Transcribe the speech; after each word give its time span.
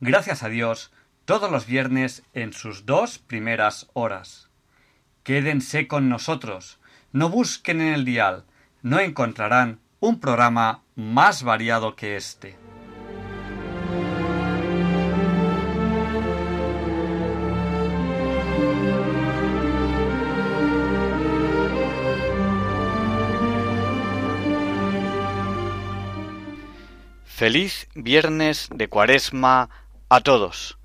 gracias 0.00 0.42
a 0.42 0.48
Dios, 0.48 0.92
todos 1.24 1.50
los 1.50 1.66
viernes 1.66 2.22
en 2.34 2.52
sus 2.52 2.86
dos 2.86 3.18
primeras 3.18 3.88
horas. 3.92 4.48
Quédense 5.22 5.88
con 5.88 6.08
nosotros, 6.08 6.78
no 7.12 7.28
busquen 7.28 7.80
en 7.80 7.94
el 7.94 8.04
dial, 8.04 8.44
no 8.82 9.00
encontrarán 9.00 9.80
un 10.00 10.20
programa 10.20 10.82
más 10.94 11.42
variado 11.42 11.96
que 11.96 12.16
este. 12.16 12.56
Feliz 27.24 27.86
viernes 27.94 28.68
de 28.74 28.88
cuaresma 28.88 29.70
a 30.08 30.20
todos. 30.20 30.78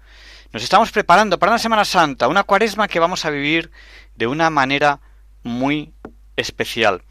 Nos 0.52 0.64
estamos 0.64 0.92
preparando 0.92 1.40
para 1.40 1.52
una 1.52 1.60
Semana 1.60 1.86
Santa, 1.86 2.28
una 2.28 2.44
cuaresma 2.44 2.88
que 2.88 3.00
vamos 3.00 3.26
a 3.26 3.30
vivir 3.30 3.72
de 4.16 4.28
una 4.28 4.50
manera 4.50 5.00
muy 5.44 5.94
especial. 6.36 7.04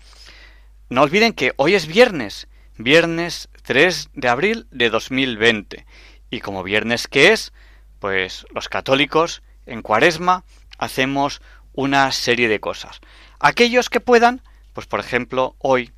No 0.88 1.02
olviden 1.02 1.32
que 1.32 1.52
hoy 1.56 1.74
es 1.74 1.86
viernes, 1.86 2.48
viernes 2.76 3.48
3 3.62 4.10
de 4.14 4.28
abril 4.28 4.66
de 4.70 4.90
2020. 4.90 5.86
Y 6.30 6.40
como 6.40 6.62
viernes 6.62 7.08
que 7.08 7.32
es, 7.32 7.52
pues 7.98 8.46
los 8.54 8.68
católicos 8.68 9.42
en 9.66 9.82
cuaresma 9.82 10.44
hacemos 10.78 11.42
una 11.72 12.12
serie 12.12 12.48
de 12.48 12.60
cosas. 12.60 13.00
Aquellos 13.40 13.90
que 13.90 14.00
puedan, 14.00 14.42
pues 14.72 14.86
por 14.86 15.00
ejemplo, 15.00 15.56
hoy 15.58 15.92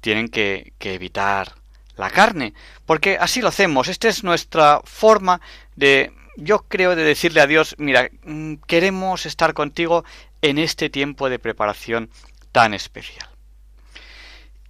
tienen 0.00 0.28
que, 0.28 0.72
que 0.78 0.94
evitar 0.94 1.54
la 1.96 2.10
carne, 2.10 2.54
porque 2.86 3.16
así 3.20 3.40
lo 3.40 3.48
hacemos. 3.48 3.88
Esta 3.88 4.08
es 4.08 4.24
nuestra 4.24 4.80
forma 4.84 5.40
de, 5.76 6.12
yo 6.36 6.60
creo, 6.68 6.96
de 6.96 7.04
decirle 7.04 7.40
a 7.40 7.46
Dios, 7.46 7.74
mira, 7.78 8.08
mm, 8.24 8.54
queremos 8.66 9.26
estar 9.26 9.54
contigo 9.54 10.04
en 10.42 10.58
este 10.58 10.90
tiempo 10.90 11.30
de 11.30 11.38
preparación 11.38 12.10
tan 12.52 12.74
especial. 12.74 13.28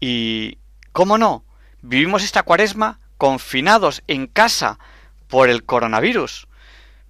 Y, 0.01 0.59
¿cómo 0.93 1.19
no? 1.19 1.45
Vivimos 1.83 2.23
esta 2.23 2.43
cuaresma 2.43 3.01
confinados 3.17 4.03
en 4.07 4.27
casa 4.27 4.79
por 5.29 5.49
el 5.49 5.65
coronavirus. 5.65 6.49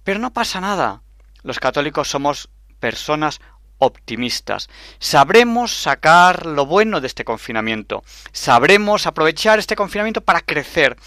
Pero 0.03 0.19
no 0.19 0.33
pasa 0.33 0.61
nada. 0.61 1.01
Los 1.43 1.59
católicos 1.59 2.07
somos 2.07 2.49
personas 2.79 3.41
optimistas. 3.77 4.69
Sabremos 4.99 5.73
sacar 5.73 6.45
lo 6.45 6.65
bueno 6.65 7.01
de 7.01 7.07
este 7.07 7.25
confinamiento. 7.25 8.03
Sabremos 8.31 9.07
aprovechar 9.07 9.59
este 9.59 9.75
confinamiento 9.75 10.21
para 10.21 10.41
crecer, 10.41 10.97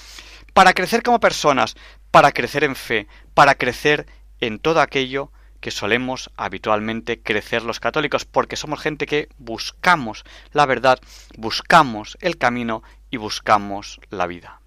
para 0.53 0.75
crecer 0.75 1.03
como 1.03 1.21
personas, 1.21 1.77
para 2.11 2.33
crecer 2.33 2.65
en 2.65 2.77
fe, 2.77 3.07
para 3.35 3.55
crecer 3.55 4.07
en 4.41 4.59
todo 4.59 4.81
aquello 4.81 5.33
que 5.61 5.71
solemos 5.71 6.31
habitualmente 6.37 7.21
crecer 7.21 7.63
los 7.63 7.81
católicos, 7.81 8.25
porque 8.25 8.57
somos 8.57 8.81
gente 8.81 9.07
que 9.07 9.29
buscamos 9.39 10.25
la 10.53 10.67
verdad, 10.67 11.01
buscamos 11.37 12.17
el 12.21 12.39
camino 12.39 12.83
y 13.11 13.17
buscamos 13.17 14.01
la 14.11 14.27
vida. 14.27 14.61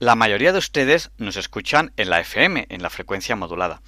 La 0.00 0.14
mayoría 0.14 0.52
de 0.52 0.58
ustedes 0.58 1.10
nos 1.18 1.36
escuchan 1.36 1.90
en 1.96 2.08
la 2.08 2.20
FM, 2.20 2.66
en 2.68 2.82
la 2.82 2.88
frecuencia 2.88 3.34
modulada. 3.34 3.82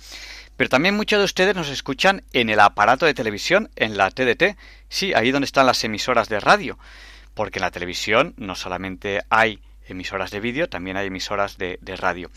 Pero 0.56 0.69
también 0.69 0.97
muchos 0.97 1.21
de 1.21 1.25
ustedes 1.25 1.54
nos 1.54 1.69
escuchan 1.69 2.25
en 2.32 2.50
el 2.50 2.59
aparato 2.59 3.06
de 3.06 3.15
televisión, 3.15 3.71
en 3.76 3.97
la 3.97 4.10
TDT, 4.10 4.56
sí, 4.88 5.15
ahí 5.15 5.31
donde 5.31 5.47
están 5.47 5.66
las 5.66 5.84
emisoras 5.84 6.28
de 6.28 6.41
radio. 6.41 6.81
Porque 7.32 7.60
en 7.60 7.62
la 7.62 7.71
televisión 7.71 8.34
no 8.38 8.56
solamente 8.56 9.21
hay 9.31 9.62
emisoras 9.87 10.32
de 10.32 10.41
vídeo, 10.41 10.69
también 10.69 10.97
hay 10.97 11.06
emisoras 11.06 11.59
de, 11.59 11.78
radio. 11.97 12.28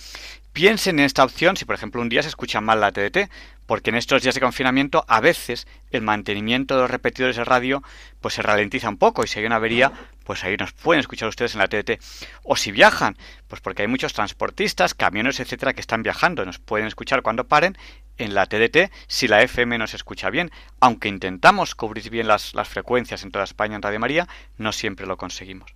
Piensen 0.53 0.99
en 0.99 1.05
esta 1.05 1.23
opción 1.23 1.57
si, 1.57 1.65
por 1.65 1.73
ejemplo, 1.73 1.99
un 1.99 2.09
día 2.09 2.21
se 2.21 2.29
escucha 2.29 2.61
mal 2.61 2.79
la 2.79 2.91
TDT, 2.91 3.29
porque 3.65 3.89
en 3.89 3.95
estos 3.95 4.21
días 4.21 4.35
de 4.35 4.41
confinamiento 4.41 5.03
a 5.07 5.19
veces 5.19 5.67
el 5.89 6.03
mantenimiento 6.03 6.75
de 6.75 6.81
los 6.81 6.91
repetidores 6.91 7.37
de 7.37 7.43
radio 7.43 7.81
pues 8.21 8.35
se 8.35 8.43
ralentiza 8.43 8.89
un 8.89 8.97
poco 8.97 9.23
y 9.23 9.27
si 9.27 9.39
hay 9.39 9.45
una 9.45 9.55
avería 9.55 9.91
pues 10.23 10.43
ahí 10.43 10.57
nos 10.57 10.73
pueden 10.73 10.99
escuchar 10.99 11.29
ustedes 11.29 11.53
en 11.53 11.59
la 11.59 11.67
TDT 11.67 12.01
o 12.43 12.55
si 12.55 12.71
viajan 12.71 13.17
pues 13.47 13.61
porque 13.61 13.83
hay 13.83 13.87
muchos 13.87 14.13
transportistas 14.13 14.93
camiones 14.93 15.39
etcétera 15.39 15.73
que 15.73 15.81
están 15.81 16.03
viajando. 16.03 16.45
Nos 16.45 16.59
pueden 16.59 16.87
escuchar 16.87 17.21
cuando 17.21 17.47
paren 17.47 17.77
en 18.17 18.33
la 18.33 18.45
TDT 18.45 18.91
si 19.07 19.27
la 19.27 19.41
FM 19.41 19.77
nos 19.77 19.93
escucha 19.93 20.29
bien. 20.29 20.51
Aunque 20.79 21.09
intentamos 21.09 21.75
cubrir 21.75 22.09
bien 22.09 22.27
las, 22.27 22.53
las 22.53 22.67
frecuencias 22.67 23.23
en 23.23 23.31
toda 23.31 23.45
España 23.45 23.75
en 23.75 23.81
Radio 23.81 23.99
María 23.99 24.27
no 24.57 24.71
siempre 24.71 25.05
lo 25.05 25.17
conseguimos. 25.17 25.71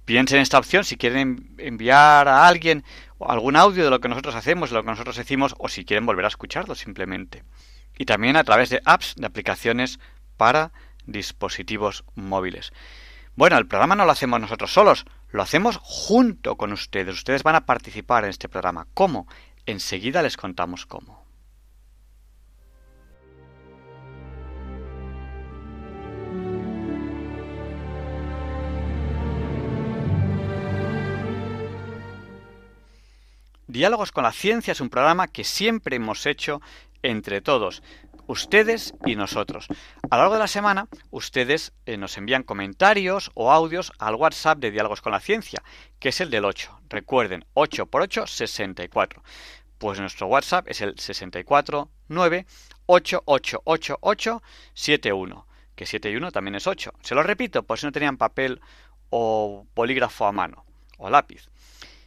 Piensen 0.05 0.39
en 0.39 0.43
esta 0.43 0.59
opción 0.59 0.85
si 0.85 0.97
quieren 0.97 1.55
enviar 1.59 2.29
a 2.29 2.47
alguien 2.47 2.85
algún 3.21 3.57
audio 3.57 3.85
de 3.85 3.91
lo 3.91 4.01
que 4.01 4.09
nosotros 4.09 4.35
hacemos, 4.35 4.71
de 4.71 4.77
lo 4.77 4.83
que 4.83 4.91
nosotros 4.91 5.17
decimos, 5.17 5.55
o 5.59 5.69
si 5.69 5.85
quieren 5.85 6.07
volver 6.07 6.25
a 6.25 6.29
escucharlo 6.29 6.75
simplemente. 6.75 7.45
Y 7.97 8.05
también 8.05 8.37
a 8.37 8.45
través 8.45 8.71
de 8.71 8.81
apps, 8.85 9.15
de 9.17 9.27
aplicaciones 9.27 10.01
para 10.37 10.73
dispositivos 11.07 12.05
móviles. 12.15 12.73
Bueno, 13.35 13.57
el 13.57 13.67
programa 13.67 13.95
no 13.95 14.05
lo 14.05 14.13
hacemos 14.13 14.41
nosotros 14.41 14.73
solos, 14.73 15.05
lo 15.31 15.43
hacemos 15.43 15.79
junto 15.81 16.57
con 16.57 16.73
ustedes. 16.73 17.15
Ustedes 17.15 17.43
van 17.43 17.55
a 17.55 17.67
participar 17.67 18.25
en 18.25 18.31
este 18.31 18.49
programa. 18.49 18.87
¿Cómo? 18.93 19.27
Enseguida 19.67 20.23
les 20.23 20.37
contamos 20.37 20.85
cómo. 20.85 21.22
Diálogos 33.73 34.13
con 34.13 34.25
la 34.25 34.33
Ciencia 34.33 34.73
es 34.73 34.83
un 34.83 34.91
programa 34.91 35.29
que 35.29 35.45
siempre 35.45 35.97
hemos 35.97 36.27
hecho 36.27 36.61
entre 37.03 37.41
todos, 37.41 37.83
ustedes 38.27 38.93
y 39.07 39.17
nosotros. 39.17 39.67
A 40.11 40.17
lo 40.17 40.25
largo 40.25 40.35
de 40.35 40.41
la 40.41 40.47
semana, 40.47 40.89
ustedes 41.11 41.73
eh, 41.87 41.97
nos 41.97 42.19
envían 42.19 42.43
comentarios 42.43 43.31
o 43.33 43.51
audios 43.51 43.91
al 43.99 44.17
WhatsApp 44.17 44.59
de 44.59 44.73
Diálogos 44.73 45.01
con 45.01 45.13
la 45.13 45.21
Ciencia, 45.21 45.63
que 45.99 46.11
es 46.11 46.21
el 46.21 46.29
del 46.29 46.45
8. 46.45 46.83
Recuerden, 46.91 47.47
8 47.55 47.87
por 47.87 48.03
8, 48.03 48.27
64. 48.27 49.23
Pues 49.79 49.99
nuestro 50.01 50.27
WhatsApp 50.27 50.69
es 50.69 50.83
el 50.83 50.99
649 50.99 52.45
888871, 52.85 55.47
que 55.75 55.87
7 55.87 56.11
y 56.11 56.17
1 56.17 56.31
también 56.31 56.57
es 56.57 56.67
8. 56.67 56.93
Se 57.01 57.15
lo 57.15 57.23
repito, 57.23 57.63
por 57.63 57.79
si 57.79 57.87
no 57.87 57.93
tenían 57.93 58.19
papel 58.19 58.61
o 59.09 59.67
bolígrafo 59.75 60.27
a 60.27 60.33
mano, 60.33 60.67
o 60.99 61.09
lápiz. 61.09 61.49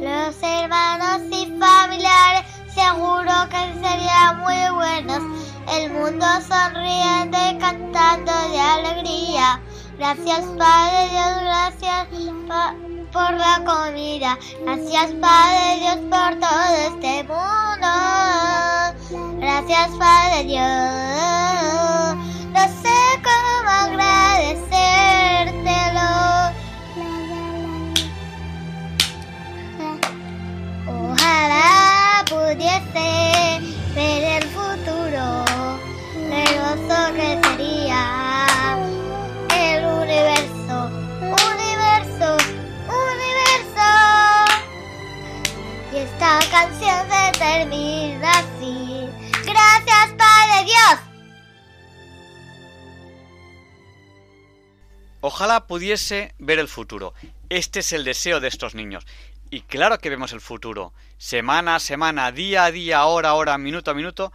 Los 0.00 0.42
hermanos 0.42 1.22
y 1.30 1.46
familiares 1.58 2.51
seguro 2.74 3.32
que 3.50 3.74
serían 3.82 4.40
muy 4.40 4.56
buenos 4.74 5.22
el 5.68 5.90
mundo 5.92 6.26
sonriente 6.46 7.58
cantando 7.60 8.32
de 8.50 8.60
alegría. 8.60 9.60
Gracias 9.98 10.44
Padre 10.58 11.08
Dios, 11.10 11.42
gracias 11.42 12.08
por 13.12 13.32
la 13.34 13.62
comida. 13.64 14.38
Gracias 14.64 15.12
Padre 15.20 15.78
Dios 15.80 15.96
por 16.10 16.38
todo 16.40 16.64
este 16.88 17.24
mundo. 17.24 17.88
Gracias 19.38 19.90
Padre 19.98 20.44
Dios. 20.44 21.82
Ver 32.94 34.42
el 34.42 34.44
futuro 34.48 35.42
que 37.14 37.40
sería 37.42 38.78
el 39.54 39.84
universo, 39.84 40.90
universo, 41.20 42.36
universo. 42.88 43.90
Y 45.92 45.96
esta 45.98 46.38
canción 46.50 47.06
se 47.10 47.38
termina 47.38 48.30
así. 48.30 49.08
Gracias, 49.44 50.12
Padre 50.16 50.64
Dios. 50.64 51.00
Ojalá 55.20 55.66
pudiese 55.66 56.34
ver 56.38 56.58
el 56.58 56.68
futuro. 56.68 57.14
Este 57.48 57.80
es 57.80 57.92
el 57.92 58.04
deseo 58.04 58.40
de 58.40 58.48
estos 58.48 58.74
niños. 58.74 59.06
Y 59.52 59.60
claro 59.60 59.98
que 59.98 60.08
vemos 60.08 60.32
el 60.32 60.40
futuro. 60.40 60.94
Semana 61.18 61.74
a 61.74 61.78
semana, 61.78 62.32
día 62.32 62.64
a 62.64 62.70
día, 62.70 63.04
hora 63.04 63.28
a 63.28 63.34
hora, 63.34 63.58
minuto 63.58 63.90
a 63.90 63.94
minuto, 63.94 64.32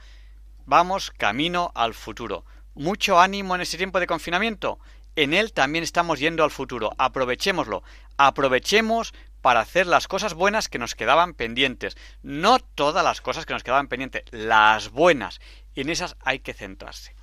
vamos 0.68 1.10
camino 1.10 1.72
al 1.74 1.96
futuro. 1.96 2.46
Mucho 2.75 3.19
ánimo 3.19 3.56
en 3.56 3.62
este 3.62 3.78
tiempo 3.78 4.00
de 4.00 4.06
confinamiento. 4.06 4.78
En 5.16 5.34
él 5.34 5.54
también 5.54 5.84
estamos 5.84 6.19
yendo 6.19 6.44
al 6.44 6.52
futuro. 6.52 6.92
Aprovechémoslo. 7.00 7.81
Aprovechemos 8.18 9.16
para 9.42 9.62
hacer 9.62 9.88
las 9.88 10.08
cosas 10.08 10.36
buenas 10.36 10.69
que 10.69 10.78
nos 10.78 10.94
quedaban 10.94 11.34
pendientes. 11.34 11.98
No 12.22 12.60
todas 12.60 13.04
las 13.04 13.20
cosas 13.20 13.48
que 13.48 13.54
nos 13.54 13.63
quedaban 13.63 13.88
pendientes, 13.88 14.22
las 14.30 14.92
buenas. 14.92 15.40
En 15.74 15.90
esas 15.90 16.16
hay 16.25 16.42
que 16.42 16.54
centrarse. 16.54 17.16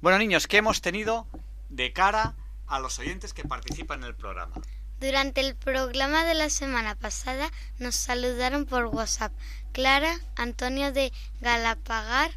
Bueno, 0.00 0.16
niños, 0.16 0.46
¿qué 0.46 0.58
hemos 0.58 0.80
tenido 0.80 1.26
de 1.70 1.92
cara 1.92 2.36
a 2.68 2.78
los 2.78 3.00
oyentes 3.00 3.34
que 3.34 3.42
participan 3.42 4.02
en 4.02 4.06
el 4.06 4.14
programa? 4.14 4.54
Durante 5.02 5.40
el 5.40 5.56
programa 5.56 6.24
de 6.24 6.34
la 6.34 6.48
semana 6.48 6.94
pasada 6.94 7.50
nos 7.80 7.96
saludaron 7.96 8.66
por 8.66 8.86
WhatsApp 8.86 9.32
Clara, 9.72 10.20
Antonio 10.36 10.92
de 10.92 11.12
Galapagar, 11.40 12.30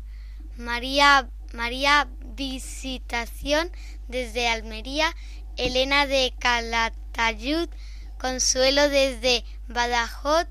María, 0.57 1.29
María 1.53 2.07
Visitación 2.35 3.69
desde 4.07 4.47
Almería, 4.47 5.15
Elena 5.57 6.07
de 6.07 6.33
Calatayud, 6.39 7.69
Consuelo 8.17 8.89
desde 8.89 9.45
Badajoz 9.67 10.47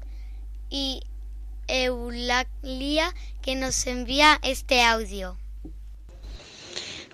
y 0.71 1.03
Eulalia 1.67 3.13
que 3.43 3.57
nos 3.57 3.89
envía 3.89 4.39
este 4.45 4.83
audio. 4.83 5.37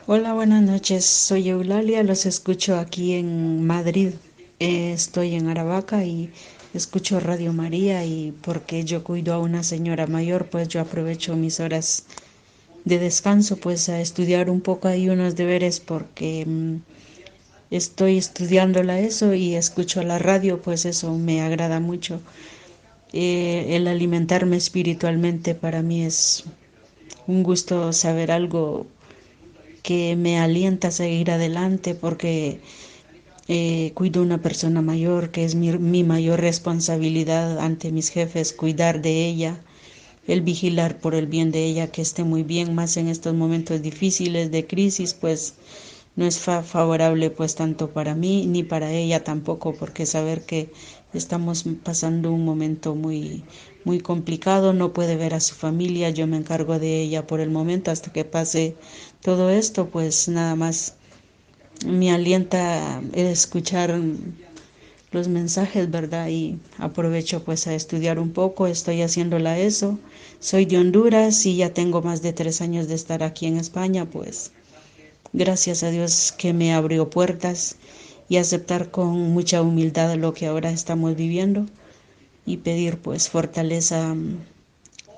Hola, 0.07 0.35
buenas 0.35 0.61
noches. 0.61 1.07
Soy 1.07 1.49
Eulalia, 1.49 2.03
los 2.03 2.27
escucho 2.27 2.79
aquí 2.79 3.15
en 3.15 3.67
Madrid. 3.67 4.13
Estoy 4.61 5.37
en 5.37 5.49
Aravaca 5.49 6.05
y 6.05 6.31
escucho 6.75 7.19
Radio 7.19 7.55
María 7.55 8.05
y 8.05 8.35
porque 8.43 8.85
yo 8.85 9.03
cuido 9.03 9.33
a 9.33 9.39
una 9.39 9.63
señora 9.63 10.07
mayor, 10.07 10.51
pues 10.51 10.69
yo 10.69 10.83
aprovecho 10.83 11.35
mis 11.35 11.61
horas 11.61 12.05
de 12.85 12.99
descanso, 12.99 13.57
pues 13.57 13.89
a 13.89 14.03
estudiar 14.03 14.51
un 14.51 14.61
poco 14.61 14.89
ahí 14.89 15.09
unos 15.09 15.35
deberes 15.35 15.81
porque 15.81 16.45
mm, 16.47 16.77
estoy 17.71 18.19
estudiándola 18.19 19.01
eso 19.01 19.33
y 19.33 19.55
escucho 19.55 20.03
la 20.03 20.19
radio, 20.19 20.61
pues 20.61 20.85
eso 20.85 21.17
me 21.17 21.41
agrada 21.41 21.81
mucho. 21.81 22.21
Eh, 23.15 23.77
el 23.77 23.89
alimentarme 23.89 24.59
espiritualmente 24.59 25.55
para 25.55 25.81
mí 25.81 26.05
es 26.05 26.45
un 27.27 27.45
gusto 27.45 27.95
saber 27.95 28.31
algo 28.31 28.87
que 29.83 30.17
me 30.17 30.39
alienta 30.39 30.89
a 30.89 30.91
seguir 30.91 31.31
adelante 31.31 31.95
porque 31.95 32.61
eh, 33.55 33.93
cuido 33.95 34.21
a 34.21 34.25
una 34.25 34.41
persona 34.43 34.81
mayor, 34.83 35.31
que 35.33 35.45
es 35.45 35.55
mi, 35.57 35.71
mi 35.79 36.05
mayor 36.05 36.41
responsabilidad 36.41 37.59
ante 37.59 37.93
mis 37.93 38.09
jefes, 38.11 38.53
cuidar 38.53 39.03
de 39.03 39.27
ella 39.27 39.61
el 40.27 40.43
vigilar 40.43 40.99
por 41.01 41.15
el 41.15 41.27
bien 41.27 41.51
de 41.51 41.65
ella, 41.65 41.91
que 41.93 42.03
esté 42.03 42.25
muy 42.25 42.43
bien, 42.45 42.75
más 42.75 42.97
en 42.97 43.09
estos 43.09 43.35
momentos 43.35 43.83
difíciles 43.83 44.51
de 44.51 44.67
crisis, 44.67 45.15
pues 45.15 45.55
no 46.17 46.27
es 46.27 46.39
favorable 46.39 47.31
pues 47.31 47.55
tanto 47.57 47.91
para 47.93 48.15
mí 48.15 48.47
ni 48.47 48.63
para 48.63 48.93
ella 48.93 49.25
tampoco, 49.25 49.75
porque 49.75 50.07
saber 50.07 50.45
que 50.47 50.71
estamos 51.13 51.65
pasando 51.83 52.33
un 52.33 52.45
momento 52.45 52.95
muy 52.95 53.45
muy 53.85 54.01
complicado, 54.01 54.73
no 54.75 54.93
puede 54.93 55.17
ver 55.17 55.35
a 55.35 55.41
su 55.41 55.55
familia, 55.55 56.11
yo 56.11 56.27
me 56.27 56.37
encargo 56.37 56.79
de 56.79 57.01
ella 57.03 57.27
por 57.27 57.41
el 57.41 57.51
momento 57.51 57.91
hasta 57.91 58.13
que 58.13 58.25
pase 58.25 58.77
todo 59.23 59.51
esto, 59.51 59.89
pues 59.91 60.29
nada 60.29 60.55
más 60.55 60.97
me 61.87 62.13
alienta 62.13 63.03
escuchar 63.13 63.99
los 65.13 65.29
mensajes, 65.29 65.91
¿verdad? 65.91 66.29
Y 66.29 66.59
aprovecho 66.79 67.43
pues 67.43 67.67
a 67.67 67.75
estudiar 67.75 68.19
un 68.19 68.33
poco, 68.33 68.67
estoy 68.67 69.03
haciéndola 69.03 69.59
eso. 69.59 69.99
Soy 70.39 70.65
de 70.65 70.79
Honduras 70.79 71.45
y 71.47 71.57
ya 71.57 71.75
tengo 71.75 72.03
más 72.03 72.23
de 72.23 72.33
tres 72.33 72.61
años 72.61 72.89
de 72.89 72.95
estar 72.95 73.23
aquí 73.23 73.47
en 73.47 73.57
España, 73.57 74.05
pues 74.07 74.53
gracias 75.33 75.83
a 75.83 75.91
Dios 75.91 76.33
que 76.37 76.53
me 76.53 76.73
abrió 76.73 77.11
puertas 77.11 77.77
y 78.29 78.37
aceptar 78.37 78.91
con 78.91 79.33
mucha 79.33 79.63
humildad 79.63 80.15
lo 80.17 80.33
que 80.35 80.47
ahora 80.47 80.71
estamos 80.71 81.17
viviendo 81.17 81.67
y 82.47 82.59
pedir 82.59 82.99
pues 82.99 83.29
fortaleza 83.29 84.15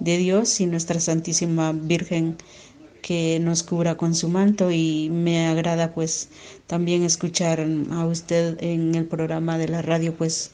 de 0.00 0.16
Dios 0.16 0.60
y 0.60 0.66
nuestra 0.66 0.98
Santísima 0.98 1.72
Virgen 1.72 2.36
que 3.02 3.38
nos 3.40 3.62
cubra 3.64 3.96
con 3.96 4.14
su 4.14 4.28
manto 4.28 4.70
y 4.70 5.10
me 5.10 5.46
agrada 5.46 5.92
pues 5.92 6.28
también 6.66 7.02
escuchar 7.02 7.66
a 7.90 8.06
usted 8.06 8.56
en 8.62 8.94
el 8.94 9.04
programa 9.06 9.58
de 9.58 9.68
la 9.68 9.82
radio 9.82 10.14
pues 10.14 10.52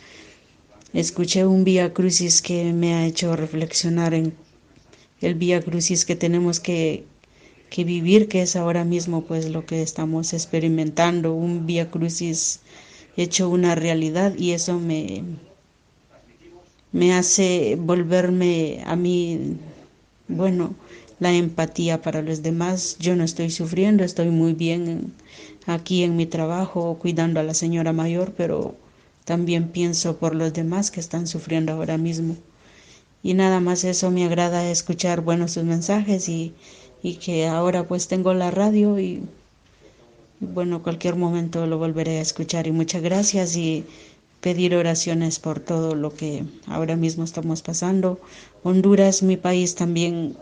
escuché 0.95 1.47
un 1.47 1.63
Vía 1.65 1.93
Crucis 1.93 2.43
que 2.43 2.73
me 2.73 2.95
ha 2.95 3.07
hecho 3.07 3.37
reflexionar 3.37 4.15
en 4.15 4.35
el 5.21 5.35
Vía 5.35 5.61
Crucis 5.61 6.07
que 6.07 6.17
tenemos 6.17 6.59
que, 6.59 7.05
que 7.71 7.85
vivir, 7.85 8.29
que 8.29 8.43
es 8.43 8.57
ahora 8.57 8.85
mismo 8.85 9.25
pues 9.25 9.51
lo 9.51 9.67
que 9.67 9.83
estamos 9.83 10.33
experimentando, 10.33 11.35
un 11.35 11.67
Vía 11.67 11.91
Crucis 11.91 12.61
hecho 13.17 13.51
una 13.51 13.75
realidad 13.75 14.35
y 14.39 14.53
eso 14.53 14.79
me, 14.79 15.25
me 16.93 17.13
hace 17.15 17.77
volverme 17.79 18.83
a 18.87 18.97
mí, 18.97 19.57
bueno, 20.29 20.75
la 21.21 21.33
empatía 21.33 22.03
para 22.03 22.23
los 22.23 22.43
demás. 22.43 22.97
Yo 22.99 23.17
no 23.17 23.25
estoy 23.25 23.51
sufriendo, 23.51 24.05
estoy 24.05 24.31
muy 24.31 24.53
bien 24.53 25.13
aquí 25.67 26.03
en 26.03 26.17
mi 26.17 26.27
trabajo 26.27 26.99
cuidando 27.01 27.41
a 27.41 27.43
la 27.43 27.55
señora 27.55 27.93
mayor, 27.93 28.33
pero 28.37 28.77
también 29.25 29.69
pienso 29.69 30.17
por 30.17 30.35
los 30.35 30.53
demás 30.53 30.91
que 30.91 31.01
están 31.01 31.27
sufriendo 31.27 31.73
ahora 31.73 31.99
mismo. 31.99 32.37
Y 33.23 33.35
nada 33.35 33.61
más 33.61 33.85
eso 33.85 34.11
me 34.11 34.25
agrada 34.25 34.71
escuchar, 34.71 35.21
bueno, 35.23 35.49
sus 35.49 35.65
mensajes 35.65 36.29
y, 36.29 36.55
y 37.03 37.17
que 37.17 37.47
ahora 37.47 37.87
pues 37.87 38.09
tengo 38.09 38.33
la 38.35 38.51
radio 38.51 38.99
y 38.99 39.23
bueno, 40.41 40.83
cualquier 40.83 41.17
momento 41.17 41.67
lo 41.67 41.79
volveré 41.79 42.19
a 42.19 42.23
escuchar 42.23 42.67
y 42.69 42.73
muchas 42.73 43.03
gracias 43.03 43.57
y 43.57 43.85
pedir 44.41 44.75
oraciones 44.77 45.41
por 45.41 45.59
todo 45.61 45.95
lo 45.95 46.15
que 46.15 46.45
ahora 46.67 46.97
mismo 46.97 47.25
estamos 47.25 47.63
pasando. 47.63 48.21
Honduras, 48.63 49.23
mi 49.23 49.37
país 49.37 49.75
también, 49.75 50.37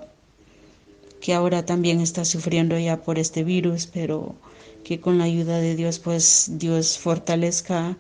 que 1.21 1.35
ahora 1.35 1.65
también 1.65 2.01
está 2.01 2.25
sufriendo 2.25 2.79
ya 2.79 3.03
por 3.03 3.19
este 3.19 3.45
virus, 3.45 3.87
pero 3.87 4.35
que 4.85 5.01
con 5.01 5.19
la 5.19 5.25
ayuda 5.25 5.59
de 5.59 5.75
Dios, 5.75 5.99
pues 5.99 6.51
Dios 6.59 6.99
fortalezca 6.99 7.99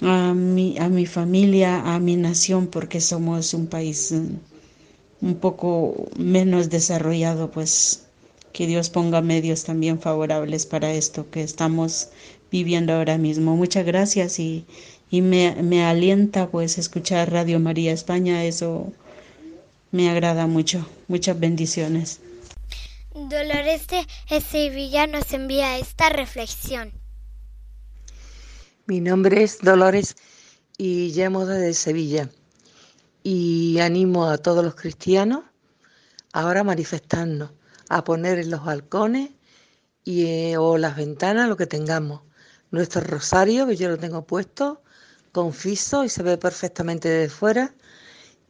a 0.00 0.34
mi, 0.34 0.78
a 0.78 0.88
mi 0.88 1.06
familia, 1.06 1.94
a 1.94 1.98
mi 1.98 2.16
nación, 2.16 2.66
porque 2.66 3.00
somos 3.00 3.54
un 3.54 3.66
país 3.66 4.12
mm, 4.12 5.26
un 5.26 5.34
poco 5.36 6.08
menos 6.16 6.70
desarrollado, 6.70 7.50
pues 7.50 8.06
que 8.52 8.66
Dios 8.66 8.90
ponga 8.90 9.20
medios 9.22 9.64
también 9.64 10.00
favorables 10.00 10.66
para 10.66 10.92
esto 10.92 11.30
que 11.30 11.42
estamos 11.42 12.08
viviendo 12.50 12.92
ahora 12.92 13.18
mismo. 13.18 13.56
Muchas 13.56 13.84
gracias 13.86 14.38
y, 14.38 14.64
y 15.10 15.22
me, 15.22 15.56
me, 15.62 15.84
alienta 15.84 16.50
pues 16.50 16.78
escuchar 16.78 17.32
Radio 17.32 17.60
María 17.60 17.92
España, 17.92 18.44
eso 18.44 18.92
me 19.92 20.10
agrada 20.10 20.46
mucho. 20.46 20.84
Muchas 21.06 21.38
bendiciones. 21.38 22.20
Dolores 23.14 23.86
de 23.86 24.40
Sevilla 24.40 25.06
nos 25.06 25.32
envía 25.32 25.78
esta 25.78 26.08
reflexión. 26.08 26.92
Mi 28.86 29.00
nombre 29.00 29.44
es 29.44 29.60
Dolores 29.60 30.16
y 30.76 31.12
llamo 31.12 31.46
desde 31.46 31.74
Sevilla 31.74 32.28
y 33.22 33.78
animo 33.78 34.28
a 34.28 34.38
todos 34.38 34.64
los 34.64 34.74
cristianos 34.74 35.44
ahora 36.32 36.60
a 36.60 36.64
manifestarnos 36.64 37.50
a 37.88 38.04
poner 38.04 38.38
en 38.38 38.50
los 38.50 38.64
balcones 38.64 39.30
y, 40.02 40.24
eh, 40.26 40.56
o 40.56 40.78
las 40.78 40.96
ventanas 40.96 41.48
lo 41.48 41.56
que 41.56 41.66
tengamos. 41.66 42.22
Nuestro 42.70 43.02
rosario, 43.02 43.66
que 43.66 43.76
yo 43.76 43.90
lo 43.90 43.98
tengo 43.98 44.26
puesto, 44.26 44.82
confiso 45.30 46.02
y 46.02 46.08
se 46.08 46.22
ve 46.22 46.38
perfectamente 46.38 47.08
de 47.08 47.28
fuera. 47.28 47.74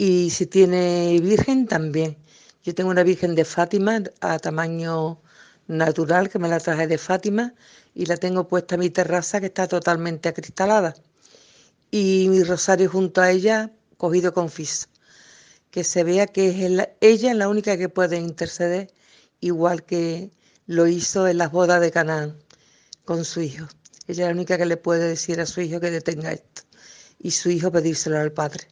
Y 0.04 0.30
si 0.30 0.46
tiene 0.46 1.20
virgen, 1.20 1.68
también. 1.68 2.16
Yo 2.64 2.74
tengo 2.74 2.90
una 2.90 3.04
virgen 3.04 3.36
de 3.36 3.44
Fátima 3.44 4.02
a 4.20 4.40
tamaño 4.40 5.22
natural 5.68 6.28
que 6.28 6.40
me 6.40 6.48
la 6.48 6.58
traje 6.58 6.88
de 6.88 6.98
Fátima 6.98 7.54
y 7.94 8.06
la 8.06 8.16
tengo 8.16 8.48
puesta 8.48 8.74
en 8.74 8.80
mi 8.80 8.90
terraza 8.90 9.38
que 9.38 9.46
está 9.46 9.68
totalmente 9.68 10.28
acristalada. 10.28 10.96
Y 11.92 12.26
mi 12.30 12.42
rosario 12.42 12.90
junto 12.90 13.20
a 13.20 13.30
ella 13.30 13.70
cogido 13.96 14.34
confiso. 14.34 14.88
Que 15.70 15.84
se 15.84 16.02
vea 16.02 16.26
que 16.26 16.48
es 16.48 16.88
ella 17.00 17.30
es 17.30 17.36
la 17.36 17.48
única 17.48 17.76
que 17.76 17.88
puede 17.88 18.16
interceder 18.18 18.92
igual 19.38 19.84
que 19.84 20.32
lo 20.66 20.88
hizo 20.88 21.28
en 21.28 21.38
las 21.38 21.52
bodas 21.52 21.80
de 21.80 21.92
Canaán 21.92 22.36
con 23.04 23.24
su 23.24 23.40
hijo. 23.40 23.66
Ella 24.08 24.24
es 24.24 24.28
la 24.30 24.34
única 24.34 24.58
que 24.58 24.66
le 24.66 24.76
puede 24.76 25.06
decir 25.06 25.40
a 25.40 25.46
su 25.46 25.60
hijo 25.60 25.78
que 25.78 25.92
detenga 25.92 26.32
esto 26.32 26.62
y 27.20 27.30
su 27.30 27.50
hijo 27.50 27.70
pedírselo 27.70 28.18
al 28.18 28.32
Padre. 28.32 28.66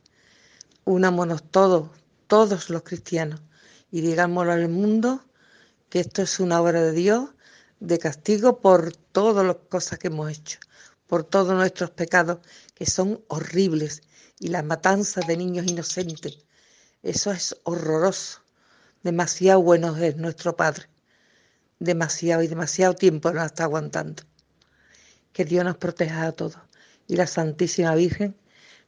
Unámonos 0.91 1.45
todos, 1.45 1.89
todos 2.27 2.69
los 2.69 2.83
cristianos, 2.83 3.41
y 3.93 4.01
digámoslo 4.01 4.51
al 4.51 4.69
mundo 4.69 5.25
que 5.89 6.01
esto 6.01 6.23
es 6.23 6.41
una 6.41 6.61
obra 6.61 6.83
de 6.83 6.91
Dios 6.91 7.31
de 7.79 8.01
castigo 8.01 8.59
por 8.59 8.97
todas 8.97 9.47
las 9.47 9.55
cosas 9.69 10.01
que 10.01 10.09
hemos 10.09 10.29
hecho, 10.33 10.59
por 11.07 11.23
todos 11.23 11.55
nuestros 11.55 11.93
pecados 11.93 12.39
que 12.75 12.87
son 12.87 13.23
horribles 13.29 14.03
y 14.41 14.49
las 14.49 14.65
matanzas 14.65 15.29
de 15.29 15.37
niños 15.37 15.71
inocentes. 15.71 16.39
Eso 17.05 17.31
es 17.31 17.57
horroroso. 17.63 18.41
Demasiado 19.05 19.63
bueno 19.63 19.97
es 19.97 20.17
nuestro 20.17 20.57
Padre. 20.57 20.89
Demasiado 21.79 22.43
y 22.43 22.49
demasiado 22.49 22.95
tiempo 22.95 23.31
nos 23.31 23.47
está 23.47 23.63
aguantando. 23.63 24.25
Que 25.33 25.45
Dios 25.45 25.65
nos 25.65 25.77
proteja 25.77 26.27
a 26.27 26.33
todos 26.33 26.59
y 27.07 27.15
la 27.15 27.29
Santísima 27.29 27.95
Virgen 27.95 28.37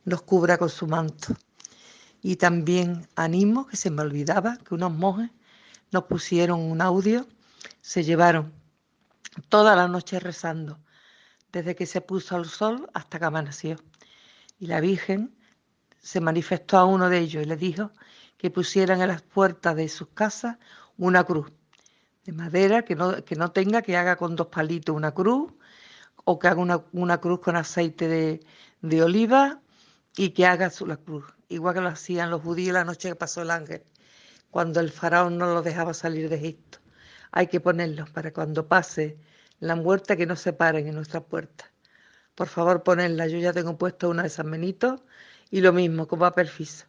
nos 0.04 0.22
cubra 0.22 0.58
con 0.58 0.68
su 0.68 0.88
manto. 0.88 1.36
Y 2.22 2.36
también 2.36 3.08
animo, 3.16 3.66
que 3.66 3.76
se 3.76 3.90
me 3.90 4.02
olvidaba, 4.02 4.56
que 4.58 4.74
unos 4.74 4.92
monjes 4.92 5.30
nos 5.90 6.04
pusieron 6.04 6.60
un 6.60 6.80
audio, 6.80 7.26
se 7.80 8.04
llevaron 8.04 8.52
toda 9.48 9.76
la 9.76 9.88
noche 9.88 10.20
rezando, 10.20 10.78
desde 11.52 11.74
que 11.74 11.86
se 11.86 12.00
puso 12.00 12.36
el 12.36 12.46
sol 12.46 12.88
hasta 12.94 13.18
que 13.18 13.24
amaneció. 13.24 13.76
Y 14.58 14.66
la 14.66 14.80
Virgen 14.80 15.36
se 16.00 16.20
manifestó 16.20 16.78
a 16.78 16.84
uno 16.84 17.08
de 17.10 17.18
ellos 17.18 17.42
y 17.42 17.46
le 17.46 17.56
dijo 17.56 17.90
que 18.36 18.50
pusieran 18.50 19.02
en 19.02 19.08
las 19.08 19.22
puertas 19.22 19.76
de 19.76 19.88
sus 19.88 20.08
casas 20.08 20.58
una 20.96 21.24
cruz 21.24 21.52
de 22.24 22.32
madera 22.32 22.84
que 22.84 22.94
no, 22.94 23.24
que 23.24 23.36
no 23.36 23.50
tenga, 23.50 23.82
que 23.82 23.96
haga 23.96 24.16
con 24.16 24.36
dos 24.36 24.48
palitos 24.48 24.94
una 24.94 25.12
cruz, 25.12 25.52
o 26.24 26.38
que 26.38 26.48
haga 26.48 26.60
una, 26.60 26.84
una 26.92 27.20
cruz 27.20 27.40
con 27.40 27.56
aceite 27.56 28.06
de, 28.08 28.40
de, 28.80 29.02
oliva 29.02 29.60
y 30.16 30.30
que 30.30 30.46
haga 30.46 30.70
su, 30.70 30.86
la 30.86 30.96
cruz, 30.96 31.24
igual 31.48 31.74
que 31.74 31.80
lo 31.80 31.88
hacían 31.88 32.30
los 32.30 32.42
judíos 32.42 32.74
la 32.74 32.84
noche 32.84 33.10
que 33.10 33.16
pasó 33.16 33.42
el 33.42 33.50
ángel, 33.50 33.82
cuando 34.50 34.80
el 34.80 34.90
faraón 34.90 35.38
no 35.38 35.46
lo 35.52 35.62
dejaba 35.62 35.94
salir 35.94 36.28
de 36.28 36.36
Egipto. 36.36 36.78
Hay 37.30 37.46
que 37.46 37.60
ponerlos 37.60 38.10
para 38.10 38.32
cuando 38.32 38.68
pase 38.68 39.18
la 39.60 39.76
muerte 39.76 40.16
que 40.16 40.26
no 40.26 40.36
se 40.36 40.52
paren 40.52 40.86
en 40.88 40.94
nuestra 40.94 41.20
puerta. 41.22 41.70
Por 42.34 42.48
favor, 42.48 42.82
ponedla. 42.82 43.26
Yo 43.26 43.38
ya 43.38 43.52
tengo 43.52 43.78
puesto 43.78 44.10
una 44.10 44.24
de 44.24 44.28
San 44.28 44.50
Benito 44.50 45.04
y 45.50 45.60
lo 45.60 45.72
mismo, 45.72 46.06
con 46.08 46.18
papel 46.18 46.48
fiso 46.48 46.86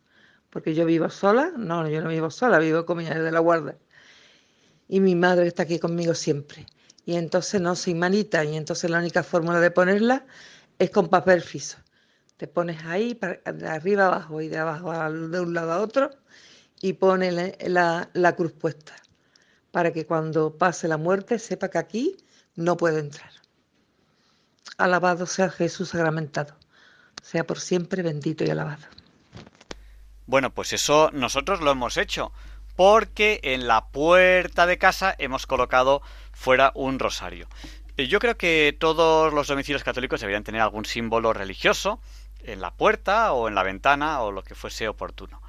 porque 0.53 0.75
yo 0.75 0.85
vivo 0.85 1.09
sola, 1.09 1.51
no, 1.57 1.89
yo 1.89 1.99
no 2.01 2.09
vivo 2.09 2.29
sola, 2.29 2.59
vivo 2.59 2.85
con 2.85 2.99
mi 2.99 3.05
de 3.05 3.31
la 3.31 3.39
guarda. 3.39 3.75
Y 4.87 4.99
mi 4.99 5.15
madre 5.15 5.47
está 5.47 5.63
aquí 5.63 5.79
conmigo 5.79 6.13
siempre. 6.13 6.67
Y 7.07 7.15
entonces 7.15 7.59
no 7.59 7.75
soy 7.75 7.95
manita, 7.95 8.45
y 8.45 8.55
entonces 8.55 8.91
la 8.91 8.99
única 8.99 9.23
fórmula 9.23 9.59
de 9.59 9.71
ponerla 9.71 10.27
es 10.77 10.91
con 10.91 11.09
papel 11.09 11.41
fiso. 11.41 11.79
Te 12.43 12.49
pones 12.49 12.83
ahí, 12.83 13.17
de 13.53 13.69
arriba 13.69 14.07
abajo 14.07 14.41
y 14.41 14.49
de 14.49 14.57
abajo 14.57 14.91
de 14.91 15.39
un 15.39 15.53
lado 15.53 15.71
a 15.71 15.79
otro, 15.79 16.09
y 16.81 16.91
pones 16.91 17.55
la, 17.61 18.35
cruz 18.35 18.51
puesta, 18.51 18.93
para 19.71 19.93
que 19.93 20.05
cuando 20.05 20.57
pase 20.57 20.89
la 20.89 20.97
muerte 20.97 21.39
sepa 21.39 21.69
que 21.69 21.77
aquí 21.77 22.17
no 22.57 22.75
puede 22.75 22.99
entrar. 22.99 23.31
Alabado 24.77 25.25
sea 25.25 25.49
Jesús 25.49 25.91
sacramentado, 25.91 26.53
sea 27.21 27.45
por 27.45 27.61
siempre 27.61 28.03
bendito 28.03 28.43
y 28.43 28.49
alabado. 28.49 28.87
Bueno, 30.27 30.53
pues 30.53 30.73
eso 30.73 31.11
nosotros 31.13 31.61
lo 31.61 31.71
hemos 31.71 31.95
hecho, 31.95 32.33
porque 32.75 33.39
en 33.43 33.67
la 33.67 33.87
puerta 33.87 34.65
de 34.65 34.77
casa 34.77 35.15
hemos 35.17 35.47
colocado 35.47 36.01
fuera 36.33 36.73
un 36.75 36.99
rosario. 36.99 37.47
Eh, 37.95 38.07
yo 38.07 38.19
creo 38.19 38.35
que 38.35 38.75
todos 38.77 39.33
los 39.33 39.47
domicilios 39.47 39.85
católicos 39.85 40.19
deberían 40.19 40.43
tener 40.43 40.59
algún 40.59 40.83
símbolo 40.83 41.31
religioso 41.31 42.01
en 42.43 42.61
la 42.61 42.71
puerta 42.75 43.33
o 43.33 43.47
en 43.47 43.55
la 43.55 43.63
ventana 43.63 44.21
o 44.21 44.31
lo 44.31 44.43
que 44.43 44.55
fuese 44.55 44.87
oportuno. 44.87 45.41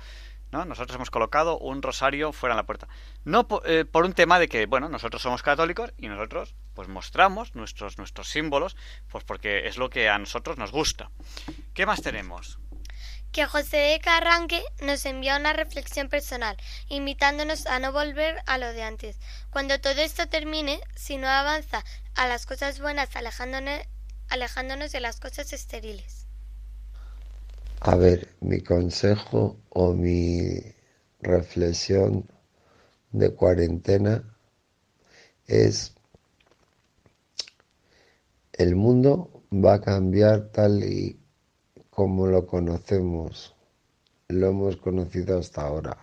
¿no? 0.51 0.65
Nosotros 0.65 0.95
hemos 0.95 1.11
colocado 1.11 1.59
un 1.59 1.83
rosario 1.83 2.33
fuera 2.33 2.55
en 2.55 2.59
la 2.59 2.67
puerta. 2.67 2.89
No 3.25 3.47
eh, 3.65 3.85
por 3.85 4.05
un 4.05 4.13
tema 4.13 4.39
de 4.39 4.49
que, 4.49 4.67
bueno, 4.67 4.89
nosotros 4.89 5.21
somos 5.21 5.43
católicos 5.43 5.93
y 5.99 6.09
nosotros 6.09 6.55
pues 6.75 6.89
mostramos 6.89 7.55
nuestros, 7.55 7.99
nuestros 7.99 8.29
símbolos, 8.29 8.77
pues 9.09 9.25
porque 9.25 9.67
es 9.67 9.77
lo 9.79 9.91
que 9.91 10.09
a 10.09 10.19
nosotros 10.19 10.57
nos 10.57 10.71
gusta. 10.71 11.11
¿Qué 11.75 11.87
más 11.87 12.03
tenemos? 12.03 12.59
que 13.35 13.47
José 13.47 13.79
de 13.79 13.99
Carranque 13.99 14.63
nos 14.81 15.05
envía 15.07 15.37
una 15.37 15.53
reflexión 15.53 16.09
personal, 16.09 16.57
invitándonos 16.89 17.67
a 17.67 17.81
no 17.81 17.91
volver 17.91 18.41
a 18.47 18.59
lo 18.59 18.73
de 18.73 18.85
antes. 18.85 19.19
Cuando 19.51 19.81
todo 19.81 20.01
esto 20.03 20.29
termine, 20.29 20.81
si 20.95 21.17
no 21.17 21.29
avanza 21.29 21.85
a 22.15 22.29
las 22.29 22.47
cosas 22.47 22.79
buenas, 22.79 23.17
alejándonos, 23.17 23.81
alejándonos 24.29 24.93
de 24.93 25.01
las 25.01 25.19
cosas 25.19 25.53
estériles. 25.53 26.24
A 27.87 27.97
ver, 27.97 28.29
mi 28.41 28.63
consejo 28.63 29.59
o 29.69 29.93
mi 29.93 30.59
reflexión 31.21 32.27
de 33.13 33.35
cuarentena 33.35 34.25
es 35.47 35.93
el 38.55 38.75
mundo 38.75 39.43
va 39.53 39.75
a 39.75 39.81
cambiar 39.83 40.49
tal 40.51 40.83
y 40.83 41.21
como 41.91 42.27
lo 42.27 42.47
conocemos, 42.47 43.55
lo 44.29 44.49
hemos 44.49 44.79
conocido 44.79 45.39
hasta 45.39 45.67
ahora. 45.67 45.99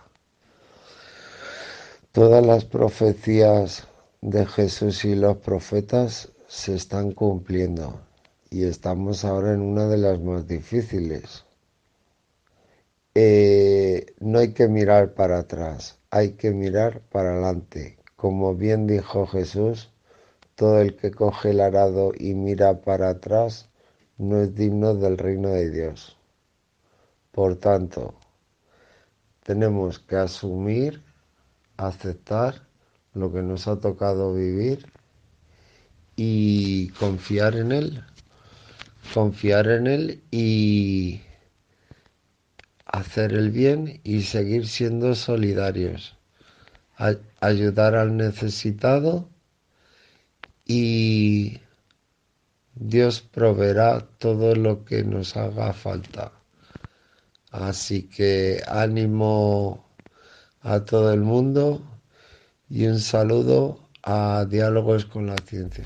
Todas 2.12 2.46
las 2.46 2.64
profecías 2.64 3.88
de 4.20 4.46
Jesús 4.46 5.04
y 5.04 5.16
los 5.16 5.38
profetas 5.38 6.28
se 6.46 6.76
están 6.76 7.10
cumpliendo 7.10 8.00
y 8.50 8.66
estamos 8.66 9.24
ahora 9.24 9.52
en 9.52 9.62
una 9.62 9.88
de 9.88 9.98
las 9.98 10.20
más 10.20 10.46
difíciles. 10.46 11.44
Eh, 13.14 14.14
no 14.20 14.38
hay 14.38 14.54
que 14.54 14.68
mirar 14.68 15.12
para 15.14 15.40
atrás, 15.40 15.98
hay 16.10 16.32
que 16.32 16.50
mirar 16.50 17.02
para 17.10 17.32
adelante. 17.32 17.98
Como 18.16 18.54
bien 18.54 18.86
dijo 18.86 19.26
Jesús, 19.26 19.90
todo 20.54 20.80
el 20.80 20.96
que 20.96 21.10
coge 21.10 21.50
el 21.50 21.60
arado 21.60 22.12
y 22.18 22.34
mira 22.34 22.80
para 22.80 23.10
atrás 23.10 23.68
no 24.16 24.40
es 24.40 24.54
digno 24.54 24.94
del 24.94 25.18
reino 25.18 25.50
de 25.50 25.70
Dios. 25.70 26.16
Por 27.32 27.56
tanto, 27.56 28.14
tenemos 29.42 29.98
que 29.98 30.16
asumir, 30.16 31.02
aceptar 31.76 32.66
lo 33.12 33.32
que 33.32 33.42
nos 33.42 33.68
ha 33.68 33.78
tocado 33.78 34.34
vivir 34.34 34.86
y 36.16 36.88
confiar 36.90 37.56
en 37.56 37.72
Él. 37.72 38.04
Confiar 39.12 39.66
en 39.68 39.86
Él 39.86 40.22
y 40.30 41.20
hacer 42.92 43.32
el 43.32 43.50
bien 43.50 44.00
y 44.04 44.22
seguir 44.22 44.68
siendo 44.68 45.14
solidarios. 45.14 46.16
ayudar 47.40 47.96
al 47.96 48.16
necesitado 48.16 49.28
y 50.64 51.58
Dios 52.74 53.20
proveerá 53.20 54.06
todo 54.18 54.54
lo 54.54 54.84
que 54.84 55.02
nos 55.02 55.36
haga 55.36 55.72
falta. 55.72 56.32
Así 57.50 58.04
que 58.04 58.62
ánimo 58.68 59.84
a 60.60 60.80
todo 60.84 61.12
el 61.12 61.22
mundo 61.22 61.82
y 62.70 62.86
un 62.86 63.00
saludo 63.00 63.88
a 64.02 64.46
Diálogos 64.48 65.06
con 65.06 65.26
la 65.26 65.36
Ciencia. 65.44 65.84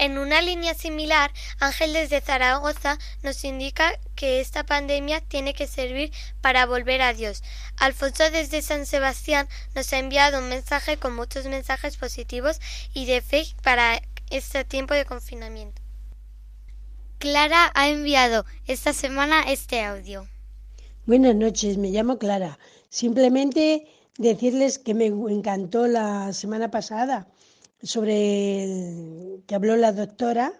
En 0.00 0.16
una 0.16 0.40
línea 0.40 0.72
similar, 0.72 1.30
Ángel 1.58 1.92
desde 1.92 2.22
Zaragoza 2.22 2.96
nos 3.22 3.44
indica 3.44 3.92
que 4.14 4.40
esta 4.40 4.64
pandemia 4.64 5.20
tiene 5.20 5.52
que 5.52 5.66
servir 5.66 6.10
para 6.40 6.64
volver 6.64 7.02
a 7.02 7.12
Dios. 7.12 7.42
Alfonso 7.76 8.30
desde 8.30 8.62
San 8.62 8.86
Sebastián 8.86 9.46
nos 9.74 9.92
ha 9.92 9.98
enviado 9.98 10.38
un 10.38 10.48
mensaje 10.48 10.96
con 10.96 11.14
muchos 11.14 11.44
mensajes 11.44 11.98
positivos 11.98 12.60
y 12.94 13.04
de 13.04 13.20
fe 13.20 13.44
para 13.62 14.00
este 14.30 14.64
tiempo 14.64 14.94
de 14.94 15.04
confinamiento. 15.04 15.82
Clara 17.18 17.70
ha 17.74 17.90
enviado 17.90 18.46
esta 18.66 18.94
semana 18.94 19.52
este 19.52 19.82
audio. 19.82 20.26
Buenas 21.04 21.34
noches, 21.34 21.76
me 21.76 21.90
llamo 21.90 22.18
Clara. 22.18 22.58
Simplemente 22.88 23.86
decirles 24.16 24.78
que 24.78 24.94
me 24.94 25.08
encantó 25.08 25.86
la 25.86 26.32
semana 26.32 26.70
pasada 26.70 27.28
sobre 27.82 29.42
que 29.46 29.54
habló 29.54 29.76
la 29.76 29.92
doctora 29.92 30.52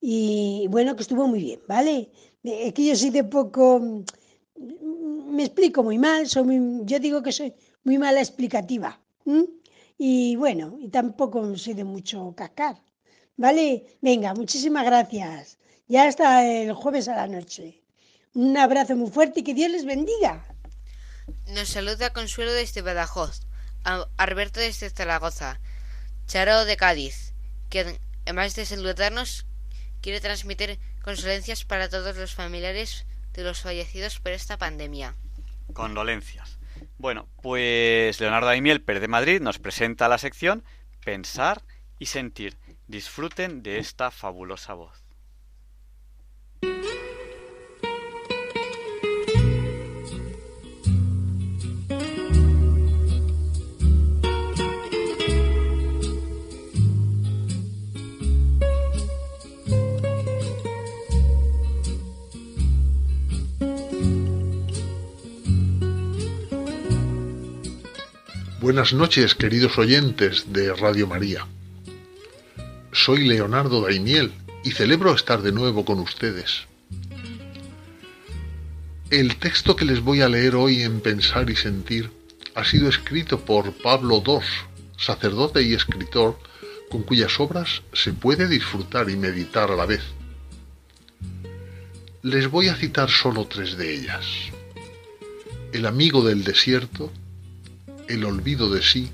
y 0.00 0.66
bueno, 0.68 0.96
que 0.96 1.02
estuvo 1.02 1.26
muy 1.28 1.40
bien, 1.40 1.60
¿vale? 1.68 2.10
Es 2.42 2.72
que 2.72 2.86
yo 2.86 2.96
soy 2.96 3.10
de 3.10 3.24
poco, 3.24 3.80
mm, 3.80 5.34
me 5.34 5.44
explico 5.44 5.82
muy 5.82 5.98
mal, 5.98 6.28
soy 6.28 6.44
yo 6.84 6.98
digo 6.98 7.22
que 7.22 7.32
soy 7.32 7.54
muy 7.84 7.98
mala 7.98 8.20
explicativa. 8.20 9.00
Y 9.98 10.36
bueno, 10.36 10.76
y 10.80 10.88
tampoco 10.88 11.56
soy 11.56 11.74
de 11.74 11.84
mucho 11.84 12.34
cascar, 12.36 12.82
¿vale? 13.36 13.96
Venga, 14.00 14.34
muchísimas 14.34 14.84
gracias. 14.84 15.58
Ya 15.86 16.08
hasta 16.08 16.44
el 16.44 16.72
jueves 16.72 17.06
a 17.08 17.14
la 17.14 17.28
noche. 17.28 17.82
Un 18.34 18.56
abrazo 18.56 18.96
muy 18.96 19.10
fuerte 19.10 19.40
y 19.40 19.42
que 19.44 19.54
Dios 19.54 19.70
les 19.70 19.84
bendiga. 19.84 20.44
Nos 21.48 21.68
saluda 21.68 22.12
Consuelo 22.12 22.52
desde 22.52 22.82
Badajoz, 22.82 23.42
Alberto 24.16 24.58
desde 24.58 24.90
Zaragoza, 24.90 25.60
Charo 26.32 26.64
de 26.64 26.78
Cádiz, 26.78 27.34
quien, 27.68 27.98
además 28.22 28.54
de 28.54 28.64
saludarnos, 28.64 29.44
quiere 30.00 30.18
transmitir 30.18 30.78
condolencias 31.02 31.66
para 31.66 31.90
todos 31.90 32.16
los 32.16 32.34
familiares 32.34 33.04
de 33.34 33.44
los 33.44 33.60
fallecidos 33.60 34.18
por 34.18 34.32
esta 34.32 34.56
pandemia. 34.56 35.14
Condolencias. 35.74 36.58
Bueno, 36.96 37.28
pues 37.42 38.18
Leonardo 38.18 38.48
Aimiel, 38.48 38.80
Per 38.80 39.00
de 39.00 39.08
Madrid, 39.08 39.42
nos 39.42 39.58
presenta 39.58 40.08
la 40.08 40.16
sección 40.16 40.64
Pensar 41.04 41.60
y 41.98 42.06
Sentir. 42.06 42.56
Disfruten 42.86 43.62
de 43.62 43.76
esta 43.76 44.10
fabulosa 44.10 44.72
voz. 44.72 45.01
Buenas 68.62 68.92
noches, 68.92 69.34
queridos 69.34 69.76
oyentes 69.76 70.52
de 70.52 70.72
Radio 70.72 71.08
María. 71.08 71.48
Soy 72.92 73.26
Leonardo 73.26 73.80
Daimiel 73.80 74.30
y 74.62 74.70
celebro 74.70 75.12
estar 75.12 75.42
de 75.42 75.50
nuevo 75.50 75.84
con 75.84 75.98
ustedes. 75.98 76.68
El 79.10 79.34
texto 79.38 79.74
que 79.74 79.84
les 79.84 80.00
voy 80.00 80.20
a 80.20 80.28
leer 80.28 80.54
hoy 80.54 80.82
en 80.82 81.00
Pensar 81.00 81.50
y 81.50 81.56
Sentir 81.56 82.12
ha 82.54 82.64
sido 82.64 82.88
escrito 82.88 83.40
por 83.40 83.72
Pablo 83.72 84.22
II, 84.24 84.38
sacerdote 84.96 85.62
y 85.62 85.74
escritor, 85.74 86.38
con 86.88 87.02
cuyas 87.02 87.40
obras 87.40 87.82
se 87.92 88.12
puede 88.12 88.46
disfrutar 88.46 89.10
y 89.10 89.16
meditar 89.16 89.72
a 89.72 89.76
la 89.76 89.86
vez. 89.86 90.04
Les 92.22 92.48
voy 92.48 92.68
a 92.68 92.76
citar 92.76 93.10
solo 93.10 93.44
tres 93.48 93.76
de 93.76 93.92
ellas. 93.92 94.24
El 95.72 95.84
amigo 95.84 96.22
del 96.22 96.44
desierto, 96.44 97.10
el 98.12 98.26
olvido 98.26 98.68
de 98.68 98.82
sí 98.82 99.10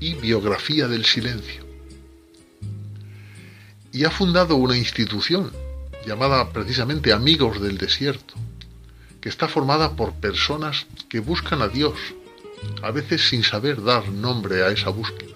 y 0.00 0.14
Biografía 0.14 0.88
del 0.88 1.04
Silencio. 1.04 1.66
Y 3.92 4.04
ha 4.04 4.10
fundado 4.10 4.56
una 4.56 4.76
institución 4.76 5.52
llamada 6.06 6.50
precisamente 6.50 7.12
Amigos 7.12 7.60
del 7.60 7.76
Desierto, 7.76 8.34
que 9.20 9.28
está 9.28 9.48
formada 9.48 9.96
por 9.96 10.14
personas 10.14 10.86
que 11.10 11.20
buscan 11.20 11.60
a 11.60 11.68
Dios, 11.68 11.98
a 12.82 12.90
veces 12.90 13.28
sin 13.28 13.44
saber 13.44 13.82
dar 13.82 14.08
nombre 14.08 14.62
a 14.62 14.70
esa 14.70 14.88
búsqueda. 14.88 15.34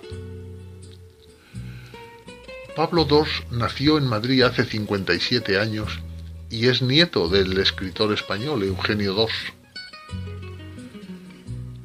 Pablo 2.74 3.06
II 3.10 3.58
nació 3.58 3.98
en 3.98 4.06
Madrid 4.06 4.42
hace 4.42 4.64
57 4.64 5.58
años 5.58 6.00
y 6.48 6.68
es 6.68 6.80
nieto 6.80 7.28
del 7.28 7.58
escritor 7.58 8.14
español 8.14 8.62
Eugenio 8.62 9.14
II 9.14 9.59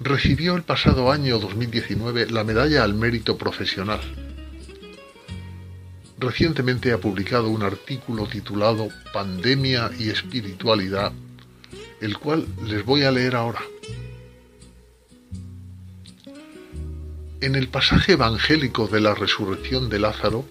recibió 0.05 0.55
el 0.55 0.61
pasado 0.61 1.11
año 1.11 1.39
2019 1.39 2.29
la 2.29 2.43
Medalla 2.43 2.83
al 2.83 2.93
Mérito 2.93 3.39
Profesional. 3.39 3.99
Recientemente 6.19 6.93
ha 6.93 6.99
publicado 6.99 7.49
un 7.49 7.63
artículo 7.63 8.27
titulado 8.27 8.89
Pandemia 9.11 9.89
y 9.97 10.09
Espiritualidad, 10.09 11.11
el 12.01 12.19
cual 12.19 12.45
les 12.67 12.85
voy 12.85 13.01
a 13.01 13.11
leer 13.11 13.35
ahora. 13.35 13.61
En 17.41 17.55
el 17.55 17.67
pasaje 17.67 18.13
evangélico 18.13 18.87
de 18.87 19.01
la 19.01 19.15
resurrección 19.15 19.89
de 19.89 19.99
Lázaro, 19.99 20.45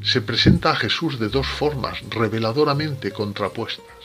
se 0.00 0.20
presenta 0.20 0.70
a 0.70 0.76
Jesús 0.76 1.18
de 1.18 1.28
dos 1.28 1.46
formas 1.46 1.98
reveladoramente 2.10 3.10
contrapuestas. 3.10 3.95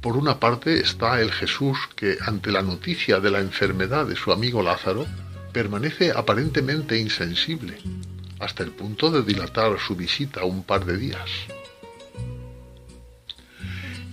Por 0.00 0.16
una 0.16 0.38
parte 0.38 0.80
está 0.80 1.20
el 1.20 1.32
Jesús 1.32 1.76
que, 1.96 2.18
ante 2.24 2.52
la 2.52 2.62
noticia 2.62 3.18
de 3.18 3.30
la 3.30 3.40
enfermedad 3.40 4.06
de 4.06 4.14
su 4.14 4.30
amigo 4.30 4.62
Lázaro, 4.62 5.06
permanece 5.52 6.12
aparentemente 6.12 6.98
insensible, 6.98 7.78
hasta 8.38 8.62
el 8.62 8.70
punto 8.70 9.10
de 9.10 9.22
dilatar 9.22 9.76
su 9.80 9.96
visita 9.96 10.44
un 10.44 10.62
par 10.62 10.84
de 10.84 10.96
días. 10.96 11.28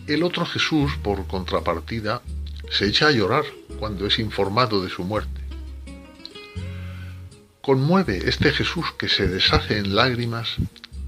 El 0.08 0.24
otro 0.24 0.46
Jesús, 0.46 0.94
por 1.04 1.28
contrapartida, 1.28 2.24
se 2.72 2.88
echa 2.88 3.08
a 3.08 3.12
llorar 3.12 3.44
cuando 3.80 4.08
es 4.08 4.18
informado 4.18 4.84
de 4.84 4.90
su 4.90 5.04
muerte. 5.04 5.42
Conmueve 7.62 8.28
este 8.28 8.52
Jesús 8.52 8.86
que 8.98 9.08
se 9.08 9.28
deshace 9.28 9.78
en 9.78 9.96
lágrimas 9.96 10.56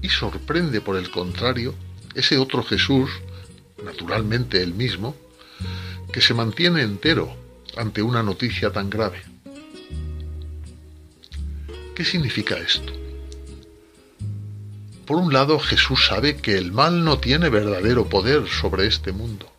y 0.02 0.08
sorprende 0.08 0.80
por 0.80 0.96
el 0.96 1.10
contrario 1.10 1.74
ese 2.14 2.38
otro 2.38 2.62
Jesús 2.62 3.10
naturalmente 3.84 4.62
el 4.62 4.74
mismo, 4.74 5.16
que 6.12 6.20
se 6.20 6.34
mantiene 6.34 6.82
entero 6.82 7.34
ante 7.76 8.02
una 8.02 8.22
noticia 8.22 8.72
tan 8.72 8.90
grave. 8.90 9.22
¿Qué 11.94 12.04
significa 12.04 12.56
esto? 12.56 12.92
Por 15.04 15.16
un 15.16 15.32
lado, 15.32 15.58
Jesús 15.58 16.06
sabe 16.06 16.36
que 16.36 16.58
el 16.58 16.70
mal 16.70 17.02
no 17.02 17.18
tiene 17.18 17.48
verdadero 17.48 18.08
poder 18.08 18.46
sobre 18.46 18.86
este 18.86 19.10
mundo. 19.10 19.50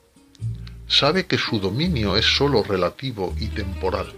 Sabe 0.87 1.25
que 1.25 1.37
su 1.37 1.59
dominio 1.59 2.17
es 2.17 2.25
sólo 2.25 2.63
relativo 2.63 3.35
y 3.39 3.47
temporal. 3.47 4.13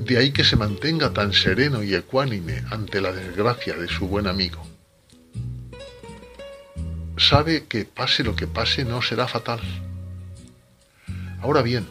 De 0.00 0.18
ahí 0.18 0.32
que 0.32 0.44
se 0.44 0.56
mantenga 0.56 1.12
tan 1.12 1.32
sereno 1.32 1.82
y 1.82 1.94
ecuánime 1.94 2.64
ante 2.70 3.00
la 3.00 3.12
desgracia 3.12 3.76
de 3.76 3.88
su 3.88 4.08
buen 4.08 4.26
amigo. 4.26 4.67
Sabe 7.18 7.66
que 7.66 7.84
pase 7.84 8.22
lo 8.22 8.36
que 8.36 8.46
pase 8.46 8.84
no 8.84 9.02
será 9.02 9.26
fatal. 9.26 9.60
Ahora 11.42 11.62
bien, 11.62 11.86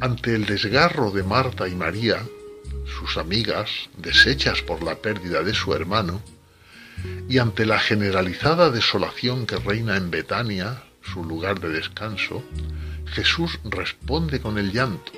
ante 0.00 0.34
el 0.34 0.46
desgarro 0.46 1.12
de 1.12 1.22
Marta 1.22 1.68
y 1.68 1.76
María, 1.76 2.22
sus 2.98 3.16
amigas, 3.18 3.70
deshechas 3.96 4.60
por 4.62 4.82
la 4.82 4.96
pérdida 4.96 5.44
de 5.44 5.54
su 5.54 5.72
hermano, 5.74 6.20
y 7.28 7.38
ante 7.38 7.66
la 7.66 7.78
generalizada 7.78 8.70
desolación 8.70 9.46
que 9.46 9.56
reina 9.56 9.96
en 9.96 10.10
Betania, 10.10 10.82
su 11.02 11.24
lugar 11.24 11.60
de 11.60 11.68
descanso, 11.68 12.42
Jesús 13.06 13.60
responde 13.64 14.40
con 14.40 14.58
el 14.58 14.72
llanto, 14.72 15.12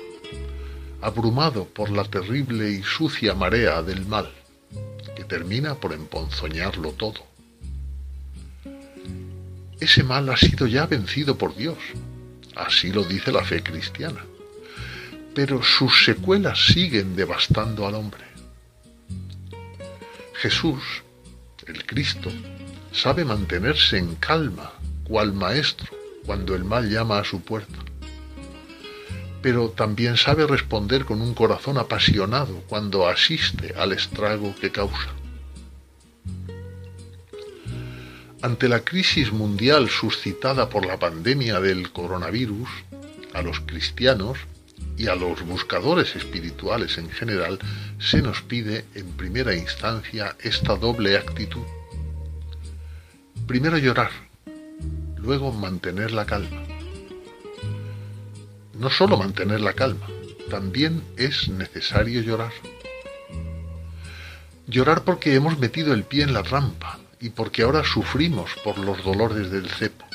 abrumado 1.01 1.65
por 1.65 1.89
la 1.89 2.03
terrible 2.03 2.69
y 2.69 2.83
sucia 2.83 3.33
marea 3.33 3.81
del 3.81 4.05
mal, 4.05 4.31
que 5.15 5.23
termina 5.23 5.75
por 5.75 5.93
emponzoñarlo 5.93 6.91
todo. 6.91 7.34
Ese 9.79 10.03
mal 10.03 10.29
ha 10.29 10.37
sido 10.37 10.67
ya 10.67 10.85
vencido 10.85 11.37
por 11.37 11.55
Dios, 11.55 11.77
así 12.55 12.91
lo 12.91 13.03
dice 13.03 13.31
la 13.31 13.43
fe 13.43 13.61
cristiana, 13.61 14.25
pero 15.33 15.61
sus 15.63 16.05
secuelas 16.05 16.67
siguen 16.67 17.15
devastando 17.15 17.85
al 17.85 17.95
hombre. 17.95 18.23
Jesús, 20.33 20.81
el 21.67 21.85
Cristo, 21.85 22.31
sabe 22.91 23.25
mantenerse 23.25 23.97
en 23.97 24.15
calma, 24.15 24.71
cual 25.03 25.33
maestro, 25.33 25.87
cuando 26.25 26.55
el 26.55 26.63
mal 26.63 26.89
llama 26.89 27.19
a 27.19 27.25
su 27.25 27.41
puerta. 27.41 27.79
Pero 29.41 29.69
también 29.69 30.17
sabe 30.17 30.47
responder 30.47 31.05
con 31.05 31.21
un 31.21 31.33
corazón 31.33 31.77
apasionado 31.77 32.61
cuando 32.67 33.07
asiste 33.07 33.73
al 33.77 33.91
estrago 33.91 34.55
que 34.55 34.71
causa. 34.71 35.13
Ante 38.45 38.69
la 38.69 38.81
crisis 38.81 39.31
mundial 39.31 39.89
suscitada 39.89 40.69
por 40.69 40.85
la 40.85 40.99
pandemia 40.99 41.59
del 41.59 41.91
coronavirus, 41.91 42.69
a 43.33 43.41
los 43.41 43.61
cristianos 43.61 44.37
y 44.95 45.07
a 45.07 45.15
los 45.15 45.41
buscadores 45.41 46.15
espirituales 46.15 46.99
en 46.99 47.09
general 47.09 47.57
se 47.97 48.21
nos 48.21 48.43
pide 48.43 48.85
en 48.93 49.07
primera 49.13 49.55
instancia 49.55 50.35
esta 50.43 50.75
doble 50.75 51.17
actitud. 51.17 51.63
Primero 53.47 53.79
llorar, 53.79 54.11
luego 55.17 55.51
mantener 55.51 56.11
la 56.11 56.27
calma. 56.27 56.61
No 58.75 58.91
solo 58.91 59.17
mantener 59.17 59.61
la 59.61 59.73
calma, 59.73 60.05
también 60.51 61.01
es 61.17 61.49
necesario 61.49 62.21
llorar. 62.21 62.53
Llorar 64.67 65.03
porque 65.03 65.33
hemos 65.33 65.57
metido 65.57 65.95
el 65.95 66.03
pie 66.03 66.21
en 66.21 66.33
la 66.33 66.43
rampa 66.43 66.99
y 67.19 67.29
porque 67.29 67.63
ahora 67.63 67.83
sufrimos 67.83 68.51
por 68.63 68.77
los 68.77 69.03
dolores 69.03 69.51
del 69.51 69.69
cepo 69.69 70.05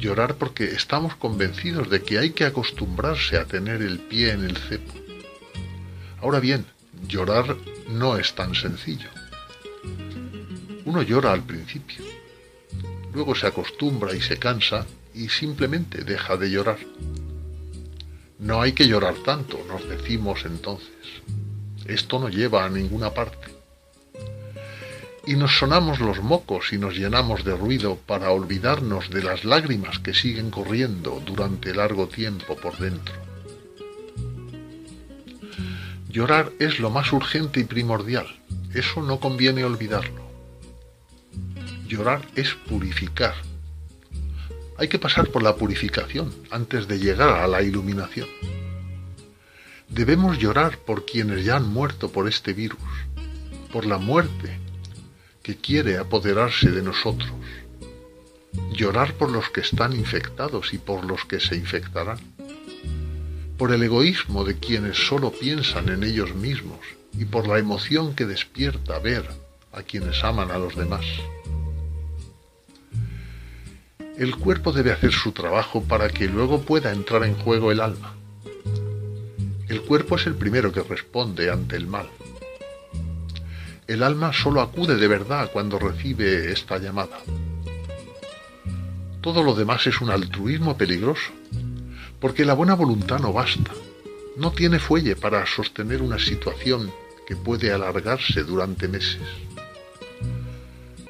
llorar 0.00 0.34
porque 0.36 0.64
estamos 0.64 1.14
convencidos 1.14 1.90
de 1.90 2.02
que 2.02 2.18
hay 2.18 2.30
que 2.30 2.44
acostumbrarse 2.44 3.36
a 3.36 3.44
tener 3.44 3.82
el 3.82 3.98
pie 3.98 4.32
en 4.32 4.44
el 4.44 4.56
cepo. 4.56 4.92
Ahora 6.20 6.40
bien, 6.40 6.64
llorar 7.06 7.56
no 7.88 8.16
es 8.16 8.34
tan 8.34 8.54
sencillo. 8.54 9.10
Uno 10.86 11.02
llora 11.02 11.32
al 11.32 11.42
principio, 11.42 12.02
luego 13.12 13.34
se 13.34 13.46
acostumbra 13.46 14.14
y 14.14 14.20
se 14.20 14.38
cansa 14.38 14.86
y 15.14 15.28
simplemente 15.28 16.02
deja 16.02 16.36
de 16.36 16.50
llorar. 16.50 16.78
No 18.38 18.62
hay 18.62 18.72
que 18.72 18.88
llorar 18.88 19.14
tanto, 19.24 19.60
nos 19.68 19.86
decimos 19.86 20.44
entonces. 20.46 20.88
Esto 21.84 22.18
no 22.18 22.28
lleva 22.30 22.64
a 22.64 22.70
ninguna 22.70 23.12
parte 23.12 23.59
y 25.30 25.36
nos 25.36 25.58
sonamos 25.58 26.00
los 26.00 26.20
mocos 26.24 26.72
y 26.72 26.78
nos 26.78 26.96
llenamos 26.96 27.44
de 27.44 27.56
ruido 27.56 27.94
para 28.04 28.32
olvidarnos 28.32 29.10
de 29.10 29.22
las 29.22 29.44
lágrimas 29.44 30.00
que 30.00 30.12
siguen 30.12 30.50
corriendo 30.50 31.22
durante 31.24 31.72
largo 31.72 32.08
tiempo 32.08 32.56
por 32.56 32.76
dentro. 32.78 33.14
Llorar 36.08 36.50
es 36.58 36.80
lo 36.80 36.90
más 36.90 37.12
urgente 37.12 37.60
y 37.60 37.64
primordial, 37.64 38.26
eso 38.74 39.02
no 39.02 39.20
conviene 39.20 39.62
olvidarlo. 39.62 40.20
Llorar 41.86 42.26
es 42.34 42.54
purificar. 42.68 43.36
Hay 44.78 44.88
que 44.88 44.98
pasar 44.98 45.28
por 45.28 45.44
la 45.44 45.54
purificación 45.54 46.34
antes 46.50 46.88
de 46.88 46.98
llegar 46.98 47.36
a 47.38 47.46
la 47.46 47.62
iluminación. 47.62 48.26
Debemos 49.88 50.40
llorar 50.40 50.78
por 50.78 51.06
quienes 51.06 51.44
ya 51.44 51.54
han 51.54 51.68
muerto 51.68 52.10
por 52.10 52.26
este 52.26 52.52
virus, 52.52 52.82
por 53.70 53.86
la 53.86 53.98
muerte 53.98 54.58
que 55.50 55.56
quiere 55.56 55.98
apoderarse 55.98 56.70
de 56.70 56.80
nosotros, 56.80 57.32
llorar 58.72 59.14
por 59.14 59.32
los 59.32 59.50
que 59.50 59.62
están 59.62 59.92
infectados 59.92 60.72
y 60.72 60.78
por 60.78 61.04
los 61.04 61.24
que 61.24 61.40
se 61.40 61.56
infectarán, 61.56 62.20
por 63.58 63.72
el 63.72 63.82
egoísmo 63.82 64.44
de 64.44 64.60
quienes 64.60 64.96
solo 65.08 65.32
piensan 65.32 65.88
en 65.88 66.04
ellos 66.04 66.36
mismos 66.36 66.78
y 67.18 67.24
por 67.24 67.48
la 67.48 67.58
emoción 67.58 68.14
que 68.14 68.26
despierta 68.26 69.00
ver 69.00 69.28
a 69.72 69.82
quienes 69.82 70.22
aman 70.22 70.52
a 70.52 70.58
los 70.58 70.76
demás. 70.76 71.04
El 74.16 74.36
cuerpo 74.36 74.70
debe 74.70 74.92
hacer 74.92 75.10
su 75.10 75.32
trabajo 75.32 75.82
para 75.82 76.10
que 76.10 76.28
luego 76.28 76.60
pueda 76.60 76.92
entrar 76.92 77.24
en 77.24 77.34
juego 77.34 77.72
el 77.72 77.80
alma. 77.80 78.14
El 79.66 79.82
cuerpo 79.82 80.14
es 80.14 80.26
el 80.28 80.36
primero 80.36 80.70
que 80.70 80.84
responde 80.84 81.50
ante 81.50 81.74
el 81.74 81.88
mal. 81.88 82.08
El 83.90 84.04
alma 84.04 84.32
solo 84.32 84.60
acude 84.60 84.94
de 84.94 85.08
verdad 85.08 85.50
cuando 85.52 85.76
recibe 85.76 86.52
esta 86.52 86.78
llamada. 86.78 87.18
Todo 89.20 89.42
lo 89.42 89.52
demás 89.56 89.84
es 89.88 90.00
un 90.00 90.10
altruismo 90.10 90.78
peligroso, 90.78 91.32
porque 92.20 92.44
la 92.44 92.54
buena 92.54 92.76
voluntad 92.76 93.18
no 93.18 93.32
basta, 93.32 93.72
no 94.36 94.52
tiene 94.52 94.78
fuelle 94.78 95.16
para 95.16 95.44
sostener 95.44 96.02
una 96.02 96.20
situación 96.20 96.92
que 97.26 97.34
puede 97.34 97.72
alargarse 97.72 98.44
durante 98.44 98.86
meses. 98.86 99.26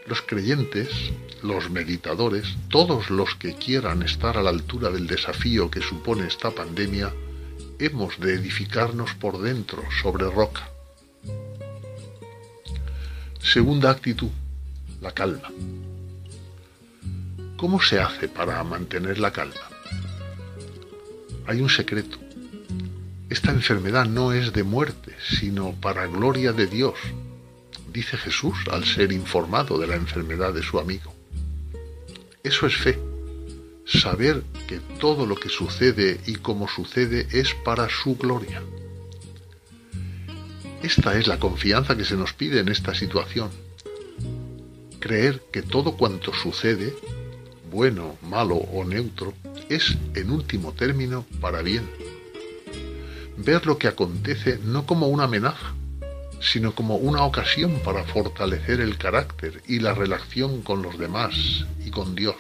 Los 0.06 0.22
creyentes, 0.22 0.88
los 1.42 1.68
meditadores, 1.68 2.46
todos 2.70 3.10
los 3.10 3.34
que 3.34 3.56
quieran 3.56 4.02
estar 4.02 4.38
a 4.38 4.42
la 4.42 4.48
altura 4.48 4.88
del 4.88 5.06
desafío 5.06 5.70
que 5.70 5.82
supone 5.82 6.26
esta 6.26 6.50
pandemia, 6.50 7.12
hemos 7.78 8.18
de 8.18 8.36
edificarnos 8.36 9.12
por 9.16 9.38
dentro 9.38 9.82
sobre 10.00 10.30
roca. 10.30 10.70
Segunda 13.42 13.90
actitud, 13.90 14.28
la 15.00 15.12
calma. 15.12 15.50
¿Cómo 17.56 17.80
se 17.80 17.98
hace 17.98 18.28
para 18.28 18.62
mantener 18.62 19.18
la 19.18 19.32
calma? 19.32 19.54
Hay 21.46 21.60
un 21.60 21.70
secreto. 21.70 22.18
Esta 23.28 23.50
enfermedad 23.50 24.04
no 24.04 24.32
es 24.32 24.52
de 24.52 24.62
muerte, 24.62 25.16
sino 25.26 25.72
para 25.72 26.06
gloria 26.06 26.52
de 26.52 26.66
Dios, 26.66 26.94
dice 27.92 28.18
Jesús 28.18 28.54
al 28.70 28.84
ser 28.84 29.10
informado 29.10 29.78
de 29.78 29.86
la 29.86 29.96
enfermedad 29.96 30.52
de 30.52 30.62
su 30.62 30.78
amigo. 30.78 31.12
Eso 32.44 32.66
es 32.66 32.76
fe, 32.76 32.98
saber 33.86 34.44
que 34.68 34.78
todo 35.00 35.26
lo 35.26 35.34
que 35.34 35.48
sucede 35.48 36.20
y 36.26 36.36
como 36.36 36.68
sucede 36.68 37.26
es 37.32 37.54
para 37.64 37.88
su 37.88 38.16
gloria. 38.16 38.62
Esta 40.82 41.18
es 41.18 41.26
la 41.26 41.38
confianza 41.38 41.96
que 41.96 42.04
se 42.04 42.16
nos 42.16 42.32
pide 42.32 42.60
en 42.60 42.68
esta 42.68 42.94
situación. 42.94 43.50
Creer 44.98 45.42
que 45.52 45.62
todo 45.62 45.96
cuanto 45.96 46.32
sucede, 46.32 46.94
bueno, 47.70 48.16
malo 48.22 48.56
o 48.56 48.84
neutro, 48.84 49.34
es 49.68 49.96
en 50.14 50.30
último 50.30 50.72
término 50.72 51.26
para 51.40 51.60
bien. 51.60 51.88
Ver 53.36 53.66
lo 53.66 53.76
que 53.78 53.88
acontece 53.88 54.58
no 54.64 54.86
como 54.86 55.08
una 55.08 55.24
amenaza, 55.24 55.74
sino 56.40 56.74
como 56.74 56.96
una 56.96 57.24
ocasión 57.24 57.80
para 57.84 58.04
fortalecer 58.04 58.80
el 58.80 58.96
carácter 58.96 59.62
y 59.68 59.80
la 59.80 59.94
relación 59.94 60.62
con 60.62 60.82
los 60.82 60.98
demás 60.98 61.66
y 61.84 61.90
con 61.90 62.14
Dios. 62.14 62.36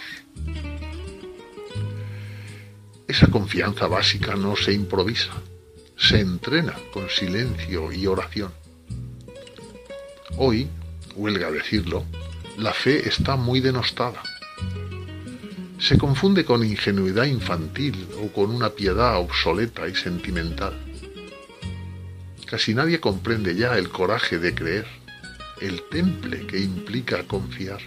Esa 3.06 3.26
confianza 3.26 3.86
básica 3.86 4.34
no 4.36 4.56
se 4.56 4.72
improvisa, 4.72 5.32
se 6.00 6.18
entrena 6.18 6.74
con 6.92 7.08
silencio 7.10 7.92
y 7.92 8.06
oración. 8.06 8.52
Hoy, 10.38 10.66
huelga 11.14 11.50
decirlo, 11.50 12.04
la 12.56 12.72
fe 12.72 13.06
está 13.06 13.36
muy 13.36 13.60
denostada. 13.60 14.22
Se 15.78 15.98
confunde 15.98 16.44
con 16.44 16.64
ingenuidad 16.64 17.24
infantil 17.24 18.08
o 18.22 18.32
con 18.32 18.50
una 18.50 18.70
piedad 18.70 19.18
obsoleta 19.18 19.86
y 19.88 19.94
sentimental. 19.94 20.74
Casi 22.46 22.74
nadie 22.74 22.98
comprende 22.98 23.54
ya 23.54 23.76
el 23.76 23.90
coraje 23.90 24.38
de 24.38 24.54
creer, 24.54 24.86
el 25.60 25.82
temple 25.90 26.46
que 26.46 26.58
implica 26.58 27.24
confiar. 27.24 27.80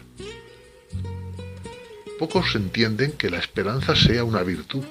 Pocos 2.19 2.56
entienden 2.56 3.13
que 3.13 3.32
la 3.32 3.39
esperanza 3.39 3.95
sea 3.95 4.23
una 4.23 4.43
virtud 4.43 4.84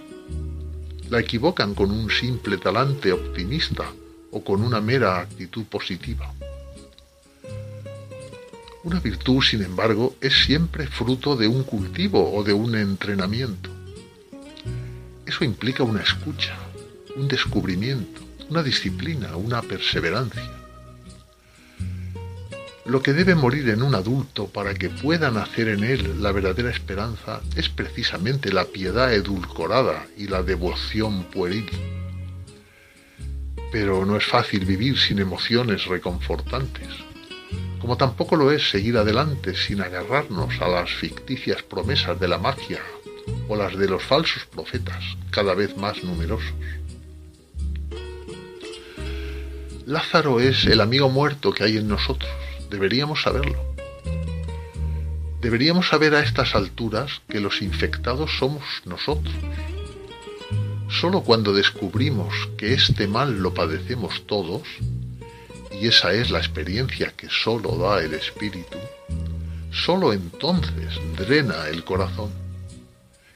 la 1.13 1.21
equivocan 1.21 1.75
con 1.75 1.91
un 1.91 2.09
simple 2.11 2.57
talante 2.57 3.13
optimista 3.13 3.85
o 4.31 4.43
con 4.43 4.63
una 4.63 4.81
mera 4.81 5.21
actitud 5.21 5.67
positiva. 5.67 6.33
Una 8.85 8.99
virtud, 8.99 9.43
sin 9.43 9.63
embargo, 9.63 10.17
es 10.23 10.33
siempre 10.33 10.87
fruto 10.87 11.37
de 11.37 11.49
un 11.49 11.65
cultivo 11.65 12.33
o 12.33 12.43
de 12.43 12.55
un 12.55 12.75
entrenamiento. 12.77 13.69
Eso 15.27 15.45
implica 15.45 15.83
una 15.83 16.01
escucha, 16.01 16.57
un 17.15 17.29
descubrimiento, 17.29 18.23
una 18.49 18.63
disciplina, 18.63 19.37
una 19.37 19.61
perseverancia. 19.61 20.62
Lo 22.93 23.03
que 23.03 23.15
debe 23.15 23.35
morir 23.35 23.71
en 23.71 23.83
un 23.83 23.95
adulto 23.95 24.49
para 24.49 24.75
que 24.75 24.91
pueda 24.91 25.31
nacer 25.31 25.69
en 25.69 25.83
él 25.83 26.23
la 26.23 26.31
verdadera 26.31 26.69
esperanza 26.69 27.41
es 27.57 27.71
precisamente 27.71 28.53
la 28.53 28.67
piedad 28.67 29.15
edulcorada 29.15 30.05
y 30.19 30.27
la 30.27 30.43
devoción 30.43 31.25
pueril. 31.25 31.71
Pero 33.73 34.05
no 34.05 34.15
es 34.19 34.27
fácil 34.27 34.67
vivir 34.67 34.99
sin 34.99 35.21
emociones 35.21 35.87
reconfortantes, 35.87 36.89
como 37.81 37.97
tampoco 37.97 38.37
lo 38.37 38.53
es 38.53 38.69
seguir 38.69 38.99
adelante 38.99 39.55
sin 39.55 39.81
agarrarnos 39.81 40.61
a 40.61 40.69
las 40.69 40.91
ficticias 40.91 41.63
promesas 41.63 42.21
de 42.21 42.29
la 42.29 42.37
magia 42.37 42.83
o 43.49 43.57
las 43.57 43.75
de 43.75 43.89
los 43.89 44.03
falsos 44.03 44.45
profetas, 44.45 45.03
cada 45.31 45.55
vez 45.55 45.79
más 45.79 46.05
numerosos. 46.05 46.53
Lázaro 49.87 50.41
es 50.41 50.67
el 50.67 50.83
amigo 50.83 51.09
muerto 51.09 51.53
que 51.53 51.65
hay 51.65 51.79
en 51.79 51.89
nosotros, 51.89 52.31
deberíamos 52.73 53.23
saberlo. 53.23 53.59
Deberíamos 55.41 55.89
saber 55.89 56.15
a 56.15 56.21
estas 56.21 56.55
alturas 56.55 57.21
que 57.29 57.39
los 57.39 57.61
infectados 57.61 58.31
somos 58.39 58.65
nosotros. 58.87 59.35
Solo 60.89 61.23
cuando 61.23 61.53
descubrimos 61.53 62.33
que 62.57 62.73
este 62.73 63.07
mal 63.07 63.43
lo 63.43 63.53
padecemos 63.53 64.27
todos, 64.27 64.63
y 65.71 65.87
esa 65.87 66.13
es 66.13 66.31
la 66.31 66.39
experiencia 66.39 67.13
que 67.17 67.29
solo 67.29 67.77
da 67.77 68.03
el 68.03 68.15
espíritu, 68.15 68.79
solo 69.71 70.13
entonces 70.13 70.99
drena 71.17 71.69
el 71.69 71.85
corazón. 71.85 72.31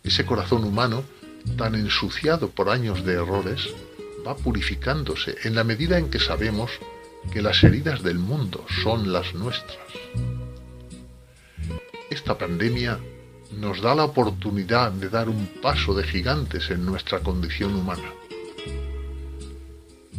Ese 0.02 0.24
corazón 0.24 0.64
humano, 0.64 1.04
tan 1.58 1.74
ensuciado 1.74 2.50
por 2.50 2.70
años 2.70 3.04
de 3.04 3.14
errores, 3.14 3.68
va 4.26 4.36
purificándose 4.36 5.36
en 5.44 5.54
la 5.54 5.64
medida 5.64 5.98
en 5.98 6.08
que 6.08 6.20
sabemos 6.20 6.70
que 7.32 7.42
las 7.42 7.62
heridas 7.64 8.02
del 8.02 8.18
mundo 8.18 8.64
son 8.82 9.12
las 9.12 9.34
nuestras. 9.34 9.76
Esta 12.10 12.38
pandemia 12.38 12.98
nos 13.52 13.80
da 13.80 13.94
la 13.94 14.04
oportunidad 14.04 14.92
de 14.92 15.08
dar 15.08 15.28
un 15.28 15.46
paso 15.62 15.94
de 15.94 16.04
gigantes 16.04 16.70
en 16.70 16.84
nuestra 16.84 17.20
condición 17.20 17.74
humana. 17.74 18.12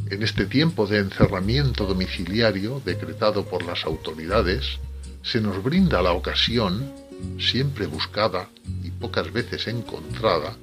En 0.09 0.23
este 0.23 0.45
tiempo 0.45 0.87
de 0.87 0.99
encerramiento 0.99 1.85
domiciliario 1.85 2.81
decretado 2.85 3.45
por 3.45 3.63
las 3.63 3.83
autoridades, 3.85 4.79
se 5.21 5.41
nos 5.41 5.61
brinda 5.61 6.01
la 6.01 6.13
ocasión, 6.13 6.93
siempre 7.39 7.87
buscada 7.87 8.47
y 8.83 8.91
pocas 8.91 9.31
veces 9.33 9.67
encontrada, 9.67 10.55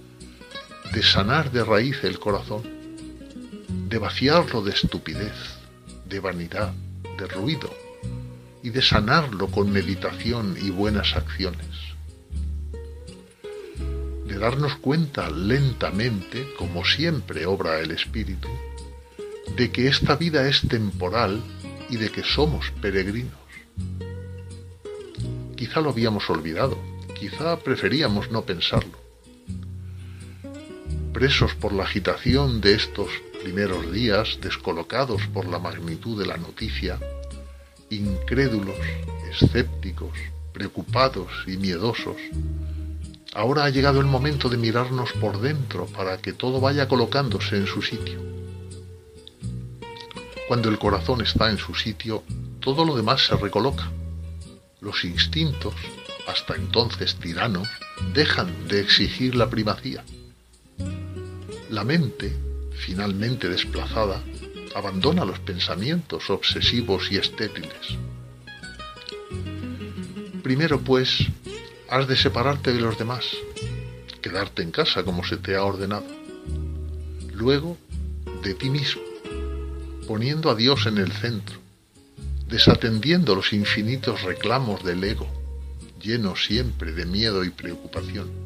de 0.94 1.02
sanar 1.02 1.50
de 1.52 1.62
raíz 1.62 2.02
el 2.04 2.18
corazón, 2.18 2.62
de 3.88 3.98
vaciarlo 3.98 4.62
de 4.62 4.70
estupidez, 4.70 5.53
de 6.14 6.20
vanidad, 6.20 6.72
de 7.18 7.26
ruido, 7.26 7.74
y 8.62 8.70
de 8.70 8.82
sanarlo 8.82 9.48
con 9.48 9.72
meditación 9.72 10.56
y 10.62 10.70
buenas 10.70 11.16
acciones. 11.16 11.66
De 14.24 14.38
darnos 14.38 14.76
cuenta 14.76 15.28
lentamente, 15.28 16.46
como 16.56 16.84
siempre 16.84 17.46
obra 17.46 17.80
el 17.80 17.90
Espíritu, 17.90 18.48
de 19.56 19.72
que 19.72 19.88
esta 19.88 20.14
vida 20.14 20.48
es 20.48 20.60
temporal 20.68 21.42
y 21.90 21.96
de 21.96 22.10
que 22.12 22.22
somos 22.22 22.70
peregrinos. 22.80 23.32
Quizá 25.56 25.80
lo 25.80 25.90
habíamos 25.90 26.30
olvidado, 26.30 26.78
quizá 27.18 27.58
preferíamos 27.58 28.30
no 28.30 28.42
pensarlo. 28.42 28.98
Presos 31.12 31.56
por 31.56 31.72
la 31.72 31.82
agitación 31.82 32.60
de 32.60 32.74
estos 32.74 33.08
primeros 33.44 33.92
días, 33.92 34.38
descolocados 34.40 35.20
por 35.34 35.44
la 35.46 35.58
magnitud 35.58 36.18
de 36.18 36.24
la 36.24 36.38
noticia, 36.38 36.98
incrédulos, 37.90 38.78
escépticos, 39.30 40.16
preocupados 40.54 41.28
y 41.46 41.58
miedosos, 41.58 42.16
ahora 43.34 43.66
ha 43.66 43.68
llegado 43.68 44.00
el 44.00 44.06
momento 44.06 44.48
de 44.48 44.56
mirarnos 44.56 45.12
por 45.20 45.42
dentro 45.42 45.84
para 45.84 46.16
que 46.16 46.32
todo 46.32 46.58
vaya 46.58 46.88
colocándose 46.88 47.58
en 47.58 47.66
su 47.66 47.82
sitio. 47.82 48.18
Cuando 50.48 50.70
el 50.70 50.78
corazón 50.78 51.20
está 51.20 51.50
en 51.50 51.58
su 51.58 51.74
sitio, 51.74 52.22
todo 52.60 52.86
lo 52.86 52.96
demás 52.96 53.26
se 53.26 53.36
recoloca. 53.36 53.90
Los 54.80 55.04
instintos, 55.04 55.74
hasta 56.26 56.54
entonces 56.54 57.16
tiranos, 57.16 57.68
dejan 58.14 58.68
de 58.68 58.80
exigir 58.80 59.34
la 59.34 59.50
primacía. 59.50 60.02
La 61.68 61.84
mente, 61.84 62.34
finalmente 62.76 63.48
desplazada, 63.48 64.22
abandona 64.74 65.24
los 65.24 65.38
pensamientos 65.40 66.30
obsesivos 66.30 67.10
y 67.10 67.16
estériles. 67.16 67.98
Primero, 70.42 70.80
pues, 70.80 71.26
has 71.88 72.06
de 72.06 72.16
separarte 72.16 72.72
de 72.72 72.80
los 72.80 72.98
demás, 72.98 73.24
quedarte 74.20 74.62
en 74.62 74.70
casa 74.70 75.04
como 75.04 75.24
se 75.24 75.36
te 75.36 75.56
ha 75.56 75.64
ordenado. 75.64 76.06
Luego, 77.32 77.78
de 78.42 78.54
ti 78.54 78.68
mismo 78.68 79.02
poniendo 80.06 80.50
a 80.50 80.54
Dios 80.54 80.86
en 80.86 80.98
el 80.98 81.12
centro, 81.12 81.58
desatendiendo 82.48 83.34
los 83.34 83.52
infinitos 83.52 84.22
reclamos 84.22 84.84
del 84.84 85.02
ego, 85.02 85.26
lleno 86.00 86.36
siempre 86.36 86.92
de 86.92 87.06
miedo 87.06 87.44
y 87.44 87.50
preocupación. 87.50 88.43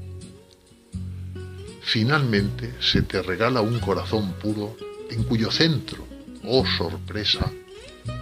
Finalmente 1.90 2.74
se 2.80 3.00
te 3.00 3.22
regala 3.22 3.62
un 3.62 3.78
corazón 3.78 4.34
puro 4.34 4.76
en 5.10 5.24
cuyo 5.24 5.50
centro, 5.50 6.06
oh 6.44 6.62
sorpresa, 6.66 7.50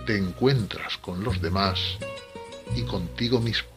te 0.07 0.17
encuentras 0.17 0.97
con 0.99 1.25
los 1.25 1.43
demás 1.43 1.81
y 2.77 2.83
contigo 2.83 3.41
mismo. 3.41 3.69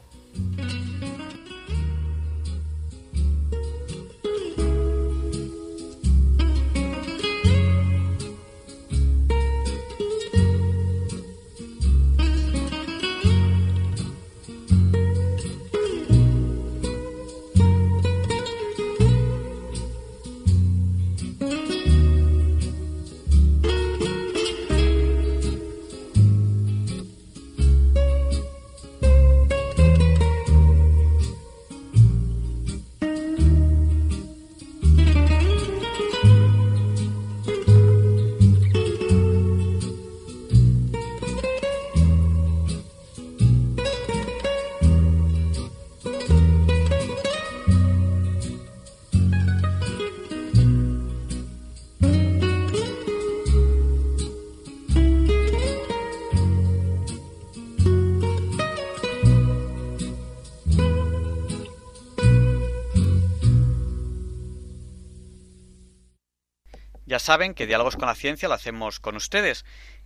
Saben 67.29 67.53
que 67.53 67.67
Diálogos 67.67 67.95
con 67.95 68.07
la 68.07 68.15
Ciencia 68.15 68.49
lo 68.49 68.55
hacemos 68.55 68.99
con 68.99 69.15
ustedes. 69.15 69.63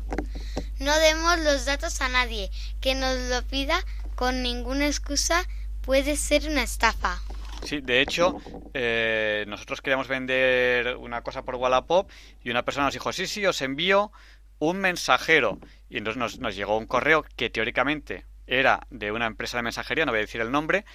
No 0.79 0.93
demos 0.97 1.39
los 1.39 1.63
datos 1.63 2.01
a 2.01 2.09
nadie 2.09 2.51
que 2.81 2.93
nos 2.93 3.17
lo 3.29 3.41
pida 3.43 3.85
con 4.15 4.41
ninguna 4.41 4.85
excusa. 4.85 5.47
Puede 5.81 6.17
ser 6.17 6.49
una 6.49 6.63
estafa. 6.63 7.21
Sí, 7.63 7.79
de 7.81 8.01
hecho, 8.01 8.37
eh, 8.73 9.45
nosotros 9.47 9.81
queríamos 9.81 10.07
vender 10.07 10.97
una 10.97 11.21
cosa 11.21 11.43
por 11.43 11.55
Wallapop 11.55 12.09
y 12.43 12.49
una 12.49 12.65
persona 12.65 12.85
nos 12.85 12.93
dijo, 12.93 13.13
sí, 13.13 13.27
sí, 13.27 13.45
os 13.45 13.61
envío 13.61 14.11
un 14.59 14.79
mensajero. 14.79 15.59
Y 15.89 15.97
entonces 15.97 16.17
nos, 16.17 16.39
nos 16.39 16.55
llegó 16.55 16.77
un 16.77 16.87
correo 16.87 17.23
que 17.35 17.49
teóricamente 17.49 18.25
era 18.47 18.85
de 18.89 19.11
una 19.11 19.27
empresa 19.27 19.57
de 19.57 19.63
mensajería, 19.63 20.05
no 20.05 20.11
voy 20.11 20.19
a 20.19 20.21
decir 20.21 20.41
el 20.41 20.51
nombre, 20.51 20.85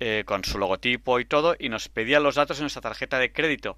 eh, 0.00 0.24
con 0.26 0.44
su 0.44 0.58
logotipo 0.58 1.20
y 1.20 1.24
todo, 1.24 1.54
y 1.58 1.68
nos 1.68 1.88
pedía 1.88 2.20
los 2.20 2.34
datos 2.34 2.58
en 2.58 2.64
nuestra 2.64 2.82
tarjeta 2.82 3.18
de 3.18 3.32
crédito. 3.32 3.76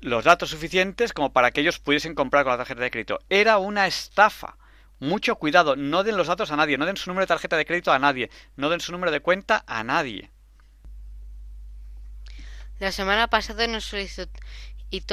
Los 0.00 0.24
datos 0.24 0.50
suficientes 0.50 1.12
como 1.12 1.32
para 1.32 1.50
que 1.50 1.60
ellos 1.60 1.78
pudiesen 1.78 2.14
comprar 2.14 2.44
con 2.44 2.52
la 2.52 2.58
tarjeta 2.58 2.82
de 2.82 2.90
crédito. 2.90 3.18
Era 3.28 3.58
una 3.58 3.86
estafa. 3.86 4.56
Mucho 5.00 5.36
cuidado, 5.36 5.76
no 5.76 6.04
den 6.04 6.16
los 6.16 6.26
datos 6.26 6.50
a 6.50 6.56
nadie, 6.56 6.76
no 6.76 6.86
den 6.86 6.96
su 6.96 7.08
número 7.08 7.22
de 7.22 7.28
tarjeta 7.28 7.56
de 7.56 7.64
crédito 7.64 7.92
a 7.92 7.98
nadie, 7.98 8.30
no 8.56 8.68
den 8.68 8.80
su 8.80 8.92
número 8.92 9.10
de 9.12 9.20
cuenta 9.20 9.64
a 9.66 9.84
nadie. 9.84 10.30
La 12.78 12.92
semana 12.92 13.26
pasada 13.28 13.66
nos 13.66 13.84
solicitó 13.84 14.28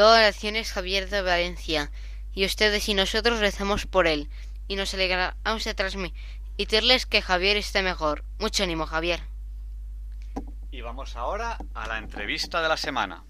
oraciones 0.06 0.72
Javier 0.72 1.10
de 1.10 1.22
Valencia 1.22 1.92
y 2.34 2.46
ustedes 2.46 2.88
y 2.90 2.94
nosotros 2.94 3.40
rezamos 3.40 3.88
por 3.88 4.06
él 4.06 4.30
y 4.68 4.76
nos 4.76 4.94
alegramos 4.94 5.64
de 5.64 5.74
transmitirles 5.74 7.06
que 7.06 7.22
Javier 7.22 7.58
esté 7.58 7.82
mejor. 7.82 8.24
Mucho 8.40 8.64
ánimo, 8.64 8.86
Javier. 8.86 9.22
Y 10.70 10.82
vamos 10.82 11.16
ahora 11.16 11.58
a 11.74 11.88
la 11.88 11.98
entrevista 11.98 12.62
de 12.62 12.70
la 12.70 12.78
semana. 12.78 13.24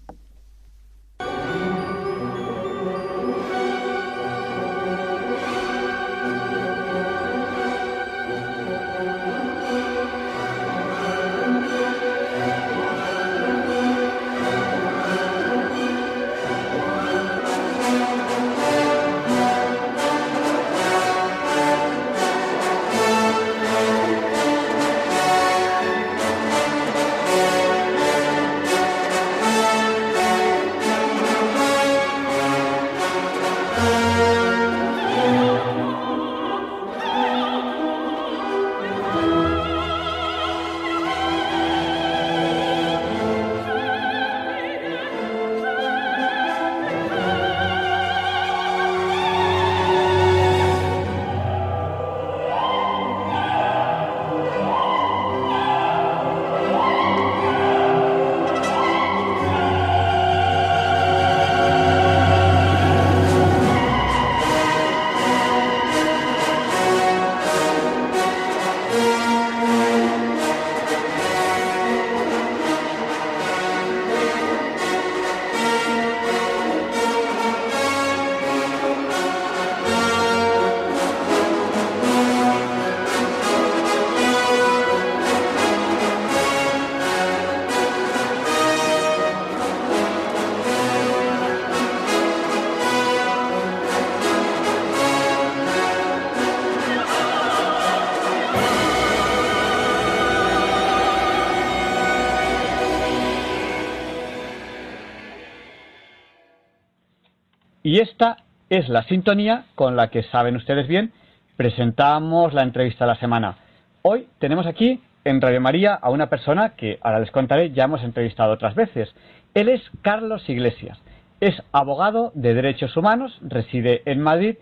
Y 107.86 108.00
esta 108.00 108.38
es 108.68 108.88
la 108.88 109.04
sintonía 109.04 109.66
con 109.76 109.94
la 109.94 110.08
que, 110.08 110.24
saben 110.24 110.56
ustedes 110.56 110.88
bien, 110.88 111.12
presentamos 111.56 112.52
la 112.52 112.64
entrevista 112.64 113.04
de 113.04 113.12
la 113.12 113.20
semana. 113.20 113.58
Hoy 114.02 114.26
tenemos 114.40 114.66
aquí 114.66 115.00
en 115.24 115.40
Radio 115.40 115.60
María 115.60 115.94
a 115.94 116.10
una 116.10 116.28
persona 116.28 116.70
que 116.70 116.98
ahora 117.00 117.20
les 117.20 117.30
contaré, 117.30 117.70
ya 117.70 117.84
hemos 117.84 118.02
entrevistado 118.02 118.52
otras 118.52 118.74
veces. 118.74 119.14
Él 119.54 119.68
es 119.68 119.80
Carlos 120.02 120.48
Iglesias. 120.48 120.98
Es 121.38 121.62
abogado 121.70 122.32
de 122.34 122.54
derechos 122.54 122.96
humanos, 122.96 123.38
reside 123.40 124.02
en 124.04 124.20
Madrid 124.20 124.56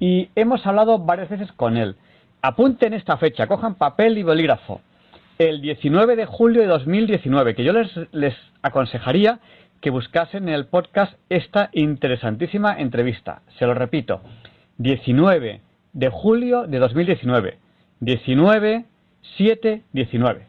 y 0.00 0.30
hemos 0.34 0.66
hablado 0.66 0.98
varias 0.98 1.28
veces 1.28 1.52
con 1.52 1.76
él. 1.76 1.94
Apunten 2.42 2.92
esta 2.92 3.18
fecha, 3.18 3.46
cojan 3.46 3.76
papel 3.76 4.18
y 4.18 4.24
bolígrafo. 4.24 4.80
El 5.38 5.60
19 5.60 6.16
de 6.16 6.26
julio 6.26 6.62
de 6.62 6.66
2019, 6.66 7.54
que 7.54 7.62
yo 7.62 7.72
les, 7.72 7.92
les 8.10 8.34
aconsejaría 8.62 9.38
que 9.84 9.90
buscasen 9.90 10.48
en 10.48 10.54
el 10.54 10.64
podcast 10.64 11.12
esta 11.28 11.68
interesantísima 11.74 12.80
entrevista. 12.80 13.42
Se 13.58 13.66
lo 13.66 13.74
repito, 13.74 14.22
19 14.78 15.60
de 15.92 16.08
julio 16.08 16.66
de 16.66 16.78
2019. 16.78 17.58
19, 18.00 18.86
7, 19.36 19.82
19. 19.92 20.46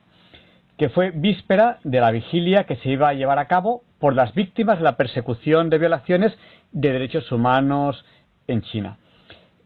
Que 0.78 0.88
fue 0.88 1.12
víspera 1.12 1.80
de 1.84 2.00
la 2.00 2.12
vigilia 2.12 2.64
que 2.64 2.78
se 2.78 2.88
iba 2.88 3.10
a 3.10 3.14
llevar 3.14 3.38
a 3.38 3.50
cabo 3.50 3.84
por 4.00 4.16
las 4.16 4.34
víctimas 4.34 4.78
de 4.78 4.86
la 4.86 4.96
persecución 4.96 5.70
de 5.70 5.80
violaciones 5.80 6.32
de 6.72 6.94
derechos 6.94 7.30
humanos 7.30 8.06
en 8.48 8.62
China. 8.62 9.00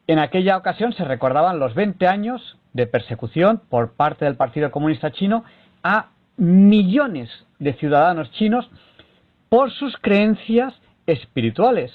En 0.07 0.17
aquella 0.17 0.57
ocasión 0.57 0.93
se 0.93 1.05
recordaban 1.05 1.59
los 1.59 1.75
20 1.75 2.07
años 2.07 2.57
de 2.73 2.87
persecución 2.87 3.61
por 3.69 3.93
parte 3.93 4.25
del 4.25 4.35
Partido 4.35 4.71
Comunista 4.71 5.11
Chino 5.11 5.43
a 5.83 6.07
millones 6.37 7.29
de 7.59 7.73
ciudadanos 7.73 8.31
chinos 8.31 8.67
por 9.49 9.71
sus 9.71 9.97
creencias 9.97 10.73
espirituales, 11.07 11.91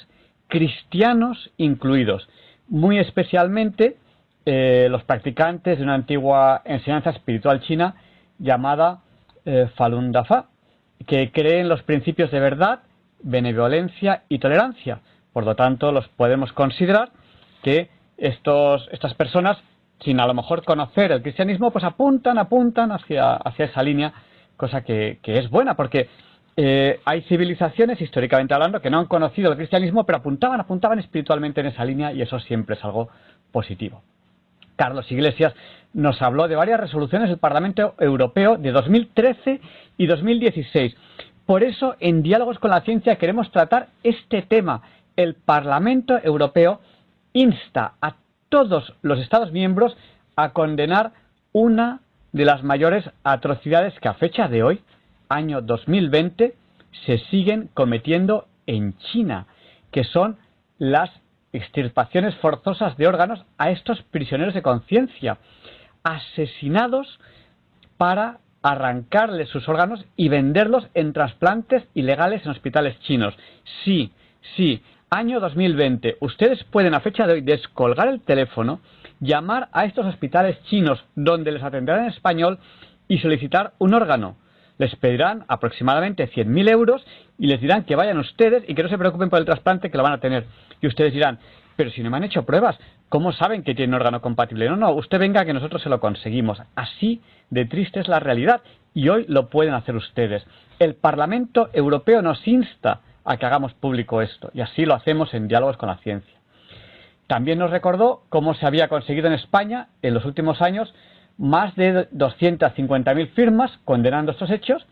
cristianos 0.49 1.51
incluidos, 1.57 2.29
muy 2.69 2.99
especialmente 2.99 3.97
eh, 4.45 4.89
los 4.91 5.05
practicantes 5.05 5.79
de 5.79 5.85
una 5.85 5.95
antigua 5.95 6.63
enseñanza 6.65 7.11
espiritual 7.11 7.61
china 7.63 7.95
llamada 8.39 9.01
eh, 9.45 9.69
Falun 9.77 10.13
Dafa, 10.13 10.47
que 11.07 11.31
creen 11.33 11.69
los 11.69 11.83
principios 11.83 12.31
de 12.31 12.41
verdad, 12.41 12.81
benevolencia 13.23 14.25
y 14.29 14.39
tolerancia. 14.39 15.01
Por 15.33 15.45
lo 15.45 15.57
tanto, 15.57 15.93
los 15.93 16.09
podemos 16.09 16.53
considerar 16.53 17.11
que 17.63 17.89
estos, 18.17 18.89
estas 18.93 19.15
personas, 19.15 19.59
sin 20.01 20.21
a 20.21 20.27
lo 20.27 20.35
mejor 20.35 20.65
conocer 20.65 21.13
el 21.13 21.23
cristianismo, 21.23 21.71
pues 21.71 21.85
apuntan, 21.85 22.39
apuntan 22.39 22.93
hacia, 22.93 23.35
hacia 23.35 23.67
esa 23.67 23.83
línea, 23.83 24.13
cosa 24.57 24.83
que, 24.83 25.19
que 25.23 25.39
es 25.39 25.51
buena, 25.51 25.75
porque 25.75 26.09
eh, 26.57 27.01
hay 27.05 27.23
civilizaciones, 27.23 28.01
históricamente 28.01 28.55
hablando, 28.55 28.81
que 28.81 28.91
no 28.91 29.01
han 29.01 29.07
conocido 29.07 29.51
el 29.51 29.57
cristianismo, 29.57 30.05
pero 30.05 30.19
apuntaban, 30.19 30.61
apuntaban 30.61 30.99
espiritualmente 30.99 31.61
en 31.61 31.67
esa 31.67 31.85
línea 31.85 32.13
y 32.13 32.23
eso 32.23 32.39
siempre 32.41 32.77
es 32.77 32.85
algo 32.85 33.09
positivo. 33.51 34.03
Carlos 34.77 35.11
Iglesias 35.11 35.55
nos 35.93 36.21
habló 36.23 36.49
de 36.49 36.57
varias 36.57 36.81
resoluciones 36.81 37.29
del 37.29 37.39
Parlamento 37.39 37.95
Europeo 37.99 38.57
de 38.57 38.73
2013 38.73 39.61
y 39.97 40.07
2016. 40.07 40.97
Por 41.47 41.63
eso, 41.63 41.97
en 42.01 42.23
Diálogos 42.23 42.59
con 42.59 42.71
la 42.71 42.81
Ciencia 42.81 43.17
queremos 43.17 43.51
tratar 43.51 43.89
este 44.03 44.43
tema. 44.43 44.83
El 45.17 45.35
Parlamento 45.35 46.19
Europeo 46.23 46.81
insta 47.33 47.95
a 48.01 48.17
todos 48.49 48.95
los 49.03 49.21
Estados 49.21 49.53
miembros 49.53 49.97
a 50.37 50.53
condenar 50.53 51.13
una 51.53 52.01
de 52.33 52.45
las 52.45 52.65
mayores 52.65 53.09
atrocidades 53.23 53.99
que 54.01 54.09
a 54.09 54.15
fecha 54.15 54.49
de 54.49 54.63
hoy 54.63 54.81
año 55.29 55.61
2020 55.61 56.55
se 57.07 57.19
siguen 57.31 57.69
cometiendo 57.75 58.47
en 58.67 58.97
China, 58.99 59.47
que 59.91 60.05
son 60.05 60.37
las 60.79 61.11
extirpaciones 61.53 62.35
forzosas 62.37 62.97
de 62.97 63.07
órganos 63.07 63.45
a 63.59 63.71
estos 63.71 64.03
prisioneros 64.03 64.55
de 64.55 64.63
conciencia, 64.63 65.39
asesinados 66.03 67.21
para 67.97 68.39
arrancarles 68.63 69.51
sus 69.51 69.69
órganos 69.69 70.05
y 70.17 70.29
venderlos 70.29 70.89
en 70.95 71.13
trasplantes 71.13 71.85
ilegales 71.95 72.45
en 72.45 72.51
hospitales 72.51 72.99
chinos. 73.01 73.35
Sí, 73.85 74.11
sí, 74.57 74.83
año 75.11 75.39
2020. 75.39 76.17
Ustedes 76.21 76.65
pueden 76.65 76.95
a 76.95 77.01
fecha 77.01 77.27
de 77.27 77.35
hoy 77.35 77.41
descolgar 77.43 78.09
el 78.09 78.21
teléfono, 78.23 78.81
llamar 79.21 79.69
a 79.73 79.85
estos 79.85 80.07
hospitales 80.07 80.63
chinos 80.65 81.05
donde 81.15 81.53
les 81.53 81.63
atenderán 81.63 82.05
en 82.05 82.11
español 82.11 82.59
y 83.07 83.19
solicitar 83.19 83.75
un 83.79 83.95
órgano. 83.95 84.37
Les 84.79 84.95
pedirán 84.97 85.45
aproximadamente 85.49 86.29
100.000 86.31 86.69
euros 86.71 87.07
y 87.39 87.47
les 87.47 87.61
dirán 87.61 87.85
que 87.85 87.97
vayan 87.97 88.19
ustedes 88.19 88.65
y 88.69 88.75
que 88.75 88.83
no 88.83 88.89
se 88.89 88.99
preocupen 88.99 89.31
por 89.31 89.39
el 89.39 89.45
trasplante 89.45 89.91
que 89.91 89.97
lo 89.97 90.03
van 90.03 90.15
a 90.15 90.21
tener. 90.21 90.47
Y 90.81 90.87
ustedes 90.87 91.13
dirán, 91.13 91.39
pero 91.77 91.91
si 91.91 92.03
no 92.03 92.11
me 92.11 92.17
han 92.17 92.25
hecho 92.25 92.45
pruebas, 92.45 92.79
¿cómo 93.09 93.33
saben 93.33 93.63
que 93.63 93.75
tienen 93.75 93.95
órgano 93.95 94.21
compatible? 94.21 94.69
No, 94.69 94.77
no, 94.77 94.93
usted 94.93 95.19
venga 95.19 95.45
que 95.45 95.53
nosotros 95.53 95.83
se 95.83 95.89
lo 95.89 96.01
conseguimos. 96.01 96.61
Así 96.75 97.21
de 97.51 97.67
triste 97.67 98.01
es 98.01 98.09
la 98.09 98.21
realidad 98.21 98.63
y 98.95 99.09
hoy 99.09 99.27
lo 99.29 99.49
pueden 99.49 99.75
hacer 99.75 99.97
ustedes. 99.97 100.45
El 100.79 100.95
Parlamento 100.95 101.71
Europeo 101.73 102.23
nos 102.23 102.47
insta 102.47 103.01
a 103.25 103.37
que 103.37 103.47
hagamos 103.47 103.75
público 103.75 104.23
esto 104.23 104.51
y 104.55 104.61
así 104.61 104.85
lo 104.85 104.95
hacemos 104.95 105.35
en 105.35 105.49
diálogos 105.49 105.77
con 105.77 105.89
la 105.89 105.99
ciencia. 105.99 106.35
También 107.27 107.59
nos 107.59 107.71
recordó 107.71 108.23
cómo 108.29 108.55
se 108.55 108.67
había 108.67 108.89
conseguido 108.89 109.29
en 109.29 109.33
España 109.33 109.89
en 110.03 110.15
los 110.15 110.25
últimos 110.25 110.61
años 110.61 110.95
más 111.39 111.75
de 111.77 112.09
250.000 112.11 113.29
firmas 113.35 113.71
condenando 113.85 114.33
estos 114.33 114.51
hechos 114.51 114.87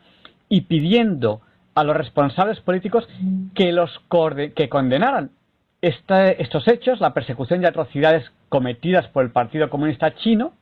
y 0.49 0.63
pidiendo 0.63 1.41
a 1.75 1.85
los 1.85 1.97
responsables 1.97 2.61
políticos 2.61 3.09
que 3.55 3.73
los 3.73 3.91
que 4.55 4.69
condenaran 4.69 5.31
estos 5.81 6.69
hechos, 6.69 7.01
la 7.01 7.15
persecución 7.15 7.63
y 7.63 7.67
atrocidades 7.67 8.31
cometidas 8.49 9.09
por 9.09 9.25
el 9.25 9.33
Partido 9.33 9.69
Comunista 9.69 10.15
Chino, 10.15 10.53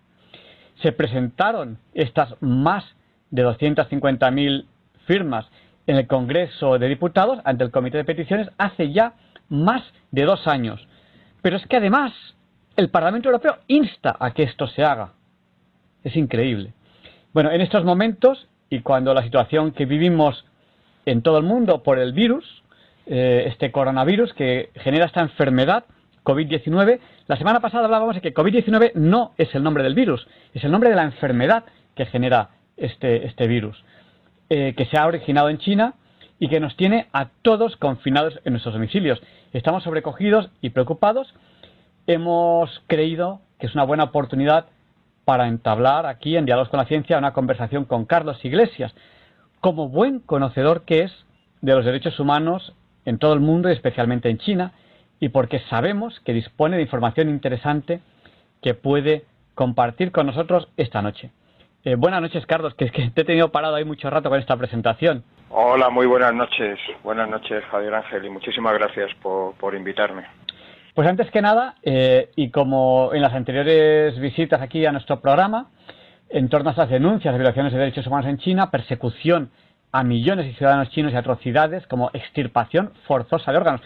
se 0.82 0.92
presentaron 0.92 1.78
estas 1.92 2.34
más 2.40 2.84
de 3.30 3.44
250.000 3.44 4.64
firmas 5.06 5.46
en 5.86 5.96
el 5.96 6.06
Congreso 6.06 6.78
de 6.78 6.88
Diputados 6.88 7.40
ante 7.44 7.64
el 7.64 7.70
Comité 7.70 7.98
de 7.98 8.04
Peticiones 8.04 8.48
hace 8.56 8.92
ya 8.92 9.14
más 9.48 9.82
de 10.10 10.24
dos 10.24 10.46
años. 10.46 10.86
Pero 11.42 11.56
es 11.56 11.66
que 11.66 11.76
además 11.76 12.12
el 12.76 12.90
Parlamento 12.90 13.28
Europeo 13.28 13.58
insta 13.66 14.16
a 14.18 14.32
que 14.32 14.44
esto 14.44 14.66
se 14.68 14.84
haga. 14.84 15.12
Es 16.04 16.16
increíble. 16.16 16.72
Bueno, 17.32 17.50
en 17.50 17.60
estos 17.60 17.84
momentos 17.84 18.48
y 18.70 18.80
cuando 18.80 19.14
la 19.14 19.22
situación 19.22 19.72
que 19.72 19.84
vivimos 19.84 20.44
en 21.06 21.22
todo 21.22 21.38
el 21.38 21.44
mundo 21.44 21.82
por 21.82 21.98
el 21.98 22.12
virus, 22.12 22.62
eh, 23.06 23.44
este 23.48 23.72
coronavirus 23.72 24.32
que 24.34 24.70
genera 24.76 25.06
esta 25.06 25.20
enfermedad, 25.20 25.84
COVID-19, 26.24 27.00
la 27.26 27.36
semana 27.36 27.60
pasada 27.60 27.84
hablábamos 27.84 28.14
de 28.14 28.20
que 28.20 28.34
COVID-19 28.34 28.92
no 28.94 29.32
es 29.38 29.54
el 29.54 29.62
nombre 29.62 29.82
del 29.82 29.94
virus, 29.94 30.26
es 30.54 30.62
el 30.64 30.70
nombre 30.70 30.90
de 30.90 30.96
la 30.96 31.04
enfermedad 31.04 31.64
que 31.96 32.06
genera 32.06 32.50
este, 32.76 33.26
este 33.26 33.46
virus, 33.46 33.82
eh, 34.48 34.74
que 34.76 34.86
se 34.86 34.98
ha 34.98 35.06
originado 35.06 35.48
en 35.48 35.58
China 35.58 35.94
y 36.38 36.48
que 36.48 36.60
nos 36.60 36.76
tiene 36.76 37.08
a 37.12 37.28
todos 37.42 37.76
confinados 37.76 38.40
en 38.44 38.52
nuestros 38.52 38.74
domicilios. 38.74 39.20
Estamos 39.52 39.82
sobrecogidos 39.82 40.50
y 40.62 40.70
preocupados. 40.70 41.34
Hemos 42.06 42.82
creído 42.86 43.40
que 43.58 43.66
es 43.66 43.74
una 43.74 43.84
buena 43.84 44.04
oportunidad 44.04 44.66
para 45.30 45.46
entablar 45.46 46.06
aquí 46.06 46.36
en 46.36 46.44
Diálogos 46.44 46.70
con 46.70 46.78
la 46.78 46.86
Ciencia 46.86 47.16
una 47.16 47.32
conversación 47.32 47.84
con 47.84 48.04
Carlos 48.04 48.44
Iglesias, 48.44 48.92
como 49.60 49.88
buen 49.88 50.18
conocedor 50.18 50.82
que 50.84 51.02
es 51.02 51.12
de 51.60 51.72
los 51.72 51.84
derechos 51.84 52.18
humanos 52.18 52.74
en 53.04 53.16
todo 53.18 53.32
el 53.32 53.38
mundo 53.38 53.68
y 53.68 53.72
especialmente 53.72 54.28
en 54.28 54.38
China, 54.38 54.72
y 55.20 55.28
porque 55.28 55.60
sabemos 55.70 56.18
que 56.24 56.32
dispone 56.32 56.78
de 56.78 56.82
información 56.82 57.28
interesante 57.28 58.00
que 58.60 58.74
puede 58.74 59.22
compartir 59.54 60.10
con 60.10 60.26
nosotros 60.26 60.66
esta 60.76 61.00
noche. 61.00 61.30
Eh, 61.84 61.94
buenas 61.94 62.22
noches, 62.22 62.44
Carlos, 62.44 62.74
que 62.74 62.90
que 62.90 63.08
te 63.10 63.20
he 63.20 63.24
tenido 63.24 63.52
parado 63.52 63.76
ahí 63.76 63.84
mucho 63.84 64.10
rato 64.10 64.30
con 64.30 64.40
esta 64.40 64.56
presentación. 64.56 65.22
Hola, 65.50 65.90
muy 65.90 66.06
buenas 66.06 66.34
noches. 66.34 66.76
Buenas 67.04 67.28
noches, 67.28 67.62
Javier 67.70 67.94
Ángel, 67.94 68.24
y 68.24 68.30
muchísimas 68.30 68.74
gracias 68.74 69.14
por 69.22 69.76
invitarme. 69.76 70.24
Pues 70.94 71.08
antes 71.08 71.30
que 71.30 71.40
nada, 71.40 71.76
eh, 71.82 72.30
y 72.36 72.50
como 72.50 73.10
en 73.14 73.22
las 73.22 73.32
anteriores 73.32 74.18
visitas 74.18 74.60
aquí 74.60 74.84
a 74.86 74.92
nuestro 74.92 75.20
programa, 75.20 75.70
en 76.28 76.48
torno 76.48 76.70
a 76.70 76.72
estas 76.72 76.90
denuncias 76.90 77.32
de 77.32 77.38
violaciones 77.38 77.72
de 77.72 77.78
derechos 77.78 78.06
humanos 78.06 78.26
en 78.26 78.38
China, 78.38 78.70
persecución 78.70 79.50
a 79.92 80.02
millones 80.02 80.46
de 80.46 80.54
ciudadanos 80.54 80.90
chinos 80.90 81.12
y 81.12 81.16
atrocidades 81.16 81.86
como 81.86 82.10
extirpación 82.12 82.92
forzosa 83.06 83.50
de 83.50 83.58
órganos, 83.58 83.80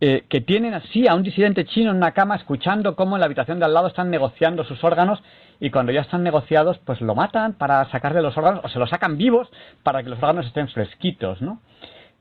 eh, 0.00 0.24
que 0.28 0.40
tienen 0.40 0.74
así 0.74 1.06
a 1.06 1.14
un 1.14 1.22
disidente 1.22 1.64
chino 1.66 1.90
en 1.90 1.96
una 1.98 2.12
cama 2.12 2.36
escuchando 2.36 2.96
cómo 2.96 3.16
en 3.16 3.20
la 3.20 3.26
habitación 3.26 3.58
de 3.58 3.66
al 3.66 3.74
lado 3.74 3.88
están 3.88 4.10
negociando 4.10 4.64
sus 4.64 4.82
órganos 4.82 5.22
y 5.60 5.70
cuando 5.70 5.92
ya 5.92 6.00
están 6.00 6.22
negociados 6.22 6.78
pues 6.78 7.00
lo 7.00 7.14
matan 7.14 7.52
para 7.52 7.84
sacarle 7.90 8.22
los 8.22 8.36
órganos 8.36 8.64
o 8.64 8.68
se 8.68 8.78
los 8.78 8.88
sacan 8.88 9.18
vivos 9.18 9.50
para 9.82 10.02
que 10.02 10.08
los 10.08 10.18
órganos 10.18 10.46
estén 10.46 10.68
fresquitos, 10.68 11.42
¿no? 11.42 11.60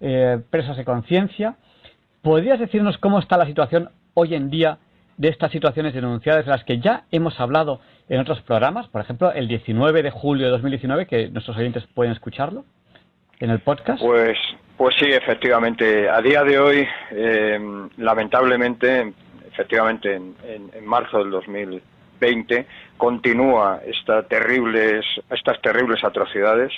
Eh, 0.01 0.41
presos 0.49 0.75
de 0.75 0.84
conciencia. 0.84 1.55
¿Podrías 2.21 2.59
decirnos 2.59 2.97
cómo 2.97 3.19
está 3.19 3.38
la 3.38 3.45
situación 3.45 3.91
hoy 4.14 4.36
en 4.36 4.49
día 4.49 4.78
de 5.18 5.28
estas 5.28 5.51
situaciones 5.51 5.93
denunciadas 5.93 6.45
de 6.45 6.51
las 6.51 6.64
que 6.64 6.80
ya 6.80 7.03
hemos 7.12 7.39
hablado 7.39 7.82
en 8.07 8.20
otros 8.20 8.41
programas, 8.41 8.88
por 8.88 9.01
ejemplo, 9.01 9.32
el 9.32 9.47
19 9.47 10.01
de 10.01 10.12
julio 10.12 10.45
de 10.45 10.51
2019, 10.51 11.07
que 11.07 11.30
nuestros 11.30 11.57
oyentes 11.57 11.86
pueden 11.93 12.14
escucharlo 12.14 12.64
en 13.39 13.49
el 13.49 13.60
podcast? 13.60 14.01
Pues, 14.01 14.38
pues 14.78 14.95
sí, 14.97 15.07
efectivamente. 15.12 16.10
A 16.10 16.22
día 16.22 16.43
de 16.43 16.60
hoy, 16.60 16.88
eh, 17.12 17.60
lamentablemente, 17.97 19.14
efectivamente, 19.51 20.16
en, 20.16 20.36
marzo 20.86 21.20
del 21.20 21.32
2020, 21.32 22.66
continúa 22.97 23.82
esta 23.86 24.20
estas 24.22 25.62
terribles 25.62 26.03
atrocidades 26.03 26.72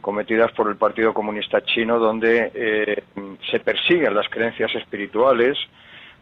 cometidas 0.00 0.50
por 0.52 0.68
el 0.68 0.76
Partido 0.76 1.14
Comunista 1.14 1.62
Chino, 1.62 1.98
donde 1.98 2.50
eh, 2.54 3.02
se 3.50 3.60
persiguen 3.60 4.14
las 4.14 4.28
creencias 4.28 4.74
espirituales, 4.74 5.56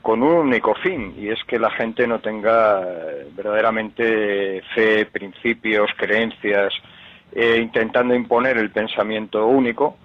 con 0.03 0.23
un 0.23 0.33
único 0.33 0.75
fin, 0.75 1.15
y 1.19 1.29
es 1.29 1.43
que 1.45 1.59
la 1.59 1.71
gente 1.71 2.07
no 2.07 2.21
tenga 2.21 2.83
eh, 2.83 3.27
verdaderamente 3.35 4.63
fe, 4.75 5.07
principios, 5.07 5.91
creencias, 5.97 6.73
eh, 7.33 7.59
intentando 7.61 8.15
imponer 8.15 8.57
el 8.57 8.71
pensamiento 8.71 9.47
único, 9.47 9.99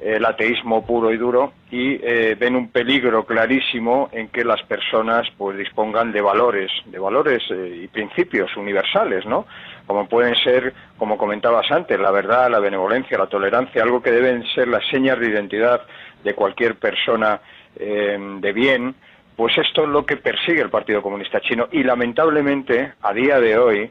el 0.00 0.24
ateísmo 0.24 0.84
puro 0.84 1.12
y 1.12 1.18
duro, 1.18 1.52
y 1.70 2.00
eh, 2.02 2.36
ven 2.38 2.56
un 2.56 2.68
peligro 2.68 3.24
clarísimo 3.24 4.08
en 4.12 4.28
que 4.28 4.44
las 4.44 4.62
personas 4.62 5.28
pues 5.36 5.56
dispongan 5.56 6.10
de 6.10 6.20
valores, 6.20 6.70
de 6.86 6.98
valores 6.98 7.42
y 7.50 7.86
principios 7.88 8.56
universales, 8.56 9.24
¿no? 9.24 9.46
Como 9.86 10.08
pueden 10.08 10.34
ser, 10.36 10.74
como 10.96 11.16
comentabas 11.18 11.70
antes, 11.70 12.00
la 12.00 12.10
verdad, 12.10 12.50
la 12.50 12.58
benevolencia, 12.58 13.18
la 13.18 13.26
tolerancia, 13.26 13.82
algo 13.82 14.02
que 14.02 14.10
deben 14.10 14.44
ser 14.54 14.68
las 14.68 14.86
señas 14.88 15.18
de 15.20 15.28
identidad 15.28 15.82
de 16.24 16.34
cualquier 16.34 16.76
persona 16.76 17.40
de 17.76 18.52
bien, 18.52 18.94
pues 19.36 19.56
esto 19.58 19.82
es 19.82 19.88
lo 19.88 20.06
que 20.06 20.16
persigue 20.16 20.60
el 20.60 20.70
Partido 20.70 21.02
Comunista 21.02 21.40
Chino. 21.40 21.68
Y 21.72 21.82
lamentablemente 21.82 22.94
a 23.02 23.12
día 23.12 23.40
de 23.40 23.58
hoy, 23.58 23.90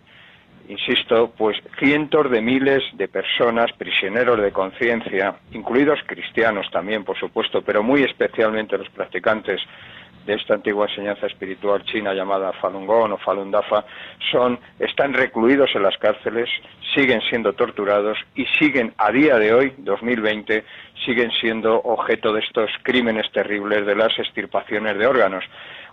insisto, 0.70 1.34
pues 1.38 1.58
cientos 1.80 2.32
de 2.32 2.42
miles 2.42 2.82
de 2.94 3.08
personas 3.08 3.72
prisioneros 3.74 4.42
de 4.42 4.52
conciencia, 4.52 5.36
incluidos 5.52 6.00
cristianos 6.06 6.70
también, 6.72 7.04
por 7.04 7.18
supuesto, 7.20 7.62
pero 7.62 7.84
muy 7.84 8.04
especialmente 8.04 8.78
los 8.78 8.90
practicantes 8.90 9.60
de 10.26 10.34
esta 10.36 10.54
antigua 10.54 10.88
enseñanza 10.88 11.28
espiritual 11.28 11.84
china 11.84 12.14
llamada 12.14 12.54
Falun 12.54 12.86
Gong 12.86 13.14
o 13.14 13.18
Falun 13.18 13.52
Dafa 13.52 13.86
son 14.32 14.60
están 14.80 15.14
recluidos 15.14 15.70
en 15.76 15.84
las 15.84 15.98
cárceles, 15.98 16.50
siguen 16.94 17.22
siendo 17.30 17.54
torturados 17.54 18.18
y 18.36 18.46
siguen 18.58 18.94
a 18.98 19.12
día 19.12 19.38
de 19.38 19.54
hoy, 19.54 19.74
2020, 19.78 20.64
siguen 21.06 21.32
siendo 21.32 21.76
objeto 21.82 22.34
de 22.34 22.42
estos 22.42 22.70
crímenes 22.84 23.32
terribles 23.32 23.86
de 23.86 23.96
las 23.96 24.18
extirpaciones 24.18 24.98
de 24.98 25.08
órganos, 25.08 25.44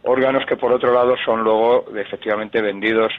órganos 0.02 0.46
que 0.46 0.56
por 0.56 0.72
otro 0.72 0.92
lado 0.92 1.16
son 1.24 1.42
luego 1.42 1.86
efectivamente 1.96 2.60
vendidos 2.60 3.12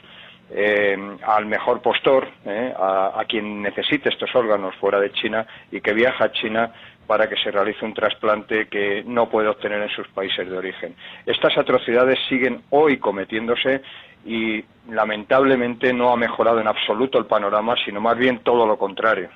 eh, 0.54 0.96
al 1.26 1.46
mejor 1.46 1.80
postor, 1.80 2.28
eh, 2.44 2.74
a, 2.76 3.18
a, 3.18 3.24
quien 3.24 3.62
necesite 3.62 4.10
estos 4.10 4.34
órganos 4.34 4.74
fuera 4.76 5.00
de 5.00 5.10
China 5.12 5.46
y 5.70 5.80
que 5.80 5.94
viaja 5.94 6.24
a 6.24 6.32
China 6.32 6.72
para 7.06 7.28
que 7.28 7.36
se 7.36 7.50
realice 7.50 7.84
un 7.84 7.94
trasplante 7.94 8.68
que 8.68 9.02
no 9.04 9.28
puede 9.28 9.48
obtener 9.48 9.82
en 9.82 9.88
sus 9.90 10.08
países 10.08 10.48
de 10.48 10.56
origen. 10.56 10.94
Estas 11.26 11.56
atrocidades 11.58 12.18
siguen 12.28 12.62
hoy 12.70 12.98
cometiéndose 12.98 13.82
y 14.24 14.64
lamentablemente 14.88 15.92
no 15.92 16.12
ha 16.12 16.16
mejorado 16.16 16.60
en 16.60 16.68
absoluto 16.68 17.18
el 17.18 17.26
panorama, 17.26 17.74
sino 17.84 18.00
más 18.00 18.16
bien 18.16 18.40
todo 18.40 18.66
lo 18.66 18.78
contrario. 18.78 19.28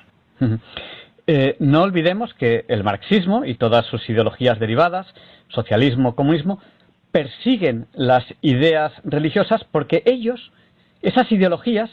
Eh, 1.27 1.57
no 1.59 1.81
olvidemos 1.81 2.33
que 2.33 2.65
el 2.69 2.83
marxismo 2.83 3.43
y 3.43 3.55
todas 3.55 3.85
sus 3.87 4.09
ideologías 4.09 4.59
derivadas, 4.59 5.07
socialismo, 5.49 6.15
comunismo, 6.15 6.61
persiguen 7.11 7.87
las 7.93 8.23
ideas 8.41 8.93
religiosas 9.03 9.63
porque 9.65 10.03
ellos, 10.05 10.51
esas 11.01 11.29
ideologías, 11.31 11.89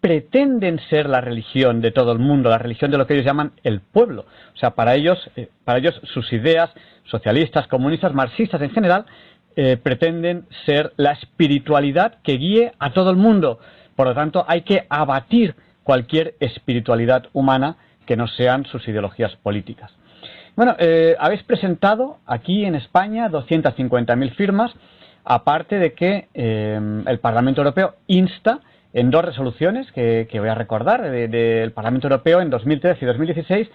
pretenden 0.00 0.80
ser 0.90 1.08
la 1.08 1.20
religión 1.20 1.80
de 1.80 1.90
todo 1.90 2.12
el 2.12 2.18
mundo, 2.18 2.50
la 2.50 2.58
religión 2.58 2.90
de 2.90 2.98
lo 2.98 3.06
que 3.06 3.14
ellos 3.14 3.26
llaman 3.26 3.52
el 3.64 3.80
pueblo. 3.80 4.26
O 4.54 4.56
sea, 4.56 4.70
para 4.70 4.94
ellos, 4.94 5.18
eh, 5.36 5.48
para 5.64 5.78
ellos 5.78 6.00
sus 6.04 6.32
ideas 6.32 6.70
socialistas, 7.04 7.66
comunistas, 7.66 8.14
marxistas 8.14 8.62
en 8.62 8.70
general, 8.70 9.06
eh, 9.56 9.76
pretenden 9.76 10.46
ser 10.66 10.92
la 10.96 11.12
espiritualidad 11.12 12.18
que 12.22 12.34
guíe 12.34 12.72
a 12.78 12.92
todo 12.92 13.10
el 13.10 13.16
mundo. 13.16 13.58
Por 13.96 14.06
lo 14.06 14.14
tanto, 14.14 14.44
hay 14.46 14.62
que 14.62 14.86
abatir 14.88 15.56
cualquier 15.82 16.36
espiritualidad 16.38 17.26
humana 17.32 17.76
que 18.06 18.16
no 18.16 18.28
sean 18.28 18.66
sus 18.66 18.86
ideologías 18.86 19.34
políticas. 19.36 19.90
Bueno, 20.54 20.76
eh, 20.78 21.16
habéis 21.18 21.42
presentado 21.42 22.18
aquí 22.26 22.64
en 22.64 22.74
España 22.74 23.28
250.000 23.28 24.34
firmas, 24.34 24.72
aparte 25.24 25.78
de 25.78 25.92
que 25.92 26.28
el 26.34 27.18
Parlamento 27.18 27.60
Europeo 27.60 27.96
insta 28.06 28.60
en 28.98 29.10
dos 29.10 29.24
resoluciones 29.24 29.90
que, 29.92 30.26
voy 30.40 30.48
a 30.48 30.56
recordar 30.56 31.08
del 31.10 31.72
Parlamento 31.72 32.08
Europeo 32.08 32.40
en 32.40 32.50
2013 32.50 33.04
y 33.04 33.06
2016, 33.06 33.70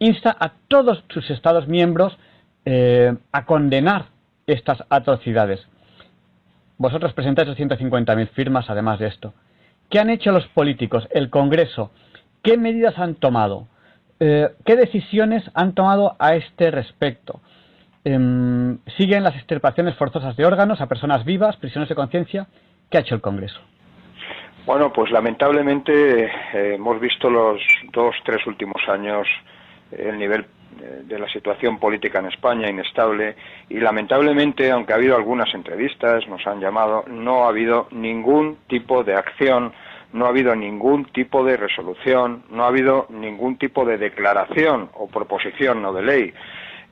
insta 0.00 0.36
a 0.38 0.52
todos 0.68 1.02
sus 1.08 1.30
Estados 1.30 1.66
miembros 1.66 2.18
eh, 2.66 3.14
a 3.32 3.46
condenar 3.46 4.06
estas 4.46 4.84
atrocidades. 4.90 5.66
Vosotros 6.76 7.14
presentáis 7.14 7.48
250.000 7.48 8.28
firmas 8.28 8.68
además 8.68 8.98
de 8.98 9.06
esto. 9.06 9.32
¿Qué 9.88 9.98
han 9.98 10.10
hecho 10.10 10.30
los 10.30 10.46
políticos, 10.48 11.08
el 11.10 11.30
Congreso? 11.30 11.90
¿Qué 12.42 12.58
medidas 12.58 12.98
han 12.98 13.14
tomado? 13.14 13.68
Eh, 14.20 14.50
¿Qué 14.66 14.76
decisiones 14.76 15.42
han 15.54 15.72
tomado 15.72 16.16
a 16.18 16.34
este 16.34 16.70
respecto? 16.70 17.40
Em, 18.04 18.78
¿Siguen 18.98 19.24
las 19.24 19.36
extirpaciones 19.36 19.94
forzosas 19.94 20.36
de 20.36 20.44
órganos 20.44 20.82
a 20.82 20.86
personas 20.86 21.24
vivas, 21.24 21.56
prisiones 21.56 21.88
de 21.88 21.94
conciencia? 21.94 22.46
¿Qué 22.90 22.98
ha 22.98 23.00
hecho 23.00 23.14
el 23.14 23.22
Congreso? 23.22 23.60
Bueno, 24.66 24.92
pues 24.92 25.12
lamentablemente 25.12 26.24
eh, 26.24 26.74
hemos 26.74 26.98
visto 26.98 27.30
los 27.30 27.62
dos, 27.92 28.16
tres 28.24 28.44
últimos 28.48 28.82
años 28.88 29.28
eh, 29.92 30.08
el 30.08 30.18
nivel 30.18 30.44
eh, 30.82 31.02
de 31.04 31.18
la 31.20 31.28
situación 31.28 31.78
política 31.78 32.18
en 32.18 32.26
España 32.26 32.68
inestable 32.68 33.36
y 33.68 33.78
lamentablemente, 33.78 34.72
aunque 34.72 34.92
ha 34.92 34.96
habido 34.96 35.14
algunas 35.14 35.54
entrevistas, 35.54 36.26
nos 36.26 36.44
han 36.48 36.58
llamado, 36.58 37.04
no 37.06 37.44
ha 37.44 37.50
habido 37.50 37.86
ningún 37.92 38.56
tipo 38.66 39.04
de 39.04 39.14
acción, 39.14 39.72
no 40.12 40.26
ha 40.26 40.30
habido 40.30 40.56
ningún 40.56 41.04
tipo 41.12 41.44
de 41.44 41.56
resolución, 41.56 42.42
no 42.50 42.64
ha 42.64 42.68
habido 42.68 43.06
ningún 43.10 43.58
tipo 43.58 43.84
de 43.84 43.98
declaración 43.98 44.90
o 44.94 45.06
proposición 45.06 45.80
no 45.80 45.92
de 45.92 46.02
ley 46.02 46.34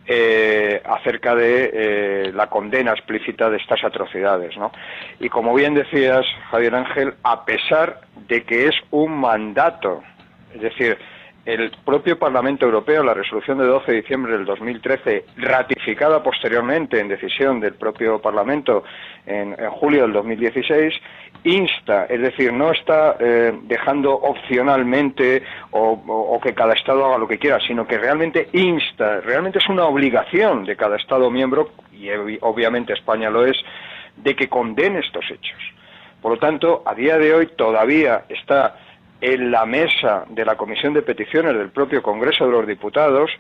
eh, 0.07 0.83
acerca 0.85 1.35
de 1.35 1.71
eh, 1.73 2.33
la 2.35 2.49
condena 2.49 2.93
explícita 2.93 3.49
de 3.49 3.57
estas 3.57 3.83
atrocidades. 3.85 4.57
¿no? 4.57 4.71
Y 5.21 5.29
como 5.29 5.55
bien 5.55 5.75
decías, 5.75 6.25
Javier 6.51 6.75
Ángel, 6.75 7.15
a 7.23 7.45
pesar 7.45 8.01
de 8.29 8.45
que 8.45 8.69
es 8.69 8.75
un 8.91 9.13
mandato, 9.13 10.03
es 10.55 10.61
decir, 10.61 10.99
el 11.45 11.70
propio 11.84 12.18
Parlamento 12.18 12.64
Europeo, 12.64 13.03
la 13.03 13.12
resolución 13.12 13.59
de 13.59 13.66
12 13.66 13.92
de 13.92 14.01
diciembre 14.01 14.32
del 14.32 14.47
2013, 14.47 15.26
ratificada 15.36 16.22
posteriormente 16.22 16.99
en 16.99 17.09
decisión 17.09 17.61
del 17.61 17.74
propio 17.74 18.18
Parlamento 18.20 18.84
en, 19.26 19.55
julio 19.70 20.03
del 20.03 20.12
2016, 20.14 20.95
insta, 21.45 22.07
es 22.07 22.20
decir, 22.22 22.53
no 22.53 22.72
está 22.72 23.16
eh, 23.20 23.53
dejando 23.64 24.14
opcionalmente 24.14 25.42
o, 25.72 26.40
que 26.42 26.55
cada 26.55 26.72
Estado 26.72 27.05
haga 27.05 27.18
lo 27.18 27.28
que 27.28 27.38
quiera, 27.38 27.59
sino 27.66 27.86
que 27.86 27.99
realmente 27.99 28.49
insta, 28.53 29.20
realmente 29.20 29.59
es 29.59 29.68
una 29.68 29.84
obligación 29.84 30.64
de 30.64 30.76
cada 30.76 30.97
Estado 30.97 31.30
miembro, 31.30 31.70
y 31.92 32.09
obviamente 32.40 32.95
España 32.95 33.28
lo 33.28 33.45
es, 33.45 33.57
de 34.16 34.34
que 34.34 34.49
condene 34.49 35.01
estos 35.01 35.24
hechos. 35.30 35.59
Por 36.22 36.32
lo 36.32 36.38
tanto, 36.38 36.82
a 36.86 36.95
día 36.95 37.18
de 37.18 37.34
hoy 37.34 37.49
todavía 37.49 38.24
está 38.30 38.76
en 39.21 39.51
la 39.51 39.65
mesa 39.67 40.25
de 40.29 40.45
la 40.45 40.57
Comisión 40.57 40.95
de 40.95 41.03
Peticiones 41.03 41.57
del 41.57 41.71
propio 41.71 42.03
Congreso 42.03 42.47
de 42.47 42.53
los 42.53 42.67
Diputados 42.67 43.31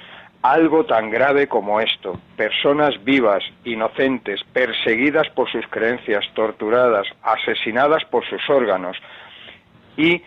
algo 0.44 0.84
tan 0.84 1.10
grave 1.10 1.48
como 1.48 1.80
esto. 1.80 2.20
Personas 2.36 3.02
vivas, 3.02 3.42
inocentes, 3.64 4.42
perseguidas 4.52 5.26
por 5.30 5.50
sus 5.50 5.66
creencias, 5.68 6.22
torturadas, 6.34 7.06
asesinadas 7.22 8.04
por 8.04 8.26
sus 8.28 8.42
órganos 8.50 8.94
y 9.96 10.22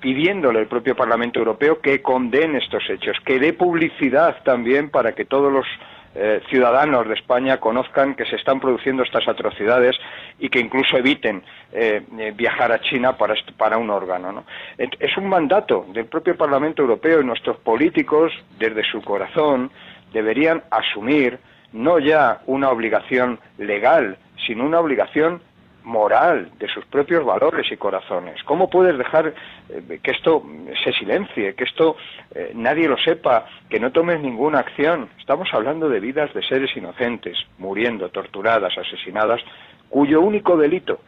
pidiéndole 0.00 0.60
al 0.60 0.66
propio 0.66 0.94
Parlamento 0.94 1.40
Europeo 1.40 1.80
que 1.80 2.00
condene 2.00 2.58
estos 2.58 2.88
hechos, 2.88 3.16
que 3.24 3.40
dé 3.40 3.52
publicidad 3.52 4.42
también 4.44 4.88
para 4.88 5.16
que 5.16 5.24
todos 5.24 5.52
los 5.52 5.66
eh, 6.14 6.42
ciudadanos 6.48 7.06
de 7.06 7.14
España 7.14 7.58
conozcan 7.58 8.14
que 8.14 8.24
se 8.24 8.36
están 8.36 8.58
produciendo 8.58 9.02
estas 9.04 9.28
atrocidades 9.28 9.96
y 10.40 10.48
que 10.48 10.58
incluso 10.58 10.96
eviten 10.96 11.42
eh, 11.72 12.02
eh, 12.18 12.32
viajar 12.36 12.72
a 12.72 12.80
China 12.80 13.16
para, 13.16 13.34
para 13.56 13.78
un 13.78 13.90
órgano. 13.90 14.44
Es 14.76 15.16
un 15.16 15.28
mandato 15.28 15.86
del 15.92 16.06
propio 16.06 16.36
Parlamento 16.36 16.82
Europeo 16.82 17.20
y 17.20 17.24
nuestros 17.24 17.58
políticos, 17.58 18.32
desde 18.58 18.82
su 18.84 19.02
corazón, 19.02 19.70
deberían 20.12 20.64
asumir 20.70 21.38
no 21.72 22.00
ya 22.00 22.40
una 22.46 22.70
obligación 22.70 23.38
legal, 23.58 24.18
sino 24.46 24.64
una 24.64 24.80
obligación 24.80 25.40
moral 25.84 26.50
de 26.58 26.68
sus 26.68 26.84
propios 26.86 27.24
valores 27.24 27.70
y 27.70 27.76
corazones. 27.76 28.42
¿Cómo 28.44 28.68
puedes 28.68 28.96
dejar 28.98 29.34
eh, 29.68 30.00
que 30.02 30.10
esto 30.10 30.44
se 30.84 30.92
silencie, 30.92 31.54
que 31.54 31.64
esto 31.64 31.96
eh, 32.34 32.52
nadie 32.54 32.88
lo 32.88 32.98
sepa, 32.98 33.46
que 33.68 33.80
no 33.80 33.92
tomes 33.92 34.20
ninguna 34.20 34.60
acción? 34.60 35.08
Estamos 35.18 35.48
hablando 35.52 35.88
de 35.88 36.00
vidas 36.00 36.32
de 36.34 36.42
seres 36.42 36.76
inocentes, 36.76 37.36
muriendo, 37.58 38.08
torturadas, 38.10 38.76
asesinadas, 38.76 39.40
cuyo 39.88 40.20
único 40.20 40.56
delito 40.56 41.00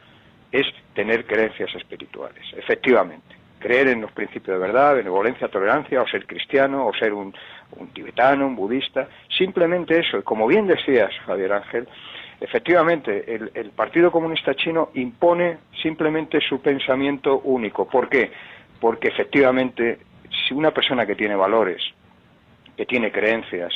es 0.51 0.67
tener 0.93 1.25
creencias 1.25 1.73
espirituales, 1.75 2.43
efectivamente. 2.55 3.35
Creer 3.59 3.87
en 3.87 4.01
los 4.01 4.11
principios 4.11 4.59
de 4.59 4.67
verdad, 4.67 4.95
benevolencia, 4.95 5.47
tolerancia, 5.47 6.01
o 6.01 6.07
ser 6.07 6.27
cristiano, 6.27 6.85
o 6.85 6.93
ser 6.93 7.13
un, 7.13 7.33
un 7.77 7.87
tibetano, 7.87 8.45
un 8.45 8.55
budista, 8.55 9.07
simplemente 9.29 9.99
eso. 9.99 10.17
Y 10.17 10.23
como 10.23 10.45
bien 10.45 10.67
decías, 10.67 11.11
Javier 11.25 11.53
Ángel, 11.53 11.87
Efectivamente, 12.43 13.23
el, 13.33 13.69
Partido 13.69 14.11
Comunista 14.11 14.53
Chino 14.53 14.89
impone 14.95 15.59
simplemente 15.81 16.41
su 16.41 16.61
pensamiento 16.61 17.39
único. 17.39 17.87
¿Por 17.87 18.09
qué? 18.09 18.33
Porque 18.81 19.07
efectivamente, 19.07 19.99
si 20.29 20.53
una 20.53 20.71
persona 20.71 21.05
que 21.05 21.15
tiene 21.15 21.37
valores, 21.37 21.81
que 22.75 22.85
tiene 22.85 23.13
creencias, 23.13 23.71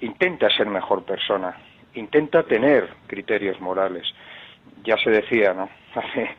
intenta 0.00 0.48
ser 0.56 0.68
mejor 0.68 1.04
persona, 1.04 1.54
intenta 1.92 2.44
tener 2.44 2.88
criterios 3.06 3.60
morales, 3.60 4.06
ya 4.82 4.96
se 4.96 5.10
decía, 5.10 5.52
¿no? 5.52 5.68
Hace, 5.94 6.30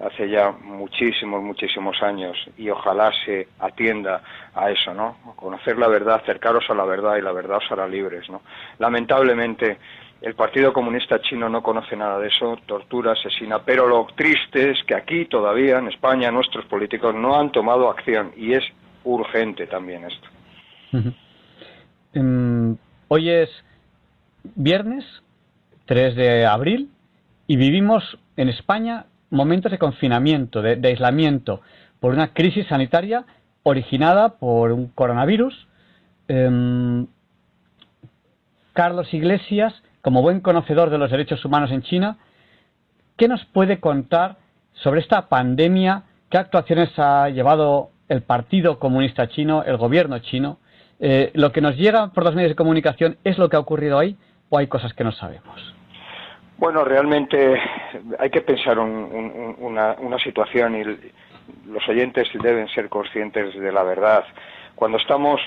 hace 0.00 0.28
ya 0.28 0.50
muchísimos, 0.50 1.40
muchísimos 1.40 2.02
años 2.02 2.36
y 2.58 2.68
ojalá 2.68 3.12
se 3.24 3.46
atienda 3.60 4.22
a 4.52 4.72
eso, 4.72 4.92
¿no? 4.92 5.18
Conocer 5.36 5.78
la 5.78 5.86
verdad, 5.86 6.16
acercaros 6.16 6.68
a 6.68 6.74
la 6.74 6.84
verdad 6.84 7.16
y 7.16 7.22
la 7.22 7.30
verdad 7.30 7.58
os 7.58 7.70
hará 7.70 7.86
libres, 7.86 8.28
¿no? 8.28 8.42
Lamentablemente 8.80 9.78
el 10.20 10.34
Partido 10.34 10.72
Comunista 10.72 11.20
Chino 11.20 11.48
no 11.48 11.62
conoce 11.62 11.96
nada 11.96 12.18
de 12.18 12.28
eso, 12.28 12.58
tortura, 12.66 13.12
asesina, 13.12 13.62
pero 13.64 13.86
lo 13.86 14.06
triste 14.16 14.70
es 14.70 14.82
que 14.84 14.94
aquí 14.94 15.26
todavía, 15.26 15.78
en 15.78 15.88
España, 15.88 16.30
nuestros 16.30 16.64
políticos 16.66 17.14
no 17.14 17.38
han 17.38 17.52
tomado 17.52 17.90
acción 17.90 18.32
y 18.36 18.54
es 18.54 18.64
urgente 19.04 19.66
también 19.66 20.04
esto. 20.04 20.28
Em, 22.14 22.76
hoy 23.08 23.28
es 23.28 23.50
viernes 24.54 25.04
3 25.84 26.16
de 26.16 26.46
abril 26.46 26.90
y 27.46 27.56
vivimos 27.56 28.18
en 28.36 28.48
España 28.48 29.06
momentos 29.30 29.70
de 29.70 29.78
confinamiento, 29.78 30.62
de, 30.62 30.88
aislamiento, 30.88 31.60
por 32.00 32.14
una 32.14 32.32
crisis 32.32 32.66
sanitaria 32.68 33.24
originada 33.62 34.38
por 34.38 34.72
un 34.72 34.88
coronavirus. 34.88 35.68
Em, 36.28 37.06
Carlos 38.72 39.12
Iglesias 39.12 39.74
como 40.06 40.22
buen 40.22 40.40
conocedor 40.40 40.88
de 40.90 40.98
los 40.98 41.10
derechos 41.10 41.44
humanos 41.44 41.72
en 41.72 41.82
China, 41.82 42.18
¿qué 43.16 43.26
nos 43.26 43.44
puede 43.46 43.80
contar 43.80 44.36
sobre 44.74 45.00
esta 45.00 45.28
pandemia? 45.28 46.04
¿Qué 46.30 46.38
actuaciones 46.38 46.96
ha 46.96 47.28
llevado 47.28 47.90
el 48.08 48.22
Partido 48.22 48.78
Comunista 48.78 49.26
Chino, 49.26 49.64
el 49.64 49.76
gobierno 49.76 50.20
chino? 50.20 50.58
Eh, 51.00 51.32
¿Lo 51.34 51.50
que 51.50 51.60
nos 51.60 51.76
llega 51.76 52.12
por 52.12 52.22
los 52.22 52.36
medios 52.36 52.52
de 52.52 52.54
comunicación 52.54 53.16
es 53.24 53.36
lo 53.36 53.48
que 53.48 53.56
ha 53.56 53.58
ocurrido 53.58 53.98
ahí 53.98 54.16
o 54.48 54.58
hay 54.58 54.68
cosas 54.68 54.94
que 54.94 55.02
no 55.02 55.10
sabemos? 55.10 55.74
Bueno, 56.58 56.84
realmente 56.84 57.60
hay 58.20 58.30
que 58.30 58.42
pensar 58.42 58.78
una, 58.78 59.96
una 59.98 60.18
situación 60.20 60.76
y 60.76 60.84
los 61.68 61.88
oyentes 61.88 62.28
deben 62.40 62.68
ser 62.68 62.88
conscientes 62.88 63.58
de 63.58 63.72
la 63.72 63.82
verdad. 63.82 64.24
Cuando 64.76 64.98
estamos 64.98 65.40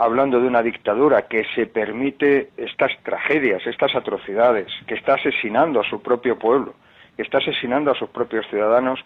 hablando 0.00 0.40
de 0.40 0.46
una 0.46 0.62
dictadura 0.62 1.28
que 1.28 1.44
se 1.54 1.66
permite 1.66 2.48
estas 2.56 2.90
tragedias, 3.02 3.66
estas 3.66 3.94
atrocidades, 3.94 4.66
que 4.86 4.94
está 4.94 5.14
asesinando 5.14 5.78
a 5.78 5.84
su 5.84 6.00
propio 6.00 6.38
pueblo, 6.38 6.72
que 7.16 7.22
está 7.22 7.36
asesinando 7.36 7.90
a 7.90 7.94
sus 7.94 8.08
propios 8.08 8.46
ciudadanos, 8.48 8.98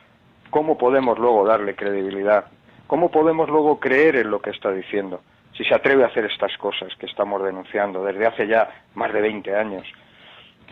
¿cómo 0.51 0.79
podemos 0.79 1.19
luego 1.19 1.45
darle 1.45 1.75
credibilidad? 1.75 2.45
¿Cómo 2.87 3.11
podemos 3.11 3.49
luego 3.49 3.81
creer 3.81 4.15
en 4.15 4.31
lo 4.31 4.41
que 4.41 4.51
está 4.51 4.71
diciendo? 4.71 5.21
Si 5.57 5.65
se 5.65 5.75
atreve 5.75 6.05
a 6.05 6.07
hacer 6.07 6.27
estas 6.27 6.57
cosas 6.59 6.95
que 6.97 7.07
estamos 7.07 7.43
denunciando 7.43 8.05
desde 8.05 8.27
hace 8.27 8.47
ya 8.47 8.85
más 8.95 9.13
de 9.13 9.21
20 9.21 9.53
años. 9.57 9.85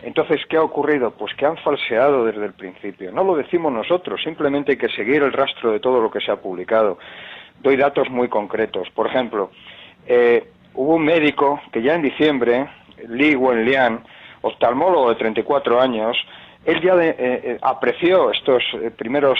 Entonces, 0.03 0.39
¿qué 0.47 0.55
ha 0.55 0.63
ocurrido? 0.63 1.11
Pues 1.11 1.33
que 1.35 1.45
han 1.45 1.57
falseado 1.57 2.23
desde 2.23 2.45
el 2.45 2.53
principio. 2.53 3.11
No 3.11 3.25
lo 3.25 3.35
decimos 3.35 3.73
nosotros, 3.73 4.23
simplemente 4.23 4.71
hay 4.71 4.77
que 4.77 4.89
seguir 4.89 5.21
el 5.21 5.33
rastro 5.33 5.73
de 5.73 5.81
todo 5.81 6.01
lo 6.01 6.09
que 6.09 6.21
se 6.21 6.31
ha 6.31 6.37
publicado. 6.37 6.97
Doy 7.61 7.75
datos 7.75 8.09
muy 8.09 8.29
concretos. 8.29 8.89
Por 8.91 9.07
ejemplo, 9.07 9.51
eh, 10.07 10.47
hubo 10.73 10.95
un 10.95 11.05
médico 11.05 11.61
que 11.71 11.81
ya 11.81 11.95
en 11.95 12.01
diciembre, 12.01 12.67
Li 13.09 13.35
Wenlian, 13.35 14.03
oftalmólogo 14.41 15.09
de 15.09 15.15
34 15.15 15.79
años, 15.81 16.17
él 16.65 16.81
ya 16.81 16.95
eh, 16.95 17.15
eh, 17.19 17.57
apreció 17.61 18.31
estos 18.31 18.63
primeros 18.97 19.39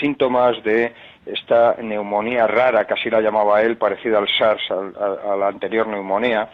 síntomas 0.00 0.62
de 0.64 0.92
esta 1.26 1.76
neumonía 1.82 2.46
rara, 2.46 2.86
que 2.86 2.94
así 2.94 3.10
la 3.10 3.20
llamaba 3.20 3.62
él, 3.62 3.76
parecida 3.76 4.18
al 4.18 4.28
SARS, 4.28 4.70
a 4.70 5.36
la 5.36 5.48
anterior 5.48 5.86
neumonía, 5.86 6.50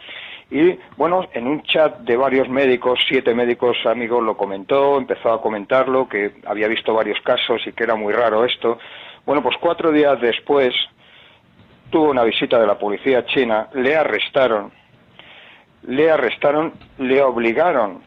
y 0.51 0.77
bueno, 0.97 1.29
en 1.33 1.47
un 1.47 1.63
chat 1.63 1.99
de 1.99 2.17
varios 2.17 2.49
médicos, 2.49 2.99
siete 3.07 3.33
médicos 3.33 3.77
amigos 3.85 4.21
lo 4.21 4.35
comentó, 4.35 4.97
empezó 4.97 5.31
a 5.31 5.41
comentarlo, 5.41 6.09
que 6.09 6.33
había 6.45 6.67
visto 6.67 6.93
varios 6.93 7.21
casos 7.21 7.61
y 7.65 7.71
que 7.71 7.85
era 7.85 7.95
muy 7.95 8.11
raro 8.11 8.43
esto. 8.43 8.77
Bueno, 9.25 9.41
pues 9.41 9.55
cuatro 9.61 9.93
días 9.93 10.19
después 10.19 10.73
tuvo 11.91 12.09
una 12.09 12.23
visita 12.23 12.59
de 12.59 12.65
la 12.65 12.79
policía 12.79 13.25
china, 13.25 13.67
le 13.73 13.95
arrestaron, 13.95 14.71
le 15.83 16.09
arrestaron, 16.09 16.73
le 16.97 17.21
obligaron 17.21 18.01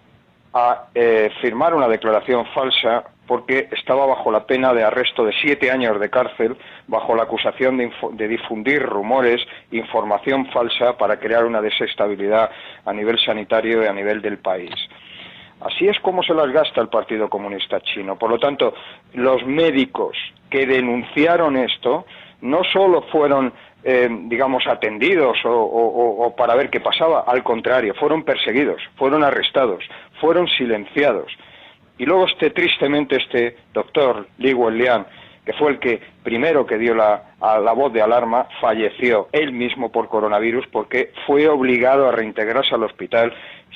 a 0.52 0.86
eh, 0.94 1.30
firmar 1.40 1.74
una 1.74 1.88
declaración 1.88 2.46
falsa 2.46 3.04
porque 3.26 3.68
estaba 3.72 4.06
bajo 4.06 4.30
la 4.30 4.46
pena 4.46 4.72
de 4.72 4.84
arresto 4.84 5.24
de 5.24 5.32
siete 5.40 5.70
años 5.70 5.98
de 5.98 6.10
cárcel 6.10 6.56
bajo 6.86 7.14
la 7.14 7.24
acusación 7.24 7.78
de, 7.78 8.28
difundir 8.28 8.82
rumores, 8.82 9.40
información 9.70 10.46
falsa 10.52 10.96
para 10.98 11.18
crear 11.18 11.44
una 11.44 11.60
desestabilidad 11.60 12.50
a 12.84 12.92
nivel 12.92 13.18
sanitario 13.18 13.82
y 13.82 13.86
a 13.86 13.92
nivel 13.92 14.20
del 14.20 14.38
país. 14.38 14.74
Así 15.60 15.88
es 15.88 15.98
como 16.00 16.22
se 16.22 16.34
las 16.34 16.50
gasta 16.52 16.80
el 16.80 16.88
Partido 16.88 17.28
Comunista 17.30 17.80
Chino. 17.80 18.18
Por 18.18 18.30
lo 18.30 18.38
tanto, 18.38 18.74
los 19.14 19.44
médicos 19.46 20.16
que 20.50 20.66
denunciaron 20.66 21.56
esto 21.56 22.04
no 22.42 22.62
solo 22.64 23.02
fueron, 23.10 23.52
eh, 23.84 24.08
digamos, 24.10 24.66
atendidos 24.66 25.38
o 25.44 26.34
para 26.36 26.54
ver 26.54 26.70
qué 26.70 26.80
pasaba, 26.80 27.24
al 27.26 27.42
contrario, 27.42 27.94
fueron 27.94 28.24
perseguidos, 28.24 28.80
fueron 28.96 29.22
arrestados, 29.22 29.84
fueron 30.20 30.48
silenciados 30.48 31.30
y 31.96 32.06
luego 32.06 32.26
este, 32.26 32.50
tristemente, 32.50 33.16
este 33.16 33.56
doctor 33.72 34.26
Li 34.38 34.52
Wenlian, 34.52 35.06
que 35.44 35.52
fue 35.52 35.72
el 35.72 35.78
que 35.78 36.00
primero 36.22 36.66
que 36.66 36.78
dio 36.78 36.94
la, 36.94 37.34
la 37.40 37.72
voz 37.72 37.92
de 37.92 38.02
alarma, 38.02 38.48
falleció 38.60 39.28
él 39.32 39.52
mismo 39.52 39.92
por 39.92 40.08
coronavirus 40.08 40.66
porque 40.68 41.12
fue 41.26 41.48
obligado 41.48 42.08
a 42.08 42.12
reintegrarse 42.12 42.74
al 42.74 42.82
hospital, 42.82 43.32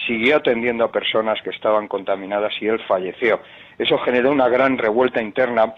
siguió 0.06 0.36
atendiendo 0.36 0.84
a 0.84 0.92
personas 0.92 1.40
que 1.42 1.50
estaban 1.50 1.86
contaminadas 1.86 2.52
y 2.60 2.66
él 2.66 2.80
falleció. 2.88 3.40
Eso 3.78 3.98
generó 3.98 4.32
una 4.32 4.48
gran 4.48 4.78
revuelta 4.78 5.22
interna, 5.22 5.74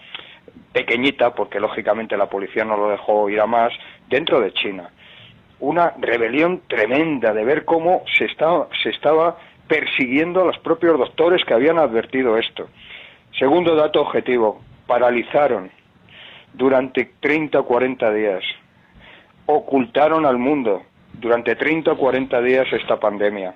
pequeñita, 0.71 1.35
porque 1.35 1.59
lógicamente 1.59 2.17
la 2.17 2.29
policía 2.29 2.63
no 2.63 2.77
lo 2.77 2.89
dejó 2.89 3.29
ir 3.29 3.41
a 3.41 3.45
más, 3.45 3.73
dentro 4.11 4.39
de 4.41 4.53
China. 4.53 4.91
Una 5.59 5.93
rebelión 5.97 6.61
tremenda 6.67 7.33
de 7.33 7.43
ver 7.43 7.65
cómo 7.65 8.03
se 8.17 8.25
estaba, 8.25 8.67
se 8.83 8.89
estaba 8.89 9.37
persiguiendo 9.67 10.41
a 10.41 10.45
los 10.45 10.57
propios 10.59 10.99
doctores 10.99 11.43
que 11.45 11.53
habían 11.53 11.79
advertido 11.79 12.37
esto. 12.37 12.67
Segundo 13.39 13.75
dato 13.75 14.01
objetivo, 14.01 14.61
paralizaron 14.85 15.71
durante 16.53 17.11
30 17.21 17.61
o 17.61 17.65
40 17.65 18.11
días, 18.11 18.43
ocultaron 19.45 20.25
al 20.25 20.37
mundo 20.37 20.83
durante 21.13 21.55
30 21.55 21.93
o 21.93 21.97
40 21.97 22.41
días 22.41 22.67
esta 22.73 22.99
pandemia. 22.99 23.55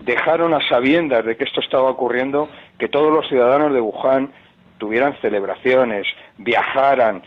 Dejaron 0.00 0.52
a 0.52 0.68
sabiendas 0.68 1.24
de 1.24 1.36
que 1.36 1.44
esto 1.44 1.60
estaba 1.60 1.88
ocurriendo 1.88 2.48
que 2.78 2.88
todos 2.88 3.12
los 3.12 3.26
ciudadanos 3.28 3.72
de 3.72 3.80
Wuhan 3.80 4.32
tuvieran 4.78 5.16
celebraciones, 5.22 6.06
viajaran, 6.36 7.22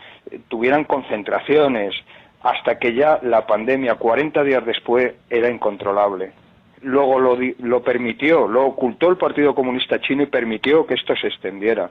tuvieran 0.48 0.84
concentraciones, 0.84 1.94
hasta 2.50 2.78
que 2.78 2.94
ya 2.94 3.18
la 3.22 3.46
pandemia, 3.46 3.96
40 3.96 4.42
días 4.44 4.64
después, 4.64 5.14
era 5.30 5.50
incontrolable 5.50 6.32
luego 6.82 7.18
lo, 7.18 7.36
lo 7.58 7.82
permitió, 7.82 8.46
lo 8.46 8.66
ocultó 8.66 9.10
el 9.10 9.16
Partido 9.16 9.54
Comunista 9.54 10.00
Chino 10.00 10.22
y 10.22 10.26
permitió 10.26 10.86
que 10.86 10.94
esto 10.94 11.14
se 11.16 11.28
extendiera. 11.28 11.90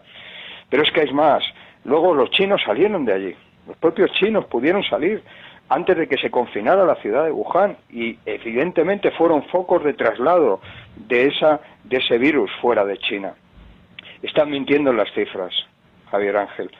Pero 0.70 0.84
es 0.84 0.91
que 0.91 1.01
hay 1.01 1.14
más. 1.14 1.43
Luego 1.86 2.14
los 2.14 2.30
chinos 2.32 2.62
salieron 2.66 3.05
de 3.05 3.14
allí. 3.14 3.36
Los 3.68 3.78
propios 3.78 4.12
chinos 4.14 4.45
pudieron 4.45 4.84
salir 4.84 5.24
antes 5.70 5.97
de 5.97 6.08
que 6.08 6.18
se 6.18 6.32
confinara 6.32 6.86
la 6.86 6.95
ciudad 6.95 7.26
de 7.26 7.32
Wuhan 7.32 7.78
y 7.89 8.18
evidentemente 8.26 9.12
fueron 9.12 9.43
focos 9.43 9.84
de 9.84 9.93
traslado 9.93 10.62
de, 10.95 11.28
esa, 11.28 11.60
de 11.84 11.97
ese 11.97 12.18
virus 12.18 12.49
fuera 12.62 12.86
de 12.86 12.97
China. 12.97 13.34
Están 14.22 14.49
mintiendo 14.49 14.93
las 14.93 15.12
cifras, 15.14 15.53
Javier 16.10 16.38
Ángel. 16.38 16.72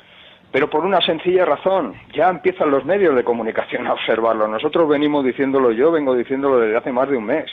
Pero 0.52 0.70
por 0.70 0.86
una 0.86 1.02
sencilla 1.02 1.46
razón, 1.46 1.94
ya 2.14 2.30
empiezan 2.30 2.72
los 2.72 2.86
medios 2.86 3.16
de 3.16 3.24
comunicación 3.24 3.86
a 3.88 3.94
observarlo. 3.94 4.48
Nosotros 4.48 4.88
venimos 4.88 5.26
diciéndolo, 5.26 5.72
yo 5.72 5.92
vengo 5.92 6.16
diciéndolo 6.16 6.60
desde 6.60 6.78
hace 6.78 6.92
más 6.92 7.10
de 7.10 7.18
un 7.18 7.26
mes. 7.26 7.46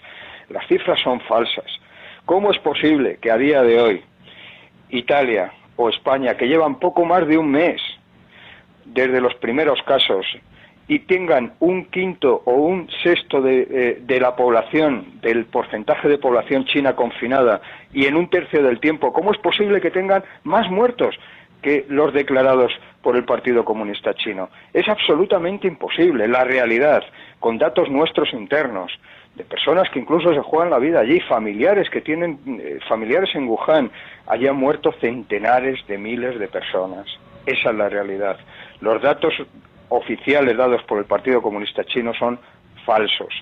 Las 0.49 0.67
cifras 0.69 1.01
son 1.01 1.21
falsas. 1.21 1.67
¿Cómo 2.25 2.51
es 2.51 2.59
posible 2.59 3.19
que 3.21 3.31
a 3.31 3.37
día 3.37 3.63
de 3.63 3.81
hoy 3.81 4.03
Italia 4.91 5.53
o 5.77 5.89
España, 5.89 6.37
que 6.37 6.47
llevan 6.47 6.79
poco 6.79 7.05
más 7.05 7.27
de 7.27 7.37
un 7.37 7.51
mes 7.51 7.81
desde 8.85 9.21
los 9.21 9.35
primeros 9.37 9.83
casos, 9.83 10.25
y 10.87 11.01
tengan 11.01 11.55
un 11.61 11.87
quinto 11.87 12.43
o 12.45 12.53
un 12.53 12.89
sexto 13.03 13.41
de, 13.41 14.03
eh, 14.07 14.21
la 14.21 14.37
población, 14.37 15.19
del 15.23 15.47
porcentaje 15.47 16.09
de 16.09 16.19
población 16.19 16.67
china 16.67 16.95
confinada, 16.95 17.63
y 17.93 18.05
en 18.05 18.17
un 18.17 18.29
tercio 18.29 18.63
del 18.63 18.81
tiempo, 18.81 19.13
¿cómo 19.13 19.33
es 19.33 19.39
posible 19.39 19.81
que 19.81 19.91
tengan 19.91 20.23
más 20.45 20.71
muertos 20.71 21.19
que 21.65 21.87
los 21.89 22.13
declarados 22.13 22.71
por 23.01 23.17
el 23.17 23.25
Partido 23.25 23.65
Comunista 23.65 24.13
Chino? 24.13 24.51
Es 24.75 24.87
absolutamente 24.87 25.67
imposible, 25.67 26.29
la 26.29 26.45
realidad, 26.45 27.03
con 27.41 27.57
datos 27.57 27.89
nuestros 27.89 28.35
internos 28.35 28.93
de 29.35 29.45
personas 29.45 29.89
que 29.91 29.99
incluso 29.99 30.35
se 30.35 30.43
juegan 30.43 30.71
la 30.71 30.79
vida 30.79 31.01
allí, 31.01 31.21
familiares 31.21 31.89
que 31.89 32.03
tienen 32.03 32.39
eh, 32.47 32.79
familiares 32.87 33.31
en 33.35 33.49
Wuhan, 33.49 33.91
allí 34.27 34.47
han 34.47 34.57
muerto 34.57 34.93
centenares 35.01 35.85
de 35.89 35.97
miles 35.97 36.39
de 36.39 36.49
personas. 36.49 37.07
Esa 37.47 37.71
es 37.71 37.77
la 37.77 37.89
realidad. 37.89 38.37
Los 38.81 39.01
datos 39.01 39.33
oficiales 39.89 40.57
dados 40.57 40.83
por 40.83 40.99
el 40.99 41.07
Partido 41.07 41.41
Comunista 41.41 41.83
Chino 41.85 42.13
son 42.13 42.39
falsos, 42.85 43.33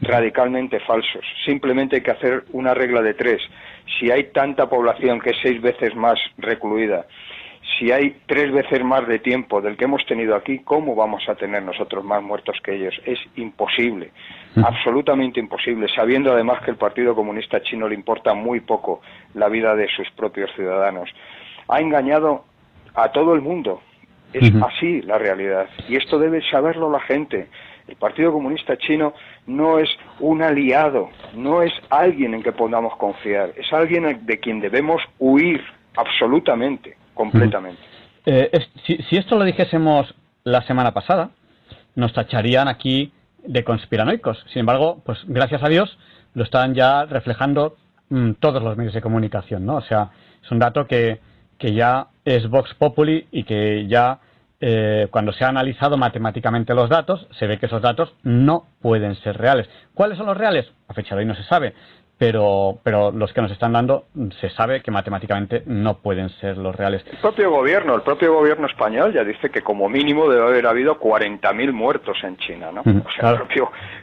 radicalmente 0.00 0.78
falsos. 0.80 1.24
Simplemente 1.44 1.96
hay 1.96 2.02
que 2.02 2.12
hacer 2.12 2.44
una 2.52 2.74
regla 2.74 3.02
de 3.02 3.14
tres. 3.14 3.42
Si 3.98 4.10
hay 4.10 4.30
tanta 4.32 4.68
población 4.68 5.20
que 5.20 5.30
es 5.30 5.36
seis 5.42 5.60
veces 5.60 5.96
más 5.96 6.18
recluida, 6.38 7.06
si 7.78 7.90
hay 7.90 8.16
tres 8.26 8.52
veces 8.52 8.84
más 8.84 9.06
de 9.06 9.18
tiempo 9.18 9.60
del 9.60 9.76
que 9.76 9.84
hemos 9.84 10.04
tenido 10.06 10.34
aquí, 10.34 10.60
¿cómo 10.60 10.94
vamos 10.94 11.28
a 11.28 11.34
tener 11.34 11.62
nosotros 11.62 12.04
más 12.04 12.22
muertos 12.22 12.56
que 12.62 12.74
ellos? 12.74 12.94
Es 13.04 13.18
imposible, 13.36 14.10
mm. 14.54 14.64
absolutamente 14.64 15.40
imposible, 15.40 15.86
sabiendo 15.94 16.32
además 16.32 16.62
que 16.64 16.70
el 16.70 16.76
Partido 16.76 17.14
Comunista 17.14 17.62
Chino 17.62 17.88
le 17.88 17.94
importa 17.94 18.34
muy 18.34 18.60
poco 18.60 19.00
la 19.34 19.48
vida 19.48 19.74
de 19.74 19.88
sus 19.88 20.10
propios 20.10 20.50
ciudadanos. 20.54 21.08
Ha 21.68 21.80
engañado 21.80 22.44
a 22.94 23.10
todo 23.10 23.34
el 23.34 23.40
mundo. 23.40 23.80
Es 24.32 24.50
así 24.62 25.02
la 25.02 25.18
realidad. 25.18 25.68
Y 25.90 25.96
esto 25.96 26.18
debe 26.18 26.40
saberlo 26.50 26.90
la 26.90 27.00
gente. 27.00 27.48
El 27.86 27.96
Partido 27.96 28.32
Comunista 28.32 28.78
Chino 28.78 29.12
no 29.46 29.78
es 29.78 29.90
un 30.20 30.40
aliado, 30.40 31.10
no 31.34 31.60
es 31.60 31.72
alguien 31.90 32.32
en 32.32 32.42
que 32.42 32.52
podamos 32.52 32.96
confiar, 32.96 33.52
es 33.56 33.70
alguien 33.74 34.24
de 34.24 34.40
quien 34.40 34.60
debemos 34.60 35.02
huir 35.18 35.62
absolutamente 35.96 36.96
completamente. 37.14 37.80
Eh, 38.24 38.50
si, 38.86 39.16
esto 39.16 39.36
lo 39.36 39.44
dijésemos 39.44 40.14
la 40.44 40.62
semana 40.62 40.92
pasada, 40.92 41.30
nos 41.94 42.12
tacharían 42.12 42.68
aquí 42.68 43.12
de 43.44 43.64
conspiranoicos. 43.64 44.44
Sin 44.52 44.60
embargo, 44.60 45.02
pues 45.04 45.18
gracias 45.26 45.62
a 45.62 45.68
Dios 45.68 45.98
lo 46.34 46.44
están 46.44 46.74
ya 46.74 47.04
reflejando 47.04 47.76
mm, 48.08 48.32
todos 48.34 48.62
los 48.62 48.76
medios 48.76 48.94
de 48.94 49.00
comunicación, 49.00 49.66
¿no? 49.66 49.76
O 49.76 49.82
sea, 49.82 50.10
es 50.42 50.50
un 50.50 50.58
dato 50.58 50.86
que, 50.86 51.20
que 51.58 51.74
ya 51.74 52.08
es 52.24 52.48
Vox 52.48 52.74
Populi 52.74 53.26
y 53.30 53.44
que 53.44 53.86
ya 53.86 54.20
eh, 54.64 55.08
cuando 55.10 55.32
se 55.32 55.44
ha 55.44 55.48
analizado 55.48 55.96
matemáticamente 55.96 56.72
los 56.72 56.88
datos, 56.88 57.26
se 57.36 57.48
ve 57.48 57.58
que 57.58 57.66
esos 57.66 57.82
datos 57.82 58.14
no 58.22 58.66
pueden 58.80 59.16
ser 59.16 59.36
reales. 59.36 59.68
¿Cuáles 59.92 60.16
son 60.16 60.26
los 60.26 60.36
reales? 60.36 60.70
A 60.86 60.94
fecha 60.94 61.16
de 61.16 61.22
hoy 61.22 61.26
no 61.26 61.34
se 61.34 61.42
sabe, 61.42 61.74
pero, 62.22 62.78
pero 62.84 63.10
los 63.10 63.32
que 63.32 63.42
nos 63.42 63.50
están 63.50 63.72
dando 63.72 64.04
se 64.40 64.48
sabe 64.50 64.80
que 64.80 64.92
matemáticamente 64.92 65.64
no 65.66 65.98
pueden 65.98 66.28
ser 66.38 66.56
los 66.56 66.72
reales. 66.72 67.04
El 67.10 67.18
propio 67.18 67.50
gobierno, 67.50 67.96
el 67.96 68.02
propio 68.02 68.32
gobierno 68.32 68.68
español 68.68 69.12
ya 69.12 69.24
dice 69.24 69.50
que 69.50 69.62
como 69.62 69.88
mínimo 69.88 70.30
debe 70.30 70.46
haber 70.46 70.68
habido 70.68 71.00
40.000 71.00 71.72
muertos 71.72 72.16
en 72.22 72.36
China, 72.36 72.70
¿no? 72.70 72.82
o 72.82 73.10
sea, 73.10 73.42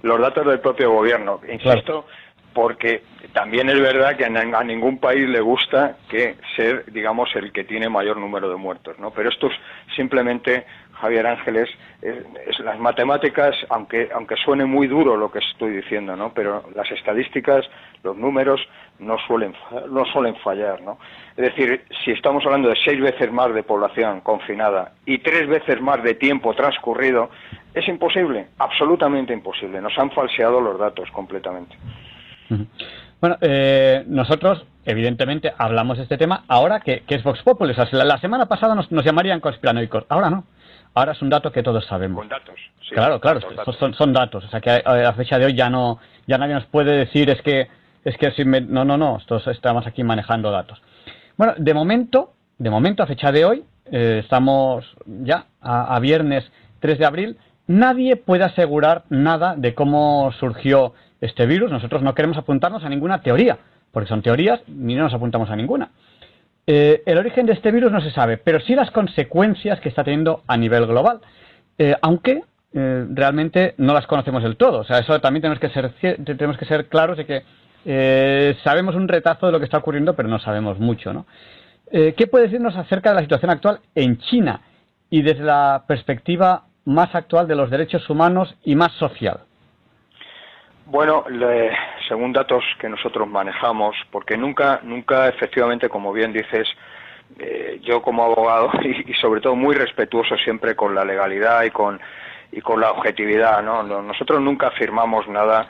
los 0.02 0.20
datos 0.20 0.46
del 0.48 0.60
propio 0.60 0.92
gobierno. 0.92 1.40
Insisto, 1.50 2.08
porque 2.54 3.04
también 3.32 3.70
es 3.70 3.80
verdad 3.80 4.18
que 4.18 4.26
a 4.26 4.64
ningún 4.64 4.98
país 4.98 5.28
le 5.30 5.40
gusta 5.40 5.96
que 6.10 6.36
ser, 6.56 6.92
digamos, 6.92 7.30
el 7.36 7.54
que 7.54 7.64
tiene 7.64 7.88
mayor 7.88 8.18
número 8.18 8.50
de 8.50 8.56
muertos, 8.56 8.98
¿no? 9.00 9.12
Pero 9.12 9.30
esto 9.30 9.48
es 9.48 9.54
simplemente, 9.96 10.66
Javier 10.94 11.28
Ángeles, 11.28 11.70
es, 12.02 12.60
las 12.60 12.80
matemáticas, 12.80 13.56
aunque, 13.70 14.10
aunque 14.14 14.36
suene 14.44 14.66
muy 14.66 14.88
duro 14.88 15.16
lo 15.16 15.32
que 15.32 15.40
estoy 15.40 15.72
diciendo, 15.72 16.16
¿no? 16.16 16.34
Pero 16.34 16.66
las 16.76 16.90
estadísticas, 16.92 17.66
los 18.04 18.16
números, 18.18 18.62
no 19.00 19.18
suelen, 19.28 19.54
no 19.90 20.06
suelen 20.06 20.36
fallar, 20.38 20.82
¿no? 20.82 20.98
Es 21.36 21.46
decir, 21.46 21.84
si 22.04 22.12
estamos 22.12 22.46
hablando 22.46 22.70
de 22.70 22.76
seis 22.84 23.00
veces 23.00 23.32
más 23.32 23.54
de 23.54 23.64
población 23.64 24.22
confinada 24.22 24.94
y 25.06 25.20
tres 25.20 25.48
veces 25.48 25.82
más 25.82 26.04
de 26.04 26.16
tiempo 26.16 26.54
transcurrido, 26.54 27.30
es 27.74 27.88
imposible, 27.88 28.48
absolutamente 28.58 29.34
imposible. 29.34 29.82
Nos 29.82 29.98
han 29.98 30.12
falseado 30.12 30.60
los 30.60 30.78
datos 30.78 31.10
completamente. 31.12 31.76
Bueno, 33.22 33.38
eh, 33.42 34.04
nosotros, 34.08 34.66
evidentemente, 34.86 35.54
hablamos 35.58 35.98
de 35.98 36.04
este 36.04 36.18
tema 36.18 36.46
ahora 36.48 36.80
que, 36.80 37.04
es 37.08 37.24
Vox 37.24 37.44
Populi. 37.44 37.74
la, 37.74 38.18
semana 38.18 38.46
pasada 38.48 38.76
nos, 38.76 38.90
llamarían 38.90 39.40
conspiranoicos, 39.40 40.06
ahora 40.10 40.30
no. 40.30 40.46
Ahora 40.96 41.12
es 41.12 41.22
un 41.22 41.30
dato 41.30 41.52
que 41.52 41.62
todos 41.62 41.86
sabemos. 41.86 42.18
Con 42.18 42.30
datos. 42.30 42.56
claro, 42.90 43.20
claro, 43.20 43.40
Son, 43.78 43.94
son, 43.94 44.12
datos. 44.12 44.44
O 44.46 44.50
sea 44.50 44.60
que 44.60 44.82
a, 44.84 45.14
fecha 45.14 45.38
de 45.38 45.46
hoy 45.46 45.54
ya 45.54 45.70
no, 45.70 46.00
ya 46.26 46.38
nadie 46.38 46.56
nos 46.56 46.66
puede 46.66 46.98
decir 46.98 47.30
es 47.30 47.42
que, 47.42 47.68
es 48.04 48.18
que 48.18 48.32
si 48.32 48.46
no, 48.46 48.86
no, 48.86 48.98
no, 48.98 49.18
estamos 49.48 49.88
aquí 49.88 50.04
manejando 50.04 50.52
datos. 50.52 50.82
Bueno, 51.38 51.54
de 51.58 51.74
momento, 51.74 52.34
de 52.58 52.70
momento 52.70 53.04
a 53.04 53.08
fecha 53.08 53.32
de 53.32 53.46
hoy, 53.46 53.64
eh, 53.92 54.20
estamos 54.24 54.86
ya 55.06 55.46
a, 55.62 56.00
viernes 56.00 56.50
3 56.80 57.00
de 57.00 57.06
abril, 57.06 57.38
nadie 57.68 58.16
puede 58.16 58.44
asegurar 58.44 59.04
nada 59.10 59.56
de 59.56 59.74
cómo 59.74 60.32
surgió 60.40 60.94
este 61.22 61.46
virus. 61.46 61.72
Nosotros 61.72 62.02
no 62.02 62.14
queremos 62.14 62.38
apuntarnos 62.38 62.84
a 62.84 62.90
ninguna 62.90 63.22
teoría, 63.22 63.58
porque 63.92 64.10
son 64.10 64.22
teorías 64.22 64.62
ni 64.68 64.96
no 64.96 65.04
nos 65.04 65.14
apuntamos 65.14 65.50
a 65.50 65.56
ninguna. 65.56 65.92
Eh, 66.68 67.02
el 67.06 67.18
origen 67.18 67.48
de 67.48 67.54
este 67.54 67.72
virus 67.72 67.92
no 67.92 68.02
se 68.02 68.12
sabe, 68.12 68.38
pero 68.38 68.60
sí 68.60 68.76
las 68.76 68.92
consecuencias 68.92 69.80
que 69.80 69.90
está 69.90 70.04
teniendo 70.04 70.44
a 70.46 70.56
nivel 70.56 70.86
global, 70.86 71.22
eh, 71.78 71.96
aunque 72.02 72.44
realmente 72.72 73.74
no 73.78 73.96
las 73.96 74.06
conocemos 74.06 74.44
del 74.44 74.56
todo. 74.56 74.82
O 74.82 74.84
sea, 74.84 75.00
eso 75.00 75.20
también 75.22 75.42
tenemos 75.42 75.60
que 75.60 75.70
ser, 75.70 75.92
tenemos 76.24 76.56
que 76.56 76.66
ser 76.66 76.88
claros 76.88 77.18
de 77.18 77.26
que 77.26 77.44
sabemos 77.84 78.96
un 78.96 79.08
retazo 79.08 79.46
de 79.46 79.52
lo 79.52 79.60
que 79.60 79.66
está 79.66 79.78
ocurriendo, 79.78 80.16
pero 80.16 80.30
no 80.30 80.40
sabemos 80.40 80.80
mucho. 80.80 81.14
¿no? 81.14 81.26
¿Qué 81.92 82.28
puede 82.30 82.46
decirnos 82.46 82.76
acerca 82.76 83.10
de 83.10 83.16
la 83.16 83.22
situación 83.22 83.52
actual 83.52 83.80
en 83.96 84.18
China 84.20 84.62
y 85.10 85.22
desde 85.22 85.44
la 85.44 85.84
perspectiva 85.88 86.64
más 86.86 87.14
actual 87.14 87.48
de 87.48 87.56
los 87.56 87.70
derechos 87.70 88.10
humanos 88.10 88.56
y 88.64 88.76
más 88.76 88.92
social? 88.94 89.42
Bueno, 90.86 91.24
según 92.08 92.34
datos 92.34 92.64
que 92.80 92.90
nosotros 92.90 93.28
manejamos, 93.28 93.96
porque 94.12 94.36
nunca, 94.36 94.80
nunca 94.82 95.28
efectivamente, 95.28 95.88
como 95.88 96.12
bien 96.12 96.34
dices, 96.34 96.68
eh, 97.38 97.80
yo 97.84 98.02
como 98.02 98.24
abogado 98.24 98.72
y, 98.82 99.14
sobre 99.14 99.40
todo 99.40 99.56
muy 99.56 99.76
respetuoso 99.76 100.36
siempre 100.38 100.76
con 100.76 100.96
la 100.96 101.06
legalidad 101.06 101.64
y 101.64 101.70
con 101.70 102.00
y 102.52 102.62
con 102.62 102.82
la 102.82 102.90
objetividad, 102.90 103.62
¿no? 103.62 103.84
Nosotros 103.84 104.42
nunca 104.42 104.70
afirmamos 104.70 105.28
nada 105.28 105.70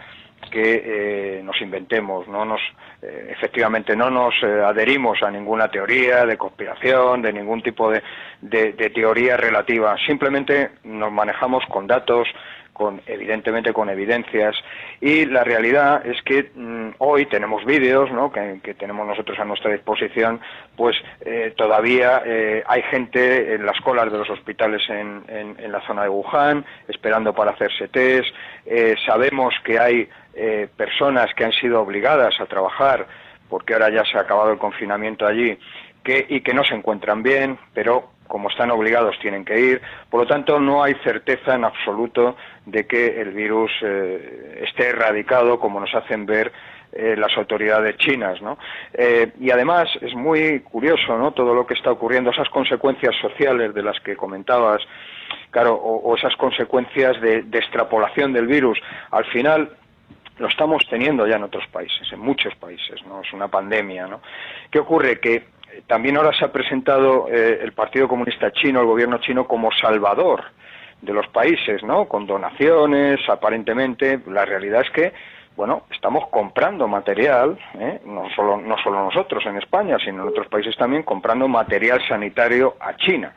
que 0.51 1.39
eh, 1.39 1.43
nos 1.43 1.61
inventemos, 1.61 2.27
no 2.27 2.45
nos 2.45 2.61
eh, 3.01 3.27
efectivamente 3.31 3.95
no 3.95 4.09
nos 4.09 4.33
adherimos 4.43 5.21
a 5.23 5.31
ninguna 5.31 5.69
teoría 5.69 6.25
de 6.25 6.37
conspiración, 6.37 7.21
de 7.21 7.31
ningún 7.31 7.61
tipo 7.61 7.91
de, 7.91 8.01
de, 8.41 8.73
de 8.73 8.89
teoría 8.89 9.37
relativa, 9.37 9.95
simplemente 10.05 10.71
nos 10.83 11.11
manejamos 11.11 11.63
con 11.67 11.87
datos, 11.87 12.27
con 12.79 13.01
evidentemente 13.07 13.73
con 13.73 13.89
evidencias 13.89 14.55
y 15.01 15.25
la 15.25 15.43
realidad 15.43 16.01
es 16.05 16.21
que 16.21 16.49
mm, 16.55 16.91
hoy 16.99 17.25
tenemos 17.25 17.65
vídeos 17.65 18.09
¿no? 18.09 18.31
que, 18.31 18.73
tenemos 18.75 19.05
nosotros 19.05 19.37
a 19.37 19.43
nuestra 19.43 19.69
disposición 19.73 20.39
pues 20.77 20.95
eh, 21.19 21.53
todavía 21.57 22.21
eh, 22.25 22.63
hay 22.65 22.81
gente 22.83 23.55
en 23.55 23.65
las 23.65 23.77
colas 23.81 24.09
de 24.09 24.17
los 24.17 24.29
hospitales 24.29 24.81
en, 24.87 25.25
en, 25.27 25.71
la 25.73 25.85
zona 25.85 26.03
de 26.03 26.09
Wuhan 26.09 26.63
esperando 26.87 27.33
para 27.33 27.51
hacerse 27.51 27.89
test 27.89 28.33
eh, 28.65 28.95
sabemos 29.05 29.53
que 29.65 29.77
hay 29.77 30.09
personas 30.77 31.33
que 31.35 31.43
han 31.43 31.51
sido 31.51 31.81
obligadas 31.81 32.39
a 32.39 32.45
trabajar 32.45 33.05
porque 33.49 33.73
ahora 33.73 33.89
ya 33.89 34.05
se 34.05 34.17
ha 34.17 34.21
acabado 34.21 34.53
el 34.53 34.57
confinamiento 34.57 35.27
allí 35.27 35.59
y 36.29 36.41
que 36.41 36.53
no 36.53 36.63
se 36.63 36.75
encuentran 36.75 37.23
bien 37.23 37.57
pero 37.73 38.09
como 38.29 38.49
están 38.49 38.69
obligados 38.71 39.17
tienen 39.19 39.43
que 39.43 39.59
ir. 39.59 39.81
Por 40.09 40.21
lo 40.21 40.27
tanto, 40.27 40.59
no 40.59 40.83
hay 40.83 40.93
certeza 41.03 41.55
en 41.55 41.65
absoluto 41.65 42.37
de 42.65 42.85
que 42.85 43.19
el 43.19 43.31
virus 43.31 43.71
eh, 43.81 44.63
esté 44.67 44.89
erradicado 44.89 45.59
como 45.59 45.79
nos 45.79 45.93
hacen 45.95 46.27
ver 46.27 46.51
eh, 46.91 47.15
las 47.17 47.35
autoridades 47.37 47.97
chinas, 47.97 48.39
¿no? 48.41 48.57
Eh, 48.93 49.31
y 49.39 49.49
además 49.49 49.89
es 50.01 50.13
muy 50.13 50.59
curioso, 50.59 51.17
¿no? 51.17 51.31
Todo 51.31 51.55
lo 51.55 51.65
que 51.65 51.73
está 51.73 51.91
ocurriendo, 51.91 52.29
esas 52.29 52.49
consecuencias 52.49 53.15
sociales 53.19 53.73
de 53.73 53.81
las 53.81 53.99
que 53.99 54.15
comentabas, 54.15 54.81
claro, 55.49 55.73
o, 55.73 56.15
esas 56.15 56.35
consecuencias 56.35 57.19
de, 57.21 57.41
de 57.41 57.57
extrapolación 57.57 58.31
del 58.31 58.45
virus. 58.45 58.79
Al 59.09 59.25
final, 59.25 59.71
lo 60.37 60.47
estamos 60.47 60.83
teniendo 60.87 61.27
ya 61.27 61.37
en 61.37 61.43
otros 61.43 61.65
países, 61.67 62.11
en 62.11 62.19
muchos 62.19 62.55
países, 62.55 63.03
¿no? 63.07 63.21
Es 63.21 63.33
una 63.33 63.47
pandemia, 63.47 64.05
¿no? 64.05 64.21
¿Qué 64.69 64.79
ocurre? 64.79 65.19
Que 65.19 65.58
también 65.87 66.17
ahora 66.17 66.33
se 66.37 66.45
ha 66.45 66.51
presentado 66.51 67.27
eh, 67.29 67.59
el 67.61 67.73
Partido 67.73 68.07
Comunista 68.07 68.51
Chino, 68.51 68.81
el 68.81 68.87
gobierno 68.87 69.17
chino, 69.19 69.47
como 69.47 69.71
salvador 69.71 70.43
de 71.01 71.13
los 71.13 71.27
países, 71.27 71.83
¿no? 71.83 72.07
Con 72.07 72.25
donaciones, 72.25 73.19
aparentemente. 73.29 74.19
La 74.27 74.45
realidad 74.45 74.81
es 74.81 74.89
que, 74.91 75.13
bueno, 75.55 75.83
estamos 75.91 76.27
comprando 76.29 76.87
material, 76.87 77.57
¿eh? 77.79 78.01
no, 78.05 78.29
solo, 78.35 78.57
no 78.57 78.75
nosotros 78.75 79.45
en 79.45 79.57
España, 79.57 79.97
sino 80.03 80.23
en 80.23 80.29
otros 80.29 80.47
países 80.47 80.75
también, 80.77 81.03
comprando 81.03 81.47
material 81.47 82.01
sanitario 82.07 82.75
a 82.79 82.95
China. 82.95 83.33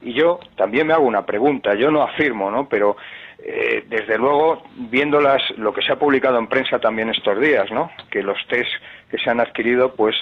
Y 0.00 0.12
yo 0.12 0.38
también 0.56 0.86
me 0.86 0.94
hago 0.94 1.04
una 1.04 1.26
pregunta, 1.26 1.74
yo 1.74 1.90
no 1.90 2.02
afirmo, 2.02 2.50
¿no? 2.50 2.68
Pero 2.68 2.96
eh, 3.40 3.84
desde 3.88 4.18
luego, 4.18 4.62
viendo 4.74 5.20
lo 5.56 5.72
que 5.72 5.82
se 5.82 5.92
ha 5.92 5.98
publicado 5.98 6.38
en 6.38 6.46
prensa 6.46 6.78
también 6.78 7.08
estos 7.10 7.40
días, 7.40 7.70
¿no? 7.70 7.90
Que 8.10 8.22
los 8.22 8.38
test 8.48 8.70
que 9.10 9.18
se 9.18 9.30
han 9.30 9.40
adquirido, 9.40 9.94
pues 9.94 10.14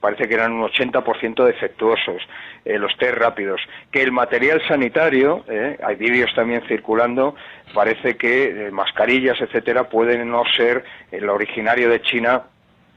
parece 0.00 0.28
que 0.28 0.34
eran 0.34 0.52
un 0.52 0.62
80% 0.62 1.44
defectuosos, 1.44 2.22
eh, 2.64 2.78
los 2.78 2.96
test 2.96 3.16
rápidos, 3.16 3.60
que 3.90 4.02
el 4.02 4.12
material 4.12 4.62
sanitario, 4.68 5.44
eh, 5.48 5.78
hay 5.82 5.96
vídeos 5.96 6.32
también 6.34 6.62
circulando, 6.68 7.34
parece 7.74 8.16
que 8.16 8.66
eh, 8.66 8.70
mascarillas, 8.70 9.40
etcétera, 9.40 9.88
pueden 9.88 10.30
no 10.30 10.42
ser 10.56 10.84
el 11.10 11.28
originario 11.28 11.88
de 11.88 12.02
China 12.02 12.42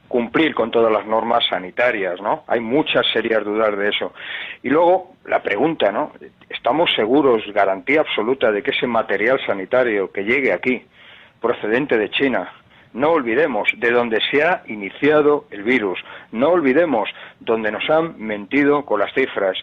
cumplir 0.07 0.53
con 0.53 0.71
todas 0.71 0.91
las 0.91 1.05
normas 1.05 1.43
sanitarias, 1.49 2.21
¿no? 2.21 2.43
Hay 2.47 2.59
muchas 2.59 3.05
serias 3.11 3.43
dudas 3.43 3.76
de 3.76 3.89
eso. 3.89 4.13
Y 4.61 4.69
luego 4.69 5.15
la 5.26 5.41
pregunta, 5.41 5.91
¿no? 5.91 6.11
¿Estamos 6.49 6.93
seguros, 6.95 7.43
garantía 7.53 8.01
absoluta 8.01 8.51
de 8.51 8.61
que 8.61 8.71
ese 8.71 8.88
material 8.88 9.39
sanitario 9.45 10.11
que 10.11 10.23
llegue 10.23 10.53
aquí, 10.53 10.86
procedente 11.41 11.97
de 11.97 12.09
China, 12.11 12.51
no 12.95 13.11
olvidemos 13.11 13.67
de 13.77 13.91
dónde 13.91 14.19
se 14.31 14.41
ha 14.41 14.63
iniciado 14.67 15.45
el 15.51 15.63
virus. 15.63 15.99
No 16.31 16.49
olvidemos 16.49 17.09
dónde 17.41 17.69
nos 17.71 17.87
han 17.89 18.17
mentido 18.17 18.85
con 18.85 19.01
las 19.01 19.13
cifras. 19.13 19.57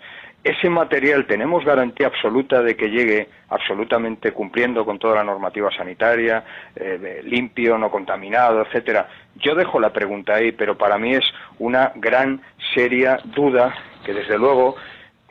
Ese 0.45 0.69
material 0.69 1.27
tenemos 1.27 1.65
garantía 1.65 2.09
absoluta 2.09 2.63
de 2.63 2.77
que 2.77 2.91
llegue 2.91 3.29
absolutamente 3.49 4.33
cumpliendo 4.33 4.85
con 4.85 4.99
toda 4.99 5.17
la 5.17 5.25
normativa 5.25 5.71
sanitaria, 5.71 6.45
eh, 6.77 7.23
limpio, 7.25 7.79
no 7.79 7.91
contaminado, 7.91 8.63
etcétera. 8.63 9.09
Yo 9.37 9.55
dejo 9.55 9.81
la 9.81 9.93
pregunta 9.93 10.35
ahí, 10.35 10.53
pero 10.53 10.77
para 10.77 10.99
mí 10.99 11.15
es 11.15 11.25
una 11.59 11.93
gran, 11.95 12.43
seria 12.75 13.19
duda 13.25 13.75
que 14.05 14.13
desde 14.13 14.37
luego 14.37 14.77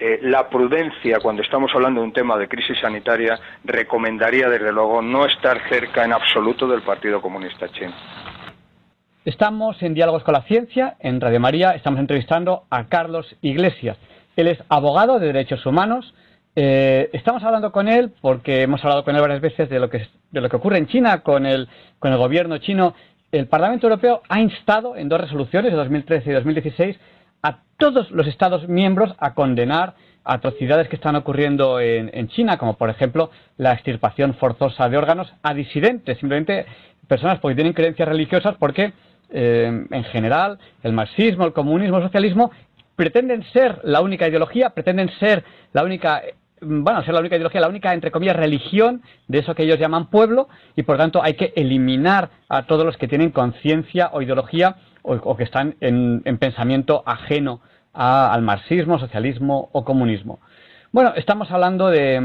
eh, 0.03 0.17
la 0.23 0.49
prudencia 0.49 1.19
cuando 1.21 1.43
estamos 1.43 1.69
hablando 1.75 2.01
de 2.01 2.07
un 2.07 2.11
tema 2.11 2.35
de 2.35 2.47
crisis 2.47 2.75
sanitaria 2.79 3.39
recomendaría 3.63 4.49
desde 4.49 4.71
luego 4.71 4.99
no 4.99 5.27
estar 5.27 5.61
cerca 5.69 6.03
en 6.03 6.11
absoluto 6.11 6.67
del 6.67 6.81
Partido 6.81 7.21
Comunista 7.21 7.69
Chino. 7.71 7.93
Estamos 9.25 9.79
en 9.83 9.93
Diálogos 9.93 10.23
con 10.23 10.33
la 10.33 10.41
Ciencia, 10.41 10.95
en 11.01 11.21
Radio 11.21 11.39
María, 11.39 11.75
estamos 11.75 11.99
entrevistando 11.99 12.63
a 12.71 12.87
Carlos 12.87 13.35
Iglesias. 13.43 13.95
Él 14.35 14.47
es 14.47 14.57
abogado 14.69 15.19
de 15.19 15.27
derechos 15.27 15.63
humanos. 15.67 16.15
Eh, 16.55 17.11
estamos 17.13 17.43
hablando 17.43 17.71
con 17.71 17.87
él 17.87 18.11
porque 18.21 18.63
hemos 18.63 18.83
hablado 18.83 19.03
con 19.03 19.15
él 19.15 19.21
varias 19.21 19.41
veces 19.41 19.69
de 19.69 19.79
lo 19.79 19.91
que, 19.91 20.07
de 20.31 20.41
lo 20.41 20.49
que 20.49 20.55
ocurre 20.55 20.79
en 20.79 20.87
China 20.87 21.21
con 21.21 21.45
el, 21.45 21.69
con 21.99 22.11
el 22.11 22.17
gobierno 22.17 22.57
chino. 22.57 22.95
El 23.31 23.45
Parlamento 23.45 23.85
Europeo 23.85 24.23
ha 24.27 24.41
instado 24.41 24.95
en 24.95 25.09
dos 25.09 25.21
resoluciones 25.21 25.71
de 25.71 25.77
2013 25.77 26.31
y 26.31 26.33
2016 26.33 26.99
a 27.41 27.59
todos 27.77 28.11
los 28.11 28.27
Estados 28.27 28.67
miembros 28.67 29.13
a 29.17 29.33
condenar 29.33 29.95
atrocidades 30.23 30.87
que 30.87 30.95
están 30.95 31.15
ocurriendo 31.15 31.79
en, 31.79 32.27
China, 32.29 32.57
como 32.57 32.77
por 32.77 32.89
ejemplo 32.89 33.31
la 33.57 33.73
extirpación 33.73 34.35
forzosa 34.35 34.87
de 34.87 34.97
órganos 34.97 35.33
a 35.41 35.53
disidentes, 35.53 36.19
simplemente 36.19 36.65
personas 37.07 37.39
porque 37.39 37.55
tienen 37.55 37.73
creencias 37.73 38.07
religiosas, 38.07 38.55
porque 38.59 38.93
eh, 39.31 39.85
en 39.89 40.03
general 40.05 40.59
el 40.83 40.93
marxismo, 40.93 41.45
el 41.45 41.53
comunismo, 41.53 41.97
el 41.97 42.03
socialismo 42.03 42.51
pretenden 42.95 43.43
ser 43.51 43.79
la 43.83 44.01
única 44.01 44.27
ideología, 44.27 44.69
pretenden 44.69 45.09
ser 45.19 45.43
la 45.73 45.83
única 45.83 46.21
bueno, 46.61 47.03
ser 47.03 47.15
la 47.15 47.21
única 47.21 47.35
ideología, 47.35 47.61
la 47.61 47.69
única, 47.69 47.91
entre 47.91 48.11
comillas, 48.11 48.35
religión 48.35 49.01
de 49.27 49.39
eso 49.39 49.55
que 49.55 49.63
ellos 49.63 49.79
llaman 49.79 50.11
pueblo, 50.11 50.47
y 50.75 50.83
por 50.83 50.97
tanto 50.97 51.23
hay 51.23 51.33
que 51.33 51.53
eliminar 51.55 52.29
a 52.49 52.67
todos 52.67 52.85
los 52.85 52.97
que 52.97 53.07
tienen 53.07 53.31
conciencia 53.31 54.11
o 54.13 54.21
ideología 54.21 54.75
o, 55.03 55.35
que 55.35 55.43
están 55.43 55.75
en, 55.79 56.21
pensamiento 56.37 57.03
ajeno 57.05 57.61
al 57.93 58.41
marxismo, 58.41 58.99
socialismo 58.99 59.69
o 59.71 59.83
comunismo. 59.83 60.39
Bueno, 60.91 61.13
estamos 61.15 61.51
hablando 61.51 61.89
de, 61.89 62.19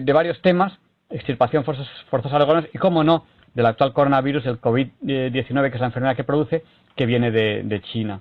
de, 0.00 0.12
varios 0.12 0.40
temas, 0.42 0.72
extirpación 1.10 1.64
forzosa 1.64 2.38
de 2.38 2.70
y, 2.72 2.78
cómo 2.78 3.04
no, 3.04 3.24
del 3.54 3.66
actual 3.66 3.92
coronavirus, 3.92 4.46
el 4.46 4.60
COVID-19, 4.60 5.70
que 5.70 5.76
es 5.76 5.80
la 5.80 5.86
enfermedad 5.86 6.16
que 6.16 6.24
produce, 6.24 6.64
que 6.96 7.06
viene 7.06 7.30
de, 7.30 7.80
China. 7.92 8.20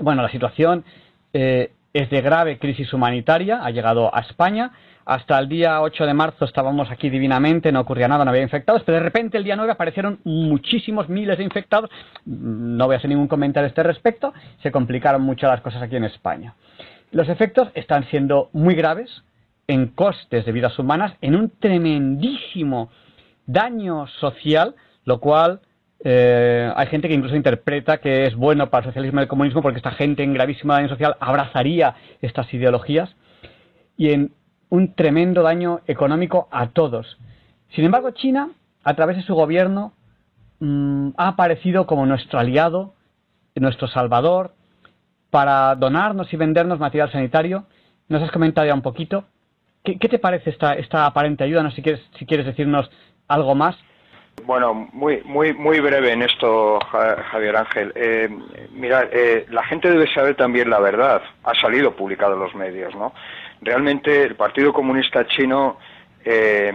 Bueno, 0.00 0.22
la 0.22 0.30
situación 0.30 0.84
eh, 1.32 1.72
es 1.92 2.10
de 2.10 2.20
grave 2.20 2.58
crisis 2.58 2.92
humanitaria, 2.92 3.64
ha 3.64 3.70
llegado 3.70 4.14
a 4.14 4.20
España. 4.20 4.72
Hasta 5.10 5.36
el 5.40 5.48
día 5.48 5.82
8 5.82 6.06
de 6.06 6.14
marzo 6.14 6.44
estábamos 6.44 6.88
aquí 6.88 7.10
divinamente, 7.10 7.72
no 7.72 7.80
ocurría 7.80 8.06
nada, 8.06 8.24
no 8.24 8.30
había 8.30 8.44
infectados, 8.44 8.84
pero 8.84 8.98
de 8.98 9.02
repente 9.02 9.38
el 9.38 9.42
día 9.42 9.56
9 9.56 9.72
aparecieron 9.72 10.20
muchísimos 10.22 11.08
miles 11.08 11.36
de 11.36 11.42
infectados. 11.42 11.90
No 12.26 12.86
voy 12.86 12.94
a 12.94 12.98
hacer 12.98 13.10
ningún 13.10 13.26
comentario 13.26 13.64
a 13.64 13.70
este 13.70 13.82
respecto, 13.82 14.32
se 14.62 14.70
complicaron 14.70 15.22
mucho 15.22 15.48
las 15.48 15.62
cosas 15.62 15.82
aquí 15.82 15.96
en 15.96 16.04
España. 16.04 16.54
Los 17.10 17.28
efectos 17.28 17.72
están 17.74 18.04
siendo 18.08 18.50
muy 18.52 18.76
graves 18.76 19.24
en 19.66 19.88
costes 19.88 20.44
de 20.44 20.52
vidas 20.52 20.78
humanas, 20.78 21.14
en 21.22 21.34
un 21.34 21.50
tremendísimo 21.58 22.88
daño 23.46 24.06
social, 24.20 24.76
lo 25.06 25.18
cual 25.18 25.58
eh, 26.04 26.72
hay 26.76 26.86
gente 26.86 27.08
que 27.08 27.14
incluso 27.14 27.34
interpreta 27.34 27.98
que 27.98 28.26
es 28.26 28.36
bueno 28.36 28.70
para 28.70 28.86
el 28.86 28.92
socialismo 28.92 29.18
y 29.18 29.22
el 29.22 29.28
comunismo 29.28 29.60
porque 29.60 29.78
esta 29.78 29.90
gente 29.90 30.22
en 30.22 30.34
gravísimo 30.34 30.72
daño 30.72 30.88
social 30.88 31.16
abrazaría 31.18 31.96
estas 32.22 32.54
ideologías 32.54 33.16
y 33.96 34.12
en 34.12 34.32
un 34.70 34.94
tremendo 34.94 35.42
daño 35.42 35.80
económico 35.86 36.48
a 36.50 36.68
todos. 36.68 37.18
Sin 37.74 37.84
embargo, 37.84 38.12
China, 38.12 38.50
a 38.82 38.94
través 38.94 39.16
de 39.16 39.22
su 39.22 39.34
gobierno, 39.34 39.92
mm, 40.60 41.10
ha 41.16 41.28
aparecido 41.28 41.86
como 41.86 42.06
nuestro 42.06 42.38
aliado, 42.38 42.94
nuestro 43.56 43.88
salvador, 43.88 44.54
para 45.30 45.74
donarnos 45.74 46.32
y 46.32 46.36
vendernos 46.36 46.78
material 46.78 47.12
sanitario. 47.12 47.64
Nos 48.08 48.22
has 48.22 48.30
comentado 48.30 48.66
ya 48.66 48.74
un 48.74 48.82
poquito. 48.82 49.24
¿Qué, 49.84 49.96
te 49.96 50.18
parece 50.18 50.50
esta, 50.50 50.74
esta 50.74 51.06
aparente 51.06 51.44
ayuda? 51.44 51.62
No 51.62 51.70
sé 51.70 51.76
si 51.76 51.82
quieres, 51.82 52.02
si 52.18 52.26
quieres 52.26 52.46
decirnos 52.46 52.90
algo 53.28 53.54
más. 53.54 53.76
Bueno, 54.44 54.74
muy, 54.74 55.22
muy, 55.24 55.52
muy 55.52 55.80
breve 55.80 56.12
en 56.12 56.22
esto, 56.22 56.78
Javier 56.80 57.56
Ángel. 57.56 57.92
Eh, 57.94 58.28
mira, 58.72 59.08
eh, 59.12 59.46
la 59.50 59.64
gente 59.64 59.90
debe 59.90 60.12
saber 60.12 60.34
también 60.34 60.70
la 60.70 60.80
verdad. 60.80 61.22
Ha 61.44 61.54
salido 61.54 61.94
publicado 61.94 62.34
en 62.34 62.40
los 62.40 62.54
medios, 62.54 62.94
¿no? 62.94 63.12
Realmente 63.62 64.22
el 64.22 64.36
Partido 64.36 64.72
Comunista 64.72 65.26
Chino 65.26 65.78
eh, 66.24 66.72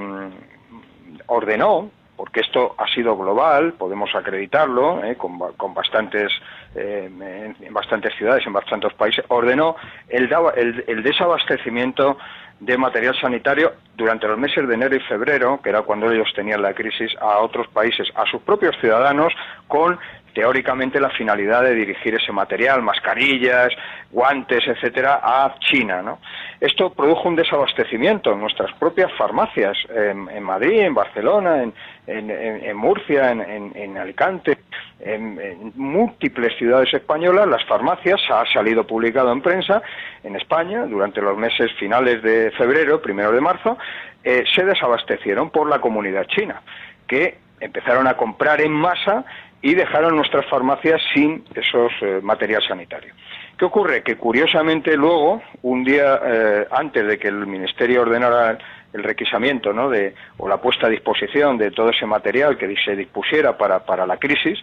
ordenó, 1.28 1.90
porque 2.16 2.42
esto 2.42 2.76
ha 2.78 2.88
sido 2.88 3.18
global, 3.18 3.74
podemos 3.74 4.14
acreditarlo, 4.16 5.02
con, 5.18 5.38
con, 5.58 5.74
bastantes, 5.74 6.32
en, 6.76 7.56
bastantes 7.72 8.14
ciudades, 8.16 8.46
en 8.46 8.54
bastantes 8.54 8.94
países, 8.94 9.26
ordenó 9.28 9.76
el, 10.08 10.30
el, 10.56 10.84
el 10.88 11.04
desabastecimiento 11.04 12.18
de 12.60 12.78
material 12.78 13.16
sanitario 13.20 13.74
durante 13.96 14.28
los 14.28 14.38
meses 14.38 14.68
de 14.68 14.74
enero 14.74 14.96
y 14.96 15.00
febrero, 15.02 15.60
que 15.62 15.70
era 15.70 15.82
cuando 15.82 16.10
ellos 16.12 16.32
tenían 16.36 16.62
la 16.62 16.74
crisis, 16.74 17.12
a 17.20 17.40
otros 17.40 17.68
países, 17.68 18.08
a 18.16 18.26
sus 18.26 18.42
propios 18.42 18.76
ciudadanos, 18.80 19.34
con 19.68 20.00
teóricamente 20.36 21.00
la 21.00 21.10
finalidad 21.10 21.64
de 21.64 21.74
dirigir 21.74 22.14
ese 22.14 22.34
material, 22.34 22.82
mascarillas, 22.82 23.70
guantes, 24.12 24.68
etcétera, 24.68 25.22
a 25.24 25.56
China. 25.60 26.02
¿no? 26.02 26.20
Esto 26.60 26.92
produjo 26.92 27.30
un 27.30 27.38
desabastecimiento 27.38 28.34
en 28.34 28.42
nuestras 28.42 28.72
propias 28.74 29.12
farmacias, 29.14 29.78
en, 29.90 30.44
Madrid, 30.44 30.82
en 30.82 30.94
Barcelona, 30.94 31.64
en, 32.06 32.78
Murcia, 32.78 33.32
en, 33.32 33.98
Alicante, 33.98 34.58
en, 35.00 35.72
múltiples 35.76 36.56
ciudades 36.58 36.94
españolas, 36.94 37.48
las 37.48 37.64
farmacias, 37.66 38.20
ha 38.30 38.44
salido 38.52 38.86
publicado 38.86 39.32
en 39.32 39.42
prensa, 39.42 39.82
en 40.22 40.36
España, 40.36 40.86
durante 40.86 41.22
los 41.22 41.38
meses 41.38 41.72
finales 41.80 42.22
de 42.22 42.52
febrero, 42.52 43.02
primero 43.02 43.32
de 43.32 43.40
marzo, 43.40 43.78
eh, 44.22 44.44
se 44.54 44.66
desabastecieron 44.66 45.50
por 45.50 45.70
la 45.70 45.80
comunidad 45.80 46.26
china, 46.26 46.62
que 47.08 47.38
empezaron 47.62 48.06
a 48.08 48.18
comprar 48.18 48.60
en 48.60 48.74
masa 48.74 49.24
y 49.62 49.74
dejaron 49.74 50.16
nuestras 50.16 50.46
farmacias 50.48 51.02
sin 51.14 51.44
esos 51.56 51.92
eh, 52.02 52.20
material 52.22 52.62
sanitario. 52.68 53.14
¿Qué 53.58 53.66
ocurre? 53.66 54.04
Que 54.04 54.18
curiosamente 54.18 54.96
luego, 54.98 55.42
un 55.62 55.84
día 55.84 56.20
eh, 56.24 56.68
antes 56.72 57.08
de 57.08 57.18
que 57.18 57.30
el 57.30 57.48
Ministerio 57.48 58.02
ordenara 58.02 58.58
el 58.96 59.04
requisamiento 59.04 59.74
¿no? 59.74 59.90
de, 59.90 60.16
o 60.38 60.48
la 60.48 60.58
puesta 60.58 60.88
a 60.88 60.90
disposición 60.90 61.58
de 61.58 61.72
todo 61.72 61.90
ese 61.90 62.06
material 62.06 62.58
que 62.58 62.74
se 62.84 62.96
dispusiera 62.96 63.58
para, 63.58 63.80
para 63.86 64.08
la 64.08 64.18
crisis, 64.18 64.58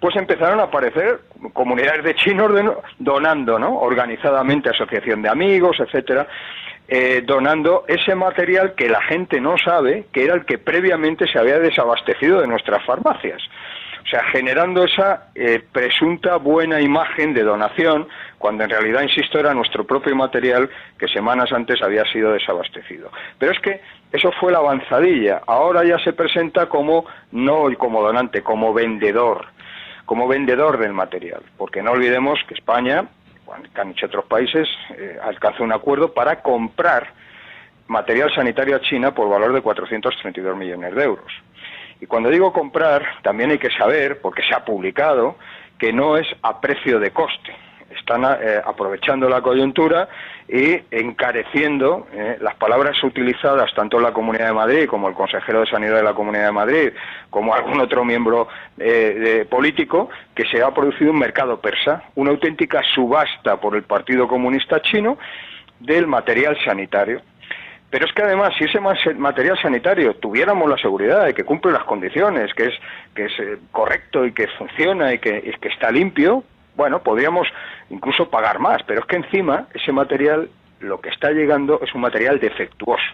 pues 0.00 0.16
empezaron 0.16 0.58
a 0.58 0.64
aparecer 0.64 1.20
comunidades 1.52 2.02
de 2.02 2.14
chinos 2.16 2.50
donando, 2.98 3.58
¿no? 3.58 3.78
organizadamente, 3.78 4.70
asociación 4.70 5.22
de 5.22 5.28
amigos, 5.28 5.78
etcétera, 5.78 6.26
eh, 6.88 7.22
donando 7.24 7.84
ese 7.86 8.14
material 8.14 8.74
que 8.74 8.88
la 8.88 9.02
gente 9.02 9.40
no 9.40 9.56
sabe 9.56 10.06
que 10.12 10.24
era 10.24 10.34
el 10.34 10.44
que 10.44 10.58
previamente 10.58 11.26
se 11.26 11.38
había 11.38 11.58
desabastecido 11.58 12.40
de 12.40 12.48
nuestras 12.48 12.84
farmacias. 12.84 13.42
O 14.06 14.08
sea, 14.08 14.22
generando 14.30 14.84
esa 14.84 15.30
eh, 15.34 15.60
presunta 15.72 16.36
buena 16.36 16.80
imagen 16.80 17.34
de 17.34 17.42
donación, 17.42 18.06
cuando 18.38 18.62
en 18.62 18.70
realidad, 18.70 19.02
insisto, 19.02 19.40
era 19.40 19.52
nuestro 19.52 19.84
propio 19.84 20.14
material 20.14 20.70
que 20.96 21.08
semanas 21.08 21.50
antes 21.52 21.82
había 21.82 22.04
sido 22.12 22.30
desabastecido. 22.30 23.10
Pero 23.36 23.50
es 23.50 23.58
que 23.58 23.80
eso 24.12 24.30
fue 24.38 24.52
la 24.52 24.58
avanzadilla. 24.58 25.42
Ahora 25.48 25.82
ya 25.84 25.98
se 25.98 26.12
presenta 26.12 26.68
como 26.68 27.04
no 27.32 27.66
como 27.76 28.00
donante, 28.00 28.42
como 28.42 28.72
vendedor, 28.72 29.46
como 30.04 30.28
vendedor 30.28 30.78
del 30.78 30.92
material. 30.92 31.42
Porque 31.56 31.82
no 31.82 31.90
olvidemos 31.90 32.38
que 32.46 32.54
España, 32.54 33.06
que 33.74 33.80
han 33.80 33.90
hecho 33.90 34.06
otros 34.06 34.26
países, 34.26 34.68
eh, 34.96 35.18
alcanzó 35.20 35.64
un 35.64 35.72
acuerdo 35.72 36.14
para 36.14 36.42
comprar 36.42 37.12
material 37.88 38.32
sanitario 38.32 38.76
a 38.76 38.80
China 38.80 39.12
por 39.12 39.28
valor 39.28 39.52
de 39.52 39.62
432 39.62 40.56
millones 40.56 40.94
de 40.94 41.02
euros. 41.02 41.32
Y 42.00 42.06
cuando 42.06 42.30
digo 42.30 42.52
comprar, 42.52 43.04
también 43.22 43.50
hay 43.50 43.58
que 43.58 43.70
saber, 43.70 44.20
porque 44.20 44.42
se 44.42 44.54
ha 44.54 44.64
publicado, 44.64 45.36
que 45.78 45.92
no 45.92 46.16
es 46.16 46.26
a 46.42 46.60
precio 46.60 46.98
de 46.98 47.10
coste. 47.10 47.54
Están 47.90 48.24
eh, 48.24 48.60
aprovechando 48.64 49.28
la 49.28 49.40
coyuntura 49.40 50.08
y 50.48 50.78
encareciendo 50.90 52.06
eh, 52.12 52.36
las 52.40 52.54
palabras 52.56 53.02
utilizadas 53.02 53.72
tanto 53.74 53.96
en 53.96 54.02
la 54.02 54.12
Comunidad 54.12 54.48
de 54.48 54.52
Madrid 54.52 54.86
como 54.86 55.08
el 55.08 55.14
consejero 55.14 55.60
de 55.60 55.66
Sanidad 55.66 55.96
de 55.96 56.02
la 56.02 56.14
Comunidad 56.14 56.46
de 56.46 56.52
Madrid, 56.52 56.90
como 57.30 57.54
algún 57.54 57.80
otro 57.80 58.04
miembro 58.04 58.48
eh, 58.78 59.46
político, 59.48 60.10
que 60.34 60.44
se 60.46 60.62
ha 60.62 60.72
producido 60.72 61.12
un 61.12 61.18
mercado 61.18 61.60
persa, 61.60 62.04
una 62.16 62.30
auténtica 62.30 62.82
subasta 62.94 63.58
por 63.60 63.74
el 63.76 63.84
Partido 63.84 64.28
Comunista 64.28 64.82
Chino 64.82 65.16
del 65.80 66.06
material 66.06 66.56
sanitario. 66.64 67.22
Pero 67.90 68.04
es 68.04 68.12
que 68.12 68.22
además, 68.22 68.52
si 68.58 68.64
ese 68.64 68.80
material 68.80 69.58
sanitario 69.60 70.14
tuviéramos 70.14 70.68
la 70.68 70.76
seguridad 70.76 71.24
de 71.24 71.34
que 71.34 71.44
cumple 71.44 71.72
las 71.72 71.84
condiciones, 71.84 72.52
que 72.54 72.66
es, 72.66 72.74
que 73.14 73.26
es 73.26 73.32
eh, 73.38 73.58
correcto 73.70 74.26
y 74.26 74.32
que 74.32 74.48
funciona 74.58 75.12
y 75.12 75.18
que, 75.18 75.54
que 75.60 75.68
está 75.68 75.90
limpio, 75.90 76.42
bueno, 76.74 77.00
podríamos 77.00 77.46
incluso 77.90 78.28
pagar 78.28 78.58
más. 78.58 78.82
Pero 78.84 79.00
es 79.00 79.06
que 79.06 79.16
encima 79.16 79.66
ese 79.72 79.92
material, 79.92 80.50
lo 80.80 81.00
que 81.00 81.10
está 81.10 81.30
llegando 81.30 81.80
es 81.80 81.94
un 81.94 82.00
material 82.00 82.40
defectuoso. 82.40 83.04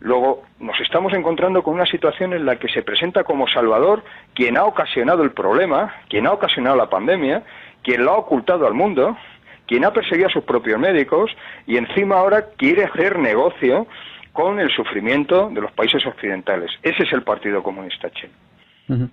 Luego 0.00 0.42
nos 0.58 0.80
estamos 0.80 1.12
encontrando 1.12 1.62
con 1.62 1.74
una 1.74 1.86
situación 1.86 2.32
en 2.32 2.44
la 2.44 2.56
que 2.56 2.68
se 2.68 2.82
presenta 2.82 3.22
como 3.22 3.46
Salvador 3.46 4.02
quien 4.34 4.56
ha 4.56 4.64
ocasionado 4.64 5.22
el 5.22 5.30
problema, 5.30 5.94
quien 6.08 6.26
ha 6.26 6.32
ocasionado 6.32 6.76
la 6.76 6.90
pandemia, 6.90 7.44
quien 7.84 8.04
lo 8.04 8.12
ha 8.12 8.16
ocultado 8.16 8.66
al 8.66 8.74
mundo, 8.74 9.16
quien 9.72 9.86
ha 9.86 9.90
perseguido 9.90 10.28
a 10.28 10.30
sus 10.30 10.44
propios 10.44 10.78
médicos 10.78 11.30
y 11.66 11.78
encima 11.78 12.16
ahora 12.16 12.48
quiere 12.58 12.84
hacer 12.84 13.18
negocio 13.18 13.86
con 14.30 14.60
el 14.60 14.68
sufrimiento 14.68 15.48
de 15.48 15.62
los 15.62 15.72
países 15.72 16.04
occidentales. 16.04 16.70
Ese 16.82 17.04
es 17.04 17.12
el 17.14 17.22
Partido 17.22 17.62
Comunista 17.62 18.10
Chino. 18.10 19.08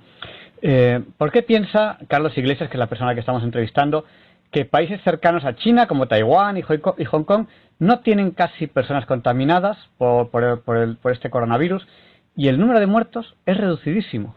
Eh, 0.62 0.99
¿Por 1.18 1.32
qué 1.32 1.43
piensa 1.43 1.97
Carlos 2.10 2.38
Iglesias, 2.38 2.70
que 2.70 2.76
es 2.76 2.80
la 2.80 2.88
persona 2.88 3.14
que 3.14 3.22
estamos 3.22 3.41
entrevistando, 3.41 4.03
que 4.51 4.66
países 4.66 5.01
cercanos 5.01 5.45
a 5.45 5.55
China, 5.55 5.88
como 5.88 6.10
Taiwán 6.10 6.57
y 6.57 6.62
Hong 6.62 7.24
Kong, 7.24 7.47
no 7.80 8.01
tienen 8.01 8.32
casi 8.32 8.68
personas 8.68 9.05
contaminadas 9.05 9.78
por, 9.97 10.30
por, 10.30 11.12
este 11.14 11.30
coronavirus 11.30 11.88
y 12.36 12.49
el 12.49 12.60
número 12.60 12.82
de 12.82 12.86
muertos 12.86 13.34
es 13.45 13.55
reducidísimo? 13.55 14.36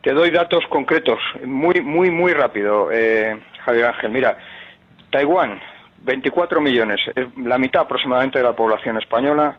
Te 0.00 0.14
doy 0.14 0.30
datos 0.30 0.64
concretos, 0.70 1.18
muy, 1.44 1.82
muy, 1.82 2.10
muy 2.10 2.32
rápido, 2.32 2.90
eh, 2.90 3.38
Javier 3.66 3.86
Ángel. 3.86 4.12
Mira, 4.12 4.38
Taiwán, 5.16 5.58
24 6.02 6.60
millones, 6.60 7.00
la 7.38 7.56
mitad 7.56 7.84
aproximadamente 7.84 8.38
de 8.38 8.44
la 8.44 8.52
población 8.52 8.98
española. 8.98 9.56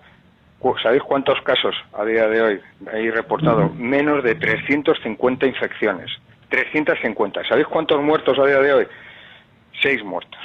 ¿Sabéis 0.83 1.01
cuántos 1.01 1.41
casos 1.41 1.75
a 1.93 2.05
día 2.05 2.27
de 2.27 2.41
hoy 2.43 2.61
hay 2.93 3.09
reportado? 3.09 3.69
Menos 3.69 4.23
de 4.23 4.35
350 4.35 5.47
infecciones. 5.47 6.11
350. 6.49 7.43
¿Sabéis 7.45 7.65
cuántos 7.65 7.99
muertos 8.03 8.37
a 8.37 8.45
día 8.45 8.59
de 8.59 8.71
hoy? 8.71 8.87
Seis 9.81 10.03
muertos. 10.03 10.39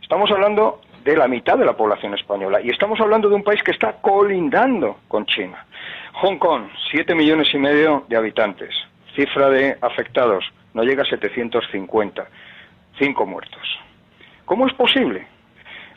Estamos 0.00 0.30
hablando 0.30 0.80
de 1.04 1.18
la 1.18 1.28
mitad 1.28 1.58
de 1.58 1.66
la 1.66 1.76
población 1.76 2.14
española 2.14 2.62
y 2.62 2.70
estamos 2.70 2.98
hablando 2.98 3.28
de 3.28 3.34
un 3.34 3.44
país 3.44 3.62
que 3.62 3.72
está 3.72 3.96
colindando 4.00 5.00
con 5.06 5.26
China. 5.26 5.66
Hong 6.14 6.38
Kong, 6.38 6.62
7 6.92 7.14
millones 7.14 7.52
y 7.52 7.58
medio 7.58 8.06
de 8.08 8.16
habitantes. 8.16 8.74
Cifra 9.14 9.50
de 9.50 9.76
afectados, 9.82 10.50
no 10.72 10.82
llega 10.82 11.02
a 11.02 11.06
750. 11.06 12.26
Cinco 12.98 13.26
muertos. 13.26 13.80
¿Cómo 14.50 14.66
es 14.66 14.74
posible? 14.74 15.28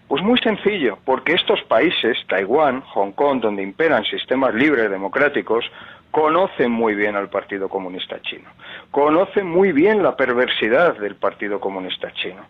Pues 0.07 0.21
muy 0.21 0.37
sencillo, 0.37 0.99
porque 1.05 1.33
estos 1.33 1.59
países, 1.63 2.15
Taiwán, 2.27 2.81
Hong 2.81 3.11
Kong, 3.13 3.41
donde 3.41 3.63
imperan 3.63 4.03
sistemas 4.05 4.53
libres 4.53 4.91
democráticos, 4.91 5.65
conocen 6.11 6.69
muy 6.69 6.93
bien 6.93 7.15
al 7.15 7.31
Partido 7.31 7.67
Comunista 7.67 8.21
Chino, 8.21 8.51
conocen 8.91 9.47
muy 9.47 9.71
bien 9.71 10.03
la 10.03 10.15
perversidad 10.15 10.99
del 10.99 11.15
Partido 11.15 11.59
Comunista 11.59 12.11
Chino. 12.13 12.45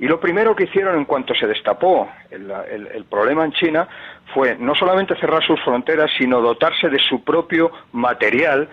Y 0.00 0.08
lo 0.08 0.18
primero 0.18 0.56
que 0.56 0.64
hicieron 0.64 0.96
en 0.96 1.04
cuanto 1.04 1.32
se 1.32 1.46
destapó 1.46 2.10
el, 2.28 3.04
problema 3.08 3.44
en 3.44 3.52
China 3.52 3.86
fue 4.34 4.56
no 4.58 4.74
solamente 4.74 5.14
cerrar 5.20 5.46
sus 5.46 5.62
fronteras, 5.62 6.10
sino 6.18 6.40
dotarse 6.40 6.88
de 6.88 6.98
su 6.98 7.22
propio 7.22 7.70
material, 7.92 8.68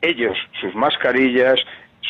ellos, 0.00 0.38
sus 0.58 0.74
mascarillas, 0.74 1.60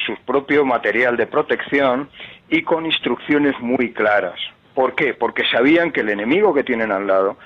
su 0.07 0.15
propio 0.25 0.65
material 0.65 1.17
de 1.17 1.27
protección 1.27 2.09
y 2.55 2.63
con 2.63 2.87
instrucciones 2.87 3.59
muy 3.59 3.93
claras. 3.93 4.39
¿Por 4.75 4.95
qué? 4.95 5.13
Porque 5.13 5.45
sabían 5.51 5.91
que 5.91 6.03
el 6.03 6.11
enemigo 6.11 6.55
que 6.55 6.63
tienen 6.63 6.93
al 6.93 7.05
lado, 7.05 7.37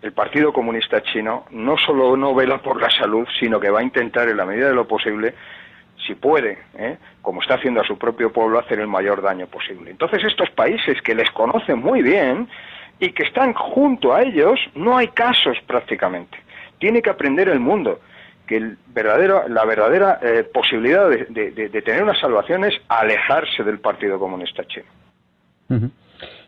el 0.00 0.12
Partido 0.12 0.50
Comunista 0.50 1.02
Chino, 1.02 1.44
no 1.50 1.76
solo 1.76 2.16
no 2.16 2.34
vela 2.34 2.62
por 2.62 2.80
la 2.80 2.88
salud, 2.88 3.28
sino 3.38 3.60
que 3.60 3.68
va 3.68 3.80
a 3.80 3.82
intentar 3.82 4.30
en 4.30 4.38
la 4.38 4.46
medida 4.46 4.68
de 4.68 4.74
lo 4.74 4.88
posible, 4.88 5.34
si 6.06 6.14
puede, 6.14 6.58
¿eh? 6.78 6.96
como 7.20 7.42
está 7.42 7.56
haciendo 7.56 7.82
a 7.82 7.84
su 7.84 7.98
propio 7.98 8.32
pueblo, 8.32 8.58
hacer 8.58 8.80
el 8.80 8.86
mayor 8.86 9.20
daño 9.20 9.46
posible. 9.46 9.90
Entonces 9.90 10.24
estos 10.24 10.48
países 10.48 11.02
que 11.02 11.14
les 11.14 11.30
conocen 11.32 11.80
muy 11.80 12.00
bien 12.00 12.48
y 12.98 13.10
que 13.10 13.24
están 13.24 13.52
junto 13.52 14.14
a 14.14 14.22
ellos, 14.22 14.58
no 14.74 14.96
hay 14.96 15.08
casos 15.08 15.58
prácticamente. 15.66 16.38
Tiene 16.78 17.02
que 17.02 17.10
aprender 17.10 17.50
el 17.50 17.60
mundo 17.60 18.00
que 18.46 18.56
el 18.56 18.78
verdadero, 18.94 19.48
la 19.48 19.64
verdadera 19.64 20.20
eh, 20.22 20.44
posibilidad 20.44 21.08
de, 21.08 21.82
tener 21.84 22.02
una 22.02 22.18
salvación 22.18 22.64
es 22.64 22.74
alejarse 22.88 23.62
del 23.64 23.80
Partido 23.80 24.18
Comunista 24.18 24.64
Chino. 24.66 24.86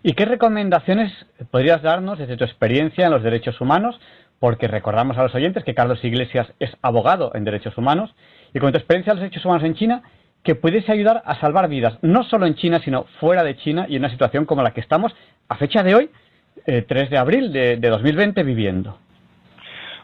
¿Y 0.02 0.12
qué 0.12 0.24
recomendaciones 0.24 1.12
podrías 1.50 1.82
darnos 1.82 2.18
desde 2.18 2.36
tu 2.36 2.44
experiencia 2.44 3.06
en 3.06 3.12
los 3.12 3.22
derechos 3.22 3.60
humanos? 3.60 4.00
Porque 4.38 4.68
recordamos 4.68 5.18
a 5.18 5.24
los 5.24 5.34
oyentes 5.34 5.64
que 5.64 5.74
Carlos 5.74 6.02
Iglesias 6.04 6.52
es 6.60 6.70
abogado 6.82 7.32
en 7.34 7.44
derechos 7.44 7.76
humanos 7.76 8.14
y 8.54 8.60
con 8.60 8.70
tu 8.72 8.78
experiencia 8.78 9.10
en 9.12 9.16
los 9.16 9.22
derechos 9.22 9.44
humanos 9.44 9.64
en 9.64 9.74
China, 9.74 10.02
que 10.44 10.54
pudiese 10.54 10.92
ayudar 10.92 11.22
a 11.26 11.40
salvar 11.40 11.68
vidas, 11.68 11.98
no 12.02 12.22
solo 12.22 12.46
en 12.46 12.54
China, 12.54 12.80
sino 12.84 13.04
fuera 13.18 13.42
de 13.42 13.56
China 13.56 13.86
y 13.88 13.96
en 13.96 14.02
una 14.02 14.10
situación 14.10 14.44
como 14.44 14.62
la 14.62 14.72
que 14.72 14.80
estamos 14.80 15.14
a 15.48 15.56
fecha 15.56 15.82
de 15.82 15.96
hoy, 15.96 16.10
3 16.64 16.84
eh, 16.88 17.08
de 17.10 17.18
abril 17.18 17.52
de, 17.52 17.76
de 17.76 17.88
2020, 17.88 18.42
viviendo. 18.44 18.98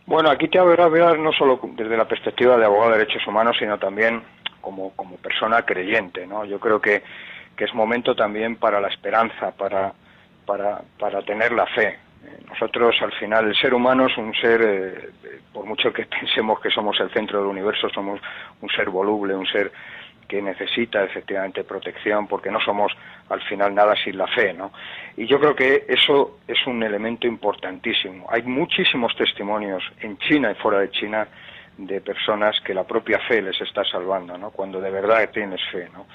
Bueno, 0.07 0.31
aquí 0.31 0.49
te 0.49 0.59
a 0.59 0.63
hablar 0.63 1.19
no 1.19 1.33
solo 1.33 1.59
desde 1.63 1.97
la 1.97 2.07
perspectiva 2.07 2.59
de 2.59 2.67
abogado 2.67 2.93
de 2.93 2.99
derechos 2.99 3.27
humanos, 3.27 3.57
sino 3.59 3.79
también 3.79 4.23
como, 4.61 4.91
como 4.95 5.17
persona 5.17 5.63
creyente, 5.63 6.27
¿no? 6.27 6.45
Yo 6.45 6.61
creo 6.61 6.81
que, 6.81 7.03
que 7.57 7.65
es 7.65 7.75
momento 7.75 8.15
también 8.15 8.57
para 8.57 8.81
la 8.81 8.89
esperanza, 8.89 9.53
para, 9.53 9.95
para, 10.45 10.83
para 10.99 11.23
tener 11.23 11.53
la 11.53 11.67
fe. 11.67 11.99
Nosotros, 12.49 12.95
al 13.01 13.13
final, 13.13 13.47
el 13.47 13.57
ser 13.57 13.73
humano 13.73 14.07
es 14.07 14.17
un 14.19 14.35
ser, 14.35 14.61
eh, 14.63 15.11
por 15.53 15.65
mucho 15.65 15.93
que 15.93 16.05
pensemos 16.21 16.61
que 16.61 16.71
somos 16.71 16.99
el 17.01 17.11
centro 17.11 17.41
del 17.41 17.49
universo, 17.49 17.89
somos 17.89 18.21
un 18.61 18.69
ser 18.71 18.91
voluble, 18.91 19.35
un 19.35 19.47
ser 19.47 19.73
que 20.29 20.43
necesita 20.43 21.05
efectivamente 21.05 21.65
protección 21.65 22.27
porque 22.27 22.51
no 22.51 22.61
somos 22.61 22.93
al 23.29 23.43
final 23.43 23.75
nada 23.75 23.95
sin 24.03 24.19
la 24.19 24.27
fe, 24.27 24.53
¿no? 24.53 24.73
Y 25.17 25.27
yo 25.27 25.39
creo 25.39 25.55
que 25.55 25.85
eso 25.89 26.39
es 26.47 26.67
un 26.67 26.83
elemento 26.83 27.27
importantísimo. 27.27 28.27
Hay 28.31 28.43
muchísimos 28.43 29.15
testimonios 29.17 29.83
en 30.01 30.19
China 30.19 30.51
y 30.51 30.55
fuera 30.55 30.81
de 30.81 30.91
China 30.91 31.27
de 31.77 32.01
personas 32.01 32.61
que 32.61 32.75
la 32.75 32.85
propia 32.85 33.19
fe 33.21 33.43
les 33.43 33.61
está 33.61 33.85
salvando, 33.85 34.39
¿no? 34.39 34.51
Cuando 34.51 34.81
de 34.81 34.91
verdad 34.91 35.29
tienes 35.33 35.61
fe, 35.71 35.89
¿no? 35.93 36.07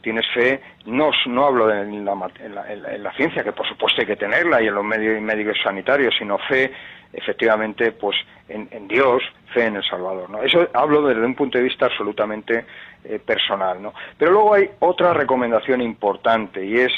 Tienes 0.00 0.26
fe, 0.32 0.60
no, 0.86 1.10
no 1.26 1.46
hablo 1.46 1.66
de 1.66 1.84
la, 1.84 2.12
en, 2.38 3.02
la, 3.02 3.12
ciencia, 3.14 3.42
que 3.42 3.52
por 3.52 3.66
supuesto 3.66 4.00
hay 4.00 4.06
que 4.06 4.16
tenerla, 4.16 4.62
y 4.62 4.68
en 4.68 4.74
los 4.74 4.84
medios 4.84 5.20
médicos 5.20 5.56
sanitarios, 5.62 6.14
sino 6.18 6.38
fe 6.38 6.72
efectivamente 7.12 7.92
pues 7.92 8.16
en, 8.48 8.88
Dios, 8.88 9.22
fe 9.52 9.66
en 9.66 9.76
el 9.76 9.84
Salvador. 9.84 10.30
¿no? 10.30 10.42
Eso 10.42 10.68
hablo 10.74 11.06
desde 11.06 11.24
un 11.24 11.34
punto 11.34 11.58
de 11.58 11.64
vista 11.64 11.86
absolutamente 11.86 12.64
eh, 13.04 13.18
personal. 13.18 13.82
¿no? 13.82 13.94
Pero 14.16 14.32
luego 14.32 14.54
hay 14.54 14.70
otra 14.80 15.12
recomendación 15.12 15.80
importante 15.80 16.64
y 16.64 16.78
es 16.78 16.92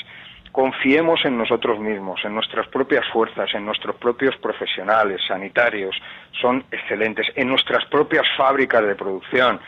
confiemos 0.53 1.25
en 1.25 1.39
nosotros 1.39 1.79
mismos, 1.79 2.21
en 2.25 2.35
nuestras 2.35 2.67
propias 2.69 3.07
fuerzas, 3.13 3.49
en 3.55 3.65
nuestros 3.65 3.97
propios 3.97 4.37
profesionales, 4.37 5.21
sanitarios, 5.27 5.95
son 6.41 6.65
excelentes, 6.73 7.27
en 7.37 7.49
nuestras 7.49 7.85
propias 7.87 8.27
fábricas 8.37 8.85
de 8.85 8.95
producción. 8.95 9.61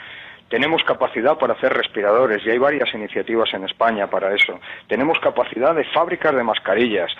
Tenemos 0.53 0.84
capacidad 0.84 1.38
para 1.38 1.55
hacer 1.55 1.72
respiradores 1.72 2.44
y 2.44 2.50
hay 2.50 2.59
varias 2.59 2.92
iniciativas 2.92 3.48
en 3.55 3.64
España 3.64 4.09
para 4.09 4.34
eso. 4.34 4.61
Tenemos 4.86 5.18
capacidad 5.18 5.74
de 5.74 5.82
fábricas 5.84 6.36
de 6.36 6.42
mascarillas 6.42 7.11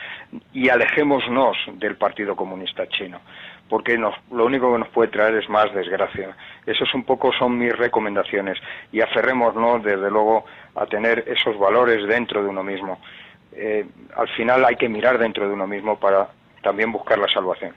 y 0.53 0.69
alejémonos 0.69 1.57
del 1.79 1.97
Partido 1.97 2.37
Comunista 2.37 2.87
Chino, 2.89 3.23
porque 3.71 3.97
lo 3.97 4.45
único 4.45 4.71
que 4.71 4.81
nos 4.81 4.89
puede 4.91 5.11
traer 5.11 5.37
es 5.37 5.49
más 5.49 5.73
desgracia. 5.73 6.37
Esos 6.67 6.93
un 6.93 7.05
poco 7.05 7.33
son 7.33 7.57
mis 7.57 7.75
recomendaciones 7.75 8.59
y 8.93 9.01
aferrémonos 9.01 9.83
desde 9.83 10.11
luego 10.11 10.45
a 10.75 10.85
tener 10.85 11.25
esos 11.27 11.59
valores 11.59 12.07
dentro 12.07 12.43
de 12.43 12.51
uno 12.51 12.63
mismo. 12.63 13.01
Eh, 13.55 13.87
al 14.15 14.29
final 14.37 14.63
hay 14.67 14.77
que 14.77 14.91
mirar 14.91 15.17
dentro 15.17 15.49
de 15.49 15.55
uno 15.55 15.67
mismo 15.67 15.99
para 15.99 16.29
también 16.63 16.93
buscar 16.93 17.19
la 17.19 17.29
salvación. 17.29 17.73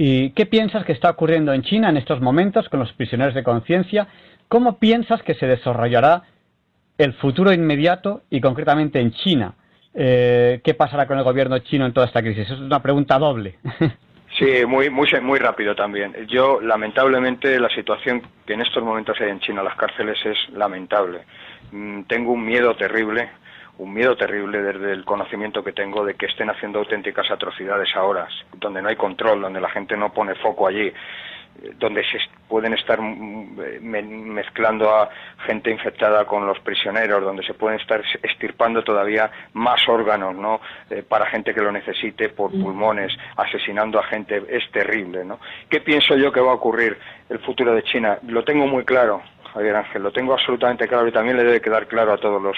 ¿Y 0.00 0.30
qué 0.30 0.46
piensas 0.46 0.84
que 0.84 0.92
está 0.92 1.10
ocurriendo 1.10 1.52
en 1.52 1.62
China 1.62 1.90
en 1.90 1.96
estos 1.96 2.20
momentos 2.20 2.68
con 2.68 2.78
los 2.78 2.92
prisioneros 2.92 3.34
de 3.34 3.42
conciencia? 3.42 4.06
¿Cómo 4.46 4.78
piensas 4.78 5.22
que 5.24 5.34
se 5.34 5.46
desarrollará 5.46 6.22
el 6.96 7.14
futuro 7.14 7.52
inmediato 7.52 8.22
y 8.30 8.40
concretamente 8.40 9.00
en 9.00 9.10
China? 9.10 9.54
Eh, 9.92 10.60
¿Qué 10.62 10.74
pasará 10.74 11.08
con 11.08 11.18
el 11.18 11.24
gobierno 11.24 11.58
chino 11.58 11.84
en 11.84 11.92
toda 11.92 12.06
esta 12.06 12.22
crisis? 12.22 12.48
Es 12.48 12.58
una 12.60 12.80
pregunta 12.80 13.18
doble. 13.18 13.58
Sí, 14.38 14.66
muy, 14.66 14.90
muy, 14.90 15.08
muy 15.22 15.38
rápido 15.38 15.74
también. 15.74 16.14
Yo, 16.28 16.60
lamentablemente, 16.60 17.58
la 17.58 17.70
situación 17.70 18.22
que 18.46 18.52
en 18.52 18.60
estos 18.60 18.84
momentos 18.84 19.16
hay 19.20 19.30
en 19.30 19.40
China, 19.40 19.62
las 19.62 19.74
cárceles, 19.74 20.18
es 20.24 20.36
lamentable. 20.50 21.22
Mm, 21.72 22.02
tengo 22.02 22.32
un 22.32 22.44
miedo 22.44 22.76
terrible 22.76 23.30
un 23.78 23.94
miedo 23.94 24.16
terrible 24.16 24.60
desde 24.60 24.92
el 24.92 25.04
conocimiento 25.04 25.62
que 25.62 25.72
tengo 25.72 26.04
de 26.04 26.14
que 26.14 26.26
estén 26.26 26.50
haciendo 26.50 26.80
auténticas 26.80 27.30
atrocidades 27.30 27.94
ahora, 27.94 28.28
donde 28.56 28.82
no 28.82 28.88
hay 28.88 28.96
control, 28.96 29.40
donde 29.40 29.60
la 29.60 29.70
gente 29.70 29.96
no 29.96 30.12
pone 30.12 30.34
foco 30.34 30.66
allí, 30.66 30.92
donde 31.78 32.04
se 32.04 32.18
pueden 32.48 32.74
estar 32.74 33.00
mezclando 33.00 34.90
a 34.94 35.10
gente 35.46 35.70
infectada 35.70 36.24
con 36.24 36.46
los 36.46 36.58
prisioneros, 36.60 37.22
donde 37.22 37.44
se 37.44 37.54
pueden 37.54 37.80
estar 37.80 38.02
estirpando 38.22 38.82
todavía 38.82 39.30
más 39.54 39.80
órganos, 39.88 40.34
¿no? 40.34 40.60
Eh, 40.90 41.02
para 41.02 41.26
gente 41.26 41.52
que 41.52 41.60
lo 41.60 41.72
necesite 41.72 42.28
por 42.28 42.54
mm. 42.54 42.62
pulmones, 42.62 43.12
asesinando 43.36 43.98
a 43.98 44.04
gente, 44.04 44.42
es 44.48 44.70
terrible, 44.70 45.24
¿no? 45.24 45.40
¿Qué 45.68 45.80
pienso 45.80 46.16
yo 46.16 46.32
que 46.32 46.40
va 46.40 46.52
a 46.52 46.54
ocurrir 46.54 46.96
el 47.28 47.38
futuro 47.40 47.74
de 47.74 47.82
China? 47.82 48.18
Lo 48.26 48.44
tengo 48.44 48.66
muy 48.66 48.84
claro, 48.84 49.22
Javier 49.52 49.76
Ángel, 49.76 50.02
lo 50.02 50.12
tengo 50.12 50.34
absolutamente 50.34 50.86
claro 50.86 51.08
y 51.08 51.12
también 51.12 51.36
le 51.36 51.44
debe 51.44 51.60
quedar 51.60 51.86
claro 51.86 52.12
a 52.12 52.18
todos 52.18 52.40
los 52.40 52.56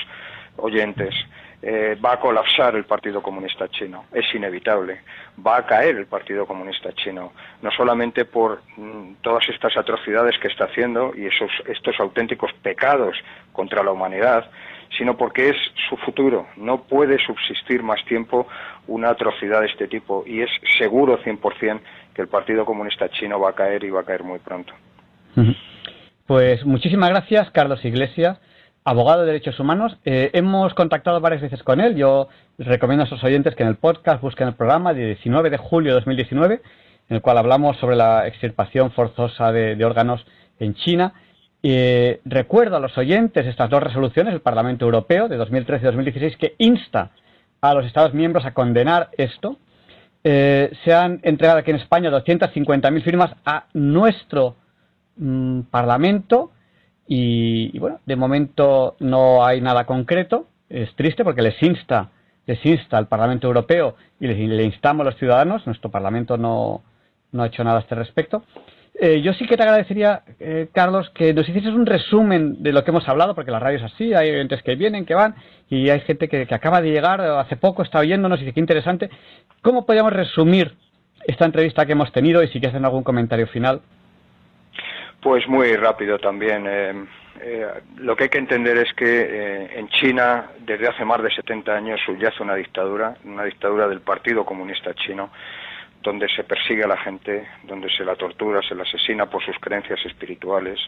oyentes, 0.57 1.15
eh, 1.63 1.95
va 2.03 2.15
a 2.15 2.21
colapsar 2.21 2.75
el 2.75 2.85
Partido 2.85 3.21
Comunista 3.23 3.69
Chino. 3.69 4.07
Es 4.15 4.35
inevitable. 4.35 5.01
Va 5.47 5.59
a 5.59 5.67
caer 5.67 5.97
el 5.97 6.07
Partido 6.07 6.47
Comunista 6.47 6.91
Chino. 6.95 7.33
No 7.61 7.71
solamente 7.71 8.25
por 8.25 8.63
mm, 8.77 9.17
todas 9.21 9.47
estas 9.49 9.77
atrocidades 9.77 10.39
que 10.39 10.49
está 10.49 10.65
haciendo 10.65 11.13
y 11.15 11.27
esos, 11.27 11.51
estos 11.69 12.01
auténticos 12.01 12.51
pecados 12.63 13.15
contra 13.53 13.83
la 13.83 13.93
humanidad, 13.93 14.51
sino 14.97 15.19
porque 15.19 15.51
es 15.51 15.57
su 15.89 15.99
futuro. 15.99 16.47
No 16.57 16.85
puede 16.85 17.19
subsistir 17.27 17.83
más 17.83 18.03
tiempo 18.07 18.49
una 18.87 19.11
atrocidad 19.11 19.61
de 19.61 19.67
este 19.67 19.87
tipo 19.87 20.25
y 20.27 20.41
es 20.41 20.51
seguro 20.79 21.23
100% 21.23 21.81
que 22.15 22.23
el 22.23 22.29
Partido 22.29 22.65
Comunista 22.65 23.11
Chino 23.11 23.39
va 23.39 23.51
a 23.51 23.55
caer 23.55 23.85
y 23.85 23.91
va 23.91 24.01
a 24.01 24.05
caer 24.05 24.23
muy 24.23 24.39
pronto. 24.39 24.73
Pues 26.27 26.65
muchísimas 26.65 27.11
gracias, 27.11 27.51
Carlos 27.51 27.85
Iglesias 27.85 28.41
abogado 28.85 29.20
de 29.20 29.26
derechos 29.28 29.59
humanos. 29.61 29.99
Eh, 30.05 30.31
hemos 30.33 30.74
contactado 30.74 31.20
varias 31.20 31.43
veces 31.43 31.62
con 31.62 31.81
él. 31.81 31.97
Yo 31.97 32.28
recomiendo 32.59 33.05
a 33.05 33.09
sus 33.09 33.22
oyentes 33.22 33.55
que 33.55 33.62
en 33.62 33.68
el 33.68 33.76
podcast 33.76 34.22
busquen 34.22 34.49
el 34.49 34.55
programa 34.55 34.95
de 34.95 35.07
19 35.07 35.51
de 35.51 35.57
julio 35.59 35.91
de 35.91 35.95
2019, 35.97 36.62
en 37.09 37.16
el 37.16 37.22
cual 37.22 37.39
hablamos 37.39 37.76
sobre 37.78 37.97
la 37.97 38.26
extirpación 38.26 38.93
forzosa 38.93 39.53
de, 39.53 39.85
órganos 39.85 40.24
en 40.59 40.74
China. 40.74 41.12
Eh, 41.62 42.20
recuerdo 42.24 42.76
a 42.76 42.81
los 42.81 42.97
oyentes 42.97 43.47
estas 43.47 43.68
dos 43.68 43.83
resoluciones 43.83 44.33
del 44.33 44.41
Parlamento 44.41 44.87
Europeo 44.87 45.28
de 45.28 45.37
2013 45.37 45.85
y 45.85 45.87
2016 45.87 46.37
que 46.39 46.55
insta 46.59 47.11
a 47.61 47.74
los 47.74 47.85
Estados 47.85 48.14
miembros 48.14 48.47
a 48.47 48.55
condenar 48.55 49.11
esto. 49.18 49.59
Eh, 50.24 50.72
se 50.85 50.95
han 50.95 51.20
entregado 51.22 51.59
aquí 51.59 51.70
en 51.70 51.76
España 51.78 52.11
250.000 52.11 53.03
firmas 53.03 53.33
a 53.45 53.66
nuestro 53.74 54.57
mm, 55.16 55.62
Parlamento 55.70 56.53
y, 57.13 57.77
bueno, 57.81 57.99
de 58.07 58.15
momento 58.15 58.95
no 59.01 59.45
hay 59.45 59.61
nada 59.61 59.85
concreto. 59.85 60.47
Es 60.69 60.95
triste 60.95 61.25
porque 61.25 61.43
les 61.43 61.61
insta, 61.61 62.11
les 62.47 62.65
insta 62.65 62.99
al 62.99 63.09
Parlamento 63.09 63.49
Europeo 63.49 63.97
y 64.21 64.29
le 64.29 64.63
instamos 64.63 65.05
a 65.05 65.11
los 65.11 65.19
ciudadanos. 65.19 65.67
Nuestro 65.67 65.91
Parlamento 65.91 66.37
no, 66.37 66.83
no 67.33 67.43
ha 67.43 67.49
hecho 67.49 67.65
nada 67.65 67.79
a 67.79 67.81
este 67.81 67.97
respecto. 67.97 68.45
Eh, 68.95 69.23
yo 69.23 69.33
sí 69.33 69.45
que 69.49 69.57
te 69.57 69.63
agradecería, 69.65 70.23
eh, 70.39 70.69
Carlos, 70.73 71.11
que 71.11 71.35
nos 71.35 71.49
hicieses 71.49 71.73
un 71.75 71.85
resumen 71.85 72.63
de 72.63 72.73
lo 72.73 72.85
que 72.85 72.93
hemos 72.93 73.09
hablado, 73.09 73.35
porque 73.35 73.51
la 73.51 73.59
radio 73.59 73.79
es 73.79 73.93
así, 73.93 74.15
hay 74.15 74.31
oyentes 74.31 74.63
que 74.63 74.77
vienen, 74.77 75.05
que 75.05 75.15
van, 75.15 75.35
y 75.69 75.89
hay 75.89 76.01
gente 76.03 76.29
que, 76.29 76.47
acaba 76.55 76.81
de 76.81 76.93
llegar, 76.93 77.21
hace 77.21 77.57
poco 77.57 77.83
está 77.83 77.99
oyéndonos 77.99 78.39
y 78.39 78.45
dice 78.45 78.55
que 78.55 78.61
interesante. 78.61 79.11
¿Cómo 79.63 79.85
podríamos 79.85 80.13
resumir 80.13 80.77
esta 81.27 81.45
entrevista 81.45 81.87
que 81.87 81.93
hemos 81.93 82.13
tenido 82.13 82.41
y 82.43 82.47
si 82.49 82.61
quieres 82.61 82.75
hacer 82.75 82.85
algún 82.85 83.03
comentario 83.03 83.49
final? 83.49 83.81
Pues 85.21 85.47
muy 85.49 85.77
rápido 85.77 86.18
también. 86.18 86.66
Eh, 86.66 87.05
eh, 87.43 87.66
lo 87.97 88.16
que 88.16 88.25
hay 88.25 88.31
que 88.31 88.39
entender 88.39 88.77
es 88.79 88.93
que 88.95 89.05
eh, 89.05 89.79
en 89.79 89.89
China, 89.89 90.51
desde 90.61 90.89
hace 90.89 91.05
más 91.05 91.23
de 91.23 91.31
70 91.31 91.73
años, 91.73 92.01
subyace 92.05 92.43
una 92.43 92.55
dictadura, 92.55 93.16
una 93.25 93.45
dictadura 93.45 93.87
del 93.87 94.01
Partido 94.01 94.45
Comunista 94.45 94.95
Chino, 94.95 95.31
donde 96.03 96.27
se 96.35 96.45
persigue 96.45 96.85
a 96.85 96.89
la 96.89 96.97
gente, 96.97 97.49
donde 97.64 97.91
se 97.91 98.05
la 98.05 98.16
tortura, 98.16 98.61
se 98.66 98.75
la 98.75 98.83
asesina 98.83 99.27
por 99.27 99.45
sus 99.45 99.59
creencias 99.59 100.01
espirituales, 100.07 100.81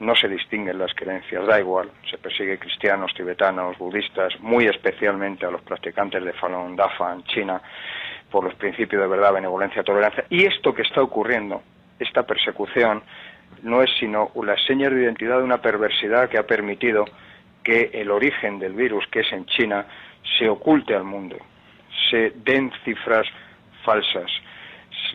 no 0.00 0.16
se 0.16 0.28
distinguen 0.28 0.78
las 0.78 0.92
creencias, 0.94 1.46
da 1.46 1.60
igual, 1.60 1.90
se 2.10 2.18
persigue 2.18 2.58
cristianos, 2.58 3.12
tibetanos, 3.14 3.78
budistas, 3.78 4.32
muy 4.40 4.66
especialmente 4.66 5.46
a 5.46 5.50
los 5.50 5.62
practicantes 5.62 6.24
de 6.24 6.32
Falun 6.32 6.74
Dafa 6.74 7.12
en 7.12 7.22
China, 7.24 7.62
por 8.30 8.44
los 8.44 8.54
principios 8.54 9.02
de 9.02 9.08
verdad, 9.08 9.32
benevolencia, 9.32 9.84
tolerancia. 9.84 10.24
Y 10.30 10.46
esto 10.46 10.74
que 10.74 10.82
está 10.82 11.02
ocurriendo, 11.02 11.62
esta 11.98 12.22
persecución, 12.24 13.02
no 13.62 13.82
es 13.82 13.90
sino 13.98 14.30
la 14.42 14.56
seña 14.66 14.90
de 14.90 15.02
identidad 15.02 15.38
de 15.38 15.44
una 15.44 15.60
perversidad 15.60 16.28
que 16.28 16.38
ha 16.38 16.46
permitido 16.46 17.04
que 17.62 17.90
el 17.94 18.10
origen 18.10 18.58
del 18.58 18.72
virus, 18.74 19.06
que 19.08 19.20
es 19.20 19.32
en 19.32 19.46
China, 19.46 19.86
se 20.38 20.48
oculte 20.48 20.94
al 20.94 21.04
mundo, 21.04 21.36
se 22.10 22.32
den 22.36 22.72
cifras 22.84 23.26
falsas. 23.84 24.30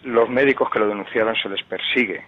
Los 0.03 0.29
médicos 0.29 0.69
que 0.69 0.79
lo 0.79 0.87
denunciaron 0.87 1.35
se 1.35 1.49
les 1.49 1.63
persigue. 1.63 2.23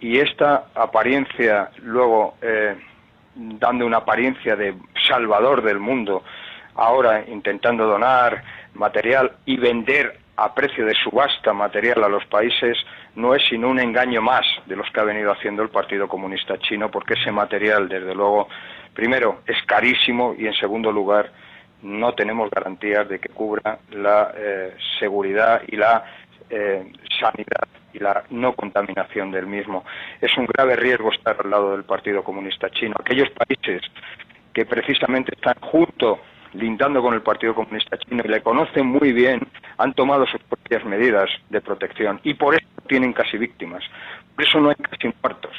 Y 0.00 0.18
esta 0.18 0.66
apariencia, 0.74 1.70
luego 1.82 2.36
eh, 2.40 2.76
dando 3.34 3.86
una 3.86 3.98
apariencia 3.98 4.56
de 4.56 4.74
salvador 5.06 5.62
del 5.62 5.78
mundo, 5.78 6.22
ahora 6.74 7.24
intentando 7.26 7.86
donar 7.86 8.42
material 8.74 9.32
y 9.44 9.56
vender 9.56 10.18
a 10.36 10.54
precio 10.54 10.86
de 10.86 10.94
subasta 10.94 11.52
material 11.52 12.04
a 12.04 12.08
los 12.08 12.24
países 12.26 12.78
no 13.16 13.34
es 13.34 13.42
sino 13.48 13.68
un 13.68 13.80
engaño 13.80 14.22
más 14.22 14.46
de 14.66 14.76
los 14.76 14.90
que 14.90 15.00
ha 15.00 15.04
venido 15.04 15.32
haciendo 15.32 15.62
el 15.62 15.70
Partido 15.70 16.08
Comunista 16.08 16.58
Chino, 16.58 16.90
porque 16.90 17.14
ese 17.14 17.32
material, 17.32 17.88
desde 17.88 18.14
luego, 18.14 18.48
primero, 18.94 19.40
es 19.46 19.56
carísimo 19.66 20.34
y, 20.38 20.46
en 20.46 20.54
segundo 20.54 20.92
lugar, 20.92 21.30
no 21.82 22.14
tenemos 22.14 22.50
garantías 22.50 23.08
de 23.08 23.18
que 23.18 23.28
cubra 23.28 23.78
la 23.90 24.32
eh, 24.36 24.76
seguridad 24.98 25.62
y 25.66 25.76
la 25.76 26.04
eh, 26.50 26.92
sanidad 27.20 27.68
y 27.92 27.98
la 27.98 28.24
no 28.30 28.54
contaminación 28.54 29.30
del 29.30 29.46
mismo. 29.46 29.84
Es 30.20 30.36
un 30.36 30.46
grave 30.46 30.76
riesgo 30.76 31.12
estar 31.12 31.36
al 31.42 31.50
lado 31.50 31.72
del 31.72 31.84
Partido 31.84 32.22
Comunista 32.22 32.68
Chino. 32.70 32.94
Aquellos 32.98 33.30
países 33.30 33.82
que 34.52 34.66
precisamente 34.66 35.32
están 35.34 35.54
junto 35.60 36.20
lindando 36.54 37.02
con 37.02 37.14
el 37.14 37.22
Partido 37.22 37.54
Comunista 37.54 37.96
Chino 37.98 38.22
y 38.24 38.28
le 38.28 38.42
conocen 38.42 38.86
muy 38.86 39.12
bien, 39.12 39.40
han 39.76 39.92
tomado 39.94 40.26
sus 40.26 40.42
propias 40.42 40.84
medidas 40.84 41.28
de 41.50 41.60
protección 41.60 42.20
y 42.24 42.34
por 42.34 42.54
eso 42.54 42.66
tienen 42.88 43.12
casi 43.12 43.38
víctimas. 43.38 43.84
Por 44.34 44.44
eso 44.44 44.60
no 44.60 44.70
hay 44.70 44.76
casi 44.76 45.12
muertos, 45.22 45.52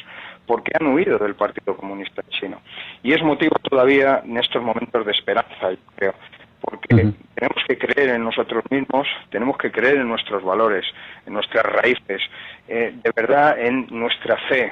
porque 0.45 0.71
han 0.79 0.87
huido 0.87 1.17
del 1.17 1.35
Partido 1.35 1.77
Comunista 1.77 2.23
Chino. 2.29 2.61
Y 3.03 3.13
es 3.13 3.23
motivo 3.23 3.55
todavía 3.69 4.21
en 4.25 4.37
estos 4.37 4.61
momentos 4.61 5.05
de 5.05 5.11
esperanza, 5.11 5.71
yo 5.71 5.77
creo, 5.95 6.13
porque 6.61 7.13
tenemos 7.35 7.63
que 7.67 7.77
creer 7.77 8.09
en 8.09 8.23
nosotros 8.23 8.63
mismos, 8.69 9.07
tenemos 9.29 9.57
que 9.57 9.71
creer 9.71 9.97
en 9.97 10.07
nuestros 10.09 10.43
valores, 10.43 10.85
en 11.25 11.33
nuestras 11.33 11.63
raíces, 11.63 12.21
eh, 12.67 12.93
de 13.01 13.11
verdad 13.15 13.59
en 13.59 13.87
nuestra 13.89 14.37
fe, 14.49 14.71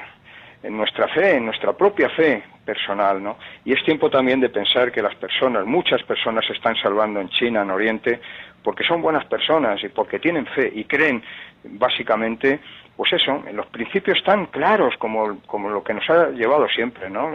en 0.62 0.76
nuestra 0.76 1.08
fe, 1.08 1.36
en 1.36 1.46
nuestra 1.46 1.72
propia 1.72 2.08
fe 2.10 2.42
personal, 2.64 3.22
¿no? 3.22 3.36
Y 3.64 3.72
es 3.72 3.82
tiempo 3.84 4.10
también 4.10 4.40
de 4.40 4.48
pensar 4.48 4.92
que 4.92 5.02
las 5.02 5.14
personas, 5.14 5.64
muchas 5.66 6.02
personas 6.02 6.44
se 6.46 6.52
están 6.52 6.76
salvando 6.76 7.20
en 7.20 7.28
China, 7.30 7.62
en 7.62 7.70
Oriente, 7.70 8.20
porque 8.62 8.84
son 8.84 9.00
buenas 9.00 9.24
personas 9.26 9.82
y 9.82 9.88
porque 9.88 10.18
tienen 10.18 10.46
fe 10.46 10.70
y 10.74 10.84
creen 10.84 11.22
básicamente 11.64 12.60
pues 12.98 13.12
eso, 13.12 13.44
los 13.52 13.66
principios 13.66 14.20
tan 14.24 14.46
claros 14.46 14.92
como, 14.98 15.38
como, 15.46 15.70
lo 15.70 15.84
que 15.84 15.94
nos 15.94 16.10
ha 16.10 16.30
llevado 16.30 16.68
siempre, 16.68 17.08
¿no? 17.08 17.30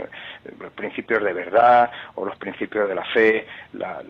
Los 0.59 0.73
principios 0.73 1.23
de 1.23 1.31
verdad 1.31 1.89
o 2.15 2.25
los 2.25 2.35
principios 2.35 2.89
de 2.89 2.95
la 2.95 3.05
fe, 3.05 3.47
la, 3.71 4.03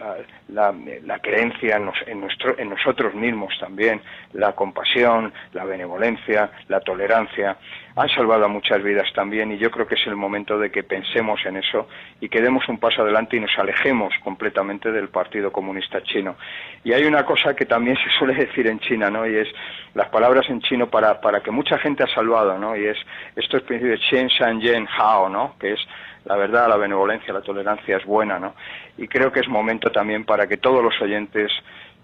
la, 0.49 0.73
la, 1.03 1.19
creencia 1.19 1.75
en, 1.77 1.91
en, 2.07 2.21
nuestro, 2.21 2.57
en 2.57 2.71
nosotros 2.71 3.13
mismos 3.13 3.53
también, 3.59 4.01
la 4.33 4.53
compasión, 4.53 5.31
la 5.51 5.63
benevolencia, 5.65 6.49
la 6.69 6.79
tolerancia, 6.79 7.55
han 7.95 8.09
salvado 8.09 8.45
a 8.45 8.47
muchas 8.47 8.81
vidas 8.81 9.07
también 9.13 9.51
y 9.51 9.57
yo 9.57 9.69
creo 9.69 9.85
que 9.85 9.95
es 9.95 10.07
el 10.07 10.15
momento 10.15 10.57
de 10.57 10.71
que 10.71 10.83
pensemos 10.83 11.39
en 11.45 11.57
eso 11.57 11.87
y 12.19 12.29
que 12.29 12.41
demos 12.41 12.67
un 12.67 12.79
paso 12.79 13.03
adelante 13.03 13.37
y 13.37 13.39
nos 13.39 13.57
alejemos 13.57 14.13
completamente 14.23 14.91
del 14.91 15.09
Partido 15.09 15.51
Comunista 15.51 16.01
Chino. 16.01 16.35
Y 16.83 16.93
hay 16.93 17.05
una 17.05 17.23
cosa 17.25 17.55
que 17.55 17.65
también 17.65 17.95
se 17.97 18.09
suele 18.17 18.33
decir 18.33 18.67
en 18.67 18.79
China, 18.79 19.09
¿no? 19.09 19.27
Y 19.27 19.35
es 19.35 19.47
las 19.93 20.09
palabras 20.09 20.49
en 20.49 20.61
chino 20.61 20.89
para, 20.89 21.21
para 21.21 21.41
que 21.41 21.51
mucha 21.51 21.77
gente 21.77 22.03
ha 22.03 22.07
salvado, 22.07 22.57
¿no? 22.57 22.75
Y 22.75 22.85
es 22.87 22.97
esto 23.35 23.57
es 23.57 23.63
principio 23.63 23.91
de 23.91 23.99
Chen 23.99 24.27
Shan 24.27 24.59
Yen 24.59 24.87
Hao, 24.97 25.29
¿no? 25.29 25.55
Que 25.59 25.73
es 25.73 25.79
la 26.25 26.35
verdad, 26.35 26.69
la 26.69 26.77
benevolencia, 26.77 27.33
la 27.33 27.41
tolerancia 27.41 27.97
es 27.97 28.05
buena, 28.05 28.39
¿no? 28.39 28.55
Y 28.97 29.07
creo 29.07 29.31
que 29.31 29.41
es 29.41 29.47
momento 29.47 29.91
también 29.91 30.25
para 30.25 30.47
que 30.47 30.57
todos 30.57 30.83
los 30.83 30.99
oyentes 31.01 31.51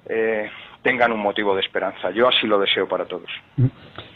eh, 0.08 0.50
tengan 0.82 1.12
un 1.12 1.20
motivo 1.20 1.56
de 1.56 1.62
esperanza. 1.62 2.12
Yo 2.12 2.28
así 2.28 2.48
lo 2.48 2.60
deseo 2.60 2.88
para 2.88 3.06
todos. 3.06 3.30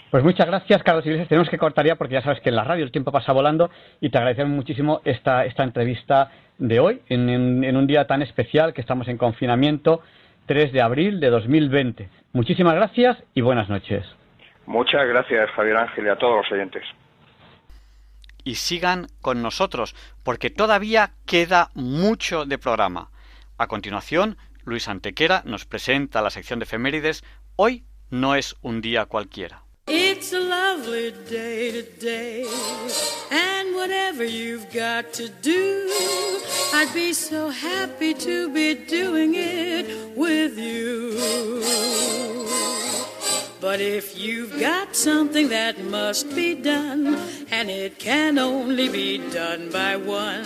Pues 0.10 0.24
muchas 0.24 0.46
gracias, 0.46 0.84
Carlos 0.84 1.06
Iglesias. 1.06 1.28
Tenemos 1.28 1.50
que 1.50 1.58
cortar 1.58 1.86
ya 1.86 1.96
porque 1.96 2.14
ya 2.14 2.22
sabes 2.22 2.40
que 2.42 2.50
en 2.50 2.56
la 2.56 2.64
radio 2.64 2.84
el 2.84 2.92
tiempo 2.92 3.12
pasa 3.12 3.34
volando 3.34 3.70
y 4.00 4.10
te 4.10 4.18
agradecemos 4.18 4.56
muchísimo 4.56 5.02
esta, 5.04 5.46
esta 5.46 5.64
entrevista 5.64 6.32
de 6.60 6.80
hoy, 6.80 7.02
en, 7.10 7.64
en 7.64 7.76
un 7.76 7.88
día 7.88 8.06
tan 8.06 8.22
especial 8.22 8.74
que 8.74 8.82
estamos 8.82 9.08
en 9.08 9.18
confinamiento, 9.18 10.02
3 10.46 10.72
de 10.72 10.82
abril 10.82 11.20
de 11.20 11.30
2020. 11.30 12.10
Muchísimas 12.34 12.76
gracias 12.76 13.18
y 13.34 13.42
buenas 13.42 13.70
noches. 13.70 14.06
Muchas 14.66 15.08
gracias, 15.08 15.50
Javier 15.52 15.78
Ángel, 15.78 16.06
y 16.06 16.10
a 16.10 16.16
todos 16.16 16.44
los 16.44 16.52
oyentes. 16.52 16.84
Y 18.44 18.56
sigan 18.56 19.08
con 19.22 19.42
nosotros, 19.42 19.96
porque 20.24 20.50
todavía 20.50 21.12
queda 21.26 21.70
mucho 21.76 22.46
de 22.46 22.58
programa. 22.58 23.10
A 23.58 23.68
continuación, 23.68 24.38
Luis 24.66 24.88
Antequera 24.88 25.44
nos 25.46 25.66
presenta 25.66 26.22
la 26.22 26.30
sección 26.30 26.60
de 26.60 26.64
efemérides. 26.64 27.24
Hoy 27.56 27.84
no 28.10 28.36
es 28.36 28.56
un 28.62 28.82
día 28.82 29.06
cualquiera. 29.06 29.64
It's 29.88 30.32
a 30.32 30.40
lovely 30.40 31.12
day 31.30 31.72
today, 31.72 32.46
and 33.30 33.76
whatever 33.76 34.24
you've 34.24 34.72
got 34.72 35.12
to 35.14 35.28
do, 35.42 35.90
I'd 36.74 36.94
be 36.94 37.14
so 37.14 37.50
happy 37.50 38.14
to 38.14 38.50
be 38.50 38.76
doing 38.76 39.36
it 39.36 40.16
with 40.16 40.58
you. 40.58 41.20
But 43.60 43.82
if 43.82 44.18
you've 44.18 44.58
got 44.58 44.96
something 44.96 45.50
that 45.50 45.84
must 45.84 46.34
be 46.34 46.56
done, 46.56 47.18
and 47.52 47.70
it 47.70 48.00
can 48.00 48.40
only 48.40 48.88
be 48.88 49.18
done 49.18 49.70
by 49.70 49.98
one, 49.98 50.46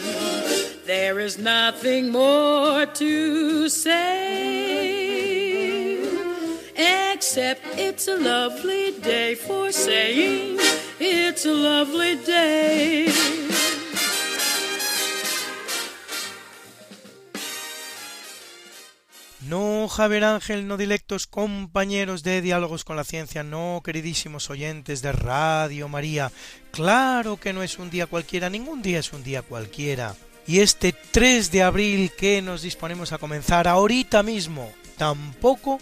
there 0.88 1.20
is 1.20 1.38
nothing 1.38 2.10
more 2.12 2.86
to 2.86 3.70
say. 3.70 5.18
Except 6.76 7.62
it's 7.78 8.08
a 8.08 8.16
lovely 8.16 8.94
day 9.02 9.36
for 9.36 9.72
saying 9.74 10.58
it's 11.00 11.46
a 11.46 11.54
lovely 11.54 12.16
day. 12.26 13.08
No, 19.42 19.88
Javier 19.88 20.26
Ángel, 20.26 20.68
no 20.68 20.76
directos 20.76 21.26
compañeros 21.26 22.22
de 22.24 22.42
Diálogos 22.42 22.84
con 22.84 22.98
la 22.98 23.06
Ciencia, 23.06 23.44
no, 23.44 23.82
queridísimos 23.84 24.50
oyentes 24.50 25.02
de 25.02 25.14
Radio 25.14 25.88
María. 25.88 26.32
Claro 26.72 27.38
que 27.38 27.54
no 27.54 27.64
es 27.64 27.80
un 27.80 27.90
día 27.90 28.08
cualquiera, 28.08 28.50
ningún 28.50 28.82
día 28.82 29.00
es 29.00 29.14
un 29.14 29.24
día 29.24 29.42
cualquiera. 29.42 30.16
Y 30.48 30.60
este 30.62 30.94
3 30.94 31.52
de 31.52 31.64
abril 31.64 32.12
que 32.18 32.42
nos 32.42 32.62
disponemos 32.62 33.12
a 33.12 33.18
comenzar 33.18 33.68
ahorita 33.68 34.24
mismo, 34.24 34.72
tampoco, 34.98 35.80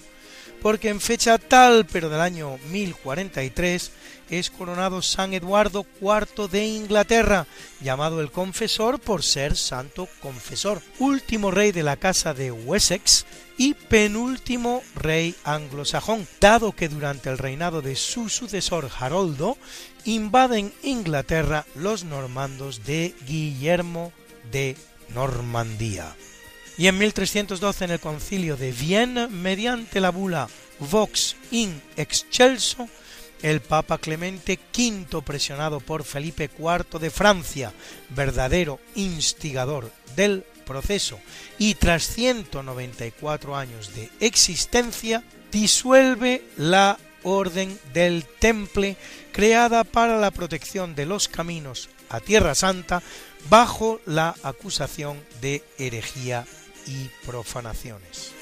porque 0.62 0.90
en 0.90 1.00
fecha 1.00 1.38
tal, 1.38 1.86
pero 1.86 2.10
del 2.10 2.20
año 2.20 2.58
1043, 2.72 3.92
es 4.32 4.50
coronado 4.50 5.04
San 5.04 5.36
Eduardo 5.36 5.86
IV 6.02 6.50
de 6.50 6.66
Inglaterra, 6.66 7.46
llamado 7.80 8.22
el 8.22 8.32
Confesor 8.32 9.00
por 9.00 9.22
ser 9.22 9.56
santo 9.56 10.10
confesor, 10.20 10.82
último 10.98 11.52
rey 11.52 11.72
de 11.72 11.84
la 11.84 11.98
casa 11.98 12.34
de 12.34 12.52
Wessex 12.52 13.28
y 13.58 13.76
penúltimo 13.76 14.82
rey 14.96 15.36
anglosajón, 15.44 16.28
dado 16.42 16.72
que 16.72 16.90
durante 16.90 17.30
el 17.30 17.38
reinado 17.38 17.84
de 17.84 17.96
su 17.96 18.30
sucesor 18.30 18.90
Haroldo 19.00 19.58
invaden 20.04 20.74
Inglaterra 20.82 21.66
los 21.76 22.04
normandos 22.04 22.84
de 22.86 23.14
Guillermo 23.28 24.12
de 24.52 24.76
Normandía. 25.14 26.16
Y 26.78 26.88
en 26.88 26.98
1312 26.98 27.86
en 27.86 27.92
el 27.92 28.00
concilio 28.00 28.58
de 28.58 28.72
Viena, 28.72 29.28
mediante 29.28 30.02
la 30.02 30.12
bula 30.12 30.50
Vox 30.80 31.36
in 31.52 31.82
Excelso, 31.96 32.90
el 33.42 33.62
Papa 33.62 33.98
Clemente 33.98 34.60
V, 34.76 35.22
presionado 35.22 35.80
por 35.80 36.04
Felipe 36.04 36.50
IV 36.58 37.00
de 37.00 37.10
Francia, 37.10 37.74
verdadero 38.10 38.80
instigador 38.96 39.92
del 40.16 40.44
proceso, 40.66 41.20
y 41.58 41.76
tras 41.76 42.04
194 42.08 43.56
años 43.56 43.94
de 43.94 44.10
existencia, 44.20 45.24
disuelve 45.52 46.44
la 46.58 46.98
Orden 47.24 47.80
del 47.94 48.26
Temple 48.40 48.98
creada 49.32 49.84
para 49.84 50.18
la 50.18 50.32
protección 50.32 50.96
de 50.96 51.06
los 51.06 51.28
caminos 51.28 51.90
a 52.10 52.20
Tierra 52.20 52.56
Santa 52.56 53.02
bajo 53.50 54.00
la 54.06 54.36
acusación 54.44 55.24
de 55.42 55.64
herejía 55.78 56.46
y 56.88 57.10
profanaciones. 57.26 58.34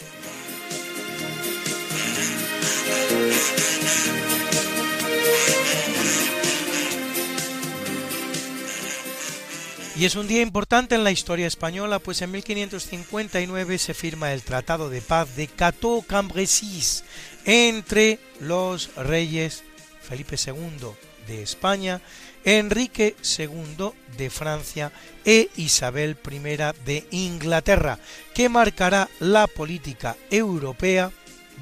Y 9.96 10.06
es 10.06 10.16
un 10.16 10.28
día 10.28 10.42
importante 10.42 10.96
en 10.96 11.04
la 11.04 11.12
historia 11.12 11.46
española, 11.46 12.00
pues 12.00 12.22
en 12.24 12.32
1559 12.32 13.78
se 13.78 13.94
firma 13.94 14.34
el 14.34 14.42
Tratado 14.42 14.90
de 14.90 15.02
Paz 15.02 15.36
de 15.36 15.48
Cateau-Cambrésis 15.48 17.04
entre 17.46 18.20
los 18.40 18.96
reyes 18.96 19.64
Felipe 20.02 20.36
II 20.36 20.90
de 21.28 21.44
España, 21.44 22.02
Enrique 22.46 23.16
II 23.38 23.92
de 24.18 24.30
Francia 24.30 24.92
e 25.26 25.50
Isabel 25.56 26.18
I 26.30 26.40
de 26.86 27.08
Inglaterra, 27.12 28.00
que 28.34 28.50
marcará 28.50 29.10
la 29.20 29.48
política 29.48 30.16
europea 30.30 31.12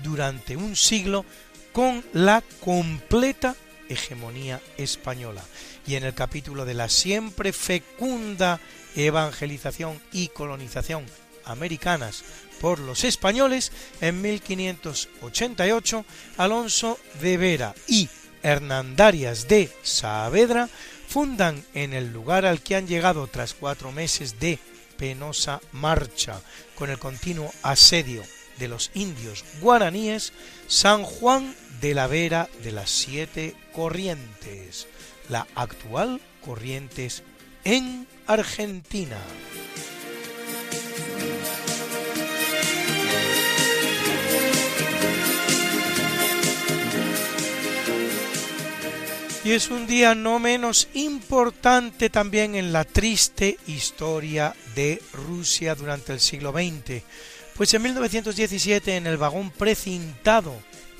durante 0.03 0.57
un 0.57 0.75
siglo 0.75 1.25
con 1.71 2.03
la 2.13 2.43
completa 2.59 3.55
hegemonía 3.89 4.61
española. 4.77 5.43
Y 5.85 5.95
en 5.95 6.03
el 6.03 6.13
capítulo 6.13 6.65
de 6.65 6.73
la 6.73 6.89
siempre 6.89 7.53
fecunda 7.53 8.59
evangelización 8.95 10.01
y 10.11 10.27
colonización 10.29 11.05
americanas 11.45 12.23
por 12.59 12.79
los 12.79 13.03
españoles, 13.03 13.71
en 14.01 14.21
1588 14.21 16.05
Alonso 16.37 16.99
de 17.19 17.37
Vera 17.37 17.73
y 17.87 18.09
Hernandarias 18.43 19.47
de 19.47 19.69
Saavedra 19.83 20.69
fundan 21.07 21.63
en 21.73 21.93
el 21.93 22.11
lugar 22.13 22.45
al 22.45 22.61
que 22.61 22.75
han 22.75 22.87
llegado 22.87 23.27
tras 23.27 23.53
cuatro 23.53 23.91
meses 23.91 24.39
de 24.39 24.59
penosa 24.97 25.59
marcha 25.71 26.41
con 26.75 26.89
el 26.89 26.99
continuo 26.99 27.51
asedio 27.63 28.23
de 28.59 28.67
los 28.67 28.91
indios 28.93 29.43
guaraníes 29.59 30.33
San 30.67 31.03
Juan 31.03 31.55
de 31.81 31.95
la 31.95 32.07
Vera 32.07 32.47
de 32.63 32.71
las 32.71 32.89
Siete 32.91 33.55
Corrientes, 33.73 34.87
la 35.29 35.47
actual 35.55 36.21
Corrientes 36.45 37.23
en 37.63 38.07
Argentina. 38.27 39.17
Y 49.43 49.53
es 49.53 49.71
un 49.71 49.87
día 49.87 50.13
no 50.13 50.37
menos 50.37 50.87
importante 50.93 52.11
también 52.11 52.53
en 52.53 52.71
la 52.71 52.83
triste 52.83 53.57
historia 53.65 54.55
de 54.75 55.01
Rusia 55.13 55.73
durante 55.73 56.13
el 56.13 56.19
siglo 56.19 56.51
XX, 56.51 57.01
pues 57.55 57.73
en 57.73 57.81
1917 57.81 58.97
en 58.97 59.07
el 59.07 59.17
vagón 59.17 59.49
precintado 59.49 60.53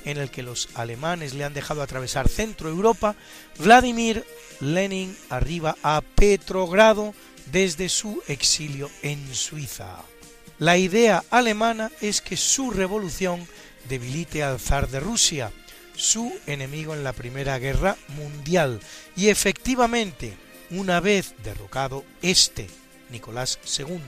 en 0.04 0.16
el 0.18 0.28
que 0.30 0.42
los 0.42 0.70
alemanes 0.74 1.34
le 1.34 1.44
han 1.44 1.54
dejado 1.54 1.82
atravesar 1.82 2.28
Centro 2.28 2.68
Europa, 2.68 3.14
Vladimir 3.58 4.24
Lenin 4.58 5.16
arriba 5.28 5.76
a 5.84 6.00
Petrogrado 6.00 7.14
desde 7.52 7.88
su 7.88 8.22
exilio 8.26 8.90
en 9.02 9.34
Suiza. 9.36 9.98
La 10.58 10.76
idea 10.76 11.22
alemana 11.30 11.92
es 12.00 12.20
que 12.20 12.36
su 12.36 12.72
revolución 12.72 13.46
debilite 13.88 14.42
al 14.42 14.58
zar 14.58 14.88
de 14.88 14.98
Rusia, 14.98 15.52
su 15.96 16.32
enemigo 16.46 16.94
en 16.94 17.04
la 17.04 17.12
Primera 17.12 17.58
Guerra 17.58 17.96
Mundial, 18.16 18.80
y 19.16 19.28
efectivamente, 19.28 20.36
una 20.70 21.00
vez 21.00 21.34
derrocado 21.42 22.04
este, 22.22 22.68
Nicolás 23.10 23.58
II, 23.78 23.98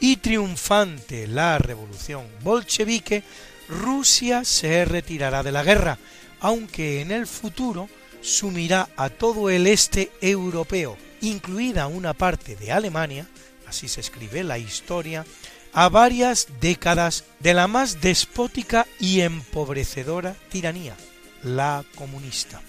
y 0.00 0.16
triunfante 0.16 1.26
la 1.26 1.58
revolución 1.58 2.26
bolchevique, 2.42 3.22
Rusia 3.68 4.44
se 4.44 4.84
retirará 4.84 5.42
de 5.42 5.52
la 5.52 5.62
guerra, 5.62 5.98
aunque 6.40 7.00
en 7.00 7.10
el 7.10 7.26
futuro 7.26 7.88
sumirá 8.20 8.88
a 8.96 9.08
todo 9.08 9.50
el 9.50 9.66
este 9.66 10.10
europeo, 10.20 10.96
incluida 11.20 11.86
una 11.86 12.12
parte 12.12 12.56
de 12.56 12.72
Alemania, 12.72 13.26
así 13.66 13.88
se 13.88 14.00
escribe 14.00 14.44
la 14.44 14.58
historia, 14.58 15.24
a 15.72 15.88
varias 15.88 16.48
décadas 16.60 17.24
de 17.40 17.54
la 17.54 17.66
más 17.66 18.00
despótica 18.00 18.86
y 18.98 19.20
empobrecedora 19.20 20.34
tiranía, 20.48 20.96
la 21.42 21.84
comunista. 21.94 22.60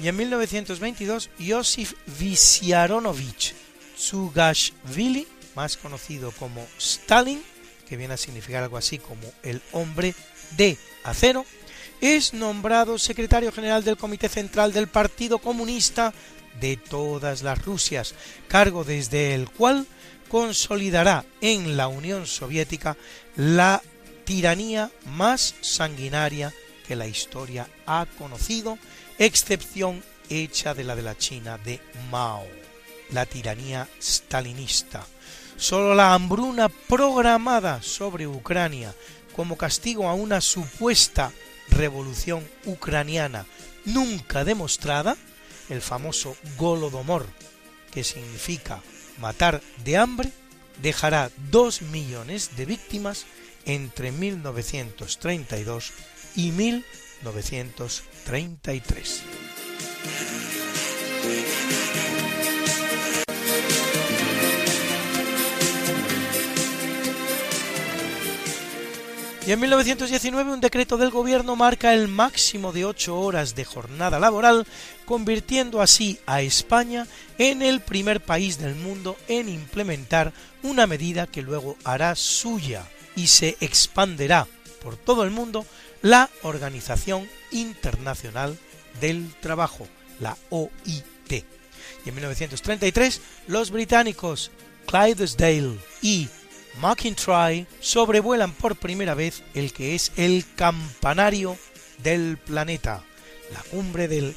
Y 0.00 0.08
en 0.08 0.16
1922, 0.16 1.30
Josif 1.46 1.94
Vissarionovich 2.18 3.54
Tsugashvili, 3.96 5.26
más 5.54 5.76
conocido 5.76 6.32
como 6.32 6.66
Stalin, 6.78 7.42
que 7.88 7.96
viene 7.96 8.14
a 8.14 8.18
significar 8.18 8.62
algo 8.62 8.76
así 8.76 8.98
como 8.98 9.32
el 9.42 9.62
hombre 9.72 10.14
de 10.56 10.76
acero, 11.04 11.46
es 12.00 12.34
nombrado 12.34 12.98
secretario 12.98 13.52
general 13.52 13.82
del 13.84 13.96
Comité 13.96 14.28
Central 14.28 14.72
del 14.72 14.86
Partido 14.86 15.38
Comunista 15.38 16.12
de 16.60 16.76
todas 16.76 17.42
las 17.42 17.64
Rusias, 17.64 18.14
cargo 18.48 18.84
desde 18.84 19.34
el 19.34 19.48
cual 19.48 19.86
consolidará 20.28 21.24
en 21.40 21.76
la 21.76 21.88
Unión 21.88 22.26
Soviética 22.26 22.96
la 23.36 23.82
tiranía 24.24 24.90
más 25.06 25.54
sanguinaria 25.60 26.52
que 26.86 26.96
la 26.96 27.06
historia 27.06 27.68
ha 27.86 28.06
conocido, 28.18 28.78
excepción 29.18 30.02
hecha 30.28 30.74
de 30.74 30.84
la 30.84 30.96
de 30.96 31.02
la 31.02 31.16
China 31.16 31.58
de 31.58 31.80
Mao, 32.10 32.46
la 33.10 33.26
tiranía 33.26 33.88
stalinista. 34.00 35.06
Solo 35.56 35.94
la 35.94 36.14
hambruna 36.14 36.68
programada 36.68 37.82
sobre 37.82 38.26
Ucrania 38.26 38.94
como 39.34 39.56
castigo 39.56 40.08
a 40.08 40.14
una 40.14 40.40
supuesta 40.40 41.32
revolución 41.70 42.48
ucraniana 42.64 43.46
nunca 43.84 44.44
demostrada, 44.44 45.16
el 45.68 45.80
famoso 45.80 46.36
Golodomor, 46.56 47.26
que 47.92 48.04
significa 48.04 48.82
matar 49.18 49.62
de 49.84 49.96
hambre, 49.96 50.30
dejará 50.82 51.30
dos 51.50 51.82
millones 51.82 52.56
de 52.56 52.66
víctimas 52.66 53.26
entre 53.64 54.12
1932 54.12 55.92
y 56.36 56.52
1933. 56.52 59.22
Y 69.46 69.52
en 69.52 69.60
1919 69.60 70.52
un 70.52 70.60
decreto 70.60 70.96
del 70.96 71.10
gobierno 71.10 71.54
marca 71.54 71.94
el 71.94 72.08
máximo 72.08 72.72
de 72.72 72.84
ocho 72.84 73.20
horas 73.20 73.54
de 73.54 73.64
jornada 73.64 74.18
laboral, 74.18 74.66
convirtiendo 75.04 75.80
así 75.80 76.18
a 76.26 76.42
España 76.42 77.06
en 77.38 77.62
el 77.62 77.78
primer 77.78 78.20
país 78.20 78.58
del 78.58 78.74
mundo 78.74 79.16
en 79.28 79.48
implementar 79.48 80.32
una 80.64 80.88
medida 80.88 81.28
que 81.28 81.42
luego 81.42 81.76
hará 81.84 82.16
suya 82.16 82.88
y 83.14 83.28
se 83.28 83.56
expanderá 83.60 84.48
por 84.82 84.96
todo 84.96 85.22
el 85.22 85.30
mundo 85.30 85.64
la 86.06 86.30
Organización 86.42 87.28
Internacional 87.50 88.56
del 89.00 89.34
Trabajo, 89.40 89.88
la 90.20 90.36
OIT. 90.50 91.32
Y 91.32 92.08
en 92.08 92.14
1933 92.14 93.20
los 93.48 93.72
británicos 93.72 94.52
Clydesdale 94.86 95.80
y 96.02 96.28
McIntyre 96.80 97.66
sobrevuelan 97.80 98.52
por 98.52 98.76
primera 98.76 99.14
vez 99.14 99.42
el 99.54 99.72
que 99.72 99.96
es 99.96 100.12
el 100.16 100.44
campanario 100.54 101.58
del 102.04 102.38
planeta, 102.38 103.02
la 103.52 103.60
cumbre 103.62 104.06
del 104.06 104.36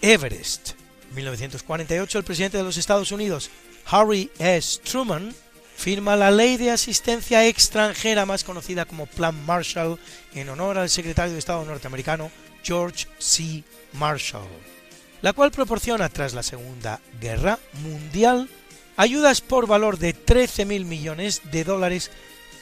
Everest. 0.00 0.70
En 1.10 1.16
1948 1.16 2.18
el 2.18 2.24
presidente 2.24 2.56
de 2.56 2.64
los 2.64 2.78
Estados 2.78 3.12
Unidos, 3.12 3.50
Harry 3.84 4.30
S. 4.38 4.80
Truman, 4.82 5.34
firma 5.76 6.16
la 6.16 6.30
ley 6.30 6.56
de 6.56 6.70
asistencia 6.70 7.46
extranjera 7.46 8.26
más 8.26 8.44
conocida 8.44 8.84
como 8.84 9.06
Plan 9.06 9.44
Marshall 9.44 9.98
en 10.34 10.48
honor 10.48 10.78
al 10.78 10.90
secretario 10.90 11.32
de 11.32 11.38
Estado 11.38 11.64
norteamericano 11.64 12.30
George 12.62 13.06
C. 13.18 13.62
Marshall, 13.92 14.48
la 15.22 15.32
cual 15.32 15.50
proporciona 15.50 16.08
tras 16.08 16.34
la 16.34 16.42
Segunda 16.42 17.00
Guerra 17.20 17.58
Mundial 17.82 18.48
ayudas 18.96 19.40
por 19.40 19.66
valor 19.66 19.98
de 19.98 20.14
13.000 20.14 20.84
millones 20.84 21.42
de 21.50 21.64
dólares 21.64 22.10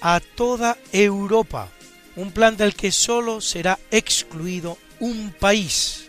a 0.00 0.20
toda 0.20 0.76
Europa, 0.92 1.68
un 2.16 2.32
plan 2.32 2.56
del 2.56 2.74
que 2.74 2.90
solo 2.90 3.40
será 3.40 3.78
excluido 3.90 4.78
un 4.98 5.32
país, 5.38 6.08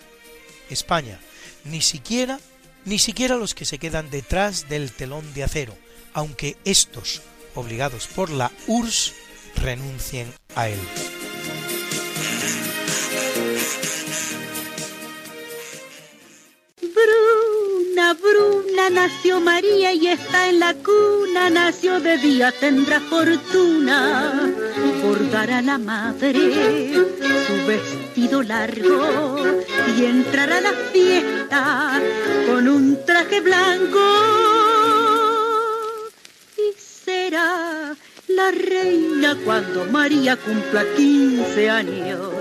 España, 0.70 1.20
ni 1.64 1.82
siquiera, 1.82 2.40
ni 2.86 3.00
siquiera 3.00 3.36
los 3.36 3.54
que 3.54 3.66
se 3.66 3.78
quedan 3.78 4.10
detrás 4.10 4.68
del 4.70 4.92
telón 4.92 5.34
de 5.34 5.44
acero, 5.44 5.78
aunque 6.14 6.58
estos, 6.66 7.22
obligados 7.56 8.08
por 8.08 8.30
la 8.30 8.52
URSS, 8.68 9.14
renuncien 9.56 10.34
a 10.56 10.70
él. 10.70 10.80
Bruna, 16.82 18.14
Bruna, 18.14 18.90
nació 18.90 19.40
María 19.40 19.94
y 19.94 20.08
está 20.08 20.50
en 20.50 20.60
la 20.60 20.74
cuna, 20.74 21.50
nació 21.50 22.00
de 22.00 22.18
día, 22.18 22.52
tendrá 22.60 23.00
fortuna. 23.00 24.52
Por 25.02 25.30
dar 25.32 25.52
a 25.52 25.62
la 25.62 25.78
madre 25.78 26.94
su 27.48 27.68
vestido 27.68 28.44
largo 28.44 29.38
y 29.98 30.06
entrará 30.06 30.58
a 30.58 30.62
la 30.62 30.74
fiesta 30.92 32.02
con 32.48 32.68
un 32.68 33.06
traje 33.06 33.42
blanco 33.42 34.73
será 37.14 37.96
la 38.28 38.52
reina 38.52 39.38
cuando 39.46 39.86
María 39.86 40.36
cumpla 40.38 40.84
15 40.96 41.70
años. 41.70 42.32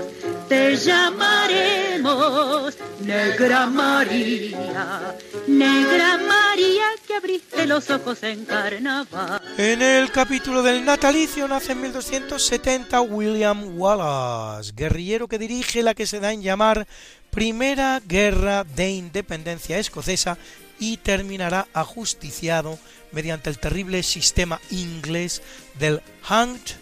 Te 0.49 0.75
llamaremos 0.75 2.75
Negra 3.01 3.67
María, 3.67 5.15
Negra 5.47 6.17
María 6.17 6.85
que 7.05 7.15
abriste 7.15 7.67
los 7.67 7.89
ojos 7.89 8.23
en 8.23 8.45
carnaval. 8.45 9.41
En 9.57 9.81
el 9.81 10.11
capítulo 10.11 10.63
del 10.63 10.83
natalicio 10.83 11.47
nace 11.47 11.73
en 11.73 11.81
1270 11.81 13.01
William 13.01 13.77
Wallace, 13.77 14.71
guerrillero 14.75 15.27
que 15.27 15.39
dirige 15.39 15.83
la 15.83 15.93
que 15.93 16.07
se 16.07 16.19
da 16.19 16.33
en 16.33 16.41
llamar 16.41 16.87
Primera 17.29 18.01
Guerra 18.05 18.63
de 18.63 18.91
Independencia 18.91 19.77
Escocesa 19.77 20.37
y 20.79 20.97
terminará 20.97 21.67
ajusticiado 21.73 22.79
mediante 23.13 23.49
el 23.49 23.59
terrible 23.59 24.03
sistema 24.03 24.59
inglés 24.69 25.41
del 25.79 26.01
hanged, 26.27 26.75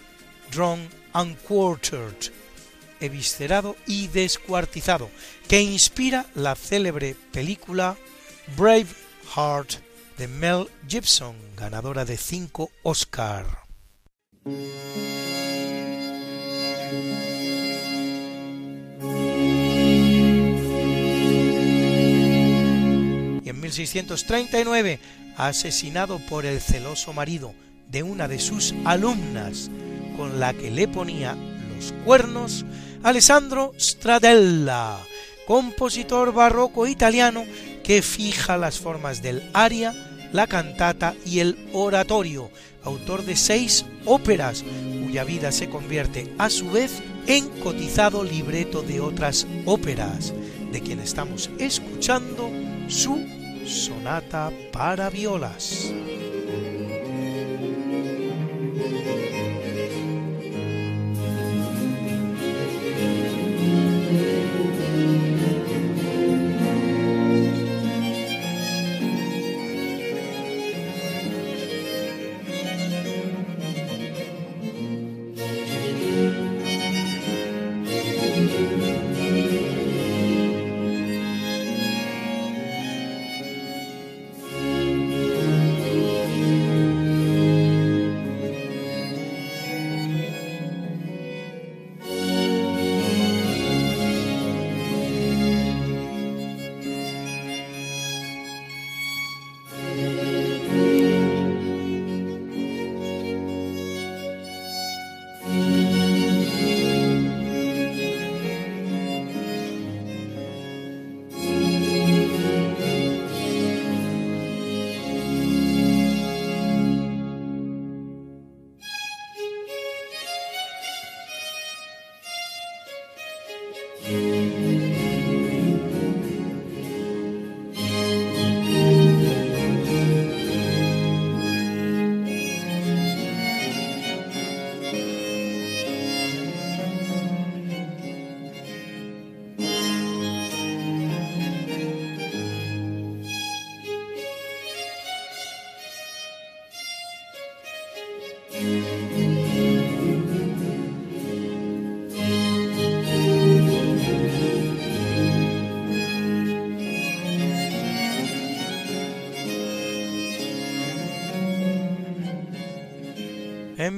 drawn 0.51 0.89
and 1.13 1.37
quartered, 1.43 2.31
eviscerado 2.99 3.75
y 3.85 4.07
descuartizado, 4.07 5.09
que 5.47 5.61
inspira 5.61 6.25
la 6.33 6.55
célebre 6.55 7.15
película 7.31 7.97
Brave 8.57 8.87
Heart 9.35 9.75
de 10.17 10.27
Mel 10.27 10.67
Gibson, 10.87 11.35
ganadora 11.55 12.05
de 12.05 12.17
5 12.17 12.71
Oscar. 12.83 13.45
1639, 23.71 24.99
asesinado 25.37 26.19
por 26.19 26.45
el 26.45 26.59
celoso 26.59 27.13
marido 27.13 27.53
de 27.89 28.03
una 28.03 28.27
de 28.27 28.39
sus 28.39 28.73
alumnas 28.83 29.69
con 30.17 30.39
la 30.39 30.53
que 30.53 30.71
le 30.71 30.87
ponía 30.87 31.35
los 31.75 31.93
cuernos, 32.05 32.65
Alessandro 33.01 33.73
Stradella, 33.79 34.97
compositor 35.47 36.33
barroco 36.33 36.85
italiano 36.85 37.45
que 37.83 38.01
fija 38.01 38.57
las 38.57 38.77
formas 38.77 39.21
del 39.21 39.49
aria, 39.53 39.93
la 40.33 40.47
cantata 40.47 41.15
y 41.25 41.39
el 41.39 41.57
oratorio, 41.73 42.51
autor 42.83 43.23
de 43.23 43.35
seis 43.35 43.85
óperas, 44.05 44.63
cuya 45.05 45.23
vida 45.23 45.51
se 45.51 45.69
convierte 45.69 46.33
a 46.37 46.49
su 46.49 46.69
vez 46.71 47.01
en 47.27 47.47
cotizado 47.61 48.23
libreto 48.23 48.81
de 48.81 48.99
otras 48.99 49.47
óperas, 49.65 50.33
de 50.71 50.81
quien 50.81 50.99
estamos 50.99 51.49
escuchando 51.57 52.49
su 52.87 53.40
sonata 53.65 54.51
para 54.71 55.09
violas. 55.09 55.93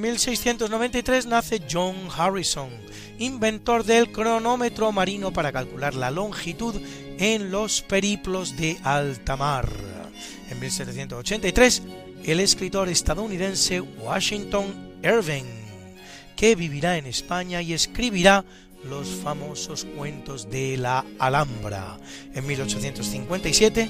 1693 0.03 1.27
nace 1.27 1.61
John 1.71 1.95
Harrison, 2.13 2.69
inventor 3.19 3.85
del 3.85 4.11
cronómetro 4.11 4.91
marino 4.91 5.31
para 5.31 5.53
calcular 5.53 5.95
la 5.95 6.11
longitud 6.11 6.75
en 7.17 7.51
los 7.51 7.81
periplos 7.83 8.57
de 8.57 8.77
alta 8.83 9.37
mar. 9.37 9.69
En 10.49 10.59
1783, 10.59 11.83
el 12.25 12.41
escritor 12.41 12.89
estadounidense 12.89 13.79
Washington 13.79 14.97
Irving, 15.01 15.45
que 16.35 16.55
vivirá 16.55 16.97
en 16.97 17.05
España 17.05 17.61
y 17.61 17.71
escribirá 17.71 18.43
los 18.83 19.07
famosos 19.07 19.85
cuentos 19.95 20.49
de 20.49 20.75
la 20.75 21.05
Alhambra. 21.17 21.97
En 22.33 22.45
1857, 22.45 23.89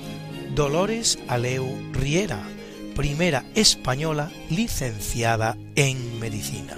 Dolores 0.53 1.17
Aleu 1.27 1.75
Riera, 1.91 2.47
primera 2.93 3.43
española 3.55 4.31
licenciada 4.49 5.57
en 5.75 6.19
medicina. 6.19 6.77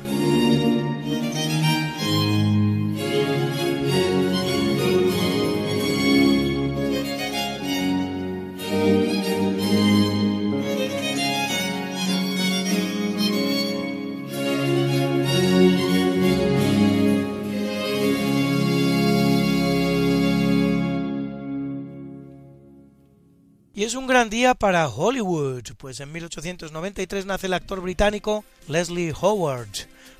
Y 23.78 23.84
es 23.84 23.94
un 23.96 24.08
gran 24.08 24.30
día 24.30 24.54
para 24.54 24.88
Hollywood, 24.88 25.74
pues 25.78 26.00
en 26.00 26.10
1893 26.14 27.26
nace 27.26 27.48
el 27.48 27.54
actor 27.54 27.82
británico 27.82 28.46
Leslie 28.70 29.14
Howard, 29.20 29.68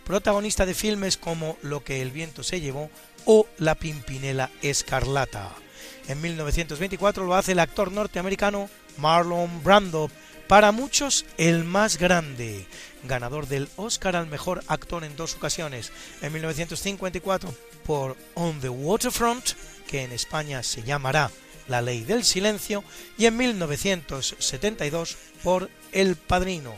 protagonista 0.04 0.66
de 0.66 0.74
filmes 0.74 1.16
como 1.16 1.58
Lo 1.62 1.82
que 1.82 2.02
el 2.02 2.12
viento 2.12 2.44
se 2.44 2.60
llevó 2.60 2.90
o 3.24 3.48
La 3.58 3.76
Pimpinela 3.76 4.52
Escarlata. 4.62 5.54
En 6.10 6.20
1924 6.20 7.24
lo 7.24 7.34
hace 7.34 7.54
el 7.54 7.60
actor 7.60 7.94
norteamericano 7.94 8.70
Marlon 8.98 9.64
Brando, 9.64 10.12
para 10.50 10.74
muchos 10.74 11.26
el 11.38 11.64
más 11.64 11.98
grande, 11.98 12.68
ganador 13.06 13.48
del 13.48 13.70
Oscar 13.78 14.18
al 14.18 14.28
mejor 14.28 14.66
actor 14.68 15.06
en 15.06 15.16
dos 15.16 15.34
ocasiones, 15.36 15.94
en 16.22 16.34
1954 16.34 17.56
por 17.86 18.18
On 18.34 18.60
the 18.60 18.68
Waterfront, 18.68 19.54
que 19.88 20.04
en 20.04 20.12
España 20.12 20.62
se 20.62 20.84
llamará 20.84 21.32
La 21.68 21.82
Ley 21.82 22.04
del 22.04 22.24
Silencio, 22.24 22.84
y 23.18 23.26
en 23.26 23.38
1972 23.38 25.18
por 25.44 25.70
El 25.92 26.16
Padrino. 26.16 26.74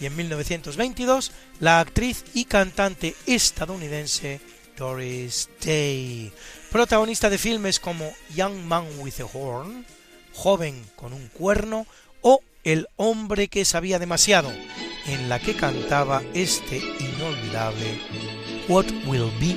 Y 0.00 0.06
en 0.06 0.16
1922 0.16 1.32
la 1.60 1.80
actriz 1.80 2.24
y 2.34 2.46
cantante 2.46 3.14
estadounidense 3.26 4.40
Doris 4.76 5.48
Day, 5.64 6.32
protagonista 6.70 7.30
de 7.30 7.38
filmes 7.38 7.78
como 7.78 8.12
Young 8.34 8.56
Man 8.64 8.86
with 8.98 9.20
a 9.20 9.24
Horn, 9.24 9.86
Joven 10.32 10.84
con 10.96 11.12
un 11.12 11.28
cuerno 11.28 11.86
o 12.22 12.40
El 12.64 12.88
hombre 12.96 13.48
que 13.48 13.64
sabía 13.64 13.98
demasiado, 13.98 14.50
en 15.06 15.28
la 15.28 15.38
que 15.38 15.54
cantaba 15.54 16.22
este 16.34 16.78
inolvidable 16.78 18.00
What 18.68 18.86
Will 19.06 19.30
Be, 19.38 19.56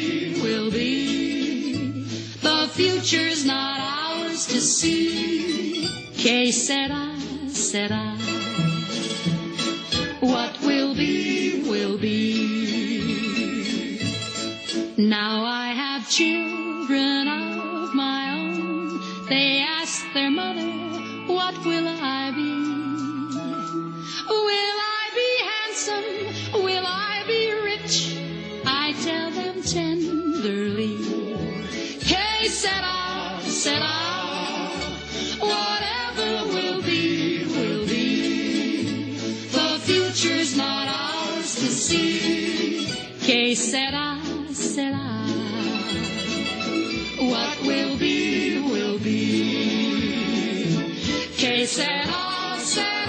future's 2.73 3.45
not 3.45 3.79
ours 3.79 4.47
to 4.47 4.61
see. 4.61 5.87
Que 6.15 6.51
sera, 6.51 7.15
sera. 7.49 8.15
What 10.21 10.59
will 10.61 10.95
be, 10.95 11.63
will 11.69 11.97
be. 11.97 12.21
Now 14.97 15.43
I 15.43 15.73
have 15.73 16.09
children 16.09 17.27
of 17.27 17.93
my 17.93 18.33
own. 18.39 19.27
They 19.27 19.59
ask 19.59 20.05
their 20.13 20.31
mother, 20.31 20.69
What 21.27 21.55
will 21.65 21.87
I 21.87 22.31
be? 22.31 22.51
Will 24.29 24.77
I 24.97 25.03
be 25.19 25.29
handsome? 25.51 26.63
Will 26.63 26.85
I 26.85 27.23
be 27.27 27.51
rich? 27.51 28.17
I 28.65 28.93
tell 29.03 29.31
them 29.31 29.61
tenderly. 29.63 31.10
Que 32.41 32.49
sera, 32.49 33.39
sera. 33.43 33.97
Whatever 35.37 36.47
will 36.47 36.81
be, 36.81 37.45
will 37.45 37.85
be. 37.85 39.13
The 39.51 39.79
future's 39.83 40.57
not 40.57 40.87
ours 40.87 41.53
to 41.53 41.67
see. 41.67 42.87
Que 43.21 43.53
sera, 43.53 44.17
sera. 44.51 45.23
What 47.29 47.61
will 47.61 47.95
be, 47.99 48.59
will 48.59 48.97
be. 48.97 50.41
Que 51.37 51.67
sera, 51.67 52.57
sera. 52.57 53.00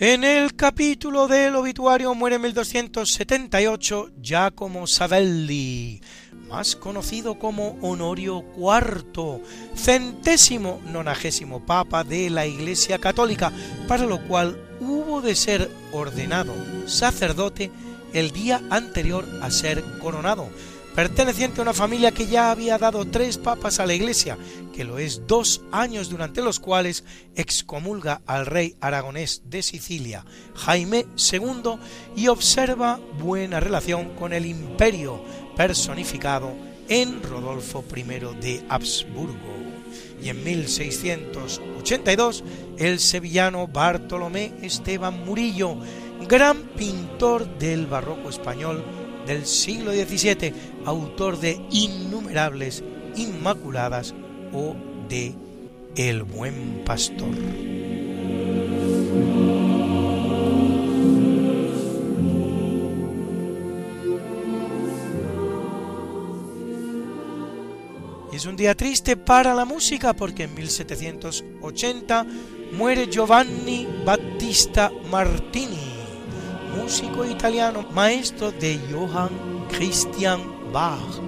En 0.00 0.22
el 0.22 0.54
capítulo 0.54 1.26
del 1.26 1.56
obituario 1.56 2.14
muere 2.14 2.36
en 2.36 2.42
1278 2.42 4.10
Giacomo 4.22 4.86
Savelli, 4.86 6.00
más 6.48 6.76
conocido 6.76 7.36
como 7.40 7.76
Honorio 7.82 8.44
IV, 8.56 9.42
centésimo 9.74 10.80
nonagésimo 10.86 11.66
papa 11.66 12.04
de 12.04 12.30
la 12.30 12.46
Iglesia 12.46 13.00
Católica, 13.00 13.50
para 13.88 14.06
lo 14.06 14.24
cual 14.28 14.56
hubo 14.78 15.20
de 15.20 15.34
ser 15.34 15.68
ordenado 15.90 16.54
sacerdote 16.86 17.72
el 18.12 18.30
día 18.30 18.62
anterior 18.70 19.26
a 19.42 19.50
ser 19.50 19.82
coronado, 20.00 20.48
perteneciente 20.98 21.60
a 21.60 21.62
una 21.62 21.74
familia 21.74 22.10
que 22.10 22.26
ya 22.26 22.50
había 22.50 22.76
dado 22.76 23.04
tres 23.04 23.38
papas 23.38 23.78
a 23.78 23.86
la 23.86 23.94
Iglesia, 23.94 24.36
que 24.74 24.82
lo 24.82 24.98
es 24.98 25.28
dos 25.28 25.60
años 25.70 26.10
durante 26.10 26.42
los 26.42 26.58
cuales 26.58 27.04
excomulga 27.36 28.20
al 28.26 28.46
rey 28.46 28.74
aragonés 28.80 29.42
de 29.44 29.62
Sicilia, 29.62 30.24
Jaime 30.56 31.06
II, 31.32 31.78
y 32.16 32.26
observa 32.26 32.98
buena 33.16 33.60
relación 33.60 34.16
con 34.16 34.32
el 34.32 34.44
imperio 34.44 35.22
personificado 35.56 36.52
en 36.88 37.22
Rodolfo 37.22 37.84
I 37.94 38.02
de 38.40 38.64
Habsburgo. 38.68 39.54
Y 40.20 40.30
en 40.30 40.42
1682, 40.42 42.42
el 42.76 42.98
sevillano 42.98 43.68
Bartolomé 43.68 44.52
Esteban 44.62 45.24
Murillo, 45.24 45.76
gran 46.28 46.56
pintor 46.76 47.56
del 47.56 47.86
barroco 47.86 48.28
español 48.28 48.82
del 49.28 49.46
siglo 49.46 49.92
XVII, 49.92 50.54
autor 50.86 51.38
de 51.38 51.60
innumerables 51.70 52.82
Inmaculadas 53.14 54.14
o 54.52 54.74
de 55.08 55.34
El 55.96 56.22
Buen 56.22 56.82
Pastor. 56.84 57.28
Es 68.32 68.46
un 68.46 68.56
día 68.56 68.74
triste 68.74 69.16
para 69.16 69.52
la 69.52 69.64
música 69.64 70.14
porque 70.14 70.44
en 70.44 70.54
1780 70.54 72.26
muere 72.72 73.08
Giovanni 73.10 73.86
Battista 74.06 74.90
Martini, 75.10 75.97
músico 76.82 77.24
italiano, 77.24 77.84
maestro 77.92 78.52
de 78.52 78.78
Johann 78.90 79.66
Christian 79.68 80.40
Bach 80.72 81.20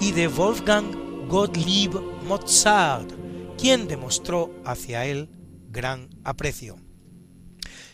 y 0.00 0.10
de 0.10 0.26
Wolfgang 0.26 1.28
Gottlieb 1.28 1.92
Mozart, 2.26 3.12
quien 3.56 3.86
demostró 3.86 4.50
hacia 4.64 5.06
él 5.06 5.28
gran 5.70 6.08
aprecio. 6.24 6.76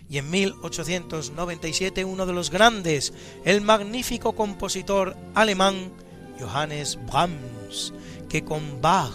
Y 0.09 0.19
en 0.19 0.31
1897 0.31 2.05
uno 2.05 2.27
de 2.27 2.33
los 2.33 2.51
grandes, 2.51 3.13
el 3.45 3.61
magnífico 3.61 4.35
compositor 4.35 5.17
alemán 5.35 5.93
Johannes 6.41 6.99
Brahms, 7.07 7.93
que 8.29 8.43
con 8.43 8.81
Bach 8.81 9.13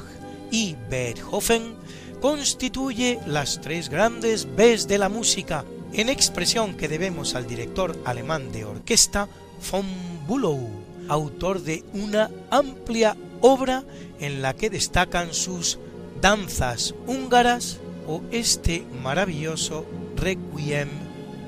y 0.51 0.75
Beethoven 0.89 1.75
constituye 2.21 3.19
las 3.25 3.59
tres 3.59 3.89
grandes 3.89 4.47
Bs 4.55 4.87
de 4.87 4.97
la 4.97 5.09
música, 5.09 5.65
en 5.97 6.09
expresión 6.09 6.75
que 6.77 6.87
debemos 6.87 7.33
al 7.33 7.47
director 7.47 7.97
alemán 8.05 8.51
de 8.51 8.65
orquesta 8.65 9.27
von 9.71 9.85
Bülow, 10.27 10.69
autor 11.09 11.63
de 11.63 11.83
una 11.93 12.29
amplia 12.51 13.17
obra 13.41 13.83
en 14.19 14.43
la 14.43 14.53
que 14.53 14.69
destacan 14.69 15.33
sus 15.33 15.79
danzas 16.21 16.93
húngaras 17.07 17.79
o 18.07 18.21
este 18.31 18.85
maravilloso 19.01 19.85
requiem 20.15 20.89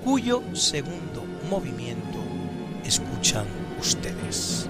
cuyo 0.03 0.41
segundo 0.53 1.23
movimiento 1.47 2.17
escuchan 2.83 3.45
ustedes. 3.79 4.67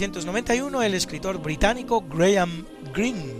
1991 0.00 0.82
el 0.82 0.94
escritor 0.94 1.42
británico 1.42 2.00
Graham 2.00 2.64
Greene, 2.94 3.34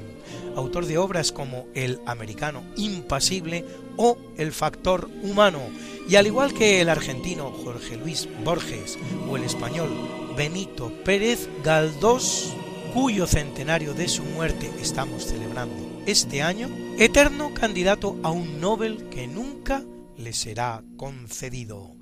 autor 0.56 0.84
de 0.84 0.98
obras 0.98 1.32
como 1.32 1.66
El 1.74 2.00
americano 2.04 2.62
impasible 2.76 3.64
o 3.96 4.18
El 4.36 4.52
factor 4.52 5.08
humano, 5.22 5.60
y 6.06 6.16
al 6.16 6.26
igual 6.26 6.52
que 6.52 6.82
el 6.82 6.90
argentino 6.90 7.50
Jorge 7.50 7.96
Luis 7.96 8.28
Borges 8.44 8.98
o 9.30 9.38
el 9.38 9.44
español 9.44 9.88
Benito 10.36 10.92
Pérez 11.02 11.48
Galdós, 11.64 12.52
cuyo 12.92 13.26
centenario 13.26 13.94
de 13.94 14.08
su 14.08 14.22
muerte 14.22 14.70
estamos 14.82 15.24
celebrando 15.24 16.02
este 16.04 16.42
año, 16.42 16.68
eterno 16.98 17.54
candidato 17.54 18.18
a 18.22 18.30
un 18.30 18.60
Nobel 18.60 19.08
que 19.08 19.26
nunca 19.26 19.82
le 20.18 20.34
será 20.34 20.84
concedido. 20.98 21.99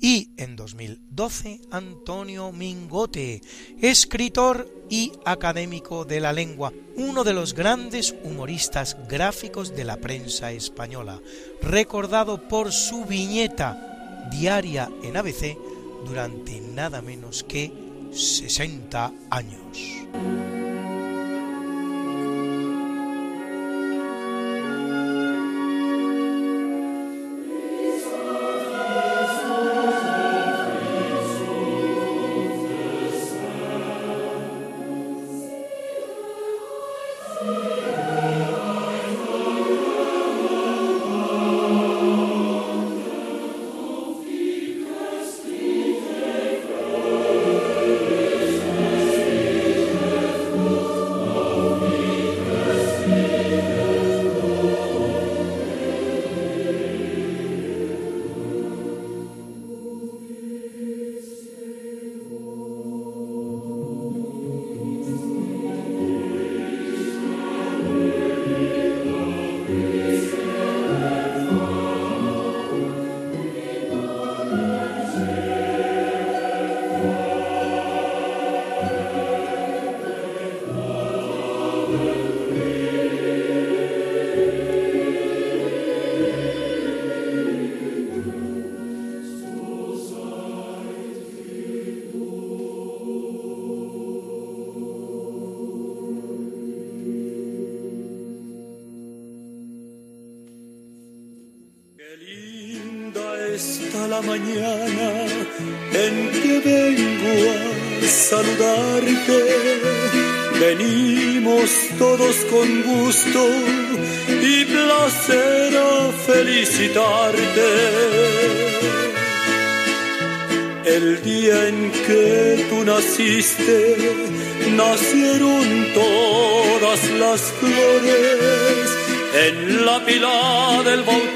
Y 0.00 0.30
en 0.38 0.56
2012 0.56 1.60
Antonio 1.70 2.52
Mingote, 2.52 3.42
escritor 3.82 4.66
y 4.88 5.12
académico 5.24 6.06
de 6.06 6.20
la 6.20 6.32
lengua, 6.32 6.72
uno 6.96 7.22
de 7.22 7.34
los 7.34 7.54
grandes 7.54 8.14
humoristas 8.24 8.96
gráficos 9.08 9.76
de 9.76 9.84
la 9.84 9.98
prensa 9.98 10.52
española, 10.52 11.20
recordado 11.60 12.48
por 12.48 12.72
su 12.72 13.04
viñeta 13.04 14.28
diaria 14.30 14.90
en 15.02 15.16
ABC 15.16 15.56
durante 16.06 16.60
nada 16.60 17.02
menos 17.02 17.44
que 17.44 17.70
60 18.12 19.12
años. 19.30 20.59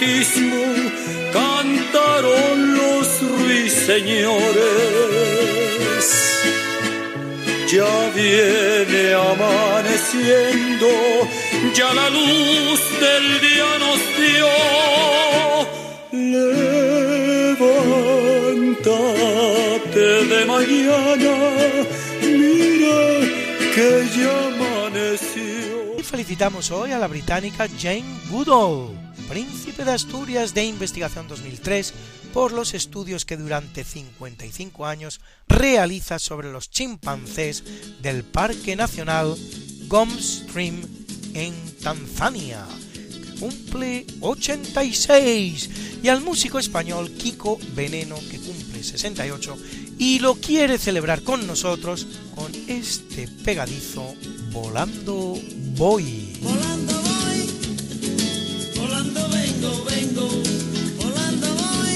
Bautismo 0.04 0.64
cantaron 1.32 2.74
los 2.76 3.22
ruiseñores. 3.22 4.44
Ya 7.70 8.10
viene 8.14 9.14
amaneciendo, 9.14 10.88
ya 11.74 11.92
la 11.94 12.10
luz 12.10 12.80
del 13.00 13.40
día 13.40 13.78
nos 13.80 14.00
dio. 14.20 14.48
Levántate 17.14 17.84
de 20.32 20.40
mañana, 20.44 21.34
mira 22.22 23.02
que 23.74 23.88
ya 24.16 24.34
amaneció. 24.48 25.98
Y 25.98 26.02
felicitamos 26.02 26.70
hoy 26.70 26.92
a 26.92 26.98
la 26.98 27.08
británica 27.08 27.66
Jane 27.80 28.04
Goodall 28.30 28.93
de 29.84 29.92
Asturias 29.92 30.54
de 30.54 30.64
Investigación 30.64 31.28
2003 31.28 31.92
por 32.32 32.52
los 32.52 32.74
estudios 32.74 33.24
que 33.24 33.36
durante 33.36 33.84
55 33.84 34.86
años 34.86 35.20
realiza 35.48 36.18
sobre 36.18 36.50
los 36.50 36.70
chimpancés 36.70 37.62
del 38.00 38.24
Parque 38.24 38.76
Nacional 38.76 39.36
Gomstream 39.86 40.80
en 41.34 41.54
Tanzania, 41.82 42.64
que 42.92 43.38
cumple 43.38 44.06
86, 44.20 45.70
y 46.02 46.08
al 46.08 46.20
músico 46.20 46.58
español 46.58 47.10
Kiko 47.12 47.58
Veneno, 47.74 48.16
que 48.30 48.38
cumple 48.38 48.82
68, 48.82 49.56
y 49.98 50.18
lo 50.18 50.36
quiere 50.36 50.78
celebrar 50.78 51.22
con 51.22 51.46
nosotros 51.46 52.06
con 52.34 52.52
este 52.68 53.28
pegadizo. 53.28 54.14
Volando 54.50 55.38
voy, 55.76 56.38
volando 56.40 57.03
vengo, 59.84 60.28
volando 60.96 61.46
voy, 61.62 61.94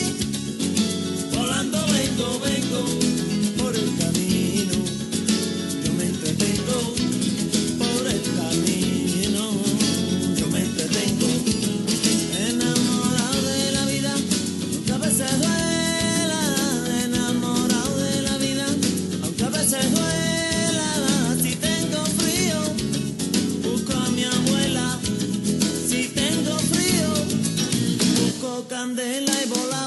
volando 1.32 1.78
vengo, 1.86 2.40
vengo, 2.40 3.07
candela 28.78 29.32
y 29.42 29.48
volar. 29.48 29.77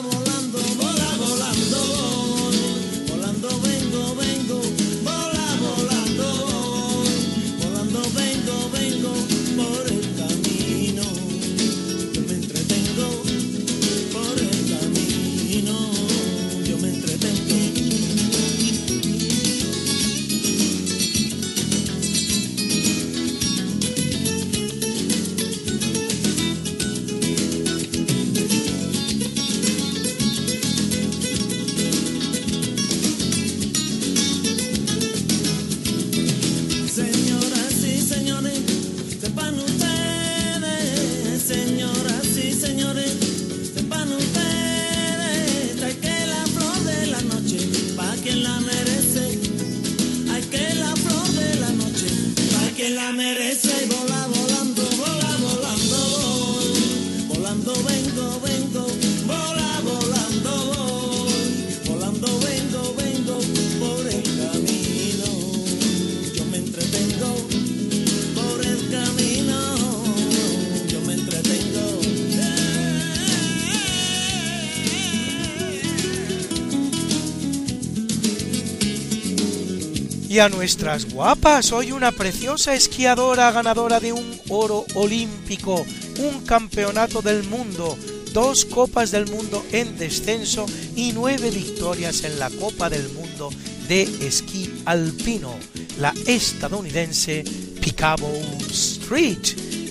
Y 80.31 80.39
a 80.39 80.47
nuestras 80.47 81.11
guapas, 81.11 81.73
hoy 81.73 81.91
una 81.91 82.13
preciosa 82.13 82.73
esquiadora 82.73 83.51
ganadora 83.51 83.99
de 83.99 84.13
un 84.13 84.39
oro 84.47 84.85
olímpico, 84.95 85.85
un 86.19 86.45
campeonato 86.45 87.21
del 87.21 87.43
mundo, 87.43 87.97
dos 88.31 88.63
copas 88.63 89.11
del 89.11 89.27
mundo 89.27 89.61
en 89.73 89.97
descenso 89.97 90.67
y 90.95 91.11
nueve 91.11 91.51
victorias 91.51 92.23
en 92.23 92.39
la 92.39 92.49
Copa 92.49 92.89
del 92.89 93.09
Mundo 93.09 93.49
de 93.89 94.03
esquí 94.25 94.71
alpino, 94.85 95.53
la 95.99 96.13
estadounidense 96.25 97.43
Picabo 97.81 98.31
Street, 98.69 99.43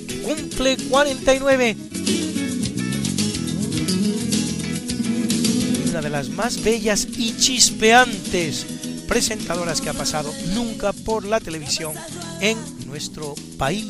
que 0.08 0.22
cumple 0.22 0.78
49 0.88 1.76
una 5.90 6.00
de 6.00 6.08
las 6.08 6.30
más 6.30 6.62
bellas 6.62 7.06
y 7.18 7.36
chispeantes 7.36 8.79
presentadoras 9.10 9.80
que 9.80 9.90
ha 9.90 9.92
pasado 9.92 10.32
nunca 10.54 10.92
por 10.92 11.24
la 11.24 11.40
televisión 11.40 11.92
en 12.40 12.56
nuestro 12.86 13.34
país. 13.58 13.88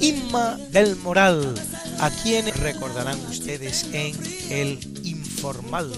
Inma 0.00 0.58
del 0.72 0.96
Moral, 0.96 1.54
a 2.00 2.10
quien 2.10 2.52
recordarán 2.52 3.16
ustedes 3.30 3.86
en 3.92 4.16
El 4.50 4.80
Informal, 5.04 5.92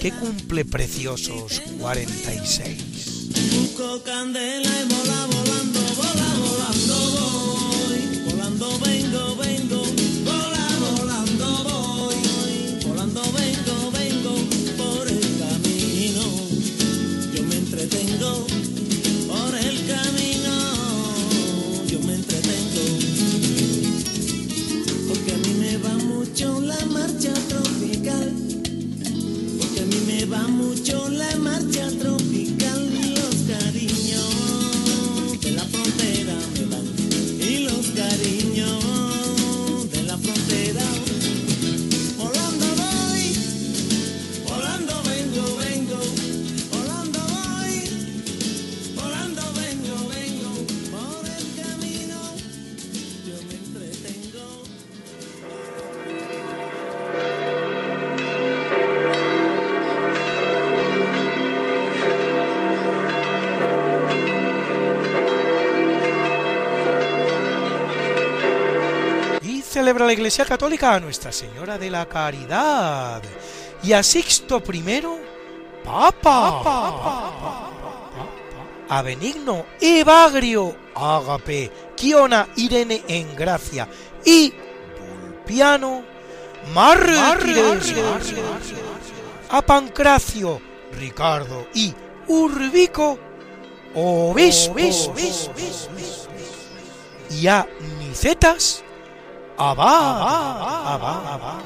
que 0.00 0.12
cumple 0.12 0.64
preciosos 0.64 1.60
46. 1.80 3.30
Busco 3.50 4.00
candela 4.04 4.70
y 4.82 4.94
vola 4.94 5.26
volando 5.26 5.95
Iglesia 70.16 70.46
Católica 70.46 70.94
a 70.94 71.00
Nuestra 71.00 71.30
Señora 71.30 71.76
de 71.76 71.90
la 71.90 72.06
Caridad 72.06 73.20
y 73.82 73.92
a 73.92 74.02
Sixto 74.02 74.62
I, 74.72 75.02
Papa. 75.84 77.70
A 78.88 79.02
Benigno, 79.02 79.66
Evagrio, 79.78 80.74
Ágape, 80.94 81.70
Kiona, 81.94 82.48
Irene 82.56 83.04
en 83.06 83.36
Gracia 83.36 83.86
y 84.24 84.54
Vulpiano, 84.98 86.02
Mártires. 86.72 87.94
A 89.50 89.60
Pancracio, 89.60 90.62
Ricardo 90.98 91.66
y 91.74 91.94
Urbico, 92.28 93.18
Obispo. 93.94 94.78
Y 97.28 97.46
a 97.48 97.68
Nicetas, 97.98 98.82
Abad. 99.58 100.94
Abad. 100.94 101.60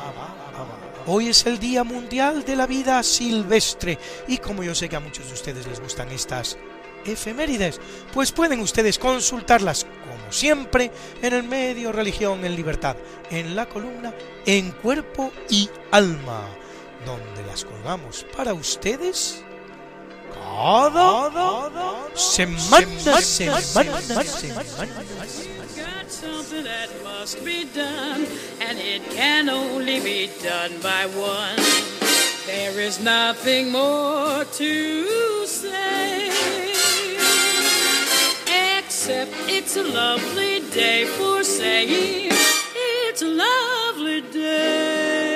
Hoy 1.07 1.29
es 1.29 1.45
el 1.47 1.59
Día 1.59 1.83
Mundial 1.83 2.45
de 2.45 2.55
la 2.55 2.67
Vida 2.67 3.03
Silvestre 3.03 3.99
y 4.29 4.39
como 4.39 4.63
yo 4.63 4.75
sé 4.75 4.89
que 4.89 4.97
a 4.97 5.01
muchos 5.01 5.27
de 5.27 5.35
ustedes 5.35 5.67
les 5.67 5.81
gustan 5.81 6.09
estas 6.11 6.57
efemérides, 7.05 7.81
pues 8.13 8.31
pueden 8.31 8.61
ustedes 8.61 8.99
consultarlas 8.99 9.85
como 9.85 10.31
siempre 10.31 10.93
en 11.21 11.33
el 11.33 11.43
medio 11.43 11.91
Religión 11.91 12.45
en 12.45 12.55
Libertad, 12.55 12.97
en 13.31 13.57
la 13.57 13.67
columna 13.69 14.15
En 14.47 14.71
Cuerpo 14.71 15.33
y 15.49 15.69
Alma, 15.91 16.45
donde 17.05 17.45
las 17.45 17.65
colgamos 17.65 18.25
para 18.37 18.55
ustedes 18.55 19.43
cada 20.51 21.71
semana, 22.15 23.23
semana, 23.23 24.25
semana. 24.25 24.87
got 25.77 26.11
something 26.11 26.65
that 26.65 26.91
must 27.05 27.45
be 27.45 27.65
done, 27.73 28.27
and 28.61 28.79
it 28.79 29.03
can 29.11 29.49
only 29.49 30.01
be 30.01 30.29
done 30.43 30.73
by 30.83 31.07
one. 31.15 31.57
There 32.47 32.81
is 32.81 33.01
nothing 33.01 33.71
more 33.71 34.45
to 34.45 35.47
say, 35.47 36.29
except 38.77 39.33
it's 39.47 39.77
a 39.77 39.85
lovely 39.85 40.61
day 40.71 41.07
for 41.17 41.45
saying 41.45 42.33
it's 43.07 43.23
a 43.23 43.29
lovely 43.29 44.21
day. 44.33 45.30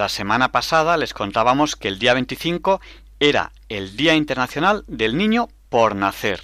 La 0.00 0.08
semana 0.08 0.50
pasada 0.50 0.96
les 0.96 1.12
contábamos 1.12 1.76
que 1.76 1.86
el 1.86 1.98
día 1.98 2.14
25 2.14 2.80
era 3.18 3.52
el 3.68 3.98
Día 3.98 4.14
Internacional 4.14 4.82
del 4.86 5.14
Niño 5.14 5.48
por 5.68 5.94
Nacer. 5.94 6.40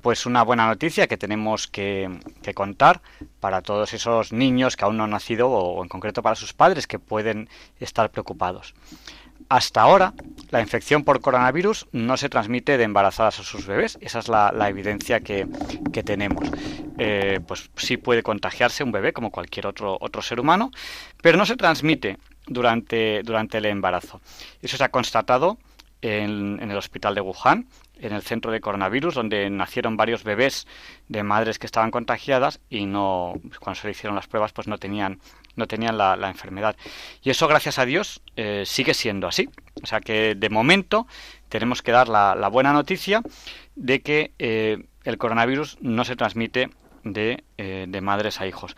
Pues 0.00 0.24
una 0.24 0.42
buena 0.42 0.66
noticia 0.66 1.06
que 1.06 1.18
tenemos 1.18 1.66
que, 1.66 2.08
que 2.42 2.54
contar 2.54 3.02
para 3.38 3.60
todos 3.60 3.92
esos 3.92 4.32
niños 4.32 4.76
que 4.76 4.86
aún 4.86 4.96
no 4.96 5.04
han 5.04 5.10
nacido 5.10 5.50
o 5.50 5.82
en 5.82 5.90
concreto 5.90 6.22
para 6.22 6.36
sus 6.36 6.54
padres 6.54 6.86
que 6.86 6.98
pueden 6.98 7.50
estar 7.80 8.10
preocupados. 8.10 8.72
Hasta 9.48 9.80
ahora, 9.80 10.12
la 10.50 10.60
infección 10.60 11.04
por 11.04 11.20
coronavirus 11.20 11.86
no 11.92 12.16
se 12.16 12.28
transmite 12.28 12.78
de 12.78 12.84
embarazadas 12.84 13.38
a 13.38 13.42
sus 13.44 13.66
bebés. 13.66 13.96
Esa 14.00 14.18
es 14.18 14.28
la, 14.28 14.68
evidencia 14.68 15.20
que, 15.20 15.46
que 15.92 16.02
tenemos. 16.02 16.48
Eh, 16.98 17.40
pues 17.46 17.70
sí 17.76 17.96
puede 17.96 18.22
contagiarse 18.22 18.82
un 18.82 18.90
bebé 18.90 19.12
como 19.12 19.30
cualquier 19.30 19.66
otro, 19.66 19.98
otro 20.00 20.22
ser 20.22 20.40
humano, 20.40 20.70
pero 21.22 21.38
no 21.38 21.46
se 21.46 21.56
transmite 21.56 22.18
durante, 22.46 23.22
durante 23.22 23.58
el 23.58 23.66
embarazo. 23.66 24.20
Eso 24.62 24.76
se 24.76 24.84
ha 24.84 24.90
constatado 24.90 25.58
en, 26.02 26.58
en 26.60 26.70
el 26.70 26.76
hospital 26.76 27.14
de 27.14 27.20
Wuhan, 27.20 27.66
en 28.00 28.12
el 28.12 28.22
centro 28.22 28.50
de 28.50 28.60
coronavirus, 28.60 29.14
donde 29.14 29.48
nacieron 29.50 29.96
varios 29.96 30.24
bebés 30.24 30.66
de 31.08 31.22
madres 31.22 31.58
que 31.58 31.66
estaban 31.66 31.90
contagiadas 31.90 32.60
y 32.68 32.86
no, 32.86 33.34
cuando 33.60 33.80
se 33.80 33.86
le 33.86 33.92
hicieron 33.92 34.16
las 34.16 34.26
pruebas, 34.26 34.52
pues 34.52 34.68
no 34.68 34.78
tenían, 34.78 35.18
no 35.56 35.66
tenían 35.66 35.98
la, 35.98 36.14
enfermedad. 36.28 36.76
Y 37.22 37.30
eso, 37.30 37.48
gracias 37.48 37.78
a 37.78 37.86
Dios, 37.86 38.22
eh, 38.36 38.62
sigue 38.66 38.94
siendo 38.94 39.26
así. 39.26 39.48
O 39.82 39.86
sea 39.86 40.00
que 40.00 40.34
de 40.34 40.50
momento 40.50 41.06
tenemos 41.48 41.82
que 41.82 41.92
dar 41.92 42.08
la, 42.08 42.34
la 42.34 42.48
buena 42.48 42.72
noticia 42.72 43.22
de 43.74 44.00
que 44.02 44.32
eh, 44.38 44.84
el 45.04 45.18
coronavirus 45.18 45.78
no 45.80 46.04
se 46.04 46.16
transmite 46.16 46.70
de, 47.04 47.44
eh, 47.58 47.86
de 47.88 48.00
madres 48.00 48.40
a 48.40 48.46
hijos. 48.46 48.74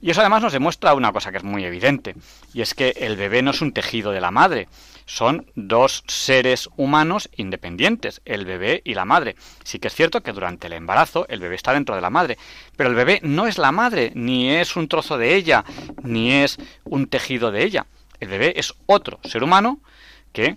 Y 0.00 0.10
eso 0.10 0.20
además 0.20 0.42
nos 0.42 0.52
demuestra 0.52 0.94
una 0.94 1.12
cosa 1.12 1.30
que 1.30 1.38
es 1.38 1.44
muy 1.44 1.64
evidente, 1.64 2.14
y 2.52 2.60
es 2.60 2.74
que 2.74 2.90
el 2.98 3.16
bebé 3.16 3.42
no 3.42 3.52
es 3.52 3.62
un 3.62 3.72
tejido 3.72 4.12
de 4.12 4.20
la 4.20 4.30
madre, 4.30 4.68
son 5.06 5.46
dos 5.54 6.02
seres 6.06 6.68
humanos 6.76 7.28
independientes, 7.36 8.20
el 8.24 8.44
bebé 8.44 8.80
y 8.84 8.94
la 8.94 9.04
madre. 9.04 9.36
Sí 9.62 9.78
que 9.78 9.88
es 9.88 9.94
cierto 9.94 10.22
que 10.22 10.32
durante 10.32 10.66
el 10.66 10.72
embarazo 10.72 11.26
el 11.28 11.40
bebé 11.40 11.56
está 11.56 11.72
dentro 11.72 11.94
de 11.94 12.00
la 12.00 12.10
madre, 12.10 12.38
pero 12.76 12.88
el 12.88 12.96
bebé 12.96 13.20
no 13.22 13.46
es 13.46 13.58
la 13.58 13.72
madre, 13.72 14.12
ni 14.14 14.50
es 14.50 14.76
un 14.76 14.88
trozo 14.88 15.18
de 15.18 15.34
ella, 15.34 15.64
ni 16.02 16.32
es 16.32 16.58
un 16.84 17.06
tejido 17.06 17.50
de 17.50 17.64
ella. 17.64 17.86
El 18.20 18.28
bebé 18.28 18.54
es 18.56 18.74
otro 18.86 19.20
ser 19.24 19.42
humano 19.42 19.80
que, 20.32 20.56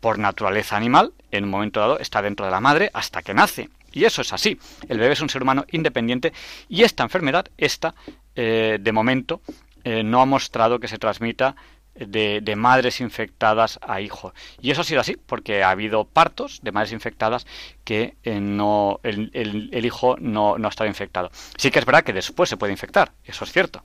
por 0.00 0.18
naturaleza 0.18 0.76
animal, 0.76 1.12
en 1.30 1.44
un 1.44 1.50
momento 1.50 1.80
dado 1.80 1.98
está 1.98 2.22
dentro 2.22 2.46
de 2.46 2.52
la 2.52 2.60
madre 2.60 2.90
hasta 2.92 3.22
que 3.22 3.34
nace. 3.34 3.68
Y 3.94 4.04
eso 4.04 4.20
es 4.22 4.32
así. 4.32 4.58
El 4.88 4.98
bebé 4.98 5.14
es 5.14 5.20
un 5.20 5.30
ser 5.30 5.42
humano 5.42 5.64
independiente 5.70 6.32
y 6.68 6.82
esta 6.82 7.04
enfermedad, 7.04 7.46
esta, 7.56 7.94
eh, 8.34 8.78
de 8.80 8.92
momento, 8.92 9.40
eh, 9.84 10.02
no 10.02 10.20
ha 10.20 10.26
mostrado 10.26 10.80
que 10.80 10.88
se 10.88 10.98
transmita 10.98 11.54
de, 11.94 12.40
de, 12.42 12.56
madres 12.56 13.00
infectadas 13.00 13.78
a 13.80 14.00
hijos. 14.00 14.32
Y 14.60 14.72
eso 14.72 14.80
ha 14.80 14.84
sido 14.84 15.00
así, 15.00 15.16
porque 15.16 15.62
ha 15.62 15.70
habido 15.70 16.04
partos 16.04 16.58
de 16.62 16.72
madres 16.72 16.92
infectadas 16.92 17.46
que 17.84 18.16
eh, 18.24 18.40
no 18.40 18.98
el, 19.04 19.84
hijo 19.84 20.16
no, 20.18 20.56
ha 20.56 20.68
estado 20.68 20.88
infectado. 20.88 21.30
Sí 21.56 21.70
que 21.70 21.78
es 21.78 21.84
verdad 21.84 22.02
que 22.02 22.12
después 22.12 22.48
se 22.48 22.56
puede 22.56 22.72
infectar, 22.72 23.12
eso 23.24 23.44
es 23.44 23.52
cierto, 23.52 23.84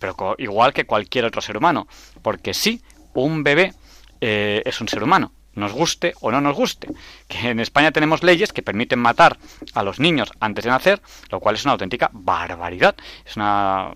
pero 0.00 0.34
igual 0.38 0.72
que 0.72 0.84
cualquier 0.84 1.26
otro 1.26 1.40
ser 1.40 1.56
humano, 1.56 1.86
porque 2.22 2.54
sí, 2.54 2.82
un 3.14 3.44
bebé 3.44 3.72
es 4.20 4.80
un 4.80 4.88
ser 4.88 5.04
humano, 5.04 5.30
nos 5.58 5.72
guste 5.72 6.14
o 6.20 6.30
no 6.30 6.40
nos 6.40 6.56
guste. 6.56 6.88
Que 7.26 7.50
en 7.50 7.60
España 7.60 7.92
tenemos 7.92 8.22
leyes 8.22 8.52
que 8.52 8.62
permiten 8.62 8.98
matar 8.98 9.38
a 9.74 9.82
los 9.82 9.98
niños 9.98 10.30
antes 10.40 10.64
de 10.64 10.70
nacer, 10.70 11.00
lo 11.30 11.40
cual 11.40 11.56
es 11.56 11.64
una 11.64 11.72
auténtica 11.72 12.10
barbaridad. 12.12 12.96
Es 13.24 13.36
una, 13.36 13.92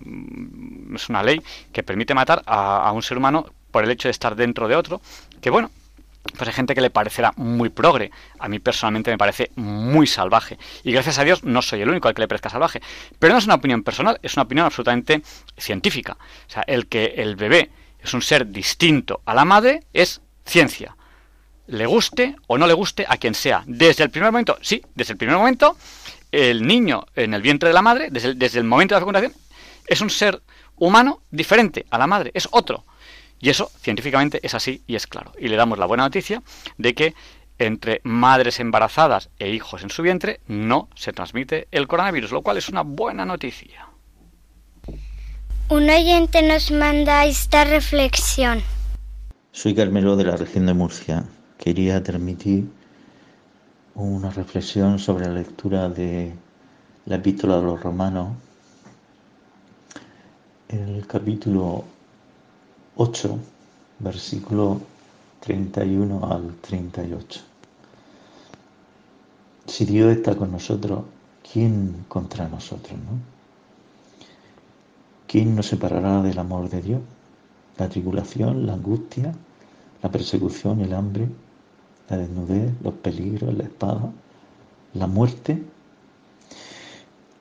es 0.95 1.09
una 1.09 1.23
ley 1.23 1.41
que 1.71 1.83
permite 1.83 2.13
matar 2.13 2.43
a, 2.45 2.87
a 2.87 2.91
un 2.91 3.01
ser 3.01 3.17
humano 3.17 3.45
por 3.71 3.83
el 3.83 3.91
hecho 3.91 4.07
de 4.07 4.11
estar 4.11 4.35
dentro 4.35 4.67
de 4.67 4.75
otro, 4.75 5.01
que 5.41 5.49
bueno, 5.49 5.71
pues 6.37 6.47
hay 6.47 6.53
gente 6.53 6.73
que 6.73 6.81
le 6.81 6.89
parecerá 6.89 7.33
muy 7.35 7.69
progre. 7.69 8.11
A 8.39 8.47
mí 8.47 8.59
personalmente 8.59 9.11
me 9.11 9.17
parece 9.17 9.51
muy 9.55 10.07
salvaje. 10.07 10.57
Y 10.83 10.91
gracias 10.91 11.19
a 11.19 11.23
Dios 11.23 11.43
no 11.43 11.61
soy 11.61 11.81
el 11.81 11.89
único 11.89 12.07
al 12.07 12.13
que 12.13 12.21
le 12.21 12.27
parezca 12.27 12.49
salvaje. 12.49 12.81
Pero 13.19 13.33
no 13.33 13.39
es 13.39 13.45
una 13.45 13.55
opinión 13.55 13.83
personal, 13.83 14.19
es 14.23 14.35
una 14.35 14.43
opinión 14.43 14.65
absolutamente 14.65 15.21
científica. 15.57 16.17
O 16.47 16.49
sea, 16.49 16.63
el 16.65 16.87
que 16.87 17.15
el 17.17 17.35
bebé 17.35 17.71
es 17.99 18.13
un 18.13 18.21
ser 18.21 18.47
distinto 18.47 19.21
a 19.25 19.33
la 19.33 19.45
madre 19.45 19.81
es 19.91 20.21
ciencia. 20.45 20.95
Le 21.67 21.85
guste 21.85 22.35
o 22.47 22.57
no 22.57 22.67
le 22.67 22.73
guste 22.73 23.05
a 23.07 23.17
quien 23.17 23.35
sea. 23.35 23.63
Desde 23.65 24.03
el 24.03 24.09
primer 24.09 24.31
momento, 24.31 24.57
sí, 24.61 24.81
desde 24.95 25.13
el 25.13 25.17
primer 25.17 25.37
momento, 25.37 25.77
el 26.31 26.65
niño 26.65 27.05
en 27.15 27.33
el 27.33 27.41
vientre 27.41 27.69
de 27.69 27.73
la 27.73 27.81
madre, 27.81 28.09
desde 28.11 28.29
el, 28.29 28.39
desde 28.39 28.59
el 28.59 28.65
momento 28.65 28.95
de 28.95 28.97
la 28.97 29.01
fecundación, 29.01 29.33
es 29.87 30.01
un 30.01 30.09
ser 30.09 30.41
humano 30.77 31.21
diferente 31.31 31.85
a 31.89 31.97
la 31.97 32.07
madre, 32.07 32.31
es 32.33 32.47
otro. 32.51 32.85
Y 33.39 33.49
eso 33.49 33.69
científicamente 33.81 34.39
es 34.41 34.53
así 34.53 34.83
y 34.87 34.95
es 34.95 35.07
claro. 35.07 35.33
Y 35.37 35.47
le 35.47 35.55
damos 35.55 35.77
la 35.77 35.85
buena 35.85 36.03
noticia 36.03 36.41
de 36.77 36.93
que 36.93 37.13
entre 37.59 38.01
madres 38.03 38.59
embarazadas 38.59 39.29
e 39.39 39.49
hijos 39.49 39.83
en 39.83 39.89
su 39.89 40.01
vientre 40.01 40.39
no 40.47 40.89
se 40.95 41.13
transmite 41.13 41.67
el 41.71 41.87
coronavirus, 41.87 42.31
lo 42.31 42.41
cual 42.41 42.57
es 42.57 42.69
una 42.69 42.81
buena 42.81 43.25
noticia. 43.25 43.87
Un 45.69 45.89
oyente 45.89 46.41
nos 46.41 46.71
manda 46.71 47.25
esta 47.25 47.63
reflexión. 47.63 48.61
Soy 49.51 49.73
Carmelo 49.73 50.15
de 50.15 50.25
la 50.25 50.35
región 50.35 50.65
de 50.65 50.73
Murcia. 50.73 51.25
Quería 51.57 52.03
transmitir 52.03 52.69
una 53.95 54.29
reflexión 54.29 54.99
sobre 54.99 55.27
la 55.27 55.33
lectura 55.33 55.89
de 55.89 56.33
la 57.05 57.15
epístola 57.15 57.57
de 57.57 57.63
los 57.63 57.81
romanos, 57.81 58.33
el 60.69 61.05
capítulo 61.05 61.83
8, 62.95 63.39
versículo 63.99 64.81
31 65.41 66.31
al 66.31 66.55
38. 66.61 67.41
Si 69.67 69.85
Dios 69.85 70.15
está 70.15 70.35
con 70.35 70.51
nosotros, 70.51 71.03
¿quién 71.51 72.05
contra 72.07 72.47
nosotros? 72.47 72.93
No? 72.93 73.33
¿Quién 75.27 75.55
nos 75.55 75.67
separará 75.67 76.21
del 76.21 76.37
amor 76.37 76.69
de 76.69 76.81
Dios? 76.81 77.01
La 77.77 77.89
tribulación, 77.89 78.65
la 78.67 78.73
angustia, 78.73 79.33
la 80.01 80.11
persecución, 80.11 80.81
el 80.81 80.93
hambre, 80.93 81.27
la 82.09 82.17
desnudez, 82.17 82.71
los 82.81 82.93
peligros, 82.95 83.53
la 83.53 83.63
espada, 83.63 84.11
la 84.93 85.07
muerte. 85.07 85.63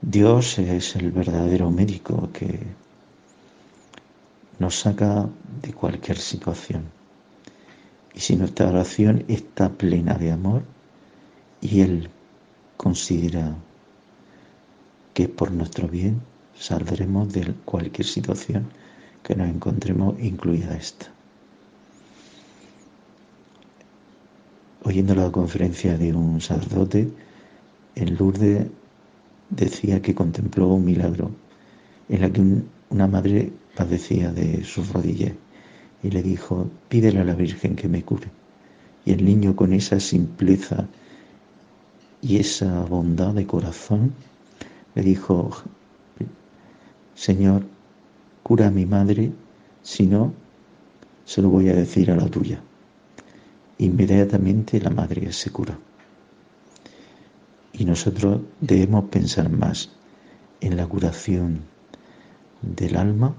Dios 0.01 0.59
es 0.59 0.97
el 0.97 1.11
verdadero 1.13 1.71
médico 1.71 2.31
que 2.33 2.61
nos 4.59 4.81
saca 4.81 5.29
de 5.61 5.73
cualquier 5.73 6.19
situación. 6.19 6.85
Y 8.15 8.21
si 8.21 8.37
nuestra 8.37 8.69
oración 8.69 9.25
está 9.29 9.71
plena 9.71 10.15
de 10.15 10.33
amor 10.33 10.63
y 11.61 11.81
Él 11.81 12.11
considera 12.77 13.55
que 15.15 15.29
por 15.29 15.51
nuestro 15.53 15.89
bien 15.89 16.23
saldremos 16.59 17.33
de 17.33 17.55
cualquier 17.65 18.07
situación 18.07 18.71
que 19.23 19.37
nos 19.37 19.49
encontremos, 19.49 20.19
incluida 20.21 20.77
esta. 20.77 21.07
Oyendo 24.85 25.15
la 25.15 25.31
conferencia 25.31 25.97
de 25.97 26.13
un 26.13 26.41
sacerdote, 26.41 27.09
en 27.95 28.17
Lourdes 28.17 28.67
decía 29.49 30.03
que 30.03 30.15
contempló 30.15 30.69
un 30.69 30.85
milagro 30.85 31.31
en 32.09 32.21
la 32.21 32.31
que 32.31 32.41
un, 32.41 32.69
una 32.91 33.07
madre 33.07 33.53
padecía 33.77 34.33
de 34.33 34.65
sus 34.65 34.93
rodillas 34.93 35.33
y 36.03 36.11
le 36.11 36.23
dijo, 36.23 36.69
pídele 36.89 37.21
a 37.21 37.25
la 37.25 37.35
Virgen 37.35 37.77
que 37.77 37.89
me 37.89 38.03
cure. 38.03 38.29
Y 39.05 39.13
el 39.13 39.25
niño 39.25 39.55
con 39.55 39.73
esa 39.73 40.01
simpleza 40.01 40.89
y 42.21 42.39
esa 42.39 42.85
bondad 42.85 43.35
de 43.35 43.47
corazón 43.47 44.13
le 44.95 45.03
dijo, 45.03 45.51
Señor, 47.15 47.63
cura 48.43 48.67
a 48.67 48.71
mi 48.71 48.85
madre, 48.85 49.31
si 49.83 50.07
no, 50.07 50.33
se 51.25 51.41
lo 51.41 51.51
voy 51.51 51.69
a 51.69 51.75
decir 51.75 52.11
a 52.11 52.17
la 52.17 52.27
tuya. 52.27 52.61
Inmediatamente 53.79 54.81
la 54.81 54.91
madre 54.91 55.33
se 55.33 55.51
curó. 55.51 55.77
Y 57.73 57.85
nosotros 57.85 58.41
debemos 58.61 59.05
pensar 59.05 59.49
más 59.49 59.91
en 60.61 60.77
la 60.77 60.87
curación 60.87 61.63
del 62.61 62.97
alma 62.97 63.35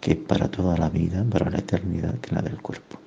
que 0.00 0.16
para 0.16 0.50
toda 0.50 0.76
la 0.78 0.88
vida, 0.88 1.24
para 1.28 1.50
la 1.50 1.58
eternidad, 1.58 2.18
que 2.20 2.34
la 2.34 2.42
del 2.42 2.60
cuerpo. 2.62 2.98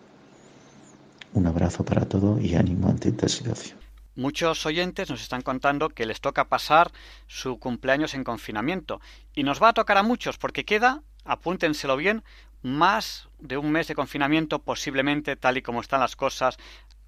Un 1.34 1.48
abrazo 1.48 1.84
para 1.84 2.06
todos 2.06 2.40
y 2.42 2.56
ánimo 2.56 2.88
ante 2.88 3.10
esta 3.10 3.28
situación. 3.28 3.80
Muchos 4.16 4.64
oyentes 4.68 5.10
nos 5.10 5.24
están 5.24 5.42
contando 5.42 5.90
que 5.90 6.06
les 6.06 6.22
toca 6.22 6.48
pasar 6.48 6.92
su 7.26 7.58
cumpleaños 7.58 8.14
en 8.14 8.24
confinamiento 8.24 9.02
y 9.34 9.42
nos 9.42 9.62
va 9.62 9.70
a 9.70 9.74
tocar 9.74 9.98
a 9.98 10.04
muchos 10.04 10.38
porque 10.38 10.66
queda, 10.66 11.02
apúntenselo 11.26 11.98
bien, 11.98 12.24
más 12.64 13.30
de 13.40 13.58
un 13.58 13.72
mes 13.72 13.88
de 13.88 13.96
confinamiento 13.96 14.60
posiblemente 14.60 15.36
tal 15.36 15.58
y 15.58 15.62
como 15.62 15.82
están 15.82 16.00
las 16.00 16.16
cosas 16.16 16.58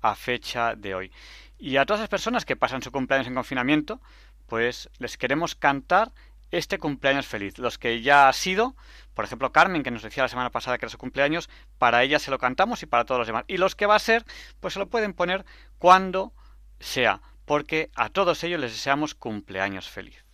a 0.02 0.16
fecha 0.16 0.76
de 0.76 0.94
hoy. 0.94 1.12
Y 1.58 1.78
a 1.78 1.86
todas 1.86 2.02
las 2.02 2.10
personas 2.10 2.46
que 2.46 2.56
pasan 2.56 2.82
su 2.82 2.92
cumpleaños 2.92 3.28
en 3.28 3.34
confinamiento, 3.34 4.02
pues 4.48 4.90
les 5.00 5.18
queremos 5.18 5.56
cantar 5.56 6.12
este 6.52 6.78
cumpleaños 6.78 7.26
feliz. 7.26 7.58
Los 7.58 7.78
que 7.78 8.02
ya 8.02 8.28
ha 8.28 8.34
sido, 8.34 8.76
por 9.14 9.26
ejemplo, 9.26 9.52
Carmen, 9.52 9.84
que 9.84 9.92
nos 9.92 10.04
decía 10.04 10.24
la 10.24 10.30
semana 10.30 10.52
pasada 10.52 10.78
que 10.78 10.86
era 10.86 10.92
su 10.92 10.98
cumpleaños, 10.98 11.50
para 11.78 12.04
ella 12.04 12.20
se 12.20 12.32
lo 12.32 12.38
cantamos 12.38 12.84
y 12.84 12.86
para 12.86 13.06
todos 13.06 13.20
los 13.20 13.28
demás. 13.28 13.46
Y 13.48 13.58
los 13.58 13.76
que 13.76 13.86
va 13.86 13.96
a 13.96 14.00
ser, 14.00 14.26
pues 14.60 14.74
se 14.74 14.80
lo 14.80 14.90
pueden 14.90 15.14
poner 15.14 15.46
cuando 15.78 16.34
sea, 16.80 17.22
porque 17.46 17.90
a 17.96 18.10
todos 18.10 18.44
ellos 18.44 18.60
les 18.60 18.74
deseamos 18.74 19.16
cumpleaños 19.16 19.90
feliz. 19.90 20.26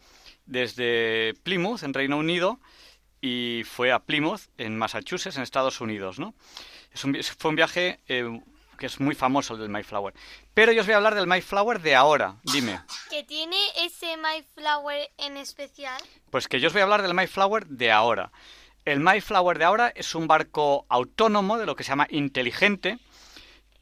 desde 0.46 1.34
Plymouth, 1.42 1.82
en 1.82 1.92
Reino 1.92 2.16
Unido, 2.16 2.60
y 3.20 3.64
fue 3.66 3.92
a 3.92 3.98
Plymouth, 3.98 4.44
en 4.56 4.78
Massachusetts, 4.78 5.36
en 5.36 5.42
Estados 5.42 5.82
Unidos, 5.82 6.18
¿no? 6.18 6.34
Es 6.94 7.04
un, 7.04 7.14
fue 7.22 7.50
un 7.50 7.56
viaje 7.56 8.00
eh, 8.08 8.40
que 8.76 8.86
es 8.86 9.00
muy 9.00 9.14
famoso 9.14 9.54
el 9.54 9.60
del 9.60 9.68
Mayflower. 9.68 10.14
Pero 10.54 10.72
yo 10.72 10.80
os 10.82 10.86
voy 10.86 10.94
a 10.94 10.96
hablar 10.96 11.14
del 11.14 11.26
Mayflower 11.26 11.80
de 11.80 11.94
ahora. 11.94 12.36
Dime. 12.44 12.80
¿Que 13.10 13.22
tiene 13.24 13.56
ese 13.78 14.16
Mayflower 14.16 15.10
en 15.18 15.36
especial? 15.36 16.00
Pues 16.30 16.48
que 16.48 16.60
yo 16.60 16.68
os 16.68 16.72
voy 16.72 16.80
a 16.80 16.84
hablar 16.84 17.02
del 17.02 17.14
Mayflower 17.14 17.66
de 17.66 17.90
ahora. 17.92 18.30
El 18.84 19.00
Mayflower 19.00 19.58
de 19.58 19.64
ahora 19.64 19.92
es 19.94 20.14
un 20.14 20.26
barco 20.26 20.84
autónomo, 20.88 21.56
de 21.58 21.66
lo 21.66 21.74
que 21.76 21.84
se 21.84 21.88
llama 21.90 22.06
inteligente, 22.10 22.98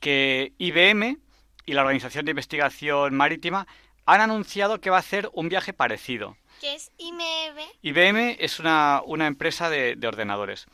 que 0.01 0.53
IBM 0.59 1.19
y 1.67 1.73
la 1.75 1.83
Organización 1.83 2.25
de 2.25 2.31
Investigación 2.33 3.15
Marítima 3.15 3.67
han 4.07 4.21
anunciado 4.21 4.81
que 4.81 4.91
va 4.91 4.97
a 4.97 5.01
hacer 5.01 5.31
un 5.33 5.49
viaje 5.49 5.73
parecido. 5.73 6.37
¿Qué 6.61 6.75
es 6.75 6.91
IMEB? 6.99 7.57
IBM 7.83 8.37
es 8.39 8.59
una, 8.61 9.03
una 9.05 9.27
empresa 9.27 9.69
de, 9.71 9.97
de 9.97 10.07
ordenadores. 10.09 10.67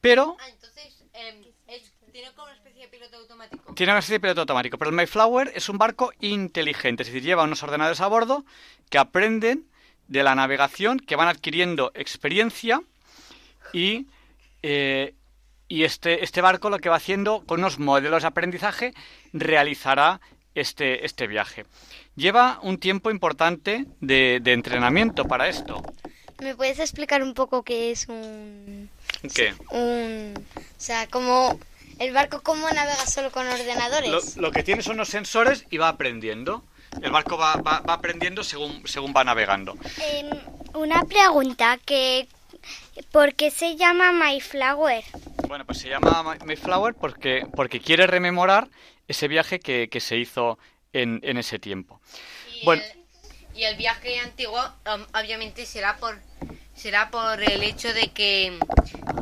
Pero 0.00 0.36
Ah, 0.40 0.48
entonces, 0.48 1.04
em, 1.12 1.44
es- 1.68 1.92
tiene 2.12 2.32
como 2.32 2.44
una 2.44 2.54
de 2.86 2.90
piloto 2.90 3.16
automático. 3.16 3.74
tiene 3.74 3.92
una 3.92 3.98
especie 3.98 4.14
de 4.14 4.20
piloto 4.20 4.40
automático. 4.42 4.78
Pero 4.78 4.90
el 4.90 4.96
Mayflower 4.96 5.52
es 5.54 5.68
un 5.68 5.78
barco 5.78 6.12
inteligente, 6.20 7.02
es 7.02 7.08
decir, 7.08 7.22
lleva 7.22 7.44
unos 7.44 7.62
ordenadores 7.62 8.00
a 8.00 8.06
bordo 8.06 8.44
que 8.90 8.98
aprenden 8.98 9.64
de 10.08 10.22
la 10.22 10.34
navegación, 10.34 10.98
que 10.98 11.16
van 11.16 11.28
adquiriendo 11.28 11.90
experiencia 11.94 12.80
y, 13.72 14.06
eh, 14.62 15.14
y 15.68 15.84
este, 15.84 16.22
este 16.24 16.40
barco 16.40 16.70
lo 16.70 16.78
que 16.78 16.88
va 16.88 16.96
haciendo 16.96 17.42
con 17.44 17.60
unos 17.60 17.78
modelos 17.78 18.22
de 18.22 18.28
aprendizaje 18.28 18.94
realizará 19.32 20.20
este, 20.54 21.04
este 21.04 21.26
viaje. 21.26 21.66
Lleva 22.14 22.60
un 22.62 22.78
tiempo 22.78 23.10
importante 23.10 23.84
de, 24.00 24.40
de 24.40 24.52
entrenamiento 24.52 25.26
para 25.26 25.48
esto. 25.48 25.82
¿Me 26.40 26.54
puedes 26.54 26.78
explicar 26.78 27.22
un 27.22 27.34
poco 27.34 27.62
qué 27.62 27.90
es 27.90 28.08
un... 28.08 28.90
¿Qué? 29.34 29.54
un 29.70 30.34
o 30.36 30.80
sea, 30.80 31.06
cómo... 31.08 31.58
El 31.98 32.12
barco 32.12 32.42
cómo 32.42 32.68
navega 32.70 33.06
solo 33.06 33.30
con 33.30 33.46
ordenadores? 33.46 34.36
Lo, 34.36 34.42
lo 34.42 34.52
que 34.52 34.62
tiene 34.62 34.82
son 34.82 34.94
unos 34.96 35.08
sensores 35.08 35.64
y 35.70 35.78
va 35.78 35.88
aprendiendo. 35.88 36.62
El 37.02 37.10
barco 37.10 37.36
va, 37.36 37.54
va- 37.56 37.80
va 37.80 37.94
aprendiendo 37.94 38.44
según, 38.44 38.86
según 38.86 39.12
va 39.16 39.24
navegando. 39.24 39.76
Em, 40.02 40.30
una 40.74 41.02
pregunta, 41.04 41.78
que 41.84 42.28
¿por 43.12 43.34
qué 43.34 43.50
se 43.50 43.76
llama 43.76 44.12
Mayflower? 44.12 45.04
Bueno, 45.48 45.64
pues 45.64 45.78
se 45.78 45.88
llama 45.88 46.22
Ma- 46.22 46.38
Mayflower 46.44 46.94
porque, 46.94 47.46
porque 47.54 47.80
quiere 47.80 48.06
rememorar 48.06 48.68
ese 49.08 49.28
viaje 49.28 49.58
que, 49.60 49.88
que 49.88 50.00
se 50.00 50.16
hizo 50.16 50.58
en, 50.92 51.20
en 51.22 51.36
ese 51.38 51.58
tiempo. 51.58 52.00
Bueno, 52.64 52.82
Y 53.54 53.64
el 53.64 53.76
viaje 53.76 54.18
antiguo, 54.20 54.60
um, 54.94 55.02
obviamente, 55.18 55.64
será 55.66 55.96
por 55.96 56.18
será 56.74 57.10
por 57.10 57.42
el 57.42 57.62
hecho 57.62 57.92
de 57.94 58.08
que 58.08 58.58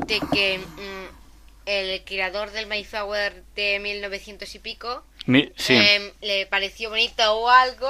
de 0.06 0.20
que 0.32 0.58
mm, 0.58 1.23
el 1.66 2.04
creador 2.04 2.50
del 2.50 2.66
Mayflower 2.66 3.42
de 3.54 3.78
1900 3.80 4.54
y 4.54 4.58
pico 4.58 5.04
mi- 5.26 5.50
sí. 5.56 5.74
em, 5.76 6.10
le 6.20 6.46
pareció 6.46 6.90
bonito 6.90 7.22
o 7.34 7.48
algo. 7.48 7.88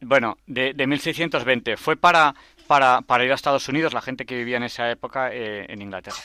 Bueno, 0.00 0.38
de, 0.46 0.72
de 0.74 0.86
1620. 0.86 1.76
Fue 1.76 1.96
para, 1.96 2.34
para, 2.66 3.00
para 3.02 3.24
ir 3.24 3.32
a 3.32 3.34
Estados 3.34 3.68
Unidos, 3.68 3.92
la 3.94 4.02
gente 4.02 4.26
que 4.26 4.36
vivía 4.36 4.56
en 4.58 4.62
esa 4.64 4.90
época 4.90 5.30
eh, 5.32 5.66
en 5.68 5.82
Inglaterra. 5.82 6.16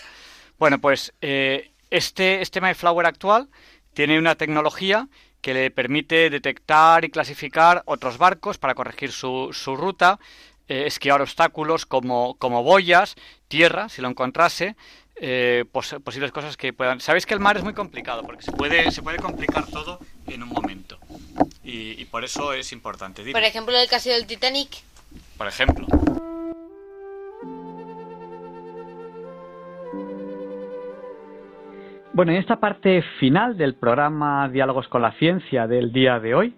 Bueno, 0.58 0.80
pues 0.80 1.14
eh, 1.22 1.72
este, 1.90 2.41
este 2.41 2.62
Mayflower 2.62 3.06
actual 3.06 3.49
tiene 3.94 4.20
una 4.20 4.36
tecnología 4.36 5.08
que 5.41 5.53
le 5.53 5.72
permite 5.72 6.30
detectar 6.30 7.03
y 7.03 7.10
clasificar 7.10 7.82
otros 7.86 8.18
barcos 8.18 8.58
para 8.60 8.76
corregir 8.76 9.12
su, 9.12 9.49
su 9.53 9.76
ruta, 9.76 10.20
eh, 10.68 10.84
esquivar 10.86 11.22
obstáculos 11.22 11.86
como, 11.88 12.36
como 12.38 12.62
boyas, 12.64 13.16
tierra, 13.48 13.90
si 13.90 14.02
lo 14.02 14.10
encontrase, 14.10 14.76
eh, 15.15 15.65
pos- 15.71 15.95
posibles 16.03 16.31
cosas 16.31 16.57
que 16.57 16.73
puedan... 16.73 16.99
Sabéis 16.99 17.25
que 17.25 17.33
el 17.33 17.39
mar 17.39 17.57
es 17.57 17.63
muy 17.63 17.73
complicado 17.73 18.23
porque 18.23 18.43
se 18.43 18.51
puede, 18.51 18.89
se 18.91 19.01
puede 19.01 19.17
complicar 19.17 19.65
todo 19.67 19.99
en 20.27 20.43
un 20.43 20.49
momento. 20.49 20.97
Y, 21.63 22.01
y 22.01 22.05
por 22.05 22.23
eso 22.23 22.53
es 22.53 22.71
importante. 22.71 23.23
Dime. 23.23 23.33
Por 23.33 23.43
ejemplo, 23.43 23.77
el 23.77 23.88
caso 23.88 24.09
del 24.09 24.25
Titanic. 24.25 24.69
Por 25.38 25.47
ejemplo. 25.47 25.85
Bueno, 32.13 32.33
en 32.33 32.39
esta 32.39 32.59
parte 32.59 33.01
final 33.19 33.57
del 33.57 33.75
programa 33.75 34.49
Diálogos 34.49 34.88
con 34.89 35.01
la 35.01 35.13
Ciencia 35.13 35.65
del 35.67 35.93
día 35.93 36.19
de 36.19 36.35
hoy, 36.35 36.53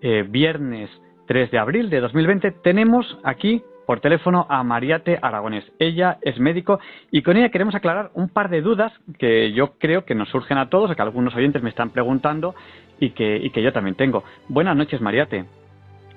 eh, 0.00 0.24
viernes 0.28 0.90
3 1.28 1.50
de 1.52 1.58
abril 1.58 1.90
de 1.90 2.00
2020, 2.00 2.50
tenemos 2.62 3.06
aquí 3.22 3.62
por 3.86 4.00
teléfono 4.00 4.46
a 4.50 4.62
Mariate 4.64 5.18
Aragonés. 5.22 5.64
Ella 5.78 6.18
es 6.22 6.38
médico 6.38 6.80
y 7.10 7.22
con 7.22 7.36
ella 7.36 7.50
queremos 7.50 7.74
aclarar 7.74 8.10
un 8.14 8.28
par 8.28 8.50
de 8.50 8.60
dudas 8.60 8.92
que 9.18 9.52
yo 9.52 9.78
creo 9.78 10.04
que 10.04 10.14
nos 10.14 10.28
surgen 10.28 10.58
a 10.58 10.68
todos, 10.68 10.94
que 10.94 11.02
algunos 11.02 11.34
oyentes 11.34 11.62
me 11.62 11.70
están 11.70 11.90
preguntando 11.90 12.54
y 12.98 13.10
que, 13.10 13.36
y 13.36 13.50
que 13.50 13.62
yo 13.62 13.72
también 13.72 13.96
tengo. 13.96 14.24
Buenas 14.48 14.76
noches, 14.76 15.00
Mariate. 15.00 15.44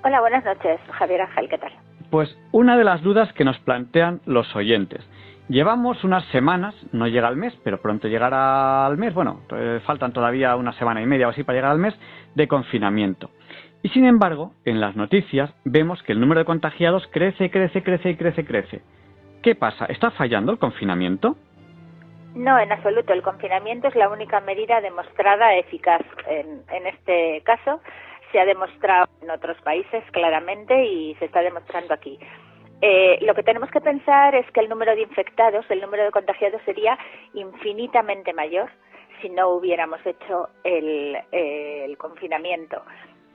Hola, 0.03 0.21
buenas 0.21 0.43
noches, 0.45 0.79
Javier 0.91 1.21
Ángel, 1.21 1.49
¿qué 1.49 1.57
tal? 1.57 1.71
Pues 2.09 2.35
una 2.51 2.77
de 2.77 2.83
las 2.83 3.01
dudas 3.03 3.31
que 3.33 3.43
nos 3.43 3.59
plantean 3.59 4.21
los 4.25 4.55
oyentes. 4.55 5.07
Llevamos 5.49 6.03
unas 6.03 6.23
semanas, 6.25 6.75
no 6.91 7.07
llega 7.07 7.27
al 7.27 7.35
mes, 7.35 7.53
pero 7.63 7.81
pronto 7.81 8.07
llegará 8.07 8.85
al 8.85 8.97
mes, 8.97 9.13
bueno, 9.15 9.41
eh, 9.51 9.81
faltan 9.83 10.13
todavía 10.13 10.55
una 10.55 10.73
semana 10.73 11.01
y 11.01 11.07
media 11.07 11.27
o 11.27 11.31
así 11.31 11.43
para 11.43 11.57
llegar 11.57 11.71
al 11.71 11.79
mes 11.79 11.95
de 12.35 12.47
confinamiento. 12.47 13.31
Y 13.81 13.89
sin 13.89 14.05
embargo, 14.05 14.51
en 14.65 14.81
las 14.81 14.95
noticias 14.95 15.53
vemos 15.63 16.03
que 16.03 16.11
el 16.11 16.19
número 16.19 16.39
de 16.39 16.45
contagiados 16.45 17.07
crece, 17.11 17.49
crece, 17.49 17.81
crece 17.81 18.09
y 18.09 18.15
crece, 18.15 18.45
crece. 18.45 18.81
¿Qué 19.41 19.55
pasa? 19.55 19.85
¿Está 19.85 20.11
fallando 20.11 20.51
el 20.51 20.59
confinamiento? 20.59 21.37
No, 22.35 22.59
en 22.59 22.71
absoluto. 22.71 23.13
El 23.13 23.21
confinamiento 23.21 23.87
es 23.87 23.95
la 23.95 24.09
única 24.09 24.41
medida 24.41 24.81
demostrada 24.81 25.55
eficaz. 25.55 26.01
En, 26.27 26.61
en 26.69 26.87
este 26.87 27.41
caso, 27.45 27.81
se 28.31 28.39
ha 28.39 28.45
demostrado 28.45 29.07
en 29.21 29.31
otros 29.31 29.57
países 29.61 30.03
claramente 30.11 30.85
y 30.85 31.15
se 31.15 31.25
está 31.25 31.41
demostrando 31.41 31.93
aquí. 31.93 32.19
Eh, 32.81 33.19
lo 33.21 33.33
que 33.33 33.43
tenemos 33.43 33.69
que 33.71 33.81
pensar 33.81 34.35
es 34.35 34.49
que 34.51 34.61
el 34.61 34.69
número 34.69 34.95
de 34.95 35.01
infectados, 35.01 35.65
el 35.69 35.81
número 35.81 36.03
de 36.03 36.11
contagiados 36.11 36.61
sería 36.63 36.97
infinitamente 37.33 38.33
mayor 38.33 38.69
si 39.21 39.29
no 39.29 39.49
hubiéramos 39.49 39.99
hecho 40.05 40.49
el, 40.63 41.17
el 41.31 41.97
confinamiento. 41.97 42.81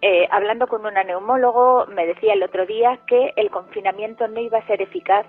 Eh, 0.06 0.28
hablando 0.30 0.66
con 0.66 0.84
un 0.84 0.92
neumólogo, 0.92 1.86
me 1.86 2.06
decía 2.06 2.34
el 2.34 2.42
otro 2.42 2.66
día 2.66 2.98
que 3.06 3.32
el 3.36 3.50
confinamiento 3.50 4.28
no 4.28 4.38
iba 4.38 4.58
a 4.58 4.66
ser 4.66 4.82
eficaz 4.82 5.24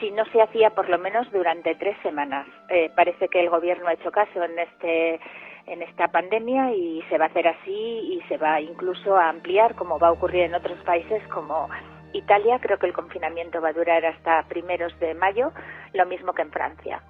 si 0.00 0.10
no 0.10 0.24
se 0.32 0.42
hacía 0.42 0.70
por 0.70 0.88
lo 0.88 0.98
menos 0.98 1.30
durante 1.30 1.76
tres 1.76 1.96
semanas. 2.02 2.44
Eh, 2.70 2.90
parece 2.96 3.28
que 3.28 3.38
el 3.38 3.50
gobierno 3.50 3.86
ha 3.86 3.92
hecho 3.92 4.10
caso 4.10 4.42
en 4.42 4.58
este 4.58 5.20
en 5.66 5.82
esta 5.82 6.08
pandemia 6.08 6.72
y 6.72 7.04
se 7.08 7.18
va 7.18 7.26
a 7.26 7.28
hacer 7.28 7.46
así 7.46 7.70
y 7.70 8.20
se 8.28 8.36
va 8.36 8.60
incluso 8.60 9.14
a 9.16 9.28
ampliar 9.28 9.76
como 9.76 10.00
va 10.00 10.08
a 10.08 10.12
ocurrir 10.12 10.42
en 10.42 10.56
otros 10.56 10.78
países 10.80 11.22
como 11.28 11.68
Italia. 12.12 12.58
Creo 12.60 12.80
que 12.80 12.86
el 12.86 12.92
confinamiento 12.92 13.60
va 13.60 13.68
a 13.68 13.74
durar 13.74 14.04
hasta 14.04 14.42
primeros 14.48 14.98
de 14.98 15.14
mayo, 15.14 15.52
lo 15.92 16.04
mismo 16.06 16.32
que 16.32 16.42
en 16.42 16.50
Francia. 16.50 17.00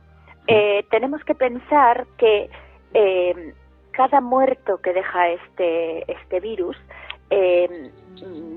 Eh, 0.47 0.85
tenemos 0.91 1.25
que 1.25 1.35
pensar 1.35 2.07
que 2.19 2.51
eh, 2.93 3.55
cada 3.93 4.21
muerto 4.21 4.79
que 4.81 4.93
deja 4.93 5.29
este 5.29 6.11
este 6.11 6.41
virus 6.41 6.77
eh, 7.31 7.91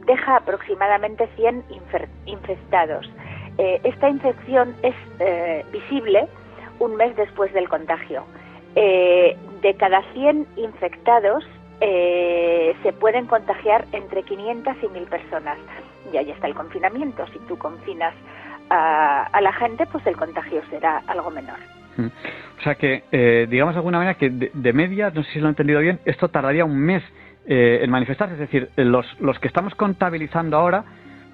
deja 0.05 0.37
aproximadamente 0.37 1.27
100 1.35 1.63
infer- 1.69 2.09
infectados. 2.25 3.09
Eh, 3.57 3.79
esta 3.83 4.09
infección 4.09 4.75
es 4.81 4.95
eh, 5.19 5.63
visible 5.71 6.27
un 6.79 6.95
mes 6.95 7.15
después 7.15 7.53
del 7.53 7.69
contagio. 7.69 8.23
Eh, 8.75 9.37
de 9.61 9.75
cada 9.75 10.01
100 10.13 10.47
infectados 10.57 11.45
se 11.79 12.93
pueden 12.93 13.25
contagiar 13.27 13.85
entre 13.91 14.23
500 14.23 14.75
y 14.83 14.87
1000 14.87 15.03
personas. 15.03 15.57
Y 16.13 16.17
ahí 16.17 16.31
está 16.31 16.47
el 16.47 16.55
confinamiento. 16.55 17.27
Si 17.27 17.39
tú 17.39 17.57
confinas 17.57 18.13
a, 18.69 19.23
a 19.25 19.41
la 19.41 19.51
gente, 19.51 19.85
pues 19.87 20.05
el 20.07 20.15
contagio 20.15 20.61
será 20.69 21.03
algo 21.07 21.29
menor. 21.29 21.57
Mm. 21.97 22.05
O 22.59 22.61
sea 22.63 22.75
que, 22.75 23.03
eh, 23.11 23.47
digamos 23.49 23.73
de 23.75 23.79
alguna 23.79 23.97
manera 23.99 24.15
que 24.17 24.29
de, 24.29 24.51
de 24.53 24.73
media, 24.73 25.11
no 25.13 25.23
sé 25.23 25.31
si 25.33 25.39
lo 25.39 25.47
he 25.47 25.49
entendido 25.49 25.79
bien, 25.79 25.99
esto 26.05 26.29
tardaría 26.29 26.63
un 26.65 26.79
mes 26.79 27.03
eh, 27.45 27.79
en 27.83 27.89
manifestarse. 27.89 28.33
Es 28.35 28.39
decir, 28.39 28.69
los, 28.77 29.05
los 29.19 29.37
que 29.39 29.47
estamos 29.47 29.75
contabilizando 29.75 30.57
ahora, 30.57 30.85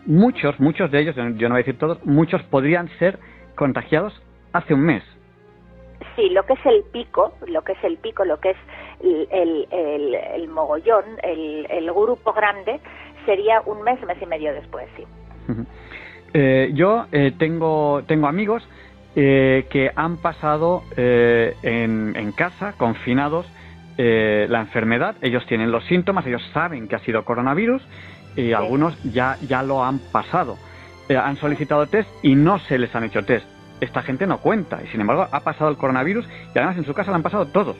muchos, 0.05 0.59
muchos 0.59 0.89
de 0.91 0.99
ellos, 1.01 1.15
yo 1.15 1.23
no 1.23 1.53
voy 1.53 1.61
a 1.61 1.65
decir 1.65 1.77
todos, 1.77 2.03
muchos 2.05 2.41
podrían 2.43 2.89
ser 2.97 3.19
contagiados 3.55 4.19
hace 4.53 4.73
un 4.73 4.81
mes. 4.81 5.03
Sí, 6.15 6.29
lo 6.29 6.43
que 6.45 6.53
es 6.53 6.65
el 6.65 6.83
pico, 6.91 7.33
lo 7.47 7.61
que 7.63 7.73
es 7.73 7.83
el 7.83 7.97
pico, 7.97 8.25
lo 8.25 8.39
que 8.39 8.51
es 8.51 8.57
el, 9.03 9.27
el, 9.31 9.67
el- 9.71 10.15
el 10.15 10.47
mogollón, 10.47 11.03
el, 11.23 11.85
grupo 11.91 12.33
grande, 12.33 12.79
sería 13.25 13.61
un 13.65 13.81
mes, 13.83 14.01
mes 14.05 14.17
y 14.21 14.25
medio 14.25 14.53
después, 14.53 14.87
sí. 14.95 15.03
Ujú. 15.49 15.65
Eh, 16.33 16.69
yo 16.73 17.05
eh, 17.11 17.33
tengo, 17.37 18.03
tengo 18.07 18.27
amigos 18.27 18.67
eh, 19.15 19.67
que 19.69 19.91
han 19.95 20.17
pasado 20.17 20.83
eh, 20.95 21.55
en, 21.63 22.15
en 22.15 22.31
casa, 22.31 22.73
confinados, 22.77 23.45
eh, 23.97 24.47
la 24.49 24.61
enfermedad. 24.61 25.15
Ellos 25.21 25.45
tienen 25.47 25.71
los 25.71 25.83
síntomas, 25.85 26.25
ellos 26.25 26.41
saben 26.53 26.87
que 26.87 26.95
ha 26.95 26.99
sido 26.99 27.25
coronavirus 27.25 27.81
y 28.35 28.53
algunos 28.53 29.01
ya, 29.03 29.37
ya 29.47 29.63
lo 29.63 29.83
han 29.83 29.99
pasado. 29.99 30.57
Eh, 31.09 31.17
han 31.17 31.35
solicitado 31.37 31.87
test 31.87 32.09
y 32.23 32.35
no 32.35 32.59
se 32.59 32.77
les 32.77 32.93
han 32.95 33.03
hecho 33.03 33.25
test. 33.25 33.45
Esta 33.81 34.01
gente 34.01 34.27
no 34.27 34.39
cuenta 34.39 34.79
y 34.83 34.87
sin 34.87 35.01
embargo 35.01 35.27
ha 35.31 35.39
pasado 35.39 35.69
el 35.69 35.77
coronavirus 35.77 36.27
y 36.53 36.57
además 36.57 36.77
en 36.77 36.85
su 36.85 36.93
casa 36.93 37.11
lo 37.11 37.15
han 37.15 37.23
pasado 37.23 37.47
todos. 37.47 37.75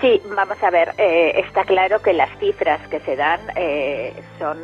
Sí, 0.00 0.20
vamos 0.34 0.62
a 0.62 0.70
ver, 0.70 0.92
eh, 0.98 1.40
está 1.46 1.64
claro 1.64 2.02
que 2.02 2.12
las 2.12 2.28
cifras 2.38 2.86
que 2.88 3.00
se 3.00 3.16
dan 3.16 3.40
eh, 3.54 4.12
son 4.38 4.58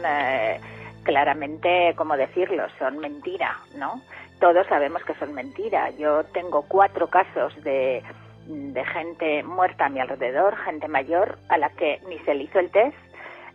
claramente, 1.04 1.94
¿cómo 1.96 2.16
decirlo?, 2.18 2.64
son 2.78 2.98
mentira, 2.98 3.58
¿no? 3.78 4.02
Todos 4.42 4.66
sabemos 4.66 5.04
que 5.04 5.14
son 5.14 5.34
mentira. 5.34 5.90
Yo 5.90 6.24
tengo 6.34 6.64
cuatro 6.66 7.06
casos 7.06 7.54
de, 7.62 8.02
de 8.48 8.84
gente 8.86 9.44
muerta 9.44 9.86
a 9.86 9.88
mi 9.88 10.00
alrededor, 10.00 10.56
gente 10.56 10.88
mayor, 10.88 11.38
a 11.48 11.58
la 11.58 11.70
que 11.70 12.00
ni 12.08 12.18
se 12.24 12.34
le 12.34 12.42
hizo 12.42 12.58
el 12.58 12.72
test, 12.72 12.96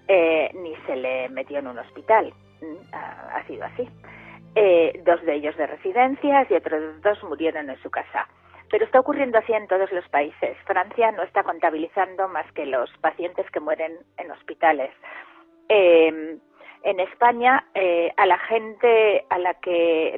eh, 0.07 0.49
ni 0.53 0.73
se 0.85 0.95
le 0.95 1.27
metió 1.27 1.59
en 1.59 1.67
un 1.67 1.77
hospital. 1.77 2.33
Mm, 2.61 2.93
Ha, 2.93 3.43
sido 3.47 3.65
así. 3.65 3.89
Eh, 4.55 5.01
dos 5.05 5.21
de 5.25 5.33
ellos 5.33 5.57
de 5.57 5.67
residencias 5.67 6.49
y 6.49 6.53
otros 6.53 7.01
dos 7.01 7.21
murieron 7.25 7.69
en 7.69 7.83
su 7.83 7.89
casa. 7.89 8.25
Pero 8.71 8.85
está 8.85 9.01
ocurriendo 9.01 9.39
así 9.39 9.51
en 9.51 9.67
todos 9.67 9.91
los 9.91 10.07
países. 10.07 10.55
Francia 10.65 11.11
no 11.11 11.23
está 11.23 11.43
contabilizando 11.43 12.29
más 12.29 12.49
que 12.53 12.65
los 12.65 12.89
pacientes 13.01 13.45
que 13.51 13.59
mueren 13.59 13.91
en 14.15 14.31
hospitales. 14.31 14.91
Eh, 15.67 16.37
en 16.83 16.99
España, 17.01 17.65
eh, 17.73 18.13
a 18.15 18.25
la 18.25 18.37
gente 18.37 19.25
a 19.29 19.37
la 19.37 19.55
que 19.55 20.17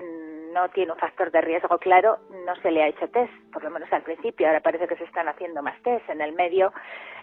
no 0.54 0.70
tiene 0.70 0.92
un 0.92 0.98
factor 0.98 1.32
de 1.32 1.42
riesgo 1.42 1.78
claro, 1.78 2.18
no 2.46 2.56
se 2.62 2.72
le 2.72 2.84
ha 2.84 2.88
hecho 2.88 3.08
test, 3.10 3.32
por 3.54 3.64
lo 3.64 3.70
menos 3.70 3.92
al 3.94 4.02
principio. 4.04 4.48
Ahora 4.48 4.60
parece 4.62 4.88
que 4.88 4.96
se 4.96 5.04
están 5.04 5.28
haciendo 5.28 5.62
más 5.62 5.80
test. 5.84 6.10
En 6.10 6.22
el 6.22 6.34
medio 6.34 6.72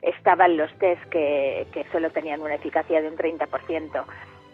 estaban 0.02 0.56
los 0.56 0.72
test 0.78 1.02
que, 1.10 1.66
que 1.72 1.84
solo 1.92 2.10
tenían 2.10 2.40
una 2.42 2.54
eficacia 2.54 3.00
de 3.00 3.08
un 3.08 3.16
30%. 3.16 4.04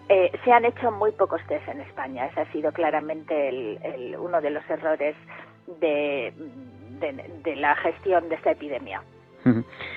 Eh, 0.09 0.33
se 0.45 0.53
han 0.53 0.65
hecho 0.65 0.91
muy 0.91 1.13
pocos 1.13 1.41
test 1.47 1.67
en 1.69 1.81
España. 1.81 2.27
Ese 2.27 2.41
ha 2.41 2.53
sido 2.53 2.73
claramente 2.73 3.49
el, 3.49 3.79
el- 3.83 4.17
uno 4.17 4.41
de 4.41 4.51
los 4.51 4.69
errores 4.69 5.15
de, 5.81 6.33
de, 7.01 7.13
de 7.45 7.57
la 7.57 7.75
gestión 7.77 8.29
de 8.29 8.35
esta 8.35 8.51
epidemia. 8.53 9.03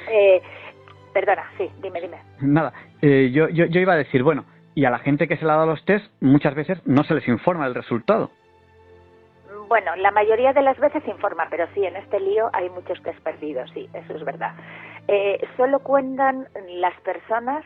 Eh, 0.09 0.41
perdona, 1.13 1.49
sí, 1.57 1.69
dime, 1.81 2.01
dime. 2.01 2.17
Nada, 2.41 2.73
eh, 3.01 3.29
yo, 3.33 3.47
yo, 3.49 3.65
yo 3.65 3.79
iba 3.79 3.93
a 3.93 3.97
decir, 3.97 4.23
bueno, 4.23 4.45
y 4.73 4.85
a 4.85 4.89
la 4.89 4.99
gente 4.99 5.27
que 5.27 5.37
se 5.37 5.45
le 5.45 5.51
ha 5.51 5.55
dado 5.55 5.67
los 5.67 5.85
test, 5.85 6.05
muchas 6.21 6.53
veces 6.55 6.79
no 6.85 7.03
se 7.03 7.13
les 7.13 7.27
informa 7.27 7.65
del 7.65 7.75
resultado. 7.75 8.31
Bueno, 9.67 9.95
la 9.95 10.11
mayoría 10.11 10.53
de 10.53 10.61
las 10.61 10.77
veces 10.79 11.07
informa, 11.07 11.47
pero 11.49 11.67
sí, 11.73 11.85
en 11.85 11.95
este 11.95 12.19
lío 12.19 12.49
hay 12.53 12.69
muchos 12.69 13.01
test 13.01 13.19
perdidos, 13.21 13.69
sí, 13.73 13.89
eso 13.93 14.15
es 14.15 14.23
verdad. 14.23 14.53
Eh, 15.07 15.39
solo 15.57 15.79
cuentan 15.79 16.47
las 16.67 16.99
personas 17.01 17.65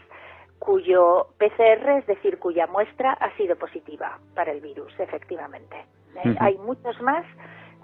cuyo 0.60 1.28
PCR, 1.38 2.00
es 2.00 2.06
decir, 2.06 2.38
cuya 2.38 2.68
muestra 2.68 3.14
ha 3.14 3.36
sido 3.38 3.56
positiva 3.56 4.20
para 4.36 4.52
el 4.52 4.62
virus, 4.62 4.94
efectivamente. 5.00 5.76
Eh. 6.24 6.36
Hay 6.40 6.58
muchos 6.58 7.02
más 7.02 7.26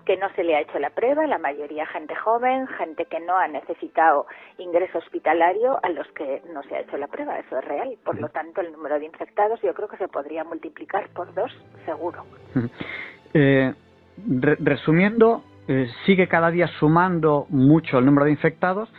que 0.06 0.18
no 0.18 0.30
se 0.36 0.44
le 0.44 0.56
ha 0.56 0.62
hecho 0.62 0.78
la 0.78 0.92
prueba, 0.92 1.26
la 1.26 1.40
mayoría 1.40 1.86
gente 1.88 2.14
joven, 2.16 2.68
gente 2.68 3.06
que 3.06 3.20
no 3.20 3.38
ha 3.38 3.48
necesitado 3.48 4.28
ingreso 4.60 5.00
hospitalario, 5.00 5.80
a 5.82 5.90
los 5.90 6.08
que 6.10 6.44
no 6.54 6.62
se 6.64 6.76
ha 6.76 6.82
hecho 6.82 6.98
la 6.98 7.08
prueba, 7.08 7.40
eso 7.40 7.58
es 7.58 7.66
real. 7.66 7.98
Por 8.04 8.20
lo 8.22 8.30
tanto, 8.30 8.62
el 8.62 8.72
número 8.72 9.00
de 9.00 9.06
infectados 9.06 9.60
yo 9.62 9.74
creo 9.74 9.88
que 9.88 9.98
se 9.98 10.08
podría 10.08 10.44
multiplicar 10.44 11.10
por 11.10 11.34
dos, 11.34 11.52
seguro. 11.86 12.24
Eh, 13.34 13.74
re- 14.28 14.58
resumiendo, 14.60 15.44
eh, 15.68 15.88
sigue 16.06 16.28
cada 16.28 16.52
día 16.52 16.68
sumando 16.80 17.46
mucho 17.50 17.98
el 17.98 18.06
número 18.06 18.26
de 18.26 18.32
infectados, 18.32 18.90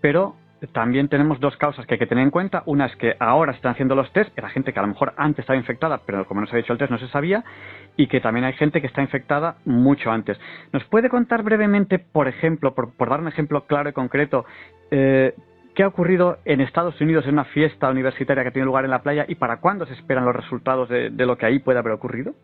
pero 0.00 0.34
también 0.72 1.06
tenemos 1.08 1.38
dos 1.38 1.56
causas 1.56 1.86
que 1.86 1.94
hay 1.94 1.98
que 2.00 2.06
tener 2.08 2.24
en 2.24 2.30
cuenta. 2.32 2.64
Una 2.66 2.86
es 2.86 2.96
que 2.96 3.14
ahora 3.20 3.52
están 3.52 3.72
haciendo 3.72 3.94
los 3.94 4.12
test, 4.12 4.36
era 4.36 4.48
gente 4.48 4.72
que 4.72 4.78
a 4.80 4.82
lo 4.82 4.88
mejor 4.88 5.14
antes 5.16 5.44
estaba 5.44 5.56
infectada, 5.56 6.00
pero 6.04 6.26
como 6.26 6.40
no 6.40 6.48
se 6.48 6.56
ha 6.56 6.58
hecho 6.58 6.72
el 6.72 6.78
test 6.80 6.90
no 6.90 6.98
se 6.98 7.06
sabía, 7.08 7.44
y 7.96 8.08
que 8.08 8.20
también 8.20 8.44
hay 8.44 8.54
gente 8.54 8.80
que 8.80 8.88
está 8.88 9.00
infectada 9.00 9.58
mucho 9.64 10.10
antes. 10.10 10.36
¿Nos 10.72 10.82
puede 10.84 11.08
contar 11.08 11.44
brevemente, 11.44 12.00
por 12.00 12.26
ejemplo, 12.26 12.74
por, 12.74 12.92
por 12.94 13.08
dar 13.08 13.20
un 13.20 13.28
ejemplo 13.28 13.66
claro 13.66 13.88
y 13.88 13.92
concreto, 13.92 14.44
eh, 14.90 15.34
qué 15.76 15.84
ha 15.84 15.88
ocurrido 15.88 16.38
en 16.44 16.60
Estados 16.60 17.00
Unidos 17.00 17.24
en 17.26 17.34
una 17.34 17.44
fiesta 17.44 17.88
universitaria 17.88 18.42
que 18.42 18.50
tiene 18.50 18.66
lugar 18.66 18.84
en 18.84 18.90
la 18.90 19.02
playa 19.02 19.26
y 19.28 19.36
para 19.36 19.58
cuándo 19.58 19.86
se 19.86 19.94
esperan 19.94 20.24
los 20.24 20.34
resultados 20.34 20.88
de, 20.88 21.10
de 21.10 21.24
lo 21.24 21.38
que 21.38 21.46
ahí 21.46 21.60
puede 21.60 21.78
haber 21.78 21.92
ocurrido? 21.92 22.34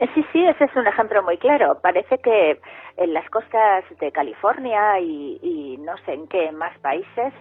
Eh, 0.00 0.08
Sí, 0.14 0.24
sí, 0.32 0.44
ese 0.44 0.64
es 0.64 0.74
un 0.76 0.86
ejemplo 0.86 1.22
muy 1.22 1.38
claro. 1.38 1.78
Parece 1.80 2.18
que 2.18 2.60
en 2.96 3.14
las 3.14 3.28
costas 3.30 3.84
de 4.00 4.10
California 4.10 4.98
y, 4.98 5.38
y 5.42 5.76
no 5.78 5.96
sé 5.98 6.14
en 6.14 6.26
qué 6.28 6.50
más 6.52 6.76
países 6.80 7.32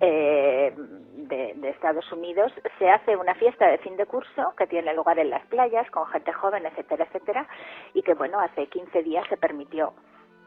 eh, 0.00 0.74
de, 0.76 1.54
Estados 1.70 2.10
Unidos 2.12 2.52
se 2.78 2.88
hace 2.88 3.16
una 3.16 3.34
fiesta 3.34 3.66
de 3.66 3.78
fin 3.78 3.96
de 3.96 4.06
curso 4.06 4.54
que 4.56 4.66
tiene 4.66 4.94
lugar 4.94 5.18
en 5.18 5.30
las 5.30 5.44
playas 5.46 5.90
con 5.90 6.06
gente 6.06 6.32
joven, 6.32 6.64
etcétera, 6.66 7.04
etcétera, 7.04 7.46
y 7.94 8.02
que 8.02 8.14
bueno, 8.14 8.40
hace 8.40 8.66
15 8.66 9.02
días 9.02 9.26
se 9.28 9.36
permitió. 9.36 9.92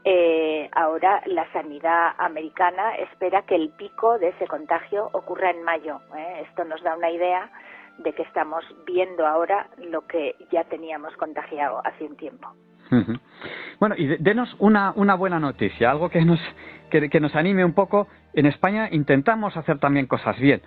Eh, 0.05 0.69
ahora 0.73 1.21
la 1.25 1.51
sanidad 1.51 2.13
americana 2.17 2.95
espera 2.95 3.43
que 3.43 3.55
el 3.55 3.69
pico 3.71 4.17
de 4.17 4.29
ese 4.29 4.47
contagio 4.47 5.09
ocurra 5.11 5.51
en 5.51 5.63
mayo. 5.63 5.99
¿eh? 6.17 6.45
Esto 6.47 6.63
nos 6.63 6.81
da 6.81 6.95
una 6.95 7.11
idea 7.11 7.51
de 7.99 8.13
que 8.13 8.23
estamos 8.23 8.63
viendo 8.85 9.25
ahora 9.25 9.67
lo 9.77 10.01
que 10.07 10.35
ya 10.51 10.63
teníamos 10.65 11.15
contagiado 11.17 11.81
hace 11.85 12.03
un 12.05 12.15
tiempo. 12.17 12.49
Bueno, 13.79 13.93
y 13.97 14.07
de- 14.07 14.17
denos 14.19 14.55
una, 14.59 14.93
una 14.95 15.13
buena 15.15 15.39
noticia, 15.39 15.91
algo 15.91 16.09
que 16.09 16.25
nos, 16.25 16.39
que, 16.89 17.07
que 17.09 17.19
nos 17.19 17.35
anime 17.35 17.63
un 17.63 17.73
poco. 17.73 18.07
En 18.33 18.45
España 18.47 18.87
intentamos 18.91 19.55
hacer 19.55 19.77
también 19.79 20.07
cosas 20.07 20.37
bien. 20.39 20.61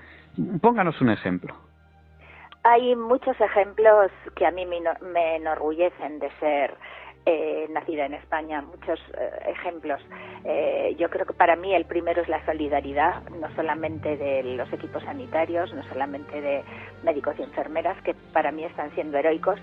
Pónganos 0.60 1.00
un 1.00 1.10
ejemplo. 1.10 1.54
Hay 2.64 2.94
muchos 2.94 3.38
ejemplos 3.40 4.12
que 4.36 4.46
a 4.46 4.52
mí 4.52 4.64
me 4.66 5.36
enorgullecen 5.36 6.20
de 6.20 6.30
ser 6.38 6.74
eh, 7.24 7.66
nacida 7.70 8.06
en 8.06 8.14
España, 8.14 8.62
muchos 8.62 8.98
eh, 9.16 9.30
ejemplos. 9.50 10.00
Eh, 10.44 10.96
yo 10.98 11.08
creo 11.08 11.24
que 11.24 11.32
para 11.32 11.54
mí 11.54 11.72
el 11.74 11.84
primero 11.84 12.22
es 12.22 12.28
la 12.28 12.44
solidaridad, 12.44 13.22
no 13.30 13.48
solamente 13.54 14.16
de 14.16 14.42
los 14.42 14.72
equipos 14.72 15.02
sanitarios, 15.04 15.72
no 15.72 15.82
solamente 15.84 16.40
de 16.40 16.64
médicos 17.04 17.36
y 17.38 17.42
enfermeras, 17.42 18.00
que 18.02 18.14
para 18.32 18.50
mí 18.50 18.64
están 18.64 18.92
siendo 18.94 19.18
heroicos, 19.18 19.60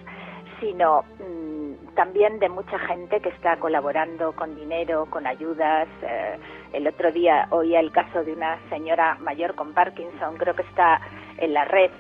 sino 0.62 1.04
mm, 1.20 1.96
también 1.96 2.40
de 2.40 2.48
mucha 2.48 2.80
gente 2.80 3.20
que 3.20 3.30
está 3.30 3.58
colaborando 3.58 4.32
con 4.34 4.56
dinero, 4.56 5.08
con 5.10 5.28
ayudas. 5.28 5.90
Eh, 6.02 6.40
el 6.72 6.88
otro 6.88 7.12
día 7.12 7.48
oía 7.50 7.82
el 7.82 7.92
caso 7.92 8.24
de 8.24 8.32
una 8.32 8.58
señora 8.70 9.16
mayor 9.20 9.56
con 9.56 9.74
Parkinson, 9.74 10.38
creo 10.38 10.56
que 10.56 10.62
está 10.62 11.02
en 11.38 11.54
la 11.54 11.66
red 11.66 11.92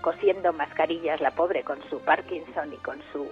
cosiendo 0.00 0.52
mascarillas, 0.52 1.20
la 1.20 1.30
pobre, 1.30 1.62
con 1.64 1.82
su 1.88 2.00
Parkinson 2.00 2.72
y 2.72 2.76
con 2.76 3.00
su, 3.12 3.26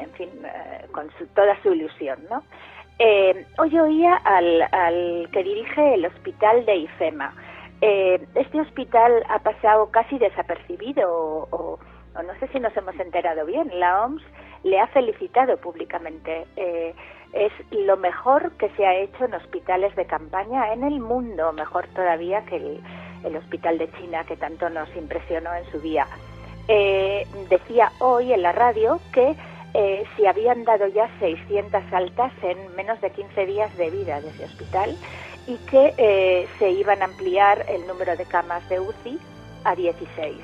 en 0.00 0.10
fin, 0.12 0.28
eh, 0.44 0.86
con 0.92 1.10
su, 1.18 1.26
toda 1.28 1.60
su 1.62 1.72
ilusión, 1.72 2.18
¿no? 2.30 2.42
Eh, 2.98 3.46
hoy 3.58 3.78
oía 3.78 4.16
al, 4.16 4.62
al 4.72 5.28
que 5.32 5.42
dirige 5.42 5.94
el 5.94 6.06
hospital 6.06 6.66
de 6.66 6.76
IFEMA. 6.76 7.34
Eh, 7.80 8.26
este 8.34 8.60
hospital 8.60 9.24
ha 9.28 9.38
pasado 9.38 9.90
casi 9.90 10.18
desapercibido 10.18 11.08
o, 11.50 11.78
no 12.14 12.38
sé 12.40 12.48
si 12.48 12.60
nos 12.60 12.76
hemos 12.76 12.98
enterado 13.00 13.46
bien. 13.46 13.70
La 13.80 14.04
OMS 14.04 14.22
le 14.64 14.78
ha 14.78 14.86
felicitado 14.88 15.56
públicamente. 15.56 16.44
Es 17.32 17.52
lo 17.70 17.96
mejor 17.96 18.52
que 18.58 18.68
se 18.70 18.84
ha 18.84 18.94
hecho 18.96 19.24
en 19.24 19.32
hospitales 19.32 19.94
de 19.96 20.04
campaña 20.04 20.74
en 20.74 20.82
el 20.82 21.00
mundo, 21.00 21.52
mejor 21.52 21.86
todavía 21.94 22.44
que 22.44 22.56
el, 22.56 22.80
el 23.24 23.36
hospital 23.36 23.78
de 23.78 23.90
China 23.92 24.24
que 24.24 24.36
tanto 24.36 24.68
nos 24.68 24.94
impresionó 24.94 25.54
en 25.54 25.64
su 25.70 25.80
día. 25.80 26.06
Decía 27.48 27.92
hoy 28.00 28.34
en 28.34 28.42
la 28.42 28.52
radio 28.52 29.00
que 29.14 29.34
eh, 29.74 30.04
se 30.16 30.28
habían 30.28 30.64
dado 30.64 30.86
ya 30.88 31.08
600 31.18 31.82
altas 31.92 32.32
en 32.42 32.74
menos 32.76 33.00
de 33.00 33.10
15 33.10 33.46
días 33.46 33.76
de 33.76 33.90
vida 33.90 34.20
de 34.20 34.30
ese 34.30 34.44
hospital 34.44 34.96
y 35.46 35.56
que 35.70 35.94
eh, 35.96 36.48
se 36.58 36.70
iban 36.70 37.02
a 37.02 37.06
ampliar 37.06 37.64
el 37.68 37.86
número 37.86 38.16
de 38.16 38.24
camas 38.24 38.68
de 38.68 38.80
UCI 38.80 39.18
a 39.64 39.74
16 39.74 40.36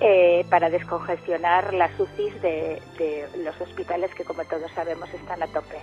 eh, 0.00 0.44
para 0.50 0.68
descongestionar 0.70 1.72
las 1.74 1.98
UCIs 1.98 2.42
de, 2.42 2.82
de 2.98 3.28
los 3.44 3.58
hospitales 3.60 4.14
que, 4.14 4.24
como 4.24 4.44
todos 4.44 4.70
sabemos, 4.72 5.12
están 5.14 5.42
a 5.42 5.46
tope. 5.46 5.76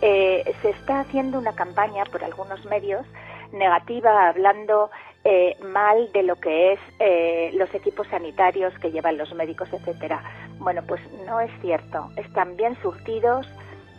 Eh, 0.00 0.52
se 0.62 0.70
está 0.70 1.00
haciendo 1.00 1.38
una 1.38 1.54
campaña 1.54 2.04
por 2.06 2.24
algunos 2.24 2.64
medios 2.64 3.06
negativa, 3.52 4.28
hablando 4.28 4.90
eh, 5.24 5.56
mal 5.72 6.10
de 6.12 6.22
lo 6.22 6.36
que 6.36 6.72
es 6.72 6.80
eh, 6.98 7.50
los 7.54 7.72
equipos 7.74 8.06
sanitarios 8.08 8.72
que 8.80 8.90
llevan 8.90 9.18
los 9.18 9.32
médicos, 9.34 9.68
etcétera. 9.72 10.22
Bueno, 10.58 10.82
pues 10.86 11.00
no 11.26 11.40
es 11.40 11.50
cierto. 11.60 12.08
Están 12.16 12.56
bien 12.56 12.76
surtidos, 12.82 13.46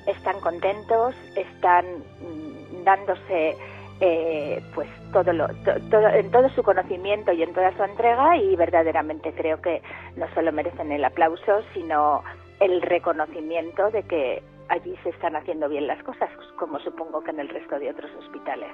están 0.07 0.39
contentos, 0.41 1.15
están 1.35 1.85
mm, 2.19 2.83
dándose 2.83 3.55
eh, 4.01 4.61
pues 4.75 4.89
todo 5.13 5.31
lo, 5.31 5.47
to- 5.47 5.79
todo, 5.89 6.07
en 6.09 6.29
todo 6.31 6.49
su 6.49 6.63
conocimiento 6.63 7.31
y 7.31 7.43
en 7.43 7.53
toda 7.53 7.71
su 7.77 7.83
entrega 7.83 8.35
y 8.37 8.55
verdaderamente 8.55 9.31
creo 9.33 9.61
que 9.61 9.81
no 10.17 10.25
solo 10.33 10.51
merecen 10.51 10.91
el 10.91 11.05
aplauso 11.05 11.61
sino 11.73 12.21
el 12.59 12.81
reconocimiento 12.81 13.91
de 13.91 14.03
que 14.03 14.43
allí 14.69 14.95
se 15.03 15.09
están 15.09 15.35
haciendo 15.35 15.69
bien 15.69 15.87
las 15.87 16.01
cosas 16.03 16.29
como 16.57 16.79
supongo 16.79 17.23
que 17.23 17.31
en 17.31 17.39
el 17.39 17.49
resto 17.49 17.77
de 17.79 17.89
otros 17.89 18.11
hospitales. 18.19 18.69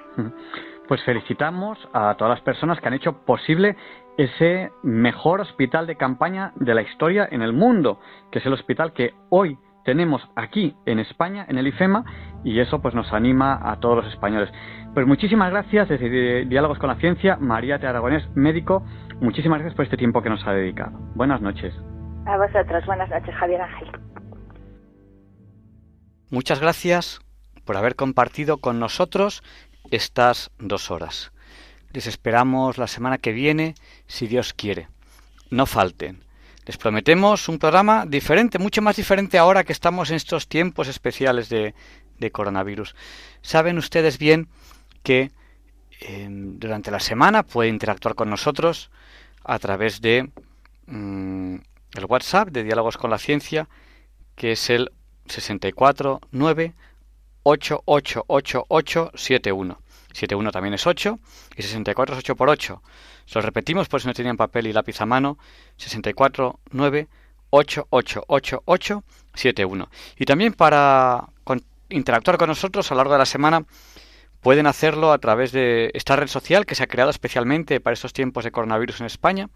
Pues 0.88 1.02
felicitamos 1.04 1.78
a 1.92 2.14
todas 2.16 2.36
las 2.36 2.40
personas 2.42 2.80
que 2.80 2.88
han 2.88 2.94
hecho 2.94 3.24
posible 3.24 3.76
ese 4.16 4.70
mejor 4.82 5.40
hospital 5.40 5.86
de 5.86 5.96
campaña 5.96 6.52
de 6.56 6.74
la 6.74 6.82
historia 6.82 7.28
en 7.30 7.42
el 7.42 7.52
mundo, 7.52 8.00
que 8.30 8.38
es 8.38 8.46
el 8.46 8.52
hospital 8.52 8.92
que 8.92 9.14
hoy 9.30 9.58
tenemos 9.84 10.22
aquí 10.36 10.76
en 10.84 10.98
España, 10.98 11.46
en 11.48 11.58
el 11.58 11.66
IFEMA, 11.68 12.04
y 12.44 12.60
eso 12.60 12.82
pues 12.82 12.94
nos 12.94 13.12
anima 13.12 13.58
a 13.62 13.80
todos 13.80 14.04
los 14.04 14.12
españoles. 14.12 14.50
Pues 14.94 15.06
muchísimas 15.06 15.50
gracias 15.50 15.88
desde 15.88 16.44
Diálogos 16.44 16.78
con 16.78 16.88
la 16.88 16.96
Ciencia, 16.96 17.36
María 17.36 17.78
Te 17.78 17.86
Aragonés, 17.86 18.28
médico, 18.34 18.84
muchísimas 19.20 19.60
gracias 19.60 19.76
por 19.76 19.84
este 19.84 19.96
tiempo 19.96 20.22
que 20.22 20.30
nos 20.30 20.46
ha 20.46 20.52
dedicado. 20.52 20.98
Buenas 21.14 21.40
noches. 21.40 21.74
A 22.26 22.36
vosotros, 22.36 22.84
buenas 22.86 23.08
noches, 23.08 23.34
Javier 23.34 23.62
Ángel. 23.62 24.09
Muchas 26.30 26.60
gracias 26.60 27.20
por 27.64 27.76
haber 27.76 27.96
compartido 27.96 28.58
con 28.58 28.78
nosotros 28.78 29.42
estas 29.90 30.52
dos 30.60 30.92
horas. 30.92 31.32
Les 31.92 32.06
esperamos 32.06 32.78
la 32.78 32.86
semana 32.86 33.18
que 33.18 33.32
viene, 33.32 33.74
si 34.06 34.28
Dios 34.28 34.54
quiere. 34.54 34.88
No 35.50 35.66
falten. 35.66 36.24
Les 36.66 36.76
prometemos 36.76 37.48
un 37.48 37.58
programa 37.58 38.06
diferente, 38.06 38.60
mucho 38.60 38.80
más 38.80 38.94
diferente 38.94 39.38
ahora 39.38 39.64
que 39.64 39.72
estamos 39.72 40.10
en 40.10 40.16
estos 40.16 40.46
tiempos 40.46 40.86
especiales 40.86 41.48
de, 41.48 41.74
coronavirus. 42.30 42.94
Saben 43.42 43.76
ustedes 43.76 44.16
bien 44.16 44.46
que 45.02 45.32
eh, 46.00 46.28
durante 46.30 46.92
la 46.92 47.00
semana 47.00 47.42
puede 47.42 47.70
interactuar 47.70 48.14
con 48.14 48.30
nosotros 48.30 48.92
a 49.42 49.58
través 49.58 50.00
de 50.00 50.30
mm, 50.86 51.56
el 51.96 52.04
WhatsApp 52.04 52.50
de 52.50 52.62
Diálogos 52.62 52.98
con 52.98 53.10
la 53.10 53.18
Ciencia, 53.18 53.68
que 54.36 54.52
es 54.52 54.70
el 54.70 54.92
649 55.30 56.74
888871. 57.42 59.78
71 60.12 60.52
también 60.52 60.74
es 60.74 60.86
8 60.86 61.18
y 61.56 61.62
64 61.62 62.14
es 62.14 62.18
8 62.18 62.36
por 62.36 62.50
8. 62.50 62.82
Se 63.26 63.36
lo 63.36 63.42
repetimos 63.42 63.88
por 63.88 64.00
si 64.00 64.08
no 64.08 64.14
tenían 64.14 64.36
papel 64.36 64.66
y 64.66 64.72
lápiz 64.72 65.00
a 65.00 65.06
mano. 65.06 65.38
649 65.76 67.06
888871. 67.50 69.88
Y 70.18 70.24
también 70.24 70.52
para 70.52 71.28
interactuar 71.88 72.36
con 72.38 72.48
nosotros 72.48 72.90
a 72.90 72.94
lo 72.94 72.98
largo 72.98 73.12
de 73.14 73.18
la 73.18 73.26
semana 73.26 73.64
pueden 74.40 74.66
hacerlo 74.66 75.12
a 75.12 75.18
través 75.18 75.52
de 75.52 75.90
esta 75.94 76.16
red 76.16 76.28
social 76.28 76.64
que 76.64 76.74
se 76.74 76.84
ha 76.84 76.86
creado 76.86 77.10
especialmente 77.10 77.80
para 77.80 77.92
estos 77.94 78.12
tiempos 78.12 78.44
de 78.44 78.52
coronavirus 78.52 79.00
en 79.00 79.06
España 79.06 79.48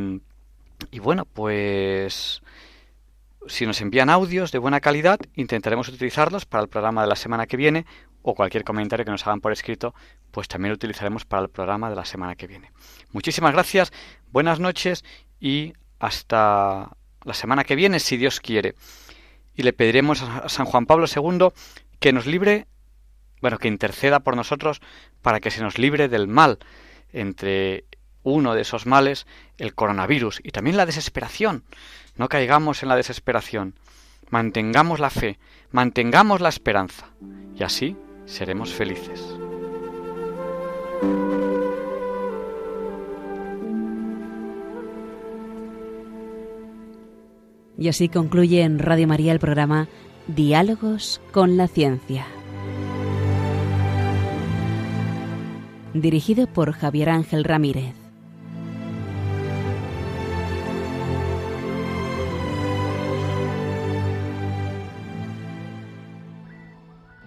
y 0.91 0.99
bueno, 0.99 1.25
pues 1.25 2.41
si 3.47 3.65
nos 3.65 3.81
envían 3.81 4.09
audios 4.09 4.51
de 4.51 4.59
buena 4.59 4.79
calidad, 4.79 5.19
intentaremos 5.35 5.87
utilizarlos 5.87 6.45
para 6.45 6.63
el 6.63 6.69
programa 6.69 7.01
de 7.01 7.07
la 7.07 7.15
semana 7.15 7.47
que 7.47 7.57
viene 7.57 7.85
o 8.21 8.35
cualquier 8.35 8.63
comentario 8.63 9.05
que 9.05 9.11
nos 9.11 9.25
hagan 9.25 9.41
por 9.41 9.51
escrito, 9.51 9.93
pues 10.31 10.47
también 10.47 10.69
lo 10.69 10.75
utilizaremos 10.75 11.25
para 11.25 11.43
el 11.43 11.49
programa 11.49 11.89
de 11.89 11.95
la 11.95 12.05
semana 12.05 12.35
que 12.35 12.47
viene. 12.47 12.71
Muchísimas 13.11 13.53
gracias, 13.53 13.91
buenas 14.31 14.59
noches 14.59 15.03
y 15.39 15.73
hasta 15.99 16.91
la 17.23 17.33
semana 17.33 17.63
que 17.63 17.75
viene, 17.75 17.99
si 17.99 18.17
Dios 18.17 18.39
quiere. 18.39 18.75
Y 19.55 19.63
le 19.63 19.73
pediremos 19.73 20.21
a 20.21 20.47
San 20.49 20.65
Juan 20.65 20.85
Pablo 20.85 21.05
II 21.07 21.49
que 21.99 22.13
nos 22.13 22.25
libre, 22.25 22.67
bueno, 23.41 23.57
que 23.57 23.67
interceda 23.67 24.19
por 24.19 24.35
nosotros 24.35 24.81
para 25.21 25.39
que 25.39 25.51
se 25.51 25.61
nos 25.61 25.77
libre 25.77 26.07
del 26.07 26.27
mal, 26.27 26.59
entre 27.11 27.85
uno 28.29 28.55
de 28.55 28.61
esos 28.61 28.85
males, 28.85 29.27
el 29.57 29.75
coronavirus 29.75 30.41
y 30.43 30.51
también 30.51 30.77
la 30.77 30.85
desesperación. 30.85 31.63
No 32.15 32.29
caigamos 32.29 32.83
en 32.83 32.89
la 32.89 32.95
desesperación. 32.95 33.75
Mantengamos 34.29 34.99
la 34.99 35.09
fe, 35.09 35.39
mantengamos 35.71 36.41
la 36.41 36.49
esperanza 36.49 37.07
y 37.55 37.63
así 37.63 37.95
seremos 38.25 38.73
felices. 38.73 39.23
Y 47.77 47.87
así 47.87 48.09
concluye 48.09 48.61
en 48.61 48.77
Radio 48.77 49.07
María 49.07 49.31
el 49.31 49.39
programa 49.39 49.87
Diálogos 50.27 51.21
con 51.31 51.55
la 51.55 51.69
Ciencia. 51.69 52.27
Dirigido 55.93 56.45
por 56.45 56.73
Javier 56.73 57.09
Ángel 57.09 57.45
Ramírez. 57.45 57.98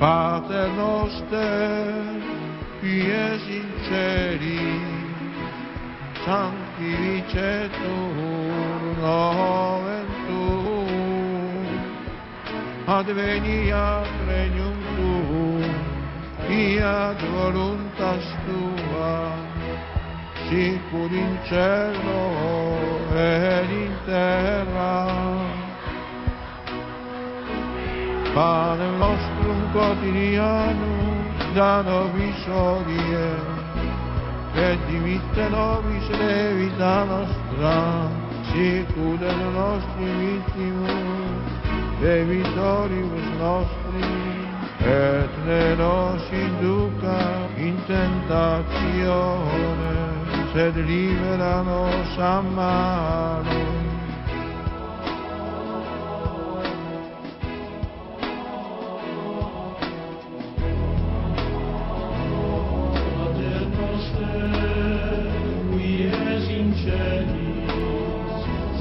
Pater 0.00 0.72
noster, 0.78 1.92
qui 2.80 3.12
es 3.12 3.44
in 3.52 3.68
ceri, 3.84 4.80
sanctificetur 6.24 8.96
nomen 8.96 10.08
tuum, 10.24 11.68
adveniat 12.88 14.08
regnum 14.24 14.80
tuum, 14.96 15.68
fiat 16.48 17.20
voluntas 17.36 18.24
tua, 18.48 19.36
sicur 20.48 21.12
in 21.12 21.36
cielo 21.44 22.24
ed 23.12 23.68
in 23.68 23.92
terra, 24.06 25.59
Pane 28.34 28.88
nostrum 28.98 29.60
quotidianum 29.72 31.20
da 31.54 31.82
nobis 31.82 32.46
hodie, 32.46 33.30
et 34.54 34.78
dimitte 34.86 35.48
nobis 35.50 36.06
levita 36.10 37.04
nostra, 37.10 38.08
sicut 38.50 39.22
et 39.22 39.40
nostri 39.56 40.10
vittimus, 40.20 41.50
debitoribus 42.00 43.28
nostri, 43.40 44.10
et 44.78 45.32
ne 45.46 45.74
nos 45.74 46.22
induca 46.30 47.20
in 47.56 47.76
tentatione, 47.86 49.50
sed 50.52 50.74
libera 50.76 51.62
nos 51.62 52.18
a 52.18 52.40
malo. 52.40 53.69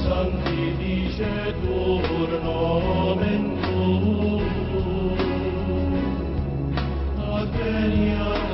sanctificetur 0.03 2.29
nomen 2.43 3.43
tuum. 3.63 4.43
Ad 7.35 7.53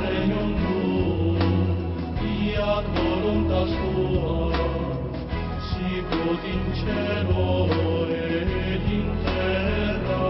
regnum 0.04 0.52
tuum, 0.62 1.40
fiat 2.20 2.86
voluntas 2.96 3.72
tua, 3.82 4.40
sicut 5.70 6.42
in 6.54 6.64
cielo 6.80 7.46
et 8.10 8.84
in 8.98 9.08
terra. 9.26 10.28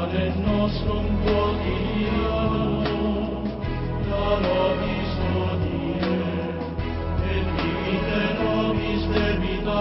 Ad 0.00 0.12
nostrum 0.46 1.06
quotidianum, 1.24 3.42
da 4.08 4.26
nobis 4.44 4.93